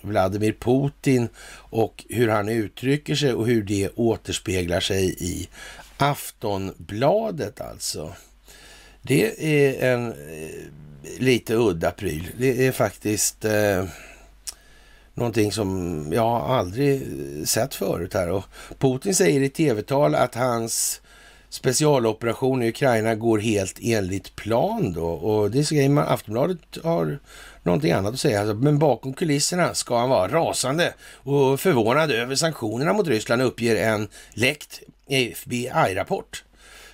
Vladimir 0.06 0.52
Putin 0.52 1.28
och 1.70 2.04
hur 2.08 2.28
han 2.28 2.48
uttrycker 2.48 3.14
sig 3.14 3.32
och 3.32 3.46
hur 3.46 3.62
det 3.62 3.88
återspeglar 3.94 4.80
sig 4.80 5.16
i 5.18 5.48
Aftonbladet 5.96 7.60
alltså. 7.60 8.12
Det 9.02 9.44
är 9.44 9.92
en 9.92 10.06
eh, 10.12 10.48
lite 11.18 11.54
udda 11.54 11.90
pryl. 11.90 12.28
Det 12.38 12.66
är 12.66 12.72
faktiskt 12.72 13.44
eh, 13.44 13.84
någonting 15.14 15.52
som 15.52 16.02
jag 16.12 16.26
aldrig 16.26 17.02
eh, 17.02 17.44
sett 17.44 17.74
förut 17.74 18.14
här. 18.14 18.30
Och 18.30 18.44
Putin 18.78 19.14
säger 19.14 19.40
i 19.40 19.48
tv-tal 19.48 20.14
att 20.14 20.34
hans 20.34 21.00
specialoperation 21.48 22.62
i 22.62 22.68
Ukraina 22.68 23.14
går 23.14 23.38
helt 23.38 23.78
enligt 23.82 24.36
plan 24.36 24.92
då. 24.92 25.06
Och 25.06 25.50
det 25.50 25.64
säger 25.64 25.88
man, 25.88 26.08
Aftonbladet 26.08 26.58
har 26.84 27.18
någonting 27.66 27.92
annat 27.92 28.14
att 28.14 28.20
säga. 28.20 28.40
Alltså, 28.40 28.54
men 28.54 28.78
bakom 28.78 29.14
kulisserna 29.14 29.74
ska 29.74 29.98
han 29.98 30.08
vara 30.08 30.28
rasande 30.28 30.94
och 31.14 31.60
förvånad 31.60 32.10
över 32.10 32.34
sanktionerna 32.34 32.92
mot 32.92 33.08
Ryssland 33.08 33.42
uppger 33.42 33.76
en 33.76 34.08
läckt 34.30 34.80
FBI-rapport. 35.08 36.44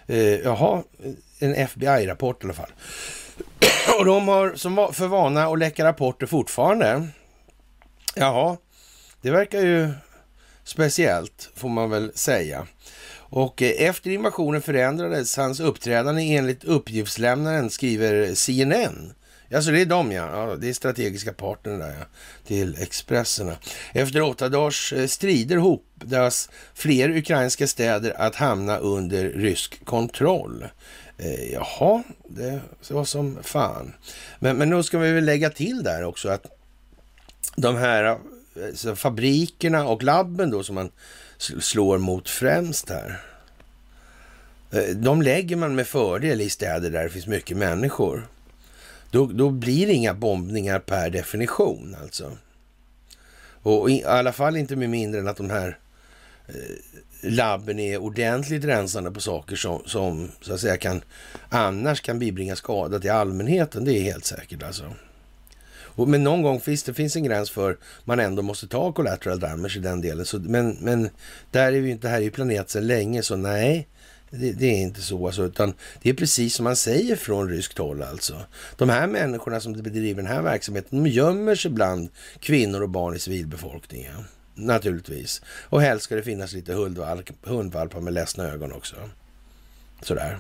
Eh, 0.06 0.18
jaha, 0.18 0.82
en 1.38 1.54
FBI-rapport 1.54 2.42
i 2.42 2.46
alla 2.46 2.54
fall. 2.54 2.70
Och 3.98 4.04
de 4.04 4.28
har 4.28 4.54
som 4.54 4.88
för 4.92 5.06
vana 5.06 5.46
att 5.46 5.58
läcka 5.58 5.84
rapporter 5.84 6.26
fortfarande. 6.26 7.08
Jaha, 8.14 8.56
det 9.20 9.30
verkar 9.30 9.60
ju 9.60 9.90
speciellt 10.64 11.50
får 11.54 11.68
man 11.68 11.90
väl 11.90 12.12
säga. 12.14 12.66
Och 13.14 13.62
eh, 13.62 13.88
efter 13.88 14.10
invasionen 14.10 14.62
förändrades 14.62 15.36
hans 15.36 15.60
uppträdande 15.60 16.22
enligt 16.22 16.64
uppgiftslämnaren, 16.64 17.70
skriver 17.70 18.34
CNN. 18.34 19.14
Alltså 19.54 19.70
det 19.70 19.80
är 19.80 19.86
de 19.86 20.12
ja. 20.12 20.48
ja 20.48 20.56
det 20.56 20.68
är 20.68 20.72
strategiska 20.72 21.32
partner 21.32 21.78
där 21.78 21.94
ja. 21.98 22.06
Till 22.46 22.76
Expresserna. 22.78 23.56
Efter 23.92 24.22
åtta 24.22 24.48
dagars 24.48 24.92
eh, 24.92 25.06
strider 25.06 25.56
hopdas 25.56 26.50
fler 26.74 27.16
ukrainska 27.16 27.66
städer 27.66 28.20
att 28.20 28.36
hamna 28.36 28.78
under 28.78 29.24
rysk 29.24 29.84
kontroll. 29.84 30.66
Eh, 31.18 31.52
jaha, 31.52 32.02
det 32.28 32.60
var 32.90 33.04
som 33.04 33.38
fan. 33.42 33.92
Men, 34.38 34.56
men 34.56 34.70
nu 34.70 34.82
ska 34.82 34.98
vi 34.98 35.12
väl 35.12 35.24
lägga 35.24 35.50
till 35.50 35.82
där 35.82 36.04
också 36.04 36.28
att 36.28 36.46
de 37.56 37.76
här 37.76 38.04
eh, 38.84 38.94
fabrikerna 38.94 39.86
och 39.86 40.02
labben 40.02 40.50
då 40.50 40.62
som 40.62 40.74
man 40.74 40.90
slår 41.60 41.98
mot 41.98 42.28
främst 42.28 42.90
här. 42.90 43.20
Eh, 44.72 44.96
de 44.96 45.22
lägger 45.22 45.56
man 45.56 45.74
med 45.74 45.86
fördel 45.86 46.40
i 46.40 46.50
städer 46.50 46.90
där 46.90 47.02
det 47.02 47.10
finns 47.10 47.26
mycket 47.26 47.56
människor. 47.56 48.28
Då, 49.12 49.26
då 49.26 49.50
blir 49.50 49.86
det 49.86 49.92
inga 49.92 50.14
bombningar 50.14 50.78
per 50.78 51.10
definition 51.10 51.96
alltså. 52.02 52.36
Och 53.62 53.90
i 53.90 54.04
alla 54.04 54.32
fall 54.32 54.56
inte 54.56 54.76
med 54.76 54.90
mindre 54.90 55.20
än 55.20 55.28
att 55.28 55.36
de 55.36 55.50
här 55.50 55.78
eh, 56.46 56.54
labben 57.22 57.78
är 57.78 57.98
ordentligt 57.98 58.64
rensande 58.64 59.10
på 59.10 59.20
saker 59.20 59.56
som, 59.56 59.82
som 59.86 60.28
så 60.40 60.54
att 60.54 60.60
säga 60.60 60.76
kan 60.76 61.02
annars 61.48 62.00
kan 62.00 62.18
bibringa 62.18 62.56
skada 62.56 62.98
till 62.98 63.10
allmänheten. 63.10 63.84
Det 63.84 63.98
är 63.98 64.02
helt 64.02 64.24
säkert 64.24 64.62
alltså. 64.62 64.94
Och, 65.72 66.08
men 66.08 66.24
någon 66.24 66.42
gång 66.42 66.60
finns 66.60 66.82
det 66.82 66.94
finns 66.94 67.16
en 67.16 67.24
gräns 67.24 67.50
för 67.50 67.78
man 68.04 68.20
ändå 68.20 68.42
måste 68.42 68.68
ta 68.68 68.92
collateral 68.92 69.40
damage 69.40 69.76
i 69.76 69.80
den 69.80 70.00
delen. 70.00 70.24
Så, 70.24 70.38
men, 70.38 70.76
men 70.80 71.10
där 71.50 71.72
är 71.72 71.80
vi 71.80 71.90
inte, 71.90 72.08
här 72.08 72.16
är 72.16 72.22
ju 72.22 72.30
planerat 72.30 72.70
sedan 72.70 72.86
länge, 72.86 73.22
så 73.22 73.36
nej, 73.36 73.88
det, 74.32 74.52
det, 74.52 74.66
är 74.66 74.82
inte 74.82 75.02
så, 75.02 75.26
alltså, 75.26 75.44
utan 75.44 75.74
det 76.02 76.10
är 76.10 76.14
precis 76.14 76.54
som 76.54 76.64
man 76.64 76.76
säger 76.76 77.16
från 77.16 77.48
ryskt 77.48 77.78
håll 77.78 78.02
alltså. 78.02 78.44
De 78.76 78.88
här 78.88 79.06
människorna 79.06 79.60
som 79.60 79.72
bedriver 79.72 80.22
den 80.22 80.32
här 80.32 80.42
verksamheten, 80.42 81.04
de 81.04 81.10
gömmer 81.10 81.54
sig 81.54 81.70
bland 81.70 82.08
kvinnor 82.40 82.82
och 82.82 82.88
barn 82.88 83.16
i 83.16 83.18
civilbefolkningen. 83.18 84.24
Naturligtvis. 84.54 85.42
Och 85.46 85.82
helst 85.82 86.04
ska 86.04 86.14
det 86.14 86.22
finnas 86.22 86.52
lite 86.52 86.72
hundvalpar 87.42 88.00
med 88.00 88.12
ledsna 88.12 88.44
ögon 88.44 88.72
också. 88.72 88.96
Sådär. 90.02 90.38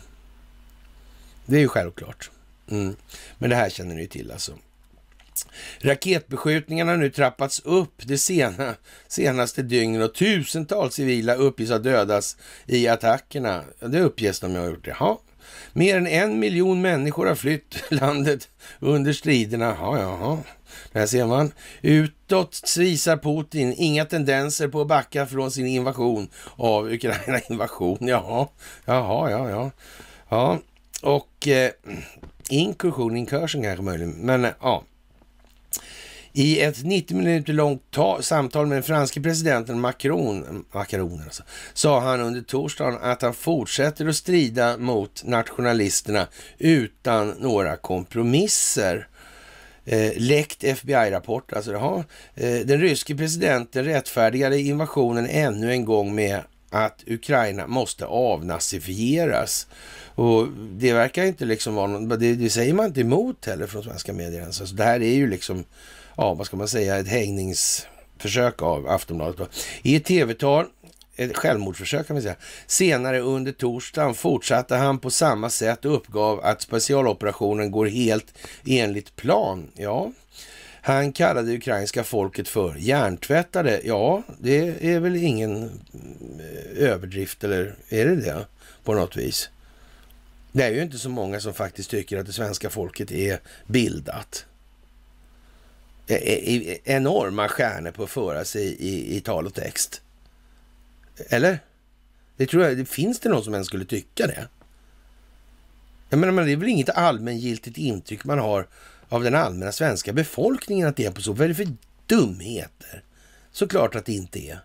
Det 1.46 1.56
är 1.56 1.60
ju 1.60 1.68
självklart. 1.68 2.30
Mm. 2.70 2.96
Men 3.38 3.50
det 3.50 3.56
här 3.56 3.70
känner 3.70 3.94
ni 3.94 4.00
ju 4.00 4.06
till 4.06 4.30
alltså. 4.30 4.52
Raketbeskjutningarna 5.80 6.92
har 6.92 6.96
nu 6.96 7.10
trappats 7.10 7.60
upp 7.64 7.94
det 8.04 8.18
sena, 8.18 8.74
senaste 9.08 9.62
dygnet 9.62 10.08
och 10.10 10.14
tusentals 10.14 10.94
civila 10.94 11.34
uppges 11.34 11.70
ha 11.70 11.78
dödats 11.78 12.36
i 12.66 12.88
attackerna. 12.88 13.64
Det 13.80 14.00
uppges 14.00 14.40
de 14.40 14.56
ha 14.56 14.66
gjort. 14.66 14.86
Jaha. 14.86 15.16
Mer 15.72 15.96
än 15.96 16.06
en 16.06 16.38
miljon 16.38 16.80
människor 16.80 17.26
har 17.26 17.34
flytt 17.34 17.82
landet 17.90 18.48
under 18.80 19.12
striderna. 19.12 19.76
Ja, 19.80 19.98
jaha. 19.98 20.38
Där 20.92 21.06
ser 21.06 21.26
man. 21.26 21.52
Utåt 21.82 22.74
visar 22.78 23.16
Putin 23.16 23.74
inga 23.76 24.04
tendenser 24.04 24.68
på 24.68 24.80
att 24.80 24.88
backa 24.88 25.26
från 25.26 25.50
sin 25.50 25.66
invasion 25.66 26.28
av 26.56 26.92
Ukraina. 26.92 27.40
Invasion, 27.48 27.98
jaha. 28.00 28.48
Jaha, 28.84 29.30
ja, 29.30 29.50
ja. 29.50 29.70
Ja, 30.28 30.58
och 31.02 31.48
eh, 31.48 31.70
inkursion, 32.48 33.16
inkursion 33.16 33.62
kanske 33.62 33.82
möjligen. 33.82 34.12
Men 34.12 34.46
ja, 34.60 34.84
i 36.32 36.60
ett 36.60 36.84
90 36.84 37.16
minuter 37.16 37.52
långt 37.52 37.96
samtal 38.20 38.66
med 38.66 38.76
den 38.76 38.82
franske 38.82 39.20
presidenten 39.20 39.80
Macron, 39.80 40.64
Macron 40.72 41.22
alltså, 41.24 41.42
sa 41.74 42.00
han 42.00 42.20
under 42.20 42.40
torsdagen 42.40 42.98
att 43.02 43.22
han 43.22 43.34
fortsätter 43.34 44.08
att 44.08 44.16
strida 44.16 44.76
mot 44.76 45.24
nationalisterna 45.24 46.26
utan 46.58 47.28
några 47.28 47.76
kompromisser. 47.76 49.08
Eh, 49.84 50.12
läckt 50.16 50.64
FBI-rapport, 50.64 51.52
alltså 51.52 51.72
jaha. 51.72 52.04
Eh, 52.34 52.54
den 52.54 52.80
ryske 52.80 53.16
presidenten 53.16 53.84
rättfärdigade 53.84 54.60
invasionen 54.60 55.26
ännu 55.26 55.72
en 55.72 55.84
gång 55.84 56.14
med 56.14 56.40
att 56.70 57.02
Ukraina 57.06 57.66
måste 57.66 58.06
avnazifieras. 58.06 59.66
Och 60.14 60.48
det 60.72 60.92
verkar 60.92 61.24
inte 61.24 61.44
liksom 61.44 61.74
vara 61.74 61.86
någon, 61.86 62.08
det, 62.08 62.34
det 62.34 62.50
säger 62.50 62.74
man 62.74 62.86
inte 62.86 63.00
emot 63.00 63.46
heller 63.46 63.66
från 63.66 63.82
svenska 63.82 64.12
medier 64.12 64.40
ens. 64.40 64.60
Alltså 64.60 64.76
det 64.76 64.84
här 64.84 65.02
är 65.02 65.14
ju 65.14 65.30
liksom 65.30 65.64
ja, 66.16 66.34
vad 66.34 66.46
ska 66.46 66.56
man 66.56 66.68
säga, 66.68 66.96
ett 66.96 67.08
hängningsförsök 67.08 68.62
av 68.62 68.88
Aftonbladet. 68.88 69.48
I 69.82 69.96
ett 69.96 70.04
tv-tal 70.04 70.66
ett 71.16 71.36
självmordsförsök 71.36 72.06
kan 72.06 72.16
vi 72.16 72.22
säga. 72.22 72.36
Senare 72.66 73.20
under 73.20 73.52
torsdagen 73.52 74.14
fortsatte 74.14 74.76
han 74.76 74.98
på 74.98 75.10
samma 75.10 75.50
sätt 75.50 75.84
och 75.84 75.94
uppgav 75.94 76.40
att 76.44 76.62
specialoperationen 76.62 77.70
går 77.70 77.86
helt 77.86 78.34
enligt 78.66 79.16
plan. 79.16 79.70
Ja, 79.74 80.12
han 80.82 81.12
kallade 81.12 81.56
ukrainska 81.56 82.04
folket 82.04 82.48
för 82.48 82.76
hjärntvättade. 82.78 83.80
Ja, 83.84 84.22
det 84.38 84.84
är 84.94 85.00
väl 85.00 85.16
ingen 85.16 85.64
eh, 85.64 86.88
överdrift, 86.88 87.44
eller 87.44 87.74
är 87.88 88.06
det 88.06 88.16
det 88.16 88.46
på 88.84 88.94
något 88.94 89.16
vis? 89.16 89.50
Det 90.52 90.62
är 90.62 90.70
ju 90.70 90.82
inte 90.82 90.98
så 90.98 91.08
många 91.08 91.40
som 91.40 91.54
faktiskt 91.54 91.90
tycker 91.90 92.18
att 92.18 92.26
det 92.26 92.32
svenska 92.32 92.70
folket 92.70 93.12
är 93.12 93.40
bildat. 93.66 94.46
Eh, 96.12 96.54
eh, 96.54 96.68
eh, 96.68 96.78
enorma 96.84 97.48
stjärnor 97.48 97.90
på 97.90 98.02
att 98.02 98.10
föra 98.10 98.44
sig 98.44 98.64
i, 98.64 99.16
i 99.16 99.20
tal 99.20 99.46
och 99.46 99.54
text. 99.54 100.00
Eller? 101.28 101.58
Det 102.36 102.46
tror 102.46 102.64
jag, 102.64 102.88
finns 102.88 103.20
det 103.20 103.28
någon 103.28 103.44
som 103.44 103.54
ens 103.54 103.66
skulle 103.66 103.84
tycka 103.84 104.26
det? 104.26 104.48
Jag 106.08 106.18
menar, 106.18 106.44
det 106.44 106.52
är 106.52 106.56
väl 106.56 106.68
inget 106.68 106.88
allmängiltigt 106.88 107.78
intryck 107.78 108.24
man 108.24 108.38
har 108.38 108.66
av 109.08 109.22
den 109.24 109.34
allmänna 109.34 109.72
svenska 109.72 110.12
befolkningen 110.12 110.88
att 110.88 110.96
det 110.96 111.04
är 111.04 111.10
på 111.10 111.22
så. 111.22 111.32
Vad 111.32 111.44
är 111.44 111.48
det 111.48 111.54
för 111.54 111.68
dumheter? 112.06 113.02
Såklart 113.52 113.94
att 113.94 114.04
det 114.04 114.12
inte 114.12 114.38
är. 114.38 114.58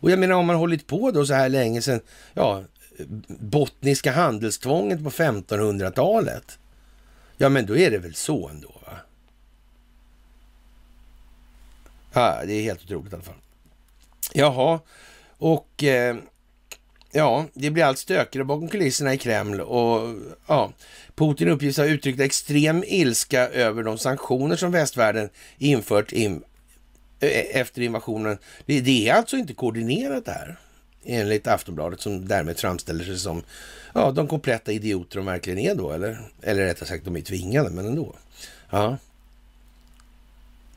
Och 0.00 0.10
jag 0.10 0.18
menar 0.18 0.34
om 0.34 0.46
man 0.46 0.56
hållit 0.56 0.86
på 0.86 1.10
då 1.10 1.26
så 1.26 1.34
här 1.34 1.48
länge 1.48 1.82
sedan, 1.82 2.00
ja, 2.34 2.64
bottniska 3.26 4.12
handelstvånget 4.12 5.04
på 5.04 5.10
1500-talet. 5.10 6.58
Ja, 7.36 7.48
men 7.48 7.66
då 7.66 7.76
är 7.76 7.90
det 7.90 7.98
väl 7.98 8.14
så 8.14 8.48
ändå. 8.48 8.74
Ja, 12.14 12.40
det 12.46 12.52
är 12.52 12.62
helt 12.62 12.84
otroligt 12.84 13.12
i 13.12 13.16
alla 13.16 13.24
fall. 13.24 13.34
Jaha, 14.32 14.80
och 15.38 15.84
eh, 15.84 16.16
ja, 17.12 17.46
det 17.54 17.70
blir 17.70 17.84
allt 17.84 17.98
stökigare 17.98 18.44
bakom 18.44 18.68
kulisserna 18.68 19.14
i 19.14 19.18
Kreml 19.18 19.60
och 19.60 20.14
ja, 20.46 20.72
Putin 21.14 21.48
uppges 21.48 21.76
ha 21.76 21.84
uttryckt 21.84 22.20
extrem 22.20 22.84
ilska 22.86 23.48
över 23.48 23.82
de 23.82 23.98
sanktioner 23.98 24.56
som 24.56 24.72
västvärlden 24.72 25.28
infört 25.58 26.12
in, 26.12 26.42
eh, 27.20 27.60
efter 27.60 27.82
invasionen. 27.82 28.38
Det, 28.66 28.80
det, 28.80 29.08
är 29.08 29.14
alltså 29.14 29.36
inte 29.36 29.54
koordinerat 29.54 30.24
det 30.24 30.32
här. 30.32 30.56
enligt 31.04 31.46
Aftonbladet 31.46 32.00
som 32.00 32.28
därmed 32.28 32.58
framställer 32.58 33.04
sig 33.04 33.18
som 33.18 33.42
ja, 33.94 34.10
de 34.10 34.28
kompletta 34.28 34.72
idioter 34.72 35.16
de 35.16 35.26
verkligen 35.26 35.58
är 35.58 35.74
då, 35.74 35.92
eller? 35.92 36.20
Eller 36.42 36.64
rättare 36.64 36.88
sagt, 36.88 37.04
de 37.04 37.16
är 37.16 37.20
tvingade, 37.20 37.70
men 37.70 37.86
ändå. 37.86 38.14
Ja. 38.70 38.96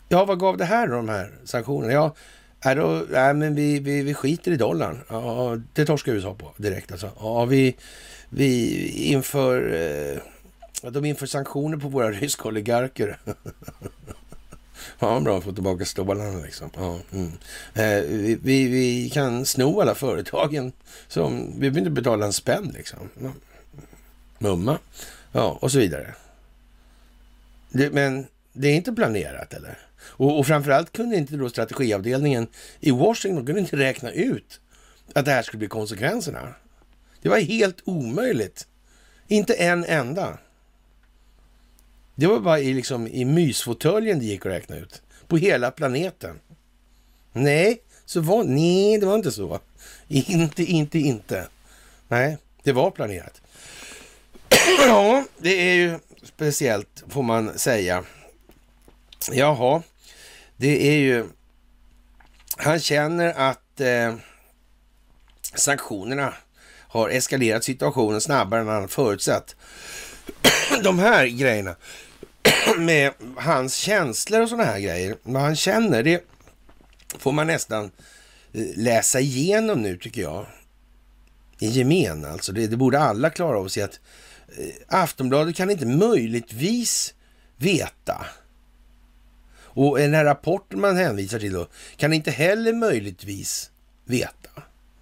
Ja, 0.10 0.26
vad 0.26 0.40
gav 0.40 0.58
det 0.58 0.66
här 0.66 0.88
då, 0.88 0.96
de 0.96 1.10
här 1.10 1.32
sanktionerna? 1.44 1.94
Ja, 1.94 2.16
är 2.62 2.76
då, 2.76 3.06
nej, 3.10 3.34
men 3.34 3.56
vi, 3.56 3.80
vi, 3.80 4.02
vi 4.02 4.14
skiter 4.14 4.52
i 4.52 4.58
dollarn. 4.58 5.00
Ja, 5.10 5.58
det 5.74 5.86
torskar 5.86 6.14
USA 6.14 6.34
på 6.34 6.54
direkt 6.58 6.92
alltså. 6.92 7.12
Ja, 7.20 7.46
vi, 7.46 7.76
vi 8.30 8.88
inför... 8.90 9.74
Eh, 9.74 10.22
de 10.92 11.06
inför 11.06 11.26
sanktioner 11.26 11.78
på 11.78 11.88
våra 11.88 12.12
ryska 12.12 12.48
oligarker. 12.48 13.20
Ja, 15.00 15.20
bra 15.20 15.38
att 15.38 15.44
få 15.44 15.52
tillbaka 15.52 15.86
stålarna 15.86 16.40
liksom. 16.40 16.70
Ja, 16.76 17.00
mm. 17.12 17.32
eh, 17.74 18.10
vi, 18.10 18.38
vi, 18.42 18.68
vi, 18.68 19.10
kan 19.10 19.46
sno 19.46 19.82
alla 19.82 19.96
företagen. 19.96 20.72
Som, 21.08 21.54
vi 21.54 21.60
behöver 21.60 21.80
inte 21.80 21.92
betala 21.92 22.26
en 22.26 22.34
spänn 22.34 22.74
liksom. 22.78 23.00
Mumma. 24.40 24.80
Ja, 25.32 25.58
och 25.62 25.72
så 25.72 25.80
vidare. 25.80 26.16
Det, 27.70 27.92
men 27.92 28.28
det 28.54 28.68
är 28.68 28.76
inte 28.76 28.94
planerat 28.94 29.54
eller? 29.54 29.87
Och, 30.08 30.40
och 30.40 30.48
framförallt 30.48 30.94
kunde 30.94 31.16
inte 31.16 31.36
då 31.36 31.50
strategiavdelningen 31.50 32.48
i 32.80 32.92
Washington 32.92 33.46
kunde 33.46 33.62
inte 33.62 33.78
räkna 33.78 34.12
ut 34.12 34.60
att 35.14 35.26
det 35.26 35.32
här 35.32 35.42
skulle 35.42 35.60
bli 35.60 35.68
konsekvenserna. 35.68 36.56
Det 37.22 37.30
var 37.30 37.40
helt 37.40 37.82
omöjligt. 37.86 38.68
Inte 39.28 39.54
en 39.54 39.86
enda. 39.86 40.38
Det 42.16 42.28
var 42.28 42.40
bara 42.40 42.60
i, 42.60 42.74
liksom, 42.74 43.08
i 43.08 43.26
mysfåtöljen 43.26 44.20
det 44.20 44.26
gick 44.26 44.46
att 44.46 44.52
räkna 44.52 44.76
ut. 44.76 45.02
På 45.28 45.38
hela 45.38 45.72
planeten. 45.72 46.40
Nej, 47.34 47.82
så 48.06 48.22
var, 48.22 48.44
nej, 48.44 48.98
det 48.98 49.06
var 49.06 49.16
inte 49.16 49.32
så. 49.32 49.60
Inte, 50.08 50.64
inte, 50.64 51.00
inte. 51.00 51.48
Nej, 52.08 52.38
det 52.64 52.72
var 52.72 52.92
planerat. 52.92 53.42
ja, 54.88 55.26
det 55.38 55.70
är 55.70 55.74
ju 55.74 56.00
speciellt 56.24 57.04
får 57.10 57.24
man 57.24 57.60
säga. 57.60 58.04
Jaha, 59.32 59.82
det 60.58 60.88
är 60.88 61.00
ju... 61.00 61.26
Han 62.58 62.80
känner 62.80 63.34
att 63.34 63.82
eh, 63.82 64.16
sanktionerna 65.56 66.34
har 66.88 67.10
eskalerat 67.10 67.64
situationen 67.64 68.22
snabbare 68.22 68.62
än 68.62 68.68
han 68.68 68.88
förutsatt. 68.88 69.56
De 70.84 71.00
här 71.00 71.26
grejerna 71.28 71.76
med 72.78 73.14
hans 73.38 73.76
känslor 73.76 74.42
och 74.42 74.50
sådana 74.50 74.66
här 74.66 74.80
grejer, 74.80 75.16
vad 75.24 75.42
han 75.42 75.56
känner, 75.56 76.04
det 76.04 76.24
får 77.18 77.32
man 77.32 77.48
nästan 77.48 77.92
eh, 78.54 78.66
läsa 78.76 79.20
igenom 79.20 79.82
nu 79.82 79.98
tycker 79.98 80.22
jag. 80.22 80.46
I 81.60 81.68
gemen 81.68 82.26
alltså. 82.26 82.52
Det, 82.52 82.68
det 82.68 82.78
borde 82.78 83.00
alla 83.00 83.30
klara 83.30 83.58
av 83.58 83.66
att 83.66 83.72
se 83.72 83.82
att 83.82 84.00
eh, 84.58 84.74
Aftonbladet 84.88 85.56
kan 85.56 85.70
inte 85.70 85.86
möjligtvis 85.86 87.14
veta. 87.58 88.26
Och 89.78 89.98
den 89.98 90.14
här 90.14 90.26
rapporten 90.26 90.82
man 90.82 90.98
hänvisar 90.98 91.40
till 91.40 91.54
då 91.54 91.68
kan 91.98 92.14
inte 92.14 92.32
heller 92.32 92.74
möjligtvis 92.74 93.72
veta 94.06 94.50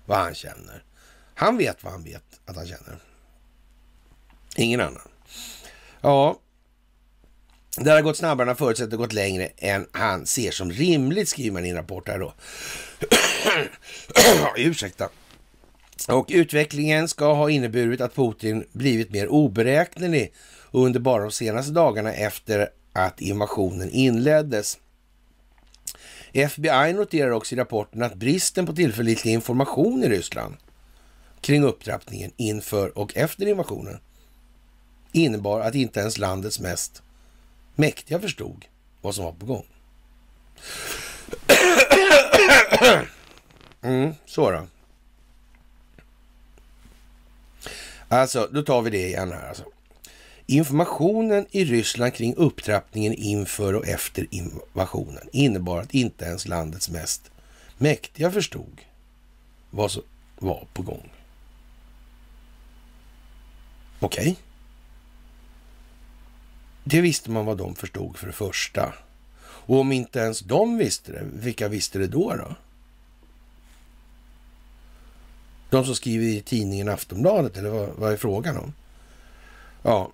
vad 0.06 0.18
han 0.18 0.36
känner. 0.36 0.84
Han 1.36 1.58
vet 1.58 1.84
vad 1.84 1.94
han 1.94 2.04
vet 2.04 2.24
att 2.46 2.56
han 2.56 2.68
känner. 2.68 2.98
Ingen 4.56 4.82
annan. 4.82 5.08
Ja, 6.02 6.40
det 7.78 7.92
har 7.92 8.02
gått 8.02 8.18
snabbare 8.18 8.44
än 8.44 8.48
han 8.48 8.58
förutsett 8.58 8.94
och 8.94 9.00
gått 9.00 9.14
längre 9.14 9.50
än 9.58 9.88
han 9.92 10.26
ser 10.26 10.52
som 10.52 10.72
rimligt, 10.72 11.30
skriver 11.30 11.52
man 11.52 11.66
i 11.66 11.70
en 11.70 11.76
rapport 11.76 12.08
här 12.08 12.20
då. 12.20 12.34
Ursäkta. 14.58 15.10
Och 16.08 16.26
utvecklingen 16.30 17.08
ska 17.08 17.34
ha 17.34 17.50
inneburit 17.50 18.02
att 18.02 18.16
Putin 18.16 18.66
blivit 18.72 19.12
mer 19.12 19.28
oberäknelig 19.28 20.34
under 20.72 21.00
bara 21.00 21.22
de 21.22 21.32
senaste 21.32 21.72
dagarna 21.72 22.14
efter 22.14 22.70
att 22.96 23.22
invasionen 23.22 23.90
inleddes. 23.90 24.78
FBI 26.34 26.94
noterar 26.94 27.32
också 27.32 27.56
i 27.56 27.58
rapporten 27.58 28.04
att 28.04 28.14
bristen 28.14 28.66
på 28.66 28.74
tillförlitlig 28.74 29.34
information 29.34 30.04
i 30.04 30.10
Ryssland 30.10 30.56
kring 31.42 31.64
upptrappningen 31.64 32.32
inför 32.38 32.98
och 32.98 33.18
efter 33.18 33.46
invasionen 33.46 34.00
innebar 35.12 35.60
att 35.60 35.76
inte 35.76 36.00
ens 36.00 36.18
landets 36.18 36.60
mest 36.60 37.02
mäktiga 37.76 38.20
förstod 38.20 38.66
vad 39.02 39.16
som 39.16 39.26
var 39.26 39.32
på 39.32 39.46
gång. 39.46 39.66
Mm, 43.82 44.14
så 44.26 44.52
då. 44.52 44.68
Alltså, 48.08 48.50
då 48.52 48.62
tar 48.62 48.82
vi 48.82 48.90
det 48.90 49.08
igen 49.08 49.32
här 49.32 49.48
alltså. 49.48 49.64
Informationen 50.48 51.46
i 51.52 51.66
Ryssland 51.66 52.14
kring 52.14 52.36
upptrappningen 52.36 53.14
inför 53.14 53.74
och 53.74 53.88
efter 53.88 54.28
invasionen 54.30 55.30
innebar 55.32 55.80
att 55.82 55.94
inte 55.94 56.26
ens 56.26 56.48
landets 56.48 56.90
mest 56.90 57.32
mäktiga 57.78 58.32
förstod 58.32 58.82
vad 59.70 59.92
som 59.92 60.04
var 60.38 60.68
på 60.74 60.82
gång. 60.82 61.10
Okej. 64.00 64.22
Okay. 64.32 64.36
Det 66.84 67.02
visste 67.02 67.32
man 67.32 67.46
vad 67.46 67.58
de 67.58 67.76
förstod 67.76 68.18
för 68.18 68.28
det 68.28 68.34
första. 68.34 68.94
Och 69.42 69.80
om 69.80 69.92
inte 69.92 70.20
ens 70.20 70.40
de 70.40 70.78
visste 70.78 71.12
det, 71.12 71.24
vilka 71.34 71.68
visste 71.68 72.00
det 72.00 72.08
då? 72.08 72.36
då? 72.36 72.56
De 75.70 75.86
som 75.86 75.96
skriver 75.96 76.26
i 76.26 76.42
tidningen 76.42 76.90
Aftonbladet, 76.90 77.58
eller 77.58 77.70
vad, 77.70 77.90
vad 77.90 78.14
är 78.14 78.18
frågan 78.18 78.58
om? 78.58 78.74
Ja, 79.84 80.12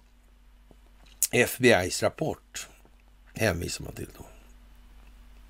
FBI's 1.31 2.03
rapport 2.03 2.67
hänvisar 3.33 3.83
man 3.83 3.93
till 3.93 4.07
då. 4.17 4.25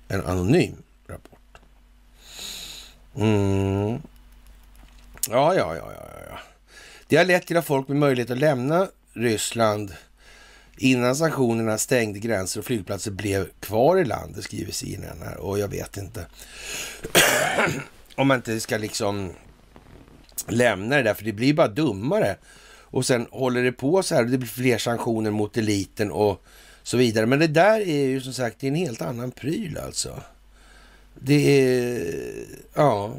En 0.08 0.24
anonym 0.24 0.82
rapport. 1.06 1.58
Mm. 3.14 4.02
Ja, 5.30 5.54
ja, 5.54 5.76
ja, 5.76 5.92
ja, 5.92 6.08
ja. 6.30 6.38
Det 7.06 7.16
har 7.16 7.24
lett 7.24 7.46
till 7.46 7.56
att 7.56 7.66
folk 7.66 7.88
med 7.88 7.96
möjlighet 7.96 8.30
att 8.30 8.38
lämna 8.38 8.88
Ryssland 9.12 9.94
innan 10.76 11.16
sanktionerna 11.16 11.78
stängde 11.78 12.18
gränser 12.18 12.60
och 12.60 12.66
flygplatser 12.66 13.10
blev 13.10 13.48
kvar 13.60 13.98
i 13.98 14.04
landet, 14.04 14.44
skriver 14.44 14.72
CNN 14.72 15.22
här. 15.22 15.36
Och 15.36 15.58
jag 15.58 15.68
vet 15.68 15.96
inte 15.96 16.26
om 18.16 18.28
man 18.28 18.36
inte 18.36 18.60
ska 18.60 18.78
liksom 18.78 19.32
lämna 20.48 20.96
det 20.96 21.02
där, 21.02 21.14
för 21.14 21.24
det 21.24 21.32
blir 21.32 21.54
bara 21.54 21.68
dummare. 21.68 22.36
Och 22.92 23.06
sen 23.06 23.26
håller 23.30 23.62
det 23.62 23.72
på 23.72 24.02
så 24.02 24.14
här 24.14 24.24
och 24.24 24.30
det 24.30 24.38
blir 24.38 24.48
fler 24.48 24.78
sanktioner 24.78 25.30
mot 25.30 25.56
eliten 25.56 26.12
och 26.12 26.42
så 26.82 26.96
vidare. 26.96 27.26
Men 27.26 27.38
det 27.38 27.46
där 27.46 27.80
är 27.80 28.04
ju 28.06 28.20
som 28.20 28.32
sagt 28.32 28.64
en 28.64 28.74
helt 28.74 29.02
annan 29.02 29.30
pryl 29.30 29.78
alltså. 29.78 30.22
Det 31.14 31.60
är, 31.60 32.14
ja. 32.74 33.14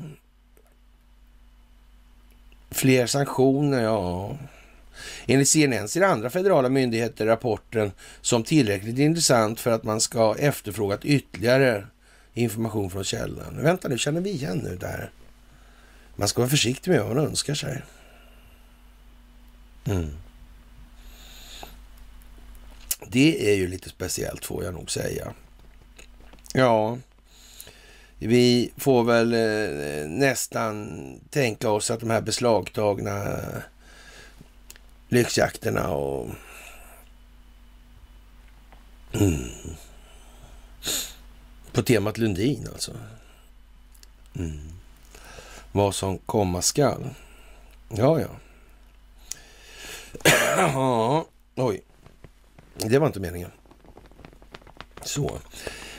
Fler 2.71 3.07
sanktioner, 3.07 3.83
ja. 3.83 4.37
Enligt 5.25 5.49
CNN 5.49 5.87
ser 5.87 6.01
andra 6.01 6.29
federala 6.29 6.69
myndigheter 6.69 7.25
rapporten 7.25 7.91
som 8.21 8.43
tillräckligt 8.43 8.99
intressant 8.99 9.59
för 9.59 9.71
att 9.71 9.83
man 9.83 10.01
ska 10.01 10.35
efterfrågat 10.39 11.05
ytterligare 11.05 11.87
information 12.33 12.89
från 12.89 13.03
källan. 13.03 13.57
Vänta 13.61 13.87
nu, 13.87 13.97
känner 13.97 14.21
vi 14.21 14.29
igen 14.29 14.57
nu 14.57 14.75
det 14.75 14.87
här? 14.87 15.11
Man 16.15 16.27
ska 16.27 16.41
vara 16.41 16.49
försiktig 16.49 16.91
med 16.91 16.99
vad 16.99 17.15
man 17.15 17.25
önskar 17.25 17.53
sig. 17.53 17.81
Mm. 19.85 20.09
Det 23.07 23.51
är 23.51 23.55
ju 23.55 23.67
lite 23.67 23.89
speciellt 23.89 24.45
får 24.45 24.63
jag 24.63 24.73
nog 24.73 24.91
säga. 24.91 25.33
Ja, 26.53 26.97
vi 28.17 28.71
får 28.77 29.03
väl 29.03 29.33
eh, 29.33 30.09
nästan 30.09 31.19
tänka 31.29 31.69
oss 31.69 31.91
att 31.91 31.99
de 31.99 32.09
här 32.09 32.21
beslagtagna 32.21 33.39
lyxjakterna 35.07 35.89
och... 35.89 36.29
Mm. 39.13 39.49
På 41.71 41.83
temat 41.83 42.17
Lundin 42.17 42.67
alltså. 42.73 42.91
Mm. 44.35 44.59
Vad 45.71 45.95
som 45.95 46.17
komma 46.17 46.61
skall. 46.61 47.09
Ja, 47.89 48.19
ja. 48.19 48.29
ja. 50.57 51.27
Oj. 51.55 51.81
Det 52.75 52.99
var 52.99 53.07
inte 53.07 53.19
meningen. 53.19 53.51
Så. 55.01 55.39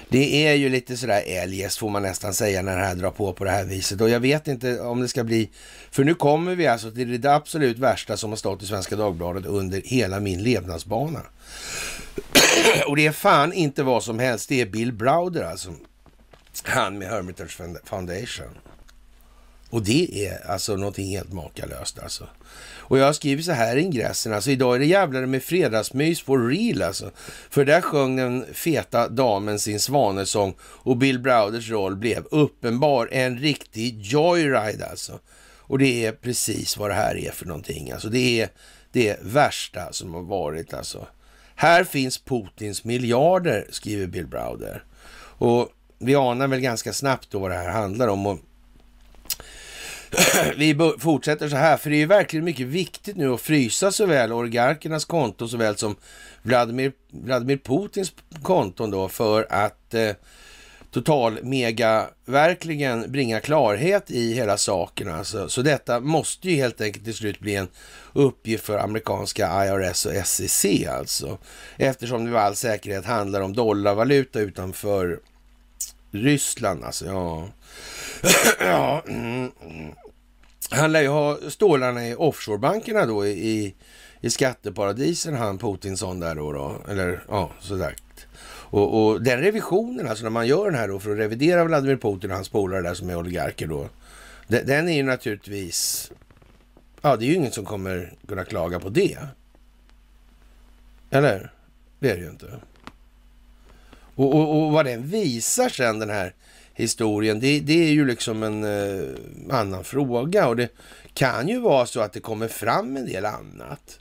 Det 0.08 0.46
är 0.46 0.54
ju 0.54 0.68
lite 0.68 0.96
sådär 0.96 1.22
eljest 1.26 1.78
får 1.78 1.90
man 1.90 2.02
nästan 2.02 2.34
säga 2.34 2.62
när 2.62 2.76
det 2.76 2.84
här 2.84 2.94
drar 2.94 3.10
på 3.10 3.32
på 3.32 3.44
det 3.44 3.50
här 3.50 3.64
viset. 3.64 4.00
Och 4.00 4.10
jag 4.10 4.20
vet 4.20 4.48
inte 4.48 4.80
om 4.80 5.00
det 5.00 5.08
ska 5.08 5.24
bli... 5.24 5.50
För 5.90 6.04
nu 6.04 6.14
kommer 6.14 6.54
vi 6.54 6.66
alltså 6.66 6.90
till 6.90 7.20
det 7.20 7.34
absolut 7.34 7.78
värsta 7.78 8.16
som 8.16 8.30
har 8.30 8.36
stått 8.36 8.62
i 8.62 8.66
Svenska 8.66 8.96
Dagbladet 8.96 9.46
under 9.46 9.82
hela 9.84 10.20
min 10.20 10.42
levnadsbana. 10.42 11.22
Och 12.86 12.96
det 12.96 13.06
är 13.06 13.12
fan 13.12 13.52
inte 13.52 13.82
vad 13.82 14.02
som 14.04 14.18
helst. 14.18 14.48
Det 14.48 14.60
är 14.60 14.66
Bill 14.66 14.92
Browder 14.92 15.42
alltså. 15.42 15.72
Han 16.64 16.98
med 16.98 17.08
Hermitage 17.08 17.60
Foundation. 17.84 18.58
Och 19.70 19.82
det 19.82 20.26
är 20.26 20.50
alltså 20.50 20.76
någonting 20.76 21.08
helt 21.08 21.32
makalöst 21.32 21.98
alltså. 21.98 22.28
Och 22.86 22.98
jag 22.98 23.06
har 23.06 23.12
skrivit 23.12 23.44
så 23.44 23.52
här 23.52 23.76
i 23.76 23.80
ingressen, 23.80 24.32
alltså 24.32 24.50
idag 24.50 24.74
är 24.74 24.78
det 24.78 24.86
jävlar 24.86 25.26
med 25.26 25.42
fredagsmys 25.42 26.22
for 26.22 26.48
real 26.48 26.82
alltså. 26.82 27.10
För 27.50 27.64
där 27.64 27.80
sjöng 27.80 28.16
den 28.16 28.46
feta 28.52 29.08
damen 29.08 29.58
sin 29.58 29.80
svanesång 29.80 30.54
och 30.60 30.96
Bill 30.96 31.18
Browders 31.18 31.70
roll 31.70 31.96
blev 31.96 32.24
uppenbar 32.30 33.08
en 33.12 33.38
riktig 33.38 34.00
joyride 34.02 34.86
alltså. 34.86 35.18
Och 35.66 35.78
det 35.78 36.06
är 36.06 36.12
precis 36.12 36.76
vad 36.76 36.90
det 36.90 36.94
här 36.94 37.16
är 37.16 37.30
för 37.30 37.46
någonting. 37.46 37.90
Alltså 37.90 38.08
det 38.08 38.40
är 38.40 38.48
det 38.92 39.18
värsta 39.22 39.92
som 39.92 40.14
har 40.14 40.22
varit 40.22 40.74
alltså. 40.74 41.06
Här 41.54 41.84
finns 41.84 42.18
Putins 42.18 42.84
miljarder, 42.84 43.66
skriver 43.70 44.06
Bill 44.06 44.26
Browder. 44.26 44.84
Och 45.36 45.68
vi 45.98 46.14
anar 46.14 46.48
väl 46.48 46.60
ganska 46.60 46.92
snabbt 46.92 47.30
då 47.30 47.38
vad 47.38 47.50
det 47.50 47.56
här 47.56 47.70
handlar 47.70 48.08
om. 48.08 48.40
Vi 50.56 50.78
fortsätter 50.98 51.48
så 51.48 51.56
här, 51.56 51.76
för 51.76 51.90
det 51.90 51.96
är 51.96 51.98
ju 51.98 52.06
verkligen 52.06 52.44
mycket 52.44 52.66
viktigt 52.66 53.16
nu 53.16 53.32
att 53.32 53.40
frysa 53.40 53.92
såväl 53.92 54.32
oligarkernas 54.32 55.04
konton 55.04 55.48
såväl 55.48 55.76
som 55.76 55.96
Vladimir, 56.42 56.92
Vladimir 57.10 57.56
Putins 57.56 58.12
konton 58.42 58.90
då 58.90 59.08
för 59.08 59.46
att 59.50 59.94
eh, 59.94 60.10
total 60.90 61.38
mega 61.42 62.06
verkligen 62.24 63.12
bringa 63.12 63.40
klarhet 63.40 64.10
i 64.10 64.34
hela 64.34 64.56
saken. 64.56 65.08
Alltså. 65.08 65.48
Så 65.48 65.62
detta 65.62 66.00
måste 66.00 66.50
ju 66.50 66.56
helt 66.56 66.80
enkelt 66.80 67.04
till 67.04 67.14
slut 67.14 67.40
bli 67.40 67.54
en 67.54 67.68
uppgift 68.12 68.64
för 68.64 68.78
amerikanska 68.78 69.66
IRS 69.66 70.06
och 70.06 70.26
SEC 70.26 70.66
alltså. 70.88 71.38
Eftersom 71.76 72.24
det 72.24 72.30
med 72.30 72.42
all 72.42 72.56
säkerhet 72.56 73.04
handlar 73.04 73.40
om 73.40 73.52
dollarvaluta 73.52 74.40
utanför 74.40 75.20
Ryssland 76.10 76.84
alltså. 76.84 77.06
Ja, 77.06 77.48
ja 78.60 79.02
mm. 79.08 79.50
mm. 79.62 79.94
Han 80.70 80.92
lär 80.92 81.02
ju 81.02 81.08
ha 81.08 81.38
stålarna 81.48 82.08
i 82.08 82.14
offshorebankerna 82.14 83.06
då 83.06 83.26
i, 83.26 83.74
i 84.20 84.30
skatteparadisen, 84.30 85.34
han 85.34 85.58
Putinsson 85.58 86.20
där 86.20 86.34
då. 86.34 86.52
då. 86.52 86.76
Eller 86.88 87.24
ja, 87.28 87.50
sådär. 87.60 87.96
Och, 88.74 89.06
och, 89.06 89.22
den 89.22 89.40
revisionen, 89.40 90.08
alltså 90.08 90.24
när 90.24 90.30
man 90.30 90.46
gör 90.46 90.64
den 90.64 90.74
här 90.74 90.88
då 90.88 90.98
för 90.98 91.10
att 91.10 91.18
revidera 91.18 91.64
Vladimir 91.64 91.96
Putin 91.96 92.30
och 92.30 92.36
hans 92.36 92.48
polare 92.48 92.82
där 92.82 92.94
som 92.94 93.10
är 93.10 93.16
oligarker 93.16 93.66
då. 93.66 93.88
Den, 94.48 94.66
den, 94.66 94.88
är 94.88 94.96
ju 94.96 95.02
naturligtvis, 95.02 96.10
ja 97.02 97.16
det 97.16 97.24
är 97.24 97.26
ju 97.26 97.34
ingen 97.34 97.52
som 97.52 97.64
kommer 97.64 98.12
kunna 98.28 98.44
klaga 98.44 98.80
på 98.80 98.88
det. 98.88 99.18
Eller? 101.10 101.52
Det 101.98 102.10
är 102.10 102.16
det 102.16 102.22
ju 102.22 102.30
inte. 102.30 102.60
Och, 104.14 104.34
och, 104.34 104.64
och 104.64 104.72
vad 104.72 104.86
den 104.86 105.06
visar 105.06 105.68
sen 105.68 105.98
den 105.98 106.10
här 106.10 106.34
historien, 106.74 107.40
det, 107.40 107.60
det 107.60 107.84
är 107.84 107.92
ju 107.92 108.06
liksom 108.06 108.42
en 108.42 108.64
eh, 108.64 109.14
annan 109.50 109.84
fråga. 109.84 110.48
Och 110.48 110.56
det 110.56 110.68
kan 111.14 111.48
ju 111.48 111.58
vara 111.58 111.86
så 111.86 112.00
att 112.00 112.12
det 112.12 112.20
kommer 112.20 112.48
fram 112.48 112.96
en 112.96 113.06
del 113.06 113.24
annat 113.24 113.98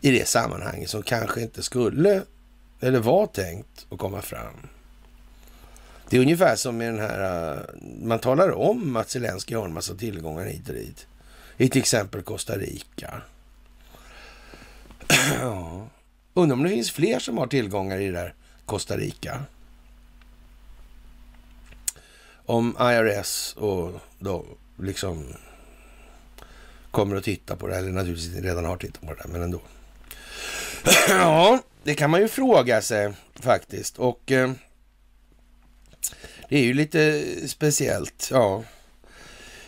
i 0.00 0.10
det 0.10 0.28
sammanhanget 0.28 0.90
som 0.90 1.02
kanske 1.02 1.40
inte 1.40 1.62
skulle 1.62 2.22
eller 2.80 2.98
var 2.98 3.26
tänkt 3.26 3.86
att 3.90 3.98
komma 3.98 4.22
fram. 4.22 4.68
Det 6.08 6.16
är 6.16 6.20
ungefär 6.20 6.56
som 6.56 6.76
med 6.76 6.88
den 6.94 7.00
här, 7.00 7.52
eh, 7.52 7.60
man 8.02 8.18
talar 8.18 8.50
om 8.50 8.96
att 8.96 9.10
Zelensky 9.10 9.54
har 9.54 9.64
en 9.64 9.72
massa 9.72 9.94
tillgångar 9.94 10.44
hit 10.44 10.68
och 10.68 10.74
dit. 10.74 11.06
I 11.56 11.68
till 11.68 11.80
exempel 11.80 12.22
Costa 12.22 12.58
Rica. 12.58 13.22
Undrar 16.34 16.56
om 16.56 16.62
det 16.62 16.68
finns 16.68 16.90
fler 16.90 17.18
som 17.18 17.38
har 17.38 17.46
tillgångar 17.46 17.98
i 17.98 18.06
det 18.06 18.12
där 18.12 18.34
Costa 18.66 18.96
Rica. 18.96 19.40
Om 22.46 22.76
IRS 22.80 23.54
och 23.56 23.92
då 24.18 24.44
liksom 24.78 25.34
kommer 26.90 27.16
att 27.16 27.24
titta 27.24 27.56
på 27.56 27.66
det, 27.66 27.76
eller 27.76 27.90
naturligtvis 27.90 28.42
redan 28.42 28.64
har 28.64 28.76
tittat 28.76 29.00
på 29.00 29.14
det, 29.14 29.28
men 29.28 29.42
ändå. 29.42 29.60
ja, 31.08 31.58
det 31.82 31.94
kan 31.94 32.10
man 32.10 32.20
ju 32.20 32.28
fråga 32.28 32.82
sig 32.82 33.12
faktiskt. 33.40 33.98
Och 33.98 34.32
eh, 34.32 34.50
det 36.48 36.56
är 36.56 36.62
ju 36.62 36.74
lite 36.74 37.22
speciellt. 37.48 38.28
Ja. 38.32 38.62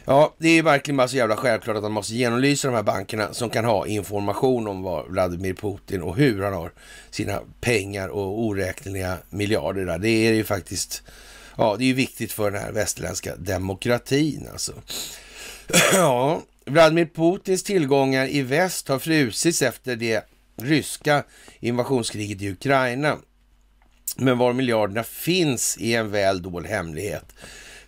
Ja, 0.05 0.35
det 0.39 0.49
är 0.49 0.63
verkligen 0.63 0.97
bara 0.97 1.09
så 1.09 1.17
jävla 1.17 1.37
självklart 1.37 1.77
att 1.77 1.83
man 1.83 1.93
måste 1.93 2.15
genomlysa 2.15 2.69
de 2.69 2.75
här 2.75 2.83
bankerna 2.83 3.33
som 3.33 3.51
kan 3.51 3.65
ha 3.65 3.87
information 3.87 4.69
om 4.69 4.83
vad 4.83 5.07
Vladimir 5.11 5.55
Putin 5.55 6.03
och 6.03 6.17
hur 6.17 6.43
han 6.43 6.53
har 6.53 6.73
sina 7.11 7.41
pengar 7.61 8.09
och 8.09 8.41
oräkneliga 8.41 9.19
miljarder 9.31 9.87
där. 9.87 9.99
Det 9.99 10.09
är 10.09 10.33
ju 10.33 10.45
faktiskt, 10.45 11.03
ja, 11.59 11.77
det 11.79 11.85
är 11.85 11.87
ju 11.87 11.95
viktigt 11.95 12.33
för 12.33 12.51
den 12.51 12.63
här 12.63 12.73
västerländska 12.73 13.37
demokratin 13.37 14.49
alltså. 14.53 14.73
ja, 15.93 16.43
Vladimir 16.65 17.09
Putins 17.15 17.63
tillgångar 17.63 18.29
i 18.29 18.43
väst 18.43 18.89
har 18.89 18.99
frusits 18.99 19.63
efter 19.63 19.97
det 19.97 20.25
ryska 20.57 21.25
invasionskriget 21.61 22.43
i 22.43 22.51
Ukraina. 22.51 23.17
Men 24.17 24.39
var 24.39 24.53
miljarderna 24.53 25.03
finns 25.03 25.79
är 25.81 25.99
en 25.99 26.11
väl 26.11 26.43
dold 26.43 26.67
hemlighet. 26.67 27.25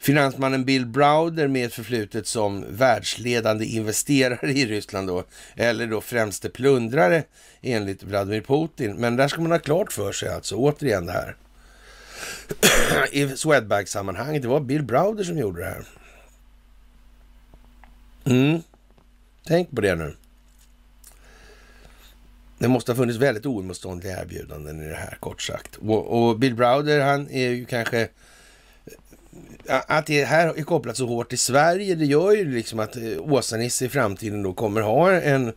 Finansmannen 0.00 0.64
Bill 0.64 0.86
Browder 0.86 1.48
med 1.48 1.66
ett 1.66 1.74
förflutet 1.74 2.26
som 2.26 2.64
världsledande 2.70 3.64
investerare 3.64 4.52
i 4.52 4.66
Ryssland 4.66 5.08
då, 5.08 5.24
eller 5.56 5.86
då 5.86 6.00
främste 6.00 6.48
plundrare 6.48 7.22
enligt 7.62 8.02
Vladimir 8.02 8.40
Putin. 8.40 8.94
Men 8.96 9.16
där 9.16 9.28
ska 9.28 9.40
man 9.40 9.50
ha 9.50 9.58
klart 9.58 9.92
för 9.92 10.12
sig 10.12 10.28
alltså, 10.28 10.54
återigen 10.54 11.06
det 11.06 11.12
här. 11.12 11.36
I 13.12 13.36
Swedbank-sammanhanget, 13.36 14.42
det 14.42 14.48
var 14.48 14.60
Bill 14.60 14.82
Browder 14.82 15.24
som 15.24 15.38
gjorde 15.38 15.60
det 15.60 15.66
här. 15.66 15.84
Mm. 18.24 18.62
Tänk 19.46 19.70
på 19.70 19.80
det 19.80 19.94
nu. 19.94 20.14
Det 22.58 22.68
måste 22.68 22.92
ha 22.92 22.96
funnits 22.96 23.18
väldigt 23.18 23.46
oemotståndliga 23.46 24.20
erbjudanden 24.20 24.82
i 24.82 24.88
det 24.88 24.94
här, 24.94 25.16
kort 25.20 25.42
sagt. 25.42 25.76
Och, 25.76 26.28
och 26.28 26.38
Bill 26.38 26.54
Browder, 26.54 27.00
han 27.00 27.30
är 27.30 27.48
ju 27.48 27.64
kanske... 27.64 28.08
Eh, 29.66 29.80
att 29.86 30.06
det 30.06 30.24
här 30.24 30.58
är 30.58 30.62
kopplat 30.62 30.96
så 30.96 31.06
hårt 31.06 31.28
till 31.28 31.38
Sverige, 31.38 31.94
det 31.94 32.04
gör 32.04 32.32
ju 32.32 32.54
liksom 32.54 32.78
att 32.78 32.96
eh, 32.96 33.02
Åsa-Nisse 33.18 33.84
i 33.84 33.88
framtiden 33.88 34.42
då 34.42 34.52
kommer 34.52 34.80
ha 34.80 35.12
en 35.12 35.52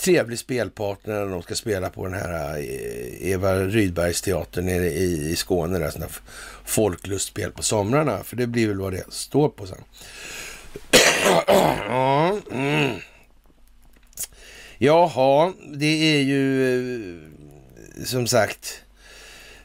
trevlig 0.00 0.38
spelpartner 0.38 1.14
när 1.14 1.26
de 1.26 1.42
ska 1.42 1.54
spela 1.54 1.90
på 1.90 2.04
den 2.04 2.14
här 2.14 2.56
eh, 2.56 3.30
Eva 3.30 3.54
Rydbergs 3.54 4.22
teatern 4.22 4.66
nere 4.66 4.86
i, 4.86 5.36
Skåne, 5.36 5.78
där 5.78 5.90
sådana 5.90 6.12
folklustspel 6.64 7.52
på 7.52 7.62
somrarna. 7.62 8.22
För 8.24 8.36
det 8.36 8.46
blir 8.46 8.68
väl 8.68 8.80
vad 8.80 8.92
det 8.92 9.12
står 9.12 9.48
på 9.48 9.66
sen. 9.66 9.78
ja, 11.46 12.38
mm. 12.52 12.96
Jaha, 14.78 15.52
det 15.74 16.16
är 16.16 16.20
ju 16.22 16.74
eh, 16.74 18.04
som 18.04 18.26
sagt 18.26 18.82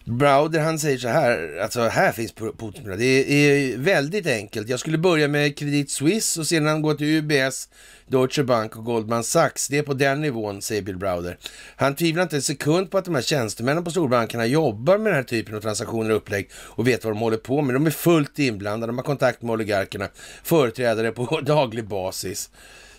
Browder 0.08 0.60
han 0.60 0.80
säger 0.80 0.98
så 0.98 1.08
här, 1.08 1.60
alltså 1.64 1.82
här 1.82 2.12
finns 2.12 2.32
Putin. 2.32 2.98
Det 2.98 3.06
är 3.06 3.78
väldigt 3.78 4.28
enkelt. 4.28 4.70
Jag 4.70 4.80
skulle 4.80 4.98
börja 4.98 5.28
med 5.28 5.58
Credit 5.58 5.92
Suisse 5.92 6.40
och 6.40 6.48
sedan 6.48 6.82
gå 6.82 6.94
till 6.94 7.08
UBS, 7.08 7.70
Deutsche 8.08 8.44
Bank 8.44 8.76
och 8.76 8.86
Goldman 8.86 9.24
Sachs. 9.24 9.68
Det 9.68 9.78
är 9.78 9.84
på 9.84 9.94
den 9.94 10.22
nivån, 10.22 10.62
säger 10.62 10.82
Bill 10.82 10.98
Browder. 10.98 11.38
Han 11.76 11.96
tvivlar 11.96 12.24
inte 12.24 12.36
en 12.36 12.42
sekund 12.42 12.92
på 12.92 12.98
att 12.98 13.06
de 13.06 13.16
här 13.16 13.22
tjänstemännen 13.22 13.84
på 13.84 13.92
storbankerna 13.92 14.46
jobbar 14.46 14.98
med 14.98 15.12
den 15.12 15.16
här 15.16 15.24
typen 15.24 15.56
av 15.56 15.62
transaktioner 15.62 16.10
och 16.10 16.18
upplägg 16.18 16.50
och 16.54 16.88
vet 16.88 17.04
vad 17.04 17.14
de 17.14 17.20
håller 17.20 17.38
på 17.38 17.62
med. 17.62 17.76
De 17.76 17.86
är 17.86 17.92
fullt 17.92 18.40
inblandade, 18.40 18.90
de 18.90 18.98
har 18.98 19.04
kontakt 19.04 19.42
med 19.42 19.54
oligarkerna, 19.54 20.08
företrädare 20.44 21.12
på 21.12 21.42
daglig 21.46 21.88
basis. 21.88 22.50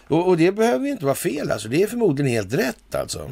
Och, 0.09 0.29
och, 0.29 0.37
det 0.37 0.53
behöver 0.53 0.87
ju 0.87 0.93
inte 0.93 1.05
vara 1.05 1.15
fel 1.15 1.51
alltså. 1.51 1.69
Det 1.69 1.83
är 1.83 1.87
förmodligen 1.87 2.33
helt 2.33 2.55
rätt 2.55 2.95
alltså. 2.95 3.31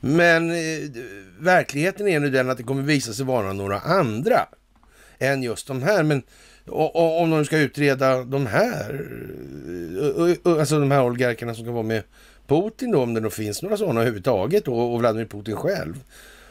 Men 0.00 0.50
eh, 0.50 0.90
verkligheten 1.38 2.08
är 2.08 2.20
nu 2.20 2.30
den 2.30 2.50
att 2.50 2.56
det 2.56 2.62
kommer 2.62 2.82
visa 2.82 3.12
sig 3.12 3.24
vara 3.24 3.52
några 3.52 3.78
andra 3.78 4.46
än 5.18 5.42
just 5.42 5.66
de 5.66 5.82
här. 5.82 6.02
Men 6.02 6.22
och, 6.70 6.96
och, 6.96 7.20
om 7.22 7.30
de 7.30 7.44
ska 7.44 7.58
utreda 7.58 8.24
de 8.24 8.46
här, 8.46 9.06
eh, 10.00 10.24
eh, 10.24 10.36
eh, 10.44 10.60
alltså 10.60 10.80
de 10.80 10.90
här 10.90 11.04
oligarkerna 11.04 11.54
som 11.54 11.64
kan 11.64 11.74
vara 11.74 11.82
med 11.82 12.02
Putin 12.46 12.90
då, 12.90 13.02
om 13.02 13.14
det 13.14 13.20
då 13.20 13.30
finns 13.30 13.62
några 13.62 13.76
sådana 13.76 14.00
överhuvudtaget 14.00 14.64
då, 14.64 14.74
och 14.74 14.98
Vladimir 15.00 15.26
Putin 15.26 15.56
själv. 15.56 16.00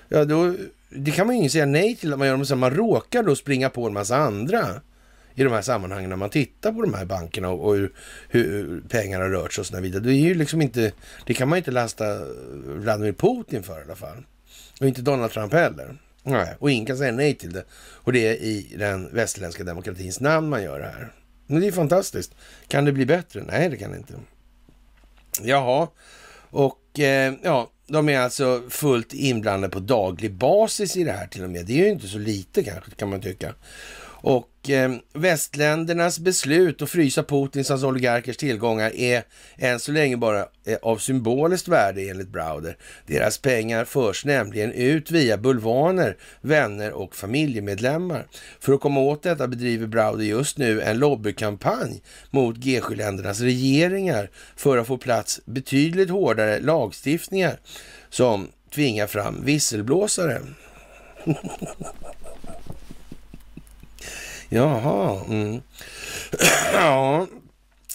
Ja, 0.08 0.26
då, 0.26 0.56
det 0.90 1.12
kan 1.12 1.28
man 1.28 1.36
ju 1.36 1.42
inte 1.42 1.54
säga 1.54 1.66
nej 1.66 1.96
till 1.96 2.14
att 2.14 2.20
man 2.20 2.28
gör, 2.28 2.38
men 2.38 2.60
man 2.60 2.72
råkar 2.72 3.24
då 3.24 3.36
springa 3.36 3.70
på 3.70 3.88
en 3.88 3.94
massa 3.94 4.18
andra 4.18 4.82
i 5.36 5.44
de 5.44 5.54
här 5.54 5.62
sammanhangen 5.62 6.10
när 6.10 6.18
man 6.18 6.30
tittar 6.30 6.72
på 6.72 6.82
de 6.82 6.94
här 6.94 7.06
bankerna 7.06 7.50
och, 7.50 7.68
och 7.68 7.76
hur, 7.76 7.92
hur 8.30 8.82
pengarna 8.90 9.24
har 9.24 9.32
rört 9.32 9.54
sig 9.54 9.62
och 9.62 9.66
så 9.66 9.82
vidare. 9.82 10.04
Det 10.04 10.14
är 10.14 10.14
ju 10.14 10.34
liksom 10.34 10.62
inte, 10.62 10.92
det 11.26 11.34
kan 11.34 11.50
man 11.50 11.58
inte 11.58 11.72
lasta 11.72 12.06
Vladimir 12.66 13.14
Putin 13.14 13.64
för 13.64 13.80
i 13.80 13.84
alla 13.84 13.96
fall. 13.96 14.26
Och 14.82 14.88
inte 14.88 15.02
Donald 15.02 15.32
Trump 15.32 15.54
heller. 15.54 15.96
Nej, 16.24 16.56
och 16.60 16.72
ingen 16.72 16.86
kan 16.86 16.98
säga 16.98 17.12
nej 17.12 17.36
till 17.36 17.54
det. 17.54 17.64
Och 17.72 18.14
det 18.14 18.28
är 18.28 18.34
i 18.34 18.76
den 18.78 19.10
västerländska 19.14 19.64
demokratins 19.64 20.20
namn 20.20 20.50
man 20.50 20.64
gör 20.64 20.80
det 20.80 20.86
här. 20.86 21.12
Men 21.48 21.62
det 21.62 21.68
är 21.68 21.72
fantastiskt. 21.72 22.36
Kan 22.68 22.86
det 22.86 22.92
bli 22.92 23.06
bättre? 23.06 23.44
Nej, 23.48 23.70
det 23.70 23.78
kan 23.78 23.92
det 23.92 23.98
inte. 23.98 24.14
Jaha, 25.42 25.88
och 26.50 27.00
eh, 27.00 27.34
ja, 27.44 27.70
de 27.88 28.10
är 28.10 28.20
alltså 28.20 28.64
fullt 28.70 29.14
inblandade 29.14 29.72
på 29.72 29.80
daglig 29.80 30.34
basis 30.34 30.98
i 30.98 31.04
det 31.04 31.12
här 31.12 31.28
till 31.28 31.44
och 31.44 31.50
med. 31.50 31.66
Det 31.66 31.74
är 31.74 31.86
ju 31.86 31.90
inte 31.90 32.08
så 32.08 32.18
lite 32.18 32.64
kanske, 32.64 32.92
kan 32.92 33.10
man 33.10 33.22
tycka. 33.22 33.54
Och 34.22 34.70
eh, 34.70 34.92
västländernas 35.14 36.20
beslut 36.20 36.82
att 36.82 36.90
frysa 36.90 37.24
Putins 37.24 37.70
och 37.70 37.84
oligarkers 37.84 38.38
tillgångar 38.38 38.96
är 38.96 39.24
än 39.58 39.80
så 39.80 39.92
länge 39.92 40.18
bara 40.18 40.40
eh, 40.66 40.78
av 40.82 40.98
symboliskt 40.98 41.68
värde 41.68 42.10
enligt 42.10 42.30
Browder. 42.30 42.78
Deras 43.06 43.38
pengar 43.38 43.86
förs 43.86 44.26
nämligen 44.26 44.72
ut 44.72 45.12
via 45.12 45.38
bulvaner, 45.38 46.18
vänner 46.42 46.92
och 46.92 47.16
familjemedlemmar. 47.16 48.28
För 48.60 48.74
att 48.74 48.82
komma 48.82 49.00
åt 49.00 49.24
detta 49.24 49.48
bedriver 49.48 49.88
Browder 49.88 50.26
just 50.26 50.58
nu 50.58 50.82
en 50.82 50.98
lobbykampanj 50.98 52.02
mot 52.32 52.58
G7-ländernas 52.58 53.42
regeringar 53.42 54.30
för 54.56 54.78
att 54.78 54.88
få 54.88 54.98
plats 54.98 55.42
betydligt 55.46 56.10
hårdare 56.10 56.60
lagstiftningar 56.60 57.60
som 58.10 58.48
tvingar 58.74 59.08
fram 59.08 59.46
visselblåsare. 59.46 60.42
Jaha. 64.50 65.22
Mm. 65.28 65.62
ja, 66.74 67.28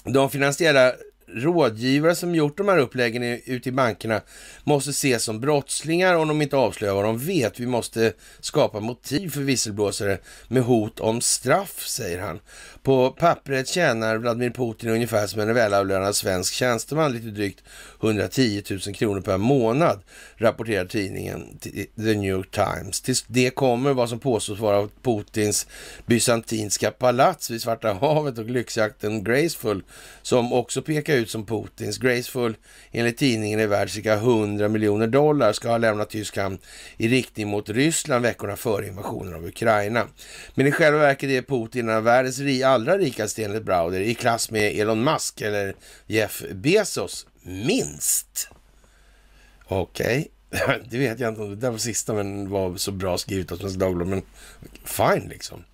de 0.05 0.31
finansiella 0.31 0.93
rådgivare 1.27 2.15
som 2.15 2.35
gjort 2.35 2.57
de 2.57 2.69
här 2.69 2.79
uppläggen 2.79 3.23
ute 3.23 3.69
i 3.69 3.73
bankerna 3.73 4.21
måste 4.65 4.91
ses 4.91 5.25
som 5.25 5.41
brottslingar 5.41 6.15
om 6.15 6.29
de 6.29 6.43
inte 6.43 6.57
avslöjar 6.57 6.95
vad 6.95 7.05
de 7.05 7.19
vet. 7.19 7.61
Vi 7.61 7.67
måste 7.67 8.13
skapa 8.41 8.81
motiv 8.81 9.31
för 9.31 9.41
visselblåsare 9.41 10.19
med 10.49 10.63
hot 10.63 11.01
om 11.01 11.21
straff, 11.21 11.87
säger 11.87 12.21
han. 12.21 12.41
På 12.85 13.11
pappret 13.11 13.69
tjänar 13.69 14.17
Vladimir 14.17 14.51
Putin 14.51 14.91
ungefär 14.91 15.27
som 15.27 15.41
en 15.41 15.55
välavlönad 15.55 16.17
svensk 16.17 16.55
tjänsteman, 16.55 17.13
lite 17.13 17.27
drygt 17.27 17.63
110 18.03 18.63
000 18.71 18.81
kronor 18.95 19.21
per 19.21 19.39
månad, 19.39 20.01
rapporterar 20.37 20.85
tidningen 20.85 21.59
The 21.97 22.15
New 22.15 22.31
York 22.31 22.51
Times. 22.51 23.01
Till 23.01 23.15
det 23.27 23.51
kommer 23.51 23.93
vad 23.93 24.09
som 24.09 24.19
påstås 24.19 24.59
vara 24.59 24.89
Putins 25.03 25.67
bysantinska 26.07 26.91
palats 26.91 27.51
vid 27.51 27.63
Svarta 27.63 27.93
havet 27.93 28.39
och 28.39 28.45
lyxjakten 28.45 29.25
Graceful, 29.25 29.83
som 30.23 30.53
också 30.53 30.83
pekar 30.83 31.15
ut 31.15 31.31
som 31.31 31.47
Putins. 31.47 31.99
Graceful, 31.99 32.57
enligt 32.93 33.19
tidningen, 33.19 33.61
är 33.61 33.67
värd 33.67 33.91
cirka 33.91 34.15
100 34.15 34.69
miljoner 34.69 35.07
dollar, 35.07 35.53
ska 35.53 35.69
ha 35.69 35.79
lämnat 35.79 36.11
Tyskland 36.11 36.59
i 36.97 37.09
riktning 37.09 37.49
mot 37.49 37.69
Ryssland 37.69 38.23
veckorna 38.23 38.57
före 38.57 38.87
invasionen 38.87 39.35
av 39.35 39.47
Ukraina. 39.47 40.07
Men 40.55 40.67
i 40.67 40.73
själva 40.73 40.99
verket 40.99 41.31
är 41.31 41.43
Putin 41.43 41.89
en 41.89 41.97
av 41.97 42.03
världens 42.03 42.39
allra 42.75 42.99
rikaste 42.99 43.45
enligt 43.45 43.63
Browder, 43.63 44.01
i 44.01 44.15
klass 44.15 44.51
med 44.51 44.79
Elon 44.79 45.05
Musk 45.05 45.41
eller 45.41 45.75
Jeff 46.07 46.43
Bezos, 46.53 47.27
minst. 47.43 48.49
Okej, 49.67 50.29
okay. 50.51 50.79
det 50.91 50.99
vet 50.99 51.21
jag 51.21 51.29
inte 51.29 51.43
om 51.43 51.51
det 51.51 51.57
där 51.57 51.71
var 51.71 51.79
sista 51.79 52.15
men 52.15 52.51
var 52.51 52.77
så 52.77 52.93
bra 52.93 53.19
skrivet 53.19 53.53
av 53.53 53.57
Svenska 53.57 53.79
Dagbladet, 53.79 54.09
men 54.09 54.23
fine 54.85 55.29
liksom. 55.29 55.65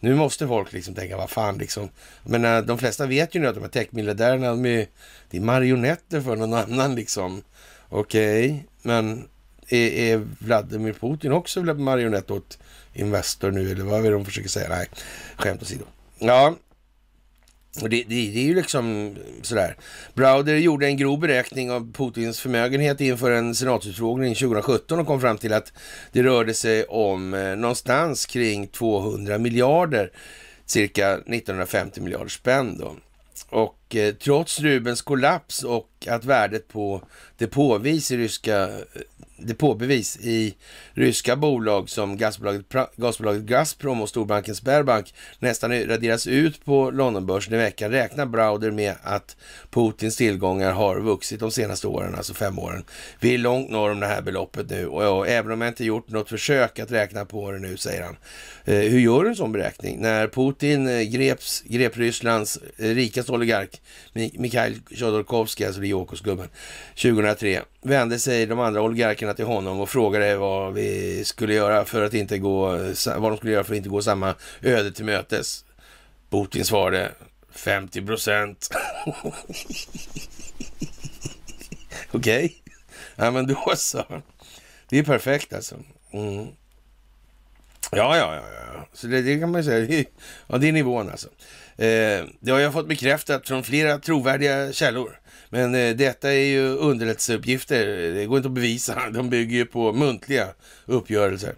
Nu 0.00 0.14
måste 0.14 0.48
folk 0.48 0.72
liksom 0.72 0.94
tänka, 0.94 1.16
vad 1.16 1.30
fan 1.30 1.58
liksom. 1.58 1.88
Men 2.24 2.44
äh, 2.44 2.62
de 2.62 2.78
flesta 2.78 3.06
vet 3.06 3.34
ju 3.34 3.40
nu 3.40 3.46
att 3.46 3.54
de 3.54 3.60
här 3.60 3.70
techmiljardärerna, 3.70 4.50
de 4.50 4.66
är, 4.66 4.86
det 5.30 5.36
är 5.36 5.40
marionetter 5.40 6.20
för 6.20 6.36
någon 6.36 6.54
annan 6.54 6.94
liksom. 6.94 7.42
Okej, 7.88 8.46
okay. 8.46 8.62
men 8.82 9.28
är, 9.68 9.88
är 9.88 10.26
Vladimir 10.38 10.92
Putin 10.92 11.32
också 11.32 11.62
marionett 11.62 12.30
åt 12.30 12.58
Investor 12.92 13.50
nu, 13.50 13.70
eller 13.70 13.84
vad 13.84 13.98
är 13.98 14.02
det 14.02 14.10
de 14.10 14.24
försöker 14.24 14.48
säga? 14.48 14.68
Nej, 14.68 14.88
skämt 15.36 15.62
åsido. 15.62 15.84
Ja, 16.24 16.54
och 17.82 17.88
det, 17.90 18.02
det, 18.08 18.30
det, 18.30 18.38
är 18.38 18.44
ju 18.44 18.54
liksom 18.54 19.16
sådär. 19.42 19.76
Browder 20.14 20.56
gjorde 20.56 20.86
en 20.86 20.96
grov 20.96 21.18
beräkning 21.18 21.70
av 21.70 21.92
Putins 21.92 22.40
förmögenhet 22.40 23.00
inför 23.00 23.30
en 23.30 23.54
senatsutfrågning 23.54 24.34
2017 24.34 25.00
och 25.00 25.06
kom 25.06 25.20
fram 25.20 25.38
till 25.38 25.52
att 25.52 25.72
det 26.12 26.22
rörde 26.22 26.54
sig 26.54 26.84
om 26.84 27.34
eh, 27.34 27.56
någonstans 27.56 28.26
kring 28.26 28.66
200 28.66 29.38
miljarder, 29.38 30.10
cirka 30.66 31.12
1950 31.12 32.00
miljarder 32.00 32.28
spänn 32.28 32.78
då. 32.78 32.94
Och 33.48 33.96
eh, 33.96 34.14
trots 34.14 34.60
Rubens 34.60 35.02
kollaps 35.02 35.62
och 35.62 35.90
att 36.08 36.24
värdet 36.24 36.68
på 36.68 37.02
depåvis 37.38 38.10
i 38.10 38.16
ryska 38.16 38.62
eh, 38.68 38.78
depåbevis 39.46 40.16
i 40.16 40.54
ryska 40.92 41.36
bolag 41.36 41.90
som 41.90 42.16
gasbolaget, 42.16 42.66
gasbolaget 42.96 43.42
Gazprom 43.42 44.02
och 44.02 44.08
storbanken 44.08 44.54
Sberbank 44.54 45.14
nästan 45.38 45.86
raderas 45.86 46.26
ut 46.26 46.64
på 46.64 46.90
Londonbörsen 46.90 47.54
i 47.54 47.56
veckan 47.56 47.90
räknar 47.90 48.26
Browder 48.26 48.70
med 48.70 48.94
att 49.02 49.36
Putins 49.70 50.16
tillgångar 50.16 50.72
har 50.72 51.00
vuxit 51.00 51.40
de 51.40 51.50
senaste 51.50 51.86
åren, 51.86 52.14
alltså 52.14 52.34
fem 52.34 52.58
åren. 52.58 52.84
Vi 53.20 53.34
är 53.34 53.38
långt 53.38 53.70
norr 53.70 53.90
om 53.90 54.00
det 54.00 54.06
här 54.06 54.22
beloppet 54.22 54.70
nu 54.70 54.86
och, 54.86 55.18
och 55.18 55.28
även 55.28 55.52
om 55.52 55.60
jag 55.60 55.70
inte 55.70 55.84
gjort 55.84 56.08
något 56.08 56.28
försök 56.28 56.78
att 56.78 56.92
räkna 56.92 57.24
på 57.24 57.50
det 57.50 57.58
nu, 57.58 57.76
säger 57.76 58.02
han. 58.02 58.16
Eh, 58.64 58.74
hur 58.74 58.98
gör 58.98 59.22
du 59.22 59.28
en 59.28 59.36
sån 59.36 59.52
beräkning? 59.52 60.00
När 60.00 60.28
Putin 60.28 60.88
eh, 60.88 61.02
greps, 61.02 61.62
grep 61.66 61.96
Rysslands 61.96 62.58
eh, 62.76 62.88
rikaste 62.88 63.32
oligark 63.32 63.80
Mikhail 64.12 64.80
Chodorkovskij, 64.90 65.66
alltså 65.66 65.80
Ryokos-gubben, 65.80 66.48
2003 66.94 67.62
vände 67.82 68.18
sig 68.18 68.46
de 68.46 68.60
andra 68.60 68.82
oligarkerna 68.82 69.34
till 69.34 69.44
honom 69.44 69.80
och 69.80 69.88
frågade 69.88 70.36
vad 70.36 70.74
vi 70.74 71.24
skulle 71.24 71.54
göra 71.54 71.84
för 71.84 72.02
att 72.02 72.14
inte 72.14 72.38
gå, 72.38 72.68
vad 73.16 73.32
de 73.32 73.36
skulle 73.36 73.52
göra 73.52 73.64
för 73.64 73.72
att 73.72 73.76
inte 73.76 73.88
gå 73.88 74.02
samma 74.02 74.34
öde 74.62 74.92
till 74.92 75.04
mötes. 75.04 75.64
Putin 76.30 76.64
svarade 76.64 77.12
50 77.52 78.06
procent. 78.06 78.70
Okej, 82.12 82.44
okay. 82.44 82.50
ja 83.16 83.30
men 83.30 83.46
då 83.46 83.72
så. 83.76 84.04
Det 84.88 84.98
är 84.98 85.02
perfekt 85.02 85.52
alltså. 85.52 85.76
Mm. 86.12 86.46
Ja, 87.90 88.16
ja, 88.16 88.34
ja, 88.34 88.42
ja. 88.74 88.86
Så 88.92 89.06
det, 89.06 89.22
det, 89.22 89.38
kan 89.40 89.50
man 89.50 89.60
ju 89.60 89.64
säga. 89.64 90.04
Ja, 90.46 90.58
det 90.58 90.68
är 90.68 90.72
nivån 90.72 91.10
alltså. 91.10 91.28
Eh, 91.76 92.24
det 92.40 92.50
har 92.50 92.58
jag 92.58 92.72
fått 92.72 92.88
bekräftat 92.88 93.48
från 93.48 93.64
flera 93.64 93.98
trovärdiga 93.98 94.72
källor. 94.72 95.20
Men 95.52 95.74
eh, 95.74 95.96
detta 95.96 96.32
är 96.32 96.44
ju 96.44 96.68
underrättelseuppgifter. 96.68 97.86
Det 98.14 98.26
går 98.26 98.36
inte 98.36 98.48
att 98.48 98.54
bevisa. 98.54 99.10
De 99.10 99.30
bygger 99.30 99.56
ju 99.56 99.64
på 99.64 99.92
muntliga 99.92 100.48
uppgörelser. 100.86 101.54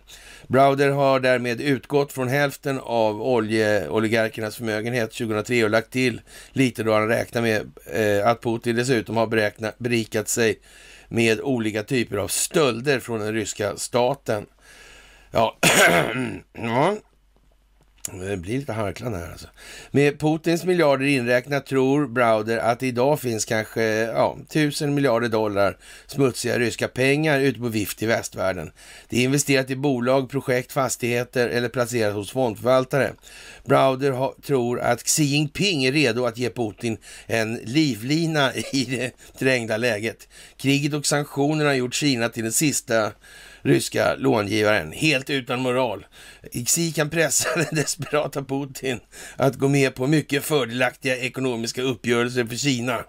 Browder 0.46 0.90
har 0.90 1.20
därmed 1.20 1.60
utgått 1.60 2.12
från 2.12 2.28
hälften 2.28 2.80
av 2.82 3.22
oljeoligarkernas 3.22 4.56
förmögenhet 4.56 5.12
2003 5.12 5.64
och 5.64 5.70
lagt 5.70 5.90
till 5.90 6.20
lite 6.52 6.82
då 6.82 6.92
han 6.92 7.08
räknar 7.08 7.42
med 7.42 7.70
eh, 7.86 8.28
att 8.28 8.42
Putin 8.42 8.76
dessutom 8.76 9.16
har 9.16 9.26
beräkna, 9.26 9.72
berikat 9.78 10.28
sig 10.28 10.58
med 11.08 11.40
olika 11.40 11.82
typer 11.82 12.16
av 12.16 12.28
stölder 12.28 13.00
från 13.00 13.20
den 13.20 13.34
ryska 13.34 13.76
staten. 13.76 14.46
Ja, 15.30 15.58
ja 16.52 16.96
Eh, 18.12 18.18
det 18.18 18.36
blir 18.36 18.58
lite 18.58 18.72
harklande 18.72 19.18
här 19.18 19.30
alltså. 19.30 19.48
Med 19.90 20.18
Putins 20.18 20.64
miljarder 20.64 21.06
inräknat 21.06 21.66
tror 21.66 22.06
Browder 22.06 22.58
att 22.58 22.80
det 22.80 22.86
idag 22.86 23.20
finns 23.20 23.44
kanske 23.44 23.82
ja, 23.84 24.36
tusen 24.48 24.94
miljarder 24.94 25.28
dollar 25.28 25.76
smutsiga 26.06 26.58
ryska 26.58 26.88
pengar 26.88 27.40
ute 27.40 27.60
på 27.60 27.68
vift 27.68 28.02
i 28.02 28.06
västvärlden. 28.06 28.72
Det 29.08 29.16
är 29.16 29.24
investerat 29.24 29.70
i 29.70 29.76
bolag, 29.76 30.30
projekt, 30.30 30.72
fastigheter 30.72 31.48
eller 31.48 31.68
placerat 31.68 32.14
hos 32.14 32.30
fondförvaltare. 32.30 33.12
Browder 33.64 34.10
ha, 34.10 34.34
tror 34.42 34.80
att 34.80 35.02
Xi 35.02 35.24
Jinping 35.24 35.84
är 35.84 35.92
redo 35.92 36.24
att 36.24 36.38
ge 36.38 36.50
Putin 36.50 36.96
en 37.26 37.54
livlina 37.54 38.54
i 38.54 38.84
det 38.84 39.38
trängda 39.38 39.76
läget. 39.76 40.28
Kriget 40.56 40.94
och 40.94 41.06
sanktionerna 41.06 41.70
har 41.70 41.74
gjort 41.74 41.94
Kina 41.94 42.28
till 42.28 42.42
den 42.42 42.52
sista 42.52 43.12
ryska 43.64 44.14
långivaren, 44.18 44.92
helt 44.92 45.30
utan 45.30 45.60
moral. 45.60 46.06
Xi 46.66 46.92
kan 46.92 47.10
pressa 47.10 47.48
den 47.56 47.74
desperata 47.74 48.44
Putin 48.44 49.00
att 49.36 49.54
gå 49.56 49.68
med 49.68 49.94
på 49.94 50.06
mycket 50.06 50.44
fördelaktiga 50.44 51.16
ekonomiska 51.16 51.82
uppgörelser 51.82 52.44
för 52.44 52.56
Kina. 52.56 53.04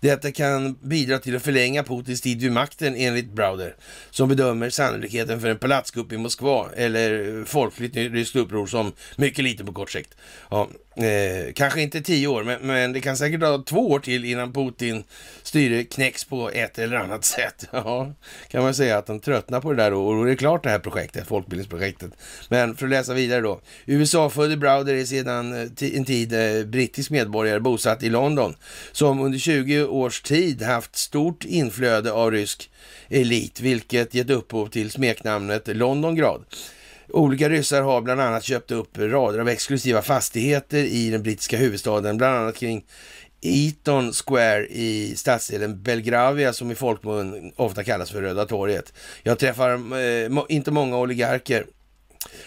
Detta 0.00 0.32
kan 0.32 0.74
bidra 0.74 1.18
till 1.18 1.36
att 1.36 1.42
förlänga 1.42 1.82
Putins 1.82 2.20
tid 2.20 2.42
vid 2.42 2.52
makten 2.52 2.94
enligt 2.96 3.32
Browder, 3.32 3.74
som 4.10 4.28
bedömer 4.28 4.70
sannolikheten 4.70 5.40
för 5.40 5.48
en 5.48 5.58
palatskupp 5.58 6.12
i 6.12 6.16
Moskva 6.18 6.68
eller 6.76 7.44
folkligt 7.44 7.96
ryskt 7.96 8.36
uppror 8.36 8.66
som 8.66 8.92
mycket 9.16 9.44
liten 9.44 9.66
på 9.66 9.72
kort 9.72 9.90
sikt. 9.90 10.14
Ja, 10.50 10.68
eh, 10.96 11.52
kanske 11.52 11.82
inte 11.82 12.00
tio 12.00 12.26
år, 12.26 12.44
men, 12.44 12.60
men, 12.62 12.92
det 12.92 13.00
kan 13.00 13.16
säkert 13.16 13.40
ta 13.40 13.62
två 13.66 13.90
år 13.90 13.98
till 13.98 14.24
innan 14.24 14.52
Putin 14.52 15.04
styre 15.42 15.84
knäcks 15.84 16.24
på 16.24 16.50
ett 16.50 16.78
eller 16.78 16.96
annat 16.96 17.24
sätt. 17.34 17.68
Ja, 17.70 18.12
kan 18.48 18.62
man 18.62 18.74
säga 18.74 18.98
att 18.98 19.08
han 19.08 19.20
tröttnar 19.20 19.60
på 19.60 19.72
det 19.72 19.82
där 19.82 19.92
och, 19.92 20.08
och 20.08 20.14
då 20.14 20.22
är 20.22 20.26
det 20.26 20.36
klart 20.36 20.62
det 20.62 20.70
här 20.70 20.78
projektet, 20.78 21.26
folkbildningsprojektet. 21.26 22.10
Men 22.48 22.76
för 22.76 22.86
att 22.86 22.90
läsa 22.90 23.14
vidare 23.14 23.40
då. 23.40 23.60
USA-födde 23.86 24.56
Browder 24.56 24.94
är 24.94 25.04
sedan 25.04 25.52
eh, 25.52 25.96
en 25.96 26.04
tid 26.04 26.32
eh, 26.32 26.64
brittisk 26.66 27.10
medborgare 27.10 27.60
bosatt 27.60 28.02
i 28.02 28.10
London 28.10 28.54
som 28.92 29.20
under 29.20 29.38
20 29.38 29.53
års 29.88 30.22
tid 30.22 30.62
haft 30.62 30.96
stort 30.96 31.44
inflöde 31.44 32.12
av 32.12 32.30
rysk 32.30 32.70
elit, 33.08 33.60
vilket 33.60 34.14
gett 34.14 34.30
upphov 34.30 34.66
till 34.66 34.90
smeknamnet 34.90 35.68
Londongrad. 35.68 36.44
Olika 37.08 37.48
ryssar 37.48 37.82
har 37.82 38.00
bland 38.00 38.20
annat 38.20 38.44
köpt 38.44 38.70
upp 38.70 38.98
rader 38.98 39.38
av 39.38 39.48
exklusiva 39.48 40.02
fastigheter 40.02 40.78
i 40.78 41.10
den 41.10 41.22
brittiska 41.22 41.56
huvudstaden, 41.56 42.16
bland 42.16 42.36
annat 42.36 42.56
kring 42.56 42.84
Eaton 43.44 44.12
Square 44.12 44.66
i 44.66 45.14
stadsdelen 45.16 45.82
Belgravia 45.82 46.52
som 46.52 46.70
i 46.70 46.74
folkmun 46.74 47.52
ofta 47.56 47.84
kallas 47.84 48.10
för 48.10 48.22
Röda 48.22 48.46
torget. 48.46 48.92
Jag 49.22 49.38
träffar 49.38 49.70
eh, 49.98 50.44
inte 50.48 50.70
många 50.70 50.98
oligarker 50.98 51.66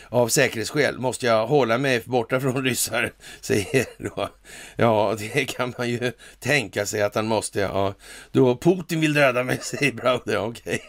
av 0.09 0.27
säkerhetsskäl 0.27 0.99
måste 0.99 1.25
jag 1.25 1.47
hålla 1.47 1.77
mig 1.77 2.01
borta 2.05 2.39
från 2.39 2.63
ryssar, 2.63 3.11
säger 3.41 3.85
då. 3.97 4.29
Ja, 4.75 5.15
det 5.19 5.45
kan 5.45 5.73
man 5.77 5.89
ju 5.89 6.11
tänka 6.39 6.85
sig 6.85 7.01
att 7.01 7.15
han 7.15 7.27
måste. 7.27 7.59
Ja. 7.59 7.93
Då 8.31 8.57
Putin 8.57 9.01
vill 9.01 9.13
döda 9.13 9.43
mig, 9.43 9.59
säger 9.61 9.91
Browder. 9.91 10.37
Okej. 10.37 10.61
Okay. 10.63 10.79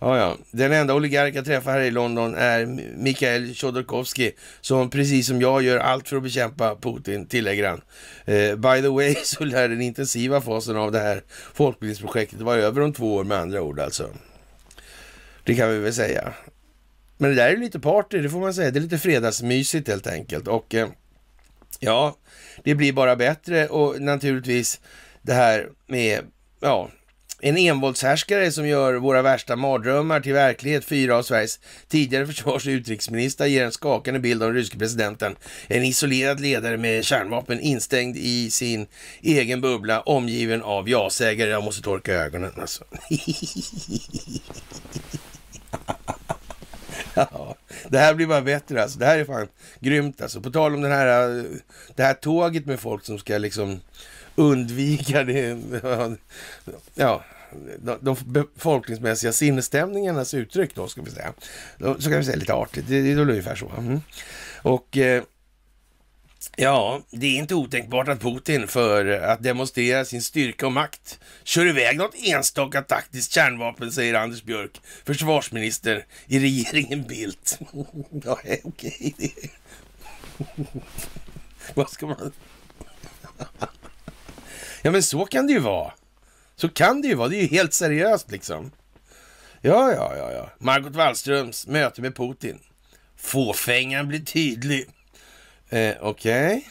Ja, 0.00 0.18
ja. 0.18 0.36
Den 0.50 0.72
enda 0.72 0.94
oligark 0.94 1.34
jag 1.34 1.44
träffar 1.44 1.72
här 1.72 1.80
i 1.80 1.90
London 1.90 2.34
är 2.34 2.66
Mikhail 2.96 3.54
Chodorkovsky, 3.54 4.32
som 4.60 4.90
precis 4.90 5.26
som 5.26 5.40
jag 5.40 5.62
gör 5.62 5.78
allt 5.78 6.08
för 6.08 6.16
att 6.16 6.22
bekämpa 6.22 6.76
Putin, 6.76 7.26
tillägger 7.26 7.68
han. 7.68 7.80
Eh, 8.24 8.56
by 8.56 8.82
the 8.82 8.88
way 8.88 9.14
så 9.24 9.44
lär 9.44 9.68
den 9.68 9.82
intensiva 9.82 10.40
fasen 10.40 10.76
av 10.76 10.92
det 10.92 11.00
här 11.00 11.22
folkbildningsprojektet 11.54 12.40
vara 12.40 12.56
över 12.56 12.80
om 12.80 12.92
två 12.92 13.14
år 13.14 13.24
med 13.24 13.38
andra 13.38 13.62
ord 13.62 13.80
alltså. 13.80 14.08
Det 15.44 15.54
kan 15.54 15.70
vi 15.70 15.78
väl 15.78 15.94
säga. 15.94 16.32
Men 17.16 17.30
det 17.30 17.36
där 17.36 17.48
är 17.48 17.56
lite 17.56 17.80
party, 17.80 18.18
det 18.18 18.30
får 18.30 18.40
man 18.40 18.54
säga. 18.54 18.70
Det 18.70 18.78
är 18.78 18.82
lite 18.82 18.98
fredagsmysigt 18.98 19.88
helt 19.88 20.06
enkelt. 20.06 20.48
Och 20.48 20.74
eh, 20.74 20.88
ja, 21.78 22.16
det 22.64 22.74
blir 22.74 22.92
bara 22.92 23.16
bättre 23.16 23.68
och 23.68 24.00
naturligtvis 24.00 24.80
det 25.22 25.34
här 25.34 25.68
med, 25.86 26.20
ja, 26.60 26.90
en 27.40 27.56
envåldshärskare 27.56 28.52
som 28.52 28.68
gör 28.68 28.94
våra 28.94 29.22
värsta 29.22 29.56
mardrömmar 29.56 30.20
till 30.20 30.32
verklighet. 30.32 30.84
Fyra 30.84 31.16
av 31.16 31.22
Sveriges 31.22 31.60
tidigare 31.88 32.26
försvars 32.26 32.66
och 32.66 32.70
utrikesministrar 32.70 33.46
ger 33.46 33.64
en 33.64 33.72
skakande 33.72 34.20
bild 34.20 34.42
av 34.42 34.48
den 34.48 34.56
ryske 34.56 34.78
presidenten. 34.78 35.36
En 35.66 35.84
isolerad 35.84 36.40
ledare 36.40 36.76
med 36.76 37.04
kärnvapen 37.04 37.60
instängd 37.60 38.16
i 38.16 38.50
sin 38.50 38.86
egen 39.22 39.60
bubbla 39.60 40.00
omgiven 40.00 40.62
av 40.62 40.88
ja-sägare. 40.88 41.50
Jag 41.50 41.64
måste 41.64 41.82
torka 41.82 42.12
ögonen 42.12 42.52
alltså. 42.56 42.84
Ja, 47.32 47.56
det 47.88 47.98
här 47.98 48.14
blir 48.14 48.26
bara 48.26 48.42
bättre 48.42 48.82
alltså. 48.82 48.98
Det 48.98 49.06
här 49.06 49.18
är 49.18 49.24
fan 49.24 49.48
grymt 49.80 50.22
alltså. 50.22 50.40
På 50.40 50.50
tal 50.50 50.74
om 50.74 50.82
den 50.82 50.92
här, 50.92 51.38
äh, 51.38 51.44
det 51.94 52.02
här 52.02 52.14
tåget 52.14 52.66
med 52.66 52.80
folk 52.80 53.04
som 53.04 53.18
ska 53.18 53.38
liksom 53.38 53.80
undvika 54.34 55.24
det, 55.24 55.58
ja, 56.94 57.24
de, 57.78 57.98
de 58.00 58.16
befolkningsmässiga 58.26 59.32
sinnesstämningarnas 59.32 60.34
uttryck 60.34 60.74
då, 60.74 60.88
ska 60.88 61.02
vi 61.02 61.10
säga. 61.10 61.32
Så 61.78 62.10
kan 62.10 62.18
vi 62.18 62.24
säga 62.24 62.36
lite 62.36 62.54
artigt, 62.54 62.88
det, 62.88 63.02
det 63.02 63.12
är 63.12 63.18
ungefär 63.18 63.54
så. 63.54 63.70
Mm. 63.78 64.00
Och 64.62 64.96
eh, 64.96 65.22
Ja, 66.56 67.02
det 67.10 67.26
är 67.26 67.38
inte 67.38 67.54
otänkbart 67.54 68.08
att 68.08 68.20
Putin 68.20 68.68
för 68.68 69.06
att 69.06 69.42
demonstrera 69.42 70.04
sin 70.04 70.22
styrka 70.22 70.66
och 70.66 70.72
makt 70.72 71.18
kör 71.44 71.66
iväg 71.66 71.96
något 71.96 72.14
enstaka 72.14 72.82
taktiskt 72.82 73.32
kärnvapen, 73.32 73.92
säger 73.92 74.14
Anders 74.14 74.42
Björk, 74.42 74.80
försvarsminister 75.04 76.06
i 76.26 76.38
regeringen 76.38 77.02
Bildt. 77.02 77.58
ja, 78.24 78.38
okej. 78.64 79.14
Okay. 79.18 79.30
Vad 81.74 81.90
ska 81.90 82.06
man... 82.06 82.32
ja, 84.82 84.90
men 84.90 85.02
så 85.02 85.24
kan 85.24 85.46
det 85.46 85.52
ju 85.52 85.58
vara. 85.58 85.92
Så 86.56 86.68
kan 86.68 87.02
det 87.02 87.08
ju 87.08 87.14
vara. 87.14 87.28
Det 87.28 87.36
är 87.36 87.42
ju 87.42 87.48
helt 87.48 87.72
seriöst 87.72 88.30
liksom. 88.30 88.70
Ja, 89.60 89.92
ja, 89.92 90.16
ja, 90.16 90.32
ja. 90.32 90.50
Margot 90.58 90.96
Wallströms 90.96 91.66
möte 91.66 92.02
med 92.02 92.16
Putin. 92.16 92.58
Fåfängan 93.16 94.08
blir 94.08 94.20
tydlig. 94.20 94.86
Eh, 95.74 95.96
Okej. 96.00 96.46
Okay. 96.46 96.62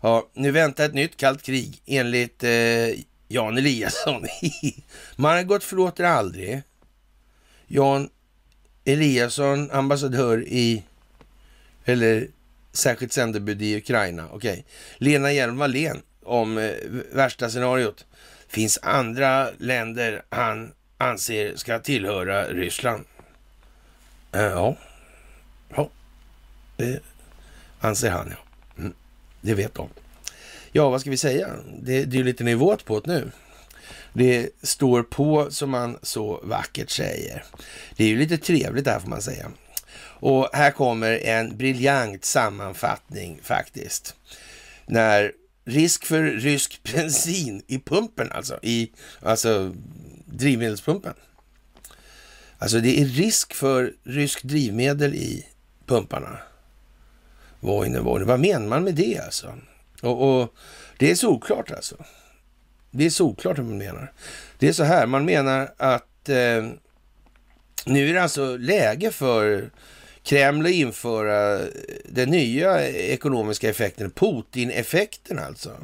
Ja, 0.00 0.28
nu 0.34 0.50
väntar 0.50 0.84
ett 0.84 0.94
nytt 0.94 1.16
kallt 1.16 1.42
krig 1.42 1.82
enligt 1.86 2.44
eh, 2.44 2.88
Jan 3.28 3.58
Eliasson. 3.58 4.26
Margot 5.16 5.64
förlåter 5.64 6.04
aldrig. 6.04 6.62
Jan 7.66 8.08
Eliasson, 8.84 9.70
ambassadör 9.70 10.44
i, 10.46 10.82
eller 11.84 12.28
särskilt 12.72 13.12
sändebud 13.12 13.62
i 13.62 13.76
Ukraina. 13.76 14.28
Okej. 14.32 14.52
Okay. 14.52 14.64
Lena 14.98 15.28
Hjelm-Wallén 15.28 16.02
om 16.22 16.58
eh, 16.58 16.70
värsta 17.12 17.48
scenariot. 17.48 18.06
Finns 18.48 18.78
andra 18.82 19.48
länder 19.58 20.22
han 20.28 20.72
anser 20.98 21.56
ska 21.56 21.78
tillhöra 21.78 22.44
Ryssland? 22.44 23.04
Eh, 24.32 24.42
ja. 24.42 24.76
Ja. 25.76 25.90
Det 26.76 27.00
anser 27.80 28.10
han, 28.10 28.28
ja. 28.30 28.47
Det 29.40 29.54
vet 29.54 29.74
de. 29.74 29.88
Ja, 30.72 30.90
vad 30.90 31.00
ska 31.00 31.10
vi 31.10 31.16
säga? 31.16 31.48
Det, 31.82 32.04
det 32.04 32.18
är 32.18 32.24
lite 32.24 32.44
nivåt 32.44 32.84
på 32.84 33.00
det 33.00 33.12
nu. 33.12 33.30
Det 34.12 34.50
står 34.62 35.02
på 35.02 35.50
som 35.50 35.70
man 35.70 35.98
så 36.02 36.40
vackert 36.42 36.90
säger. 36.90 37.44
Det 37.96 38.04
är 38.04 38.08
ju 38.08 38.18
lite 38.18 38.38
trevligt 38.38 38.86
här 38.86 39.00
får 39.00 39.08
man 39.08 39.22
säga. 39.22 39.50
Och 40.20 40.48
här 40.52 40.70
kommer 40.70 41.12
en 41.12 41.56
briljant 41.56 42.24
sammanfattning 42.24 43.40
faktiskt. 43.42 44.14
När 44.86 45.32
risk 45.64 46.04
för 46.04 46.22
rysk 46.22 46.80
bensin 46.94 47.62
i 47.66 47.78
pumpen, 47.78 48.32
alltså 48.32 48.58
i 48.62 48.90
alltså 49.20 49.74
drivmedelspumpen. 50.24 51.14
Alltså 52.58 52.80
det 52.80 53.00
är 53.00 53.04
risk 53.04 53.54
för 53.54 53.94
rysk 54.04 54.42
drivmedel 54.42 55.14
i 55.14 55.46
pumparna. 55.86 56.38
Voine, 57.60 58.00
Voine. 58.00 58.26
Vad 58.26 58.40
menar 58.40 58.66
man 58.66 58.84
med 58.84 58.94
det 58.94 59.18
alltså? 59.18 59.54
Och, 60.02 60.40
och, 60.40 60.54
det 60.98 61.10
är 61.10 61.14
solklart 61.14 61.70
alltså. 61.70 61.96
Det 62.90 63.06
är 63.06 63.10
solklart 63.10 63.58
hur 63.58 63.62
man 63.62 63.78
menar. 63.78 64.12
Det 64.58 64.68
är 64.68 64.72
så 64.72 64.84
här, 64.84 65.06
man 65.06 65.24
menar 65.24 65.74
att 65.76 66.28
eh, 66.28 66.64
nu 67.86 68.10
är 68.10 68.14
det 68.14 68.22
alltså 68.22 68.56
läge 68.56 69.10
för 69.10 69.70
Kreml 70.22 70.66
att 70.66 70.72
införa 70.72 71.58
eh, 71.58 71.66
den 72.04 72.30
nya 72.30 72.88
ekonomiska 72.88 73.70
effekten, 73.70 74.10
Putin-effekten 74.10 75.38
alltså. 75.38 75.76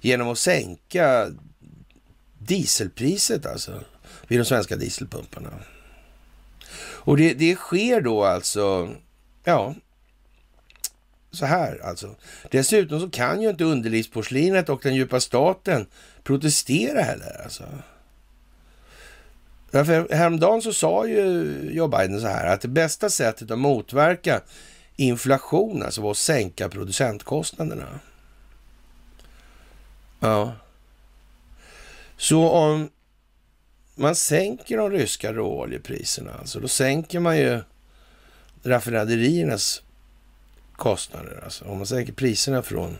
Genom 0.00 0.28
att 0.28 0.38
sänka 0.38 1.28
dieselpriset 2.38 3.46
alltså 3.46 3.80
vid 4.28 4.38
de 4.38 4.44
svenska 4.44 4.76
dieselpumparna. 4.76 5.50
Och 6.80 7.16
det, 7.16 7.34
det 7.34 7.54
sker 7.54 8.00
då 8.00 8.24
alltså, 8.24 8.88
ja, 9.44 9.74
så 11.30 11.46
här 11.46 11.80
alltså. 11.84 12.14
Dessutom 12.50 13.00
så 13.00 13.10
kan 13.10 13.42
ju 13.42 13.50
inte 13.50 13.64
underlivsporslinet 13.64 14.68
och 14.68 14.80
den 14.82 14.94
djupa 14.94 15.20
staten 15.20 15.86
protestera 16.22 17.02
heller 17.02 17.42
alltså. 17.42 17.64
Därför 19.70 20.08
häromdagen 20.14 20.62
så 20.62 20.72
sa 20.72 21.06
ju 21.06 21.44
Joe 21.72 21.88
Biden 21.88 22.20
så 22.20 22.26
här 22.26 22.46
att 22.46 22.60
det 22.60 22.68
bästa 22.68 23.10
sättet 23.10 23.50
att 23.50 23.58
motverka 23.58 24.40
inflation 24.96 25.82
alltså 25.82 26.02
var 26.02 26.10
att 26.10 26.16
sänka 26.16 26.68
producentkostnaderna. 26.68 28.00
Ja. 30.20 30.52
Så 32.16 32.48
om 32.48 32.90
man 33.94 34.14
sänker 34.14 34.76
de 34.76 34.90
ryska 34.90 35.32
råoljepriserna, 35.32 36.32
alltså 36.38 36.60
då 36.60 36.68
sänker 36.68 37.20
man 37.20 37.38
ju 37.38 37.60
raffinaderiernas 38.62 39.82
kostnader. 40.78 41.40
Alltså 41.44 41.64
om 41.64 41.76
man 41.76 41.86
sänker 41.86 42.12
priserna 42.12 42.62
från... 42.62 42.98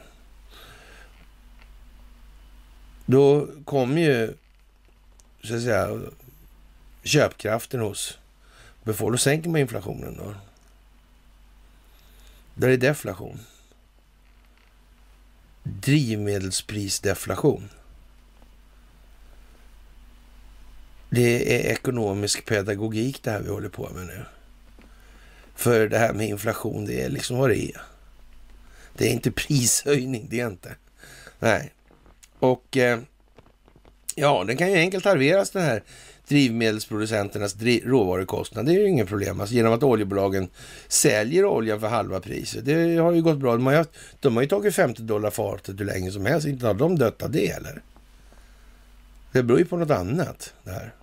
Då 3.06 3.48
kommer 3.64 4.00
ju, 4.00 4.34
så 5.44 5.54
att 5.54 5.62
säga, 5.62 6.00
köpkraften 7.02 7.80
hos 7.80 8.18
befolkningen. 8.84 9.12
Då 9.12 9.18
sänker 9.18 9.50
man 9.50 9.60
inflationen 9.60 10.16
då. 10.16 10.34
Där 12.54 12.68
är 12.68 12.76
deflation. 12.76 13.40
Drivmedelsprisdeflation. 15.62 17.68
Det 21.10 21.56
är 21.56 21.72
ekonomisk 21.72 22.44
pedagogik 22.44 23.22
det 23.22 23.30
här 23.30 23.40
vi 23.40 23.50
håller 23.50 23.68
på 23.68 23.90
med 23.90 24.06
nu. 24.06 24.24
För 25.58 25.88
det 25.88 25.98
här 25.98 26.12
med 26.12 26.28
inflation, 26.28 26.84
det 26.84 27.02
är 27.02 27.08
liksom 27.08 27.38
vad 27.38 27.50
det 27.50 27.64
är. 27.64 27.80
Det 28.96 29.08
är 29.08 29.12
inte 29.12 29.30
prishöjning, 29.30 30.26
det 30.30 30.40
är 30.40 30.46
inte. 30.46 30.74
Nej. 31.38 31.72
Och 32.38 32.76
eh, 32.76 32.98
ja, 34.14 34.44
den 34.46 34.56
kan 34.56 34.72
ju 34.72 34.78
enkelt 34.78 35.04
halveras 35.04 35.50
den 35.50 35.62
här 35.62 35.82
drivmedelsproducenternas 36.28 37.52
driv 37.52 37.84
råvarukostnad. 37.86 38.66
Det 38.66 38.72
är 38.72 38.80
ju 38.80 38.88
inget 38.88 39.08
problem. 39.08 39.40
Alltså, 39.40 39.54
genom 39.54 39.72
att 39.72 39.82
oljebolagen 39.82 40.48
säljer 40.88 41.44
oljan 41.44 41.80
för 41.80 41.88
halva 41.88 42.20
priset. 42.20 42.64
Det 42.64 42.96
har 42.96 43.12
ju 43.12 43.22
gått 43.22 43.38
bra. 43.38 43.52
De 43.52 43.66
har 43.66 43.72
ju, 43.72 43.84
de 44.20 44.36
har 44.36 44.42
ju 44.42 44.48
tagit 44.48 44.74
50 44.74 45.02
dollar 45.02 45.30
fatet 45.30 45.80
hur 45.80 45.84
länge 45.84 46.12
som 46.12 46.26
helst. 46.26 46.46
Inte 46.46 46.66
har 46.66 46.74
de 46.74 46.98
dött 46.98 47.22
av 47.22 47.30
det 47.30 47.50
eller? 47.50 47.82
Det 49.32 49.42
beror 49.42 49.58
ju 49.58 49.64
på 49.64 49.76
något 49.76 49.90
annat 49.90 50.54
det 50.64 50.70
här. 50.70 50.94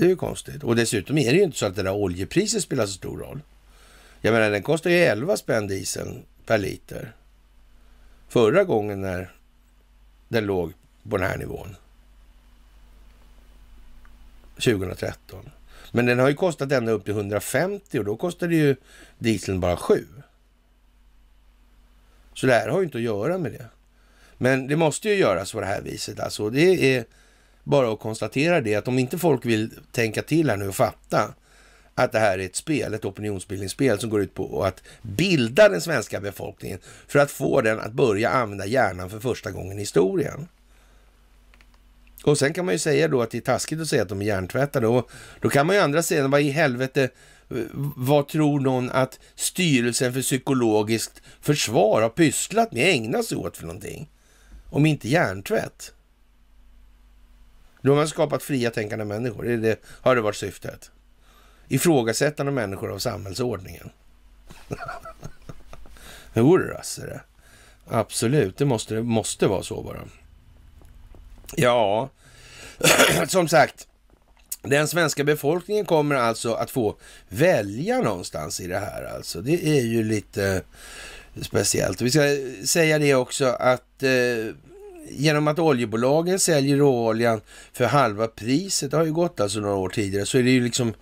Det 0.00 0.06
är 0.06 0.08
ju 0.08 0.16
konstigt. 0.16 0.62
Och 0.62 0.76
dessutom 0.76 1.18
är 1.18 1.32
det 1.32 1.36
ju 1.36 1.42
inte 1.42 1.58
så 1.58 1.66
att 1.66 1.76
det 1.76 1.82
där 1.82 1.92
oljepriset 1.92 2.62
spelar 2.62 2.86
så 2.86 2.92
stor 2.92 3.18
roll. 3.18 3.40
Jag 4.20 4.32
menar, 4.32 4.50
den 4.50 4.62
kostar 4.62 4.90
ju 4.90 4.96
11 4.96 5.36
spänn 5.36 5.66
dieseln 5.66 6.22
per 6.46 6.58
liter. 6.58 7.12
Förra 8.28 8.64
gången 8.64 9.00
när 9.00 9.32
den 10.28 10.46
låg 10.46 10.72
på 11.10 11.16
den 11.16 11.26
här 11.26 11.38
nivån. 11.38 11.76
2013. 14.54 15.50
Men 15.92 16.06
den 16.06 16.18
har 16.18 16.28
ju 16.28 16.34
kostat 16.34 16.72
ända 16.72 16.92
upp 16.92 17.04
till 17.04 17.14
150 17.14 17.98
och 17.98 18.04
då 18.04 18.16
kostade 18.16 18.54
ju 18.54 18.76
dieseln 19.18 19.60
bara 19.60 19.76
7. 19.76 20.06
Så 22.34 22.46
det 22.46 22.52
här 22.52 22.68
har 22.68 22.78
ju 22.78 22.84
inte 22.84 22.98
att 22.98 23.04
göra 23.04 23.38
med 23.38 23.52
det. 23.52 23.66
Men 24.38 24.66
det 24.66 24.76
måste 24.76 25.08
ju 25.08 25.14
göras 25.14 25.52
på 25.52 25.60
det 25.60 25.66
här 25.66 25.82
viset. 25.82 26.20
Alltså, 26.20 26.50
det 26.50 26.96
är 26.96 27.04
bara 27.70 27.92
att 27.92 28.00
konstatera 28.00 28.60
det 28.60 28.74
att 28.74 28.88
om 28.88 28.98
inte 28.98 29.18
folk 29.18 29.46
vill 29.46 29.70
tänka 29.92 30.22
till 30.22 30.50
här 30.50 30.56
nu 30.56 30.68
och 30.68 30.74
fatta 30.74 31.34
att 31.94 32.12
det 32.12 32.18
här 32.18 32.38
är 32.38 32.44
ett 32.44 32.56
spel, 32.56 32.94
ett 32.94 33.04
opinionsbildningsspel 33.04 33.98
som 33.98 34.10
går 34.10 34.20
ut 34.20 34.34
på 34.34 34.64
att 34.64 34.82
bilda 35.02 35.68
den 35.68 35.80
svenska 35.80 36.20
befolkningen 36.20 36.78
för 37.08 37.18
att 37.18 37.30
få 37.30 37.60
den 37.60 37.80
att 37.80 37.92
börja 37.92 38.30
använda 38.30 38.66
hjärnan 38.66 39.10
för 39.10 39.20
första 39.20 39.50
gången 39.50 39.76
i 39.76 39.80
historien. 39.80 40.48
Och 42.24 42.38
sen 42.38 42.52
kan 42.52 42.64
man 42.64 42.74
ju 42.74 42.78
säga 42.78 43.08
då 43.08 43.22
att 43.22 43.30
det 43.30 43.38
är 43.38 43.42
taskigt 43.42 43.80
att 43.80 43.88
säga 43.88 44.02
att 44.02 44.08
de 44.08 44.22
är 44.22 44.26
hjärntvättade. 44.26 44.86
Och 44.86 45.10
då 45.40 45.48
kan 45.48 45.66
man 45.66 45.76
ju 45.76 45.82
andra 45.82 46.02
sidan, 46.02 46.30
vad 46.30 46.40
i 46.40 46.50
helvete, 46.50 47.10
vad 47.96 48.28
tror 48.28 48.60
någon 48.60 48.90
att 48.90 49.18
styrelsen 49.34 50.12
för 50.12 50.22
psykologiskt 50.22 51.22
försvar 51.40 52.02
har 52.02 52.08
pysslat 52.08 52.72
med, 52.72 52.94
ägnat 52.94 53.24
sig 53.24 53.36
åt 53.36 53.56
för 53.56 53.66
någonting? 53.66 54.10
Om 54.70 54.86
inte 54.86 55.08
hjärntvätt. 55.08 55.92
Då 57.82 57.90
har 57.90 57.96
man 57.96 58.08
skapat 58.08 58.42
fria 58.42 58.70
tänkande 58.70 59.04
människor. 59.04 59.44
Det, 59.44 59.56
det 59.56 59.80
har 59.84 60.16
det 60.16 60.20
varit 60.20 60.36
syftet. 60.36 60.90
Ifrågasättande 61.68 62.52
människor 62.52 62.92
av 62.92 62.98
samhällsordningen. 62.98 63.90
jo, 66.34 66.56
det 66.96 67.20
Absolut, 67.92 68.58
det 68.58 68.64
måste, 68.64 68.94
det 68.94 69.02
måste 69.02 69.46
vara 69.46 69.62
så 69.62 69.82
bara. 69.82 70.00
Ja, 71.56 72.10
som 73.28 73.48
sagt, 73.48 73.86
den 74.62 74.88
svenska 74.88 75.24
befolkningen 75.24 75.84
kommer 75.84 76.14
alltså 76.14 76.54
att 76.54 76.70
få 76.70 76.96
välja 77.28 78.00
någonstans 78.00 78.60
i 78.60 78.66
det 78.66 78.78
här. 78.78 79.04
Alltså. 79.14 79.40
Det 79.40 79.78
är 79.78 79.82
ju 79.82 80.04
lite 80.04 80.62
speciellt. 81.42 82.00
Vi 82.00 82.10
ska 82.10 82.20
säga 82.66 82.98
det 82.98 83.14
också 83.14 83.44
att 83.44 84.02
eh, 84.02 84.54
genom 85.10 85.48
att 85.48 85.58
oljebolagen 85.58 86.38
säljer 86.38 86.76
råoljan 86.76 87.40
för 87.72 87.84
halva 87.84 88.26
priset, 88.26 88.90
det 88.90 88.96
har 88.96 89.04
ju 89.04 89.12
gått 89.12 89.40
alltså 89.40 89.60
några 89.60 89.74
år 89.74 89.88
tidigare, 89.88 90.26
så 90.26 90.38
är 90.38 90.42
det 90.42 90.50
ju 90.50 90.64
liksom 90.64 90.94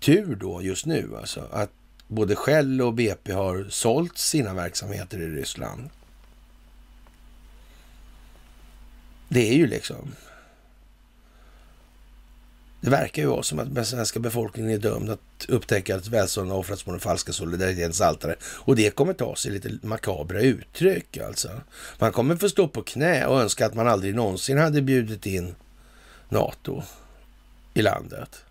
tur 0.00 0.36
då 0.40 0.62
just 0.62 0.86
nu 0.86 1.10
alltså 1.20 1.48
att 1.52 1.70
både 2.08 2.36
Shell 2.36 2.82
och 2.82 2.94
BP 2.94 3.32
har 3.32 3.66
sålt 3.70 4.18
sina 4.18 4.54
verksamheter 4.54 5.18
i 5.18 5.26
Ryssland. 5.26 5.90
Det 9.28 9.48
är 9.48 9.54
ju 9.54 9.66
liksom... 9.66 10.14
Det 12.82 12.90
verkar 12.90 13.22
ju 13.22 13.28
vara 13.28 13.42
som 13.42 13.58
att 13.58 13.74
den 13.74 13.86
svenska 13.86 14.20
befolkningen 14.20 14.70
är 14.70 14.78
dömd 14.78 15.10
att 15.10 15.46
upptäcka 15.48 15.96
att 15.96 16.08
välstånd 16.08 16.50
har 16.50 16.58
offrats 16.58 16.82
på 16.82 16.90
den 16.90 17.00
falska 17.00 17.32
solidaritetens 17.32 18.00
altare. 18.00 18.34
Och 18.42 18.76
det 18.76 18.90
kommer 18.90 19.12
ta 19.12 19.36
sig 19.36 19.52
lite 19.52 19.78
makabra 19.82 20.40
uttryck 20.40 21.16
alltså. 21.16 21.60
Man 21.98 22.12
kommer 22.12 22.36
få 22.36 22.48
stå 22.48 22.68
på 22.68 22.82
knä 22.82 23.26
och 23.26 23.40
önska 23.40 23.66
att 23.66 23.74
man 23.74 23.88
aldrig 23.88 24.14
någonsin 24.14 24.58
hade 24.58 24.82
bjudit 24.82 25.26
in 25.26 25.54
NATO 26.28 26.82
i 27.74 27.82
landet. 27.82 28.44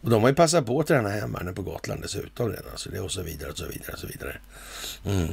Och 0.00 0.10
de 0.10 0.22
har 0.22 0.28
ju 0.28 0.34
passat 0.34 0.66
på 0.66 0.80
att 0.80 0.86
träna 0.86 1.08
hemvärnet 1.08 1.54
på 1.54 1.62
Gotland 1.62 2.02
dessutom 2.02 2.48
redan. 2.48 2.76
Så 2.76 2.90
det 2.90 3.00
och 3.00 3.12
så 3.12 3.22
vidare 3.22 3.50
och 3.50 3.58
så 3.58 3.66
vidare 3.66 3.92
och 3.92 3.98
så 3.98 4.06
vidare. 4.06 4.36
Mm. 5.04 5.28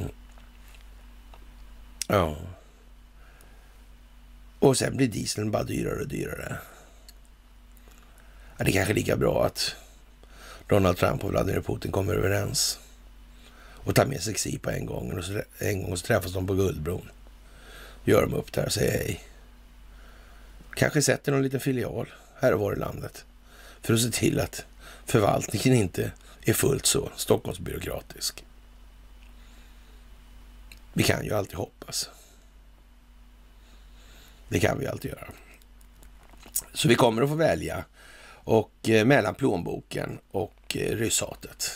Ja. 2.08 2.36
Och 4.58 4.76
sen 4.76 4.96
blir 4.96 5.08
dieseln 5.08 5.50
bara 5.50 5.64
dyrare 5.64 6.00
och 6.00 6.08
dyrare. 6.08 6.58
Ja, 8.60 8.64
det 8.64 8.70
är 8.70 8.72
kanske 8.72 8.92
är 8.92 8.94
lika 8.94 9.16
bra 9.16 9.44
att 9.46 9.74
Donald 10.66 10.96
Trump 10.96 11.24
och 11.24 11.30
Vladimir 11.30 11.60
Putin 11.60 11.92
kommer 11.92 12.14
överens 12.14 12.78
och 13.84 13.94
tar 13.94 14.06
med 14.06 14.22
sig 14.22 14.34
Xi 14.34 14.58
på 14.58 14.70
en 14.70 14.86
gång. 14.86 15.12
Och 15.12 15.24
så, 15.24 15.42
en 15.58 15.82
gång 15.82 15.96
så 15.96 16.06
träffas 16.06 16.32
de 16.32 16.46
på 16.46 16.54
Guldbron. 16.54 17.10
Gör 18.04 18.22
de 18.22 18.34
upp 18.34 18.52
där 18.52 18.66
och 18.66 18.72
säger 18.72 18.92
hej. 18.92 19.20
Kanske 20.74 21.02
sätter 21.02 21.32
någon 21.32 21.42
liten 21.42 21.60
filial 21.60 22.08
här 22.40 22.54
och 22.54 22.60
var 22.60 22.72
i 22.72 22.78
landet 22.78 23.24
för 23.82 23.94
att 23.94 24.00
se 24.00 24.10
till 24.10 24.40
att 24.40 24.64
förvaltningen 25.04 25.80
inte 25.80 26.12
är 26.42 26.52
fullt 26.52 26.86
så 26.86 27.10
Stockholmsbyråkratisk. 27.16 28.44
Vi 30.92 31.02
kan 31.02 31.24
ju 31.24 31.34
alltid 31.34 31.56
hoppas. 31.56 32.10
Det 34.48 34.60
kan 34.60 34.78
vi 34.78 34.86
alltid 34.86 35.10
göra. 35.10 35.28
Så 36.72 36.88
vi 36.88 36.94
kommer 36.94 37.22
att 37.22 37.28
få 37.28 37.34
välja 37.34 37.84
och 38.50 38.88
eh, 38.88 39.04
mellan 39.04 39.34
plånboken 39.34 40.18
och 40.30 40.76
eh, 40.76 40.96
rysshatet. 40.96 41.70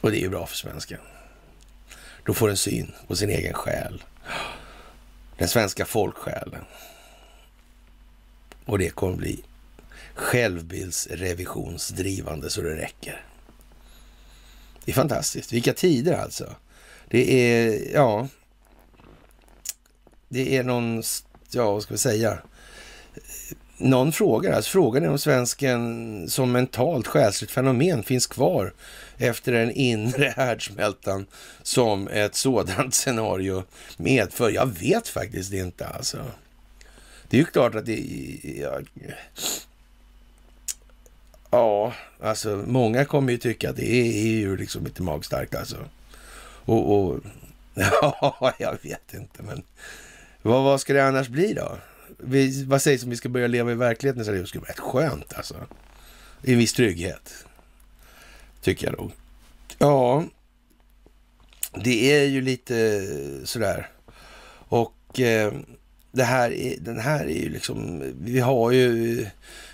Och 0.00 0.10
det 0.10 0.18
är 0.18 0.20
ju 0.20 0.28
bra 0.28 0.46
för 0.46 0.56
svensken. 0.56 1.00
Då 2.24 2.34
får 2.34 2.50
en 2.50 2.56
syn 2.56 2.92
på 3.06 3.16
sin 3.16 3.30
egen 3.30 3.54
själ. 3.54 4.04
Den 5.38 5.48
svenska 5.48 5.84
folksjälen. 5.84 6.64
Och 8.64 8.78
det 8.78 8.90
kommer 8.90 9.16
bli 9.16 9.44
självbildsrevisionsdrivande 10.14 12.50
så 12.50 12.60
det 12.60 12.76
räcker. 12.76 13.24
Det 14.84 14.90
är 14.90 14.94
fantastiskt. 14.94 15.52
Vilka 15.52 15.72
tider 15.72 16.14
alltså. 16.14 16.54
Det 17.08 17.32
är, 17.32 17.92
ja, 17.94 18.28
det 20.28 20.56
är 20.56 20.62
någon, 20.62 21.02
ja 21.50 21.72
vad 21.72 21.82
ska 21.82 21.94
vi 21.94 21.98
säga, 21.98 22.38
någon 23.80 24.12
frågar, 24.12 24.52
alltså 24.52 24.70
frågan 24.70 25.04
är 25.04 25.08
om 25.08 25.18
svensken 25.18 26.24
som 26.28 26.52
mentalt 26.52 27.06
själsligt 27.06 27.50
fenomen 27.50 28.02
finns 28.02 28.26
kvar 28.26 28.72
efter 29.18 29.52
den 29.52 29.70
inre 29.70 30.24
härdsmältan 30.36 31.26
som 31.62 32.08
ett 32.08 32.34
sådant 32.34 32.94
scenario 32.94 33.64
medför. 33.96 34.50
Jag 34.50 34.66
vet 34.66 35.08
faktiskt 35.08 35.52
inte 35.52 35.86
alltså. 35.86 36.18
Det 37.28 37.36
är 37.36 37.38
ju 37.38 37.46
klart 37.46 37.74
att 37.74 37.86
det... 37.86 38.02
Ja, 38.42 38.80
ja, 41.50 41.92
alltså 42.20 42.64
många 42.66 43.04
kommer 43.04 43.32
ju 43.32 43.38
tycka 43.38 43.70
att 43.70 43.76
det 43.76 43.92
är 43.92 44.36
ju 44.36 44.56
liksom 44.56 44.84
lite 44.84 45.02
magstarkt 45.02 45.54
alltså. 45.54 45.76
Och, 46.64 46.94
och 46.94 47.20
ja, 47.74 48.54
jag 48.58 48.78
vet 48.82 49.14
inte, 49.14 49.42
men 49.42 49.62
vad, 50.42 50.64
vad 50.64 50.80
ska 50.80 50.92
det 50.92 51.04
annars 51.04 51.28
bli 51.28 51.54
då? 51.54 51.78
Vi, 52.22 52.64
vad 52.64 52.82
sägs 52.82 53.04
om 53.04 53.10
vi 53.10 53.16
ska 53.16 53.28
börja 53.28 53.46
leva 53.46 53.72
i 53.72 53.74
verkligheten? 53.74 54.24
Så 54.24 54.30
det 54.30 54.46
skulle 54.46 54.60
vara 54.60 54.70
rätt 54.70 54.78
skönt 54.78 55.32
alltså. 55.34 55.54
I 56.42 56.52
en 56.52 56.58
viss 56.58 56.72
trygghet. 56.72 57.44
Tycker 58.62 58.86
jag 58.86 58.98
nog. 58.98 59.12
Ja, 59.78 60.24
det 61.74 62.12
är 62.12 62.24
ju 62.24 62.40
lite 62.40 63.06
sådär. 63.44 63.88
Och 64.68 65.20
eh, 65.20 65.52
det 66.12 66.24
här 66.24 66.52
är, 66.52 66.76
den 66.80 66.98
här 66.98 67.24
är 67.24 67.42
ju 67.42 67.48
liksom, 67.48 68.02
vi 68.20 68.40
har 68.40 68.70
ju 68.70 69.26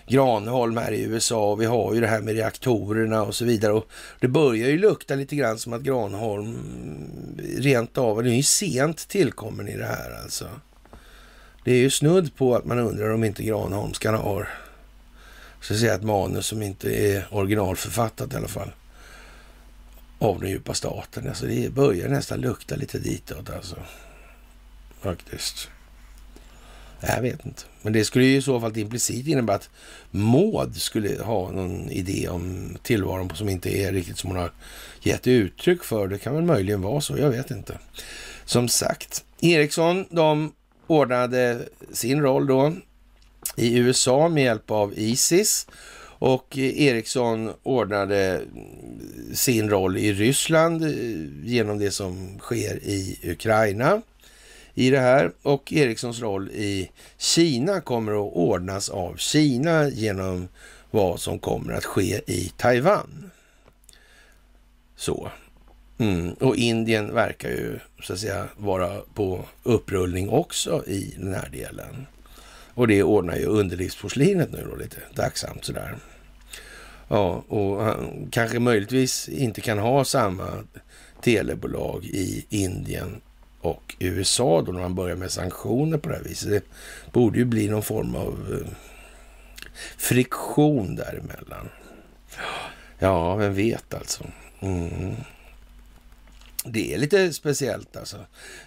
Granholm 0.09 0.77
här 0.77 0.93
i 0.93 1.03
USA 1.03 1.51
och 1.51 1.61
vi 1.61 1.67
har 1.67 1.95
ju 1.95 2.01
det 2.01 2.07
här 2.07 2.21
med 2.21 2.35
reaktorerna 2.35 3.23
och 3.23 3.35
så 3.35 3.45
vidare. 3.45 3.73
Och 3.73 3.89
det 4.21 4.29
börjar 4.29 4.69
ju 4.69 4.79
lukta 4.79 5.15
lite 5.15 5.37
grann 5.37 5.59
som 5.59 5.73
att 5.73 5.83
Granholm 5.83 6.57
rent 7.59 7.99
av, 7.99 8.23
det 8.23 8.31
är 8.31 8.35
ju 8.35 8.43
sent 8.43 9.09
tillkommen 9.09 9.69
i 9.69 9.77
det 9.77 9.87
här 9.87 10.23
alltså. 10.23 10.49
Det 11.67 11.73
är 11.73 11.79
ju 11.79 11.91
snudd 11.91 12.37
på 12.37 12.57
att 12.57 12.65
man 12.65 12.79
undrar 12.79 13.15
om 13.15 13.25
inte 13.25 13.43
Granholmskarna 13.43 14.19
har 14.19 14.49
så 15.61 15.75
att 15.75 15.81
säga 15.81 15.95
ett 15.95 16.03
manus 16.03 16.47
som 16.47 16.63
inte 16.63 16.95
är 16.95 17.27
originalförfattat 17.31 18.33
i 18.33 18.37
alla 18.37 18.49
fall. 18.49 18.71
Av 20.19 20.41
den 20.41 20.51
djupa 20.51 20.75
staten. 20.75 21.29
Alltså 21.29 21.47
det 21.47 21.73
börjar 21.73 22.09
nästan 22.09 22.41
lukta 22.41 22.77
lite 22.77 22.99
ditåt 22.99 23.51
alltså. 23.51 23.77
Faktiskt. 25.01 25.69
Jag 27.01 27.23
vet 27.23 27.47
inte. 27.47 27.63
Men 27.83 27.93
det 27.93 28.05
skulle 28.05 28.25
ju 28.25 28.37
i 28.37 28.43
så 28.43 28.61
fall 28.61 28.79
implicit 28.79 29.27
innebära 29.27 29.57
att 29.57 29.71
Maud 30.11 30.77
skulle 30.77 31.23
ha 31.23 31.51
någon 31.51 31.91
idé 31.91 32.29
om 32.29 32.77
tillvaron 32.83 33.31
som 33.35 33.49
inte 33.49 33.79
är 33.79 33.93
riktigt 33.93 34.19
som 34.19 34.31
hon 34.31 34.39
har 34.39 34.53
gett 35.01 35.27
uttryck 35.27 35.85
för. 35.85 36.09
Det 36.09 36.19
kan 36.19 36.35
väl 36.35 36.45
möjligen 36.45 36.83
vara 36.83 37.01
så, 37.01 37.19
jag 37.19 37.31
vet 37.31 37.51
inte. 37.51 37.79
Som 38.45 38.69
sagt, 38.69 39.25
Ericsson, 39.41 40.07
de 40.11 40.53
ordnade 40.87 41.69
sin 41.93 42.23
roll 42.23 42.47
då 42.47 42.73
i 43.57 43.79
USA 43.79 44.29
med 44.29 44.45
hjälp 44.45 44.71
av 44.71 44.93
Isis 44.97 45.67
och 46.19 46.59
Ericsson 46.59 47.53
ordnade 47.63 48.41
sin 49.35 49.71
roll 49.71 49.97
i 49.97 50.13
Ryssland 50.13 50.85
eh, 50.85 50.91
genom 51.45 51.79
det 51.79 51.91
som 51.91 52.39
sker 52.39 52.77
i 52.83 53.19
Ukraina 53.23 54.03
i 54.75 54.91
det 54.91 55.01
här 55.01 55.33
och 55.43 55.73
Ericssons 55.73 56.21
roll 56.21 56.51
i 56.51 56.91
Kina 57.19 57.81
kommer 57.81 58.13
att 58.13 58.33
ordnas 58.33 58.89
av 58.89 59.17
Kina 59.17 59.89
genom 59.89 60.49
vad 60.91 61.21
som 61.21 61.39
kommer 61.39 61.73
att 61.73 61.85
ske 61.85 62.21
i 62.27 62.53
Taiwan. 62.57 63.31
Så. 64.97 65.31
Mm. 65.99 66.33
Och 66.33 66.57
Indien 66.57 67.15
verkar 67.15 67.49
ju 67.49 67.79
så 68.03 68.13
att 68.13 68.19
säga 68.19 68.47
vara 68.57 69.01
på 69.15 69.45
upprullning 69.63 70.29
också 70.29 70.85
i 70.87 71.15
den 71.19 71.35
här 71.35 71.49
delen. 71.49 72.07
Och 72.75 72.89
det 72.89 73.03
ordnar 73.03 73.37
ju 73.37 73.47
underlivsporslinet 73.47 74.53
nu 74.53 74.67
då 74.71 74.77
lite 74.77 74.97
tacksamt 75.15 75.65
sådär. 75.65 75.97
Ja, 77.09 77.45
och 77.49 77.85
han 77.85 78.29
kanske 78.31 78.59
möjligtvis 78.59 79.29
inte 79.29 79.61
kan 79.61 79.79
ha 79.79 80.05
samma 80.05 80.49
telebolag 81.23 82.05
i 82.05 82.47
Indien 82.49 83.21
och 83.61 83.97
USA 83.99 84.63
då 84.63 84.73
när 84.73 84.81
man 84.81 84.95
börjar 84.95 85.17
med 85.17 85.31
sanktioner 85.31 85.99
på 85.99 86.09
det 86.09 86.15
här 86.15 86.23
viset. 86.23 86.51
Det 86.51 86.63
borde 87.13 87.39
ju 87.39 87.45
bli 87.45 87.69
någon 87.69 87.83
form 87.83 88.15
av 88.15 88.61
eh, 88.63 88.73
friktion 89.97 90.97
däremellan. 90.97 91.69
Ja, 92.99 93.37
vem 93.37 93.55
vet 93.55 93.95
alltså. 93.95 94.25
Mm. 94.61 95.15
Det 96.69 96.95
är 96.95 96.99
lite 96.99 97.33
speciellt 97.33 97.97
alltså. 97.97 98.17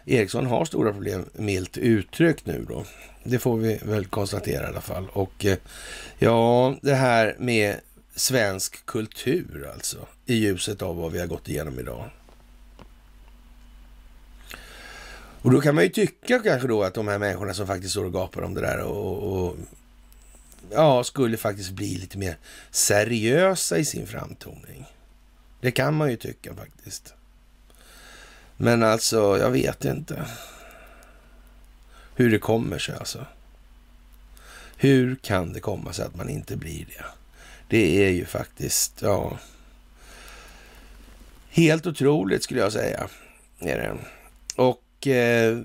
Ericsson 0.06 0.46
har 0.46 0.66
stora 0.66 0.94
problem, 0.94 1.26
milt 1.34 1.78
uttryckt 1.78 2.46
nu 2.46 2.66
då. 2.70 2.86
Det 3.24 3.40
får 3.40 3.58
vi 3.58 3.80
väl 3.84 4.06
konstatera 4.06 4.64
i 4.64 4.68
alla 4.68 4.82
fall. 4.82 5.08
Och 5.14 5.46
eh, 5.46 5.58
ja, 6.20 6.76
det 6.82 6.96
här 6.96 7.36
med 7.40 7.80
svensk 8.16 8.86
kultur 8.86 9.70
alltså, 9.74 10.08
i 10.26 10.36
ljuset 10.36 10.82
av 10.82 10.96
vad 10.98 11.12
vi 11.12 11.20
har 11.20 11.28
gått 11.28 11.50
igenom 11.50 11.80
idag. 11.80 12.10
Och 15.42 15.52
då 15.52 15.62
kan 15.62 15.76
man 15.76 15.84
ju 15.84 15.90
tycka 15.90 16.40
kanske 16.40 16.68
då 16.68 16.84
att 16.84 16.94
de 16.94 17.08
här 17.08 17.18
människorna 17.18 17.54
som 17.54 17.68
faktiskt 17.68 17.92
står 17.92 18.06
och 18.06 18.14
gapar 18.14 18.42
om 18.42 18.54
det 18.54 18.62
där 18.62 18.80
och, 18.80 19.48
och 19.48 19.58
ja, 20.72 21.04
skulle 21.04 21.38
faktiskt 21.38 21.72
bli 21.72 21.98
lite 21.98 22.18
mer 22.18 22.38
seriösa 22.72 23.78
i 23.78 23.86
sin 23.86 24.08
framtoning. 24.08 24.86
Det 25.62 25.72
kan 25.72 25.94
man 25.94 26.10
ju 26.10 26.18
tycka 26.18 26.56
faktiskt. 26.56 27.14
Men 28.62 28.84
alltså, 28.84 29.38
jag 29.38 29.52
vet 29.52 29.86
inte 29.86 30.26
hur 32.16 32.32
det 32.32 32.40
kommer 32.40 32.80
sig 32.80 32.96
alltså. 32.96 33.26
Hur 34.78 35.16
kan 35.16 35.54
det 35.54 35.60
komma 35.60 35.94
sig 35.94 36.06
att 36.06 36.16
man 36.16 36.30
inte 36.30 36.58
blir 36.58 36.86
det? 36.86 37.06
Det 37.68 38.06
är 38.06 38.10
ju 38.10 38.26
faktiskt, 38.26 39.02
ja, 39.02 39.38
helt 41.50 41.88
otroligt 41.88 42.44
skulle 42.44 42.60
jag 42.60 42.72
säga. 42.74 43.08
Är 43.60 43.78
det. 43.78 43.98
Och 44.56 45.08
eh, 45.08 45.60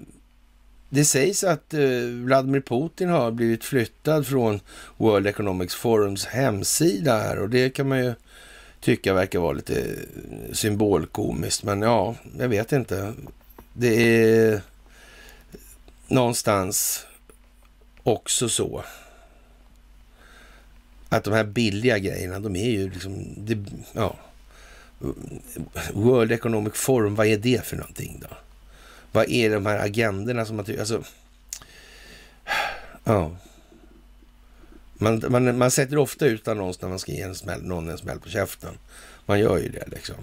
det 0.89 1.05
sägs 1.05 1.45
att 1.45 1.75
eh, 1.75 1.81
Vladimir 2.25 2.61
Putin 2.61 3.09
har 3.09 3.31
blivit 3.31 3.65
flyttad 3.65 4.27
från 4.27 4.61
World 4.97 5.27
Economics 5.27 5.75
Forums 5.75 6.27
hemsida 6.27 7.19
här 7.19 7.39
och 7.39 7.51
det 7.51 7.71
kan 7.71 7.89
man 7.89 8.05
ju 8.05 8.15
tycka 8.85 9.15
verkar 9.15 9.39
vara 9.39 9.52
lite 9.52 9.97
symbolkomiskt. 10.52 11.62
Men 11.62 11.82
ja, 11.82 12.15
jag 12.39 12.48
vet 12.48 12.73
inte. 12.73 13.15
Det 13.73 13.89
är 13.89 14.61
någonstans 16.09 17.06
också 18.02 18.48
så 18.48 18.85
att 21.09 21.24
de 21.24 21.32
här 21.32 21.44
billiga 21.44 21.98
grejerna, 21.98 22.40
de 22.40 22.56
är 22.56 22.70
ju 22.70 22.90
liksom, 22.90 23.24
det, 23.36 23.59
ja. 23.93 24.16
World 25.93 26.32
Economic 26.32 26.74
Forum, 26.74 27.15
vad 27.15 27.27
är 27.27 27.39
det 27.39 27.65
för 27.65 27.77
någonting 27.77 28.23
då? 28.23 28.36
Vad 29.12 29.31
är 29.31 29.51
de 29.51 29.66
här 29.66 29.78
agenderna 29.78 30.44
som 30.44 30.56
man 30.56 30.65
tycker, 30.65 30.81
alltså, 30.81 31.02
ja. 33.05 33.36
Man, 35.05 35.22
man, 35.28 35.59
man 35.59 35.70
sätter 35.70 35.98
ofta 35.98 36.26
ut 36.26 36.48
annons 36.48 36.81
när 36.81 36.89
man 36.89 36.98
ska 36.98 37.12
ge 37.12 37.20
en 37.20 37.35
smäll, 37.35 37.62
någon 37.62 37.89
en 37.89 37.98
smäll 37.98 38.20
på 38.20 38.28
käften. 38.28 38.78
Man 39.26 39.40
gör 39.40 39.59
ju 39.59 39.68
det 39.68 39.85
liksom. 39.86 40.14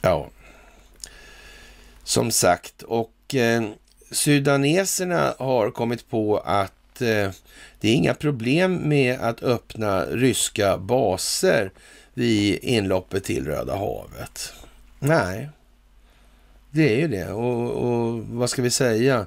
Ja. 0.00 0.30
Som 2.04 2.30
sagt, 2.30 2.82
och 2.82 3.34
eh, 3.34 3.62
sudaneserna 4.10 5.34
har 5.38 5.70
kommit 5.70 6.10
på 6.10 6.38
att 6.38 7.00
eh, 7.00 7.30
det 7.80 7.88
är 7.88 7.94
inga 7.94 8.14
problem 8.14 8.74
med 8.74 9.20
att 9.20 9.42
öppna 9.42 10.04
ryska 10.04 10.78
baser 10.78 11.72
vid 12.14 12.58
inloppet 12.62 13.24
till 13.24 13.46
Röda 13.46 13.76
havet. 13.76 14.52
Nej, 14.98 15.48
det 16.70 16.94
är 16.94 16.96
ju 16.96 17.08
det. 17.08 17.32
Och, 17.32 17.70
och 17.70 18.18
vad 18.18 18.50
ska 18.50 18.62
vi 18.62 18.70
säga? 18.70 19.26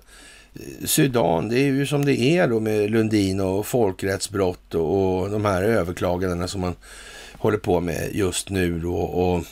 Sudan, 0.85 1.49
det 1.49 1.59
är 1.59 1.65
ju 1.65 1.85
som 1.85 2.05
det 2.05 2.21
är 2.21 2.47
då 2.47 2.59
med 2.59 2.91
Lundin 2.91 3.39
och 3.39 3.67
folkrättsbrott 3.67 4.75
och, 4.75 5.21
och 5.21 5.29
de 5.29 5.45
här 5.45 5.63
överklagandena 5.63 6.47
som 6.47 6.61
man 6.61 6.75
håller 7.33 7.57
på 7.57 7.79
med 7.79 8.09
just 8.13 8.49
nu 8.49 8.79
då. 8.79 8.95
Och 8.95 9.45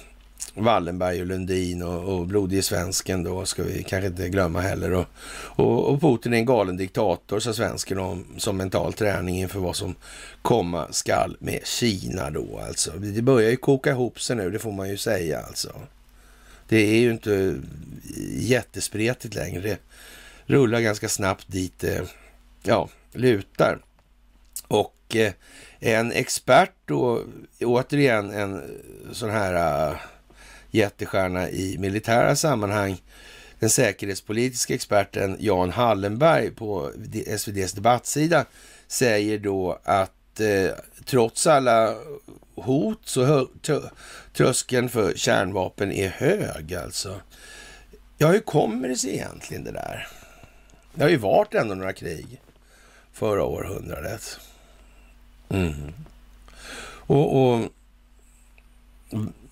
Wallenberg 0.56 1.22
och 1.22 1.28
Lundin 1.28 1.84
och, 1.84 2.04
och 2.04 2.28
blodige 2.28 2.62
svensken 2.62 3.24
då 3.24 3.46
ska 3.46 3.64
vi 3.64 3.84
kanske 3.84 4.08
inte 4.08 4.30
glömma 4.30 4.62
heller. 4.62 4.94
Och, 4.94 5.06
och, 5.56 5.90
och 5.90 6.02
Putin 6.02 6.34
är 6.34 6.38
en 6.38 6.46
galen 6.46 6.78
diktator, 6.78 7.40
sa 7.40 7.54
svensken 7.54 8.00
om, 8.00 8.26
som 8.38 8.58
mental 8.58 8.94
träning 8.94 9.36
inför 9.36 9.60
vad 9.60 9.76
som 9.76 9.96
komma 10.42 10.88
skall 10.92 11.38
med 11.40 11.60
Kina 11.66 12.30
då 12.30 12.60
alltså. 12.68 12.92
Det 12.92 13.22
börjar 13.22 13.50
ju 13.50 13.58
koka 13.58 13.92
ihop 13.92 14.22
sig 14.22 14.36
nu, 14.36 14.50
det 14.50 14.60
får 14.60 14.72
man 14.72 14.90
ju 14.90 14.98
säga 14.98 15.40
alltså. 15.40 15.72
Det 16.68 16.78
är 16.78 17.00
ju 17.00 17.12
inte 17.12 17.56
jättespretigt 18.38 19.36
längre. 19.36 19.78
Rullar 20.54 20.80
ganska 20.80 21.10
snabbt 21.10 21.46
dit 21.48 21.80
det 21.80 22.08
ja, 22.64 22.90
lutar. 23.12 23.80
Och 24.68 25.16
eh, 25.16 25.34
en 25.80 26.12
expert 26.12 26.74
då, 26.86 27.24
återigen 27.62 28.32
en 28.32 28.62
sån 29.12 29.30
här 29.30 29.88
äh, 29.90 29.98
jättestjärna 30.72 31.50
i 31.50 31.78
militära 31.78 32.36
sammanhang, 32.36 33.02
den 33.60 33.70
säkerhetspolitiska 33.70 34.74
experten 34.74 35.38
Jan 35.40 35.70
Hallenberg 35.70 36.52
på 36.52 36.92
SVDs 37.28 37.74
debattsida 37.74 38.46
säger 38.88 39.40
då 39.40 39.80
att 39.84 40.40
eh, 40.40 40.72
trots 41.06 41.48
alla 41.48 41.96
hot 42.56 43.02
så 43.04 43.50
tröskeln 44.34 44.90
för 44.90 45.14
kärnvapen 45.16 45.92
är 45.92 46.10
hög 46.10 46.74
alltså. 46.74 47.22
Ja, 48.18 48.28
hur 48.28 48.40
kommer 48.40 48.90
det 48.90 48.96
sig 48.96 49.14
egentligen 49.14 49.64
det 49.64 49.72
där? 49.72 50.08
Det 50.94 51.04
har 51.04 51.10
ju 51.10 51.18
varit 51.18 51.54
ändå 51.54 51.76
några 51.76 51.94
krig 51.94 52.42
förra 53.14 53.44
århundradet. 53.44 54.40
Mm. 55.50 55.94
Och, 57.06 57.54
och, 57.54 57.70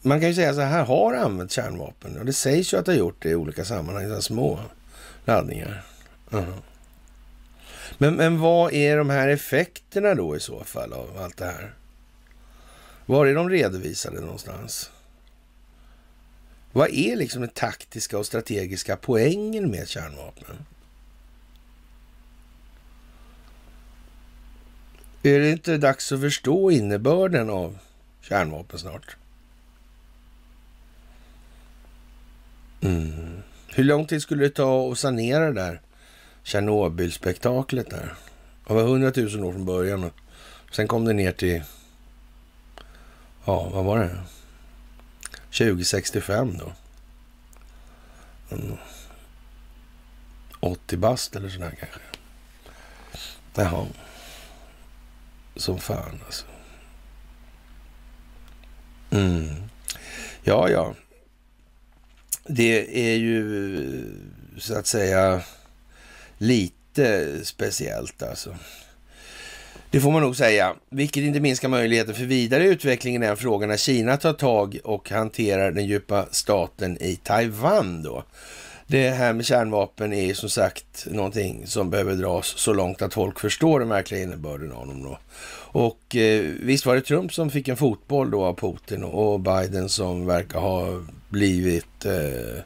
man 0.01 0.19
kan 0.19 0.29
ju 0.29 0.35
säga 0.35 0.53
så 0.53 0.61
här, 0.61 0.85
har 0.85 1.13
använt 1.13 1.51
kärnvapen 1.51 2.17
och 2.19 2.25
det 2.25 2.33
sägs 2.33 2.73
ju 2.73 2.77
att 2.77 2.85
det 2.85 2.91
har 2.91 2.99
gjort 2.99 3.23
det 3.23 3.29
i 3.29 3.35
olika 3.35 3.65
sammanhang, 3.65 4.21
små 4.21 4.59
laddningar. 5.25 5.83
Mm. 6.31 6.53
men, 7.97 8.13
men 8.13 8.39
vad 8.39 8.73
är 8.73 8.97
de 8.97 9.09
här 9.09 9.27
effekterna 9.27 10.15
då 10.15 10.35
i 10.35 10.39
så 10.39 10.63
fall 10.63 10.93
av 10.93 11.17
allt 11.17 11.37
det 11.37 11.45
här? 11.45 11.73
Var 13.05 13.25
är 13.25 13.35
de 13.35 13.49
redovisade 13.49 14.21
någonstans? 14.21 14.91
Vad 16.71 16.89
är 16.89 17.15
liksom 17.15 17.41
den 17.41 17.49
taktiska 17.49 18.17
och 18.17 18.25
strategiska 18.25 18.97
poängen 18.97 19.71
med 19.71 19.87
kärnvapnen? 19.87 20.65
Är 25.23 25.39
det 25.39 25.51
inte 25.51 25.77
dags 25.77 26.11
att 26.11 26.21
förstå 26.21 26.71
innebörden 26.71 27.49
av 27.49 27.77
kärnvapen 28.21 28.79
snart? 28.79 29.15
Mm. 32.81 33.41
Hur 33.67 33.83
lång 33.83 34.05
tid 34.05 34.21
skulle 34.21 34.43
det 34.43 34.49
ta 34.49 34.91
att 34.91 34.97
sanera 34.97 35.45
det 35.45 35.53
där 35.53 35.81
Tjernobylspektaklet 36.43 37.89
där? 37.89 38.15
Det 38.67 38.73
var 38.73 38.83
hundratusen 38.83 39.43
år 39.43 39.51
från 39.51 39.65
början 39.65 40.03
och 40.03 40.13
sen 40.71 40.87
kom 40.87 41.05
det 41.05 41.13
ner 41.13 41.31
till, 41.31 41.63
ja, 43.45 43.69
vad 43.69 43.85
var 43.85 43.99
det? 43.99 44.17
2065 45.51 46.57
då. 46.57 46.71
Mm. 48.55 48.77
80 50.59 50.97
bast 50.97 51.35
eller 51.35 51.49
sådär 51.49 51.75
kanske. 51.79 51.99
Jaha. 53.55 53.85
Som 55.55 55.79
fan 55.79 56.19
alltså. 56.25 56.45
Mm. 59.11 59.55
Ja, 60.43 60.69
ja. 60.69 60.93
Det 62.43 63.09
är 63.11 63.15
ju 63.15 64.05
så 64.57 64.77
att 64.77 64.87
säga 64.87 65.41
lite 66.37 67.39
speciellt 67.45 68.23
alltså. 68.23 68.55
Det 69.91 70.01
får 70.01 70.11
man 70.11 70.21
nog 70.21 70.35
säga, 70.35 70.75
vilket 70.89 71.23
inte 71.23 71.39
minskar 71.39 71.69
möjligheten 71.69 72.15
för 72.15 72.23
vidare 72.23 72.63
utveckling 72.63 73.15
i 73.15 73.19
den 73.19 73.37
frågan 73.37 73.69
när 73.69 73.77
Kina 73.77 74.17
tar 74.17 74.33
tag 74.33 74.77
och 74.83 75.09
hanterar 75.09 75.71
den 75.71 75.85
djupa 75.85 76.25
staten 76.31 76.97
i 77.01 77.15
Taiwan 77.15 78.03
då. 78.03 78.23
Det 78.91 79.09
här 79.09 79.33
med 79.33 79.45
kärnvapen 79.45 80.13
är 80.13 80.33
som 80.33 80.49
sagt 80.49 81.07
någonting 81.11 81.67
som 81.67 81.89
behöver 81.89 82.15
dras 82.15 82.45
så 82.45 82.73
långt 82.73 83.01
att 83.01 83.13
folk 83.13 83.39
förstår 83.39 83.79
den 83.79 83.89
verkliga 83.89 84.23
innebörden 84.23 84.71
av 84.71 84.87
dem 84.87 85.03
då. 85.03 85.19
Och 85.79 86.15
eh, 86.15 86.41
visst 86.61 86.85
var 86.85 86.95
det 86.95 87.01
Trump 87.01 87.33
som 87.33 87.49
fick 87.49 87.67
en 87.67 87.77
fotboll 87.77 88.31
då 88.31 88.43
av 88.43 88.53
Putin 88.53 89.03
och 89.03 89.39
Biden 89.39 89.89
som 89.89 90.25
verkar 90.25 90.59
ha 90.59 91.05
blivit 91.29 92.05
eh, 92.05 92.63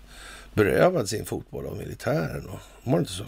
berövad 0.54 1.10
sin 1.10 1.26
fotboll 1.26 1.66
av 1.66 1.78
militären. 1.78 2.44
Då. 2.44 2.60
Var 2.84 2.94
det 2.94 3.00
inte 3.00 3.12
så? 3.12 3.26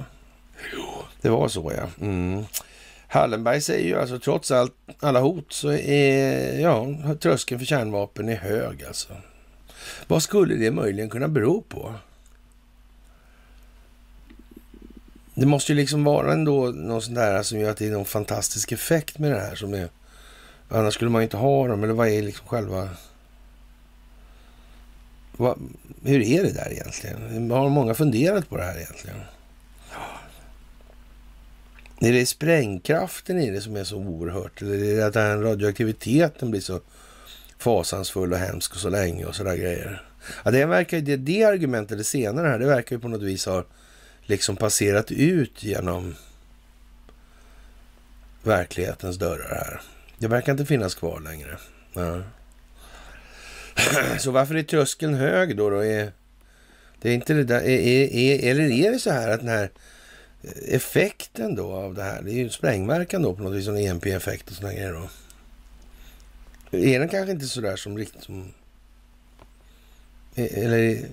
Jo. 0.74 0.84
Det 1.22 1.30
var 1.30 1.48
så 1.48 1.72
ja. 1.78 2.06
Mm. 2.06 2.44
Hallenberg 3.08 3.62
säger 3.62 3.88
ju 3.88 4.00
alltså 4.00 4.20
trots 4.20 4.52
allt, 4.52 4.74
alla 5.00 5.20
hot 5.20 5.54
så 5.54 5.72
är 5.72 6.60
ja, 6.60 6.88
tröskeln 7.22 7.60
för 7.60 7.66
kärnvapen 7.66 8.30
är 8.30 8.36
hög 8.36 8.84
alltså. 8.84 9.14
Vad 10.08 10.24
skulle 10.24 10.56
det 10.56 10.72
möjligen 10.72 11.10
kunna 11.10 11.28
bero 11.28 11.62
på? 11.62 11.94
Det 15.40 15.46
måste 15.46 15.72
ju 15.72 15.76
liksom 15.76 16.04
vara 16.04 16.34
ändå 16.34 16.66
något 16.66 17.04
sånt 17.04 17.16
där 17.16 17.44
som 17.44 17.60
gör 17.60 17.72
att 17.72 17.78
det 17.78 17.88
är 17.88 17.92
någon 17.92 18.06
fantastisk 18.06 18.72
effekt 18.72 19.20
med 19.20 19.32
det 19.32 19.40
här 19.40 19.56
som 19.56 19.74
är... 19.74 19.90
Annars 20.70 20.94
skulle 20.94 21.12
man 21.12 21.22
ju 21.22 21.24
inte 21.24 21.38
ha 21.38 21.68
dem, 21.68 21.84
eller 21.84 21.94
vad 21.94 22.08
är 22.08 22.22
liksom 22.22 22.48
själva... 22.48 22.90
Vad, 25.38 25.60
hur 26.04 26.22
är 26.22 26.44
det 26.44 26.52
där 26.52 26.72
egentligen? 26.72 27.52
Har 27.52 27.70
många 27.70 27.94
funderat 27.94 28.50
på 28.50 28.58
det 28.58 28.64
här 28.64 28.78
egentligen? 28.78 29.18
Är 32.00 32.14
det 32.14 32.26
sprängkraften 32.26 33.40
i 33.40 33.52
det 33.52 33.62
som 33.62 33.76
är 33.76 33.84
så 33.84 33.98
oerhört? 33.98 34.62
Eller 34.62 34.84
är 34.84 34.96
det 34.96 35.06
att 35.06 35.14
den 35.14 35.44
radioaktiviteten 35.44 36.52
blir 36.52 36.62
så 36.62 36.80
fasansfull 37.58 38.34
och 38.34 38.40
hemsk 38.40 38.74
och 38.74 38.80
så 38.80 38.90
länge 38.90 39.26
och 39.26 39.36
sådär 39.36 39.56
grejer? 39.56 40.04
Ja, 40.46 40.52
det, 40.52 40.66
verkar, 40.66 41.00
det, 41.00 41.18
det 41.18 41.44
argumentet, 41.44 41.98
det 41.98 42.04
senare 42.04 42.48
här, 42.48 42.60
det 42.60 42.68
verkar 42.68 42.96
ju 42.96 43.00
på 43.00 43.08
något 43.08 43.22
vis 43.22 43.46
ha 43.46 43.64
liksom 44.28 44.56
passerat 44.56 45.12
ut 45.12 45.64
genom 45.64 46.16
verklighetens 48.44 49.18
dörrar 49.18 49.56
här. 49.56 49.82
Det 50.18 50.28
verkar 50.28 50.52
inte 50.52 50.66
finnas 50.66 50.96
kvar 50.96 51.20
längre. 51.20 51.58
Ja. 51.94 52.22
Så 54.20 54.32
varför 54.32 54.56
är 54.56 54.64
tröskeln 54.64 55.14
hög 55.14 55.58
då? 55.58 55.70
då? 55.70 55.86
Är, 55.86 56.12
det 57.02 57.10
är 57.10 57.14
inte 57.14 57.34
det 57.34 57.44
där, 57.44 57.62
är, 57.62 58.14
är, 58.16 58.52
eller 58.52 58.72
är 58.72 58.92
det 58.92 59.00
så 59.00 59.12
här 59.12 59.30
att 59.30 59.40
den 59.40 59.50
här 59.50 59.70
eh, 60.44 60.76
effekten 60.76 61.56
då 61.56 61.72
av 61.72 61.94
det 61.94 62.04
här, 62.04 62.22
det 62.22 62.32
är 62.32 62.36
ju 62.36 62.50
sprängverkan 62.50 63.22
då 63.22 63.36
på 63.36 63.44
något 63.44 63.54
vis, 63.54 63.68
en 63.68 63.78
EMP-effekt 63.78 64.50
och 64.50 64.56
sådana 64.56 64.74
grejer 64.74 64.94
då. 64.94 65.10
Är 66.78 67.00
den 67.00 67.10
kanske 67.10 67.32
inte 67.32 67.48
så 67.48 67.62
där 67.62 67.76
som 67.76 67.98
riktigt 67.98 68.24
som... 68.24 68.54
E- 70.36 70.64
eller... 70.64 71.06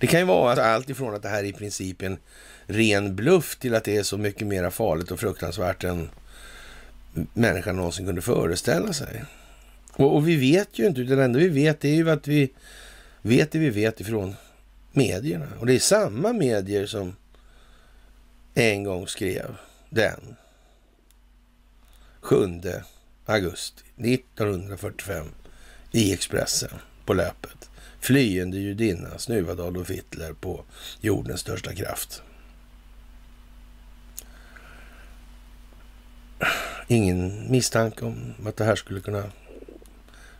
Det 0.00 0.06
kan 0.06 0.20
ju 0.20 0.26
vara 0.26 0.50
alltså 0.50 0.64
allt 0.64 0.90
ifrån 0.90 1.14
att 1.14 1.22
det 1.22 1.28
här 1.28 1.38
är 1.38 1.48
i 1.48 1.52
princip 1.52 2.02
en 2.02 2.18
ren 2.66 3.16
bluff 3.16 3.56
till 3.58 3.74
att 3.74 3.84
det 3.84 3.96
är 3.96 4.02
så 4.02 4.18
mycket 4.18 4.46
mer 4.46 4.70
farligt 4.70 5.10
och 5.10 5.20
fruktansvärt 5.20 5.84
än 5.84 6.10
människan 7.34 7.76
någonsin 7.76 8.06
kunde 8.06 8.22
föreställa 8.22 8.92
sig. 8.92 9.24
Och, 9.92 10.16
och 10.16 10.28
vi 10.28 10.36
vet 10.36 10.78
ju 10.78 10.86
inte, 10.86 11.00
utan 11.00 11.16
det 11.16 11.24
enda 11.24 11.38
vi 11.38 11.48
vet 11.48 11.84
är 11.84 11.94
ju 11.94 12.10
att 12.10 12.28
vi 12.28 12.52
vet 13.22 13.52
det 13.52 13.58
vi 13.58 13.70
vet 13.70 14.00
ifrån 14.00 14.34
medierna. 14.92 15.46
Och 15.58 15.66
det 15.66 15.74
är 15.74 15.78
samma 15.78 16.32
medier 16.32 16.86
som 16.86 17.16
en 18.54 18.84
gång 18.84 19.06
skrev 19.06 19.56
den 19.90 20.36
7 22.20 22.36
augusti 23.26 23.82
1945 23.96 25.26
i 25.92 26.12
Expressen 26.12 26.70
på 27.04 27.14
löpet. 27.14 27.69
Flyende 28.00 28.58
judinna 28.58 29.18
snuvad 29.18 29.60
Adolf 29.60 29.90
Hitler 29.90 30.32
på 30.32 30.64
jordens 31.00 31.40
största 31.40 31.74
kraft. 31.74 32.22
Ingen 36.88 37.50
misstanke 37.50 38.04
om 38.04 38.34
att 38.46 38.56
det 38.56 38.64
här 38.64 38.76
skulle 38.76 39.00
kunna 39.00 39.24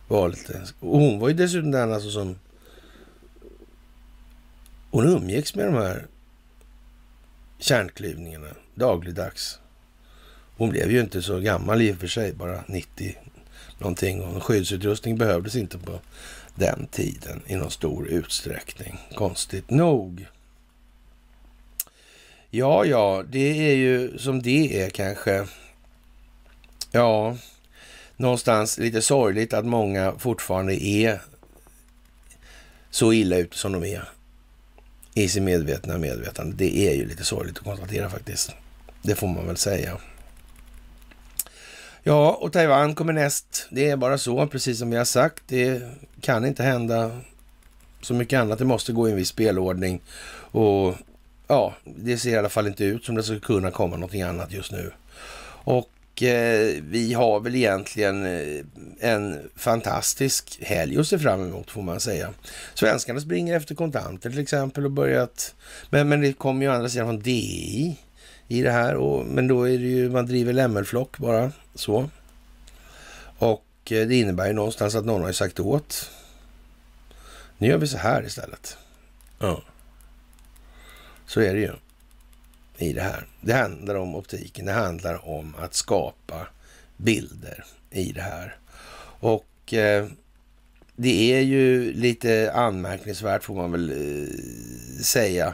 vara 0.07 0.27
lite... 0.27 0.61
Och 0.79 0.99
hon 0.99 1.19
var 1.19 1.27
ju 1.29 1.33
dessutom 1.33 1.71
den 1.71 1.93
alltså 1.93 2.09
som... 2.09 2.35
Hon 4.91 5.07
umgicks 5.07 5.55
med 5.55 5.65
de 5.65 5.73
här 5.75 6.07
kärnklyvningarna 7.59 8.47
dagligdags. 8.75 9.59
Hon 10.57 10.69
blev 10.69 10.91
ju 10.91 11.01
inte 11.01 11.21
så 11.21 11.39
gammal 11.39 11.81
i 11.81 11.93
och 11.93 11.97
för 11.97 12.07
sig, 12.07 12.33
bara 12.33 12.63
90 12.67 13.17
någonting. 13.77 14.21
Och 14.21 14.43
skyddsutrustning 14.43 15.17
behövdes 15.17 15.55
inte 15.55 15.77
på 15.77 15.99
den 16.55 16.87
tiden 16.87 17.41
i 17.47 17.55
någon 17.55 17.71
stor 17.71 18.07
utsträckning. 18.07 18.97
Konstigt 19.15 19.69
nog. 19.69 20.25
Ja, 22.49 22.85
ja, 22.85 23.23
det 23.29 23.71
är 23.71 23.75
ju 23.75 24.17
som 24.17 24.41
det 24.41 24.81
är 24.81 24.89
kanske. 24.89 25.47
Ja, 26.91 27.37
någonstans 28.17 28.77
lite 28.77 29.01
sorgligt 29.01 29.53
att 29.53 29.65
många 29.65 30.13
fortfarande 30.17 30.83
är 30.83 31.21
så 32.89 33.13
illa 33.13 33.37
ute 33.37 33.57
som 33.57 33.71
de 33.71 33.83
är 33.83 34.09
i 35.13 35.29
sin 35.29 35.43
medvetna 35.43 35.97
medvetande. 35.97 36.55
Det 36.55 36.77
är 36.89 36.95
ju 36.95 37.07
lite 37.07 37.23
sorgligt 37.23 37.57
att 37.57 37.63
konstatera 37.63 38.09
faktiskt. 38.09 38.51
Det 39.01 39.15
får 39.15 39.27
man 39.27 39.47
väl 39.47 39.57
säga. 39.57 39.97
Ja, 42.03 42.37
och 42.41 42.53
Taiwan 42.53 42.95
kommer 42.95 43.13
näst. 43.13 43.67
Det 43.69 43.89
är 43.89 43.97
bara 43.97 44.17
så, 44.17 44.47
precis 44.47 44.79
som 44.79 44.89
vi 44.89 44.97
har 44.97 45.05
sagt. 45.05 45.43
Det 45.47 45.81
kan 46.21 46.45
inte 46.45 46.63
hända 46.63 47.11
så 48.01 48.13
mycket 48.13 48.39
annat. 48.39 48.59
Det 48.59 48.65
måste 48.65 48.93
gå 48.93 49.07
i 49.07 49.11
en 49.11 49.17
viss 49.17 49.29
spelordning. 49.29 50.01
Och 50.51 50.95
ja, 51.47 51.73
det 51.83 52.17
ser 52.17 52.29
i 52.29 52.37
alla 52.37 52.49
fall 52.49 52.67
inte 52.67 52.83
ut 52.83 53.05
som 53.05 53.15
det 53.15 53.23
ska 53.23 53.39
kunna 53.39 53.71
komma 53.71 53.95
någonting 53.95 54.21
annat 54.21 54.51
just 54.51 54.71
nu. 54.71 54.91
Och 55.63 56.23
eh, 56.23 56.75
vi 56.81 57.13
har 57.13 57.39
väl 57.39 57.55
egentligen 57.55 58.25
eh, 58.25 58.65
en 58.99 59.39
fantastisk 59.55 60.59
helg 60.61 60.99
att 60.99 61.07
se 61.07 61.19
fram 61.19 61.41
emot 61.41 61.71
får 61.71 61.81
man 61.81 61.99
säga. 61.99 62.29
Svenskarna 62.73 63.19
springer 63.19 63.57
efter 63.57 63.75
kontanter 63.75 64.29
till 64.29 64.39
exempel 64.39 64.85
och 64.85 64.91
börjat, 64.91 65.55
men, 65.89 66.09
men 66.09 66.21
det 66.21 66.33
kommer 66.33 66.65
ju 66.65 66.71
andra 66.71 66.89
sidan 66.89 67.07
från 67.07 67.19
DI 67.19 67.97
i 68.51 68.61
det 68.61 68.71
här, 68.71 68.95
och, 68.95 69.25
men 69.25 69.47
då 69.47 69.63
är 69.63 69.77
det 69.77 69.87
ju, 69.87 70.09
man 70.09 70.25
driver 70.25 70.53
lämmelflock 70.53 71.17
bara 71.17 71.51
så. 71.75 72.09
Och 73.37 73.65
eh, 73.91 74.07
det 74.07 74.15
innebär 74.15 74.47
ju 74.47 74.53
någonstans 74.53 74.95
att 74.95 75.05
någon 75.05 75.23
har 75.23 75.31
sagt 75.31 75.59
åt. 75.59 76.11
Nu 77.57 77.67
gör 77.67 77.77
vi 77.77 77.87
så 77.87 77.97
här 77.97 78.25
istället. 78.25 78.77
Ja. 79.39 79.63
Så 81.25 81.41
är 81.41 81.53
det 81.53 81.59
ju 81.59 81.73
i 82.77 82.93
det 82.93 83.01
här. 83.01 83.27
Det 83.41 83.53
handlar 83.53 83.95
om 83.95 84.15
optiken. 84.15 84.65
Det 84.65 84.71
handlar 84.71 85.29
om 85.29 85.55
att 85.59 85.73
skapa 85.73 86.47
bilder 86.97 87.65
i 87.91 88.11
det 88.11 88.21
här. 88.21 88.55
Och 89.19 89.73
eh, 89.73 90.07
det 90.95 91.33
är 91.33 91.41
ju 91.41 91.93
lite 91.93 92.51
anmärkningsvärt 92.53 93.43
får 93.43 93.55
man 93.55 93.71
väl 93.71 93.91
eh, 93.91 95.03
säga 95.03 95.53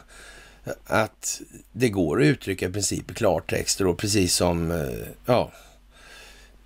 att 0.86 1.40
det 1.72 1.88
går 1.88 2.20
att 2.20 2.26
uttrycka 2.26 2.66
i 2.66 2.72
princip 2.72 3.10
i 3.10 3.14
klartext 3.14 3.80
och 3.80 3.98
precis 3.98 4.34
som 4.34 4.70
eh, 4.70 5.08
ja, 5.26 5.52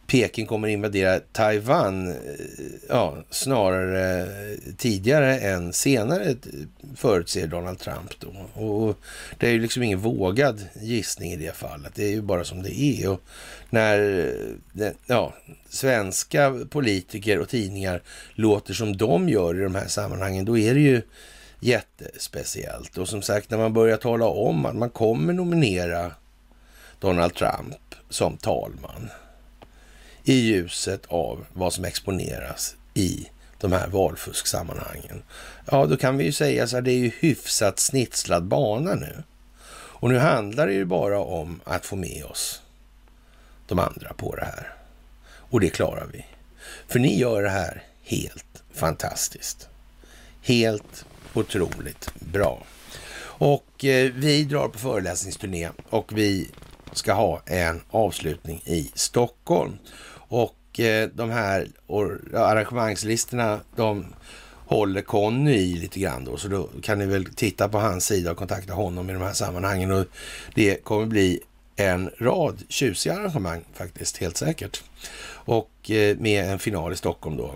Peking 0.07 0.47
kommer 0.47 0.69
invadera 0.69 1.20
Taiwan 1.20 2.09
eh, 2.09 2.15
ja, 2.89 3.16
snarare 3.31 4.27
tidigare 4.77 5.39
än 5.39 5.73
senare 5.73 6.24
eh, 6.31 6.37
förutser 6.97 7.47
Donald 7.47 7.79
Trump. 7.79 8.11
Då. 8.19 8.62
Och 8.62 8.99
det 9.39 9.47
är 9.47 9.51
ju 9.51 9.61
liksom 9.61 9.83
ingen 9.83 9.99
vågad 9.99 10.65
gissning 10.81 11.33
i 11.33 11.37
det 11.37 11.57
fallet. 11.57 11.93
Det 11.95 12.05
är 12.05 12.11
ju 12.11 12.23
bara 12.23 12.45
som 12.45 12.62
det 12.62 12.81
är. 12.81 13.09
Och 13.09 13.20
när 13.70 14.33
ja, 15.07 15.35
svenska 15.69 16.55
politiker 16.70 17.39
och 17.39 17.49
tidningar 17.49 18.03
låter 18.35 18.74
som 18.74 18.97
de 18.97 19.29
gör 19.29 19.61
i 19.61 19.62
de 19.62 19.74
här 19.74 19.89
sammanhangen, 19.89 20.45
då 20.45 20.59
är 20.59 20.74
det 20.74 20.81
ju 20.81 21.03
jättespeciellt. 21.63 22.99
Och 22.99 23.09
som 23.09 23.23
sagt, 23.23 23.51
när 23.51 23.59
man 23.59 23.73
börjar 23.73 23.97
tala 23.97 24.27
om 24.27 24.67
att 24.67 24.77
man 24.77 24.91
kommer 24.91 25.33
nominera 25.33 26.13
Donald 27.01 27.35
Trump 27.35 27.95
som 28.09 28.37
talman 28.37 29.11
i 30.25 30.35
ljuset 30.35 31.07
av 31.09 31.47
vad 31.53 31.73
som 31.73 31.85
exponeras 31.85 32.77
i 32.95 33.29
de 33.59 33.73
här 33.73 33.89
valfusksammanhangen. 33.89 35.23
Ja, 35.71 35.87
då 35.87 35.97
kan 35.97 36.17
vi 36.17 36.25
ju 36.25 36.33
säga 36.33 36.67
så 36.67 36.77
här, 36.77 36.83
det 36.83 36.93
är 36.93 36.99
ju 36.99 37.13
hyfsat 37.19 37.79
snitslad 37.79 38.45
bana 38.45 38.95
nu. 38.95 39.23
Och 39.73 40.09
nu 40.09 40.19
handlar 40.19 40.67
det 40.67 40.73
ju 40.73 40.85
bara 40.85 41.19
om 41.19 41.61
att 41.65 41.87
få 41.87 41.97
med 41.97 42.25
oss 42.25 42.63
de 43.67 43.79
andra 43.79 44.13
på 44.15 44.37
det 44.37 44.45
här. 44.45 44.75
Och 45.25 45.61
det 45.61 45.71
klarar 45.71 46.07
vi. 46.13 46.27
För 46.89 46.99
ni 46.99 47.19
gör 47.19 47.43
det 47.43 47.51
här 47.51 47.83
helt 48.03 48.63
fantastiskt. 48.73 49.69
Helt 50.43 51.05
otroligt 51.35 52.11
bra. 52.15 52.63
Och 53.25 53.85
eh, 53.85 54.13
vi 54.15 54.45
drar 54.45 54.69
på 54.69 54.79
föreläsningsturné 54.79 55.71
och 55.91 56.13
vi 56.15 56.51
ska 56.93 57.13
ha 57.13 57.43
en 57.47 57.81
avslutning 57.91 58.63
i 58.65 58.91
Stockholm. 58.95 59.79
Och 60.15 60.81
eh, 60.81 61.09
de 61.15 61.31
här 61.31 61.69
arrangemangslistorna, 62.35 63.61
de 63.77 64.07
håller 64.67 65.03
Conny 65.03 65.55
i 65.55 65.75
lite 65.75 66.01
grann 66.01 66.25
då, 66.25 66.37
så 66.37 66.49
då 66.49 66.69
kan 66.83 66.99
ni 66.99 67.07
väl 67.07 67.25
titta 67.25 67.69
på 67.69 67.79
hans 67.79 68.07
sida 68.07 68.31
och 68.31 68.37
kontakta 68.37 68.73
honom 68.73 69.11
i 69.11 69.13
de 69.13 69.23
här 69.23 69.33
sammanhangen. 69.33 69.91
Och 69.91 70.07
det 70.55 70.85
kommer 70.85 71.07
bli 71.07 71.41
en 71.77 72.11
rad 72.19 72.63
tjusiga 72.69 73.15
arrangemang 73.15 73.65
faktiskt, 73.75 74.17
helt 74.17 74.37
säkert. 74.37 74.83
Och 75.31 75.91
eh, 75.91 76.17
med 76.17 76.53
en 76.53 76.59
final 76.59 76.93
i 76.93 76.97
Stockholm 76.97 77.37
då. 77.37 77.55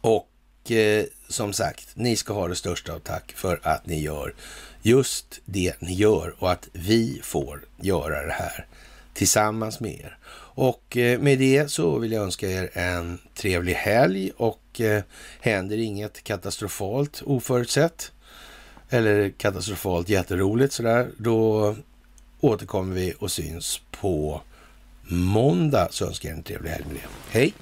Och 0.00 0.29
och 0.70 0.76
eh, 0.76 1.04
som 1.28 1.52
sagt, 1.52 1.88
ni 1.94 2.16
ska 2.16 2.32
ha 2.32 2.48
det 2.48 2.54
största 2.54 2.92
av 2.92 2.98
tack 2.98 3.32
för 3.36 3.60
att 3.62 3.86
ni 3.86 4.00
gör 4.00 4.34
just 4.82 5.40
det 5.44 5.80
ni 5.80 5.94
gör 5.94 6.34
och 6.38 6.52
att 6.52 6.68
vi 6.72 7.20
får 7.22 7.60
göra 7.80 8.26
det 8.26 8.32
här 8.32 8.66
tillsammans 9.14 9.80
med 9.80 9.92
er. 9.92 10.18
Och 10.54 10.96
eh, 10.96 11.20
med 11.20 11.38
det 11.38 11.70
så 11.70 11.98
vill 11.98 12.12
jag 12.12 12.24
önska 12.24 12.50
er 12.50 12.70
en 12.72 13.18
trevlig 13.34 13.74
helg 13.74 14.30
och 14.36 14.80
eh, 14.80 15.02
händer 15.40 15.78
inget 15.78 16.24
katastrofalt 16.24 17.22
oförutsett 17.26 18.12
eller 18.90 19.30
katastrofalt 19.30 20.08
jätteroligt 20.08 20.72
sådär, 20.72 21.10
då 21.16 21.76
återkommer 22.40 22.94
vi 22.94 23.14
och 23.18 23.30
syns 23.30 23.80
på 23.90 24.42
måndag. 25.02 25.88
Så 25.90 26.06
önskar 26.06 26.28
jag 26.28 26.38
en 26.38 26.44
trevlig 26.44 26.70
helg 26.70 26.84
med 26.86 26.96
det. 26.96 27.38
Hej! 27.38 27.54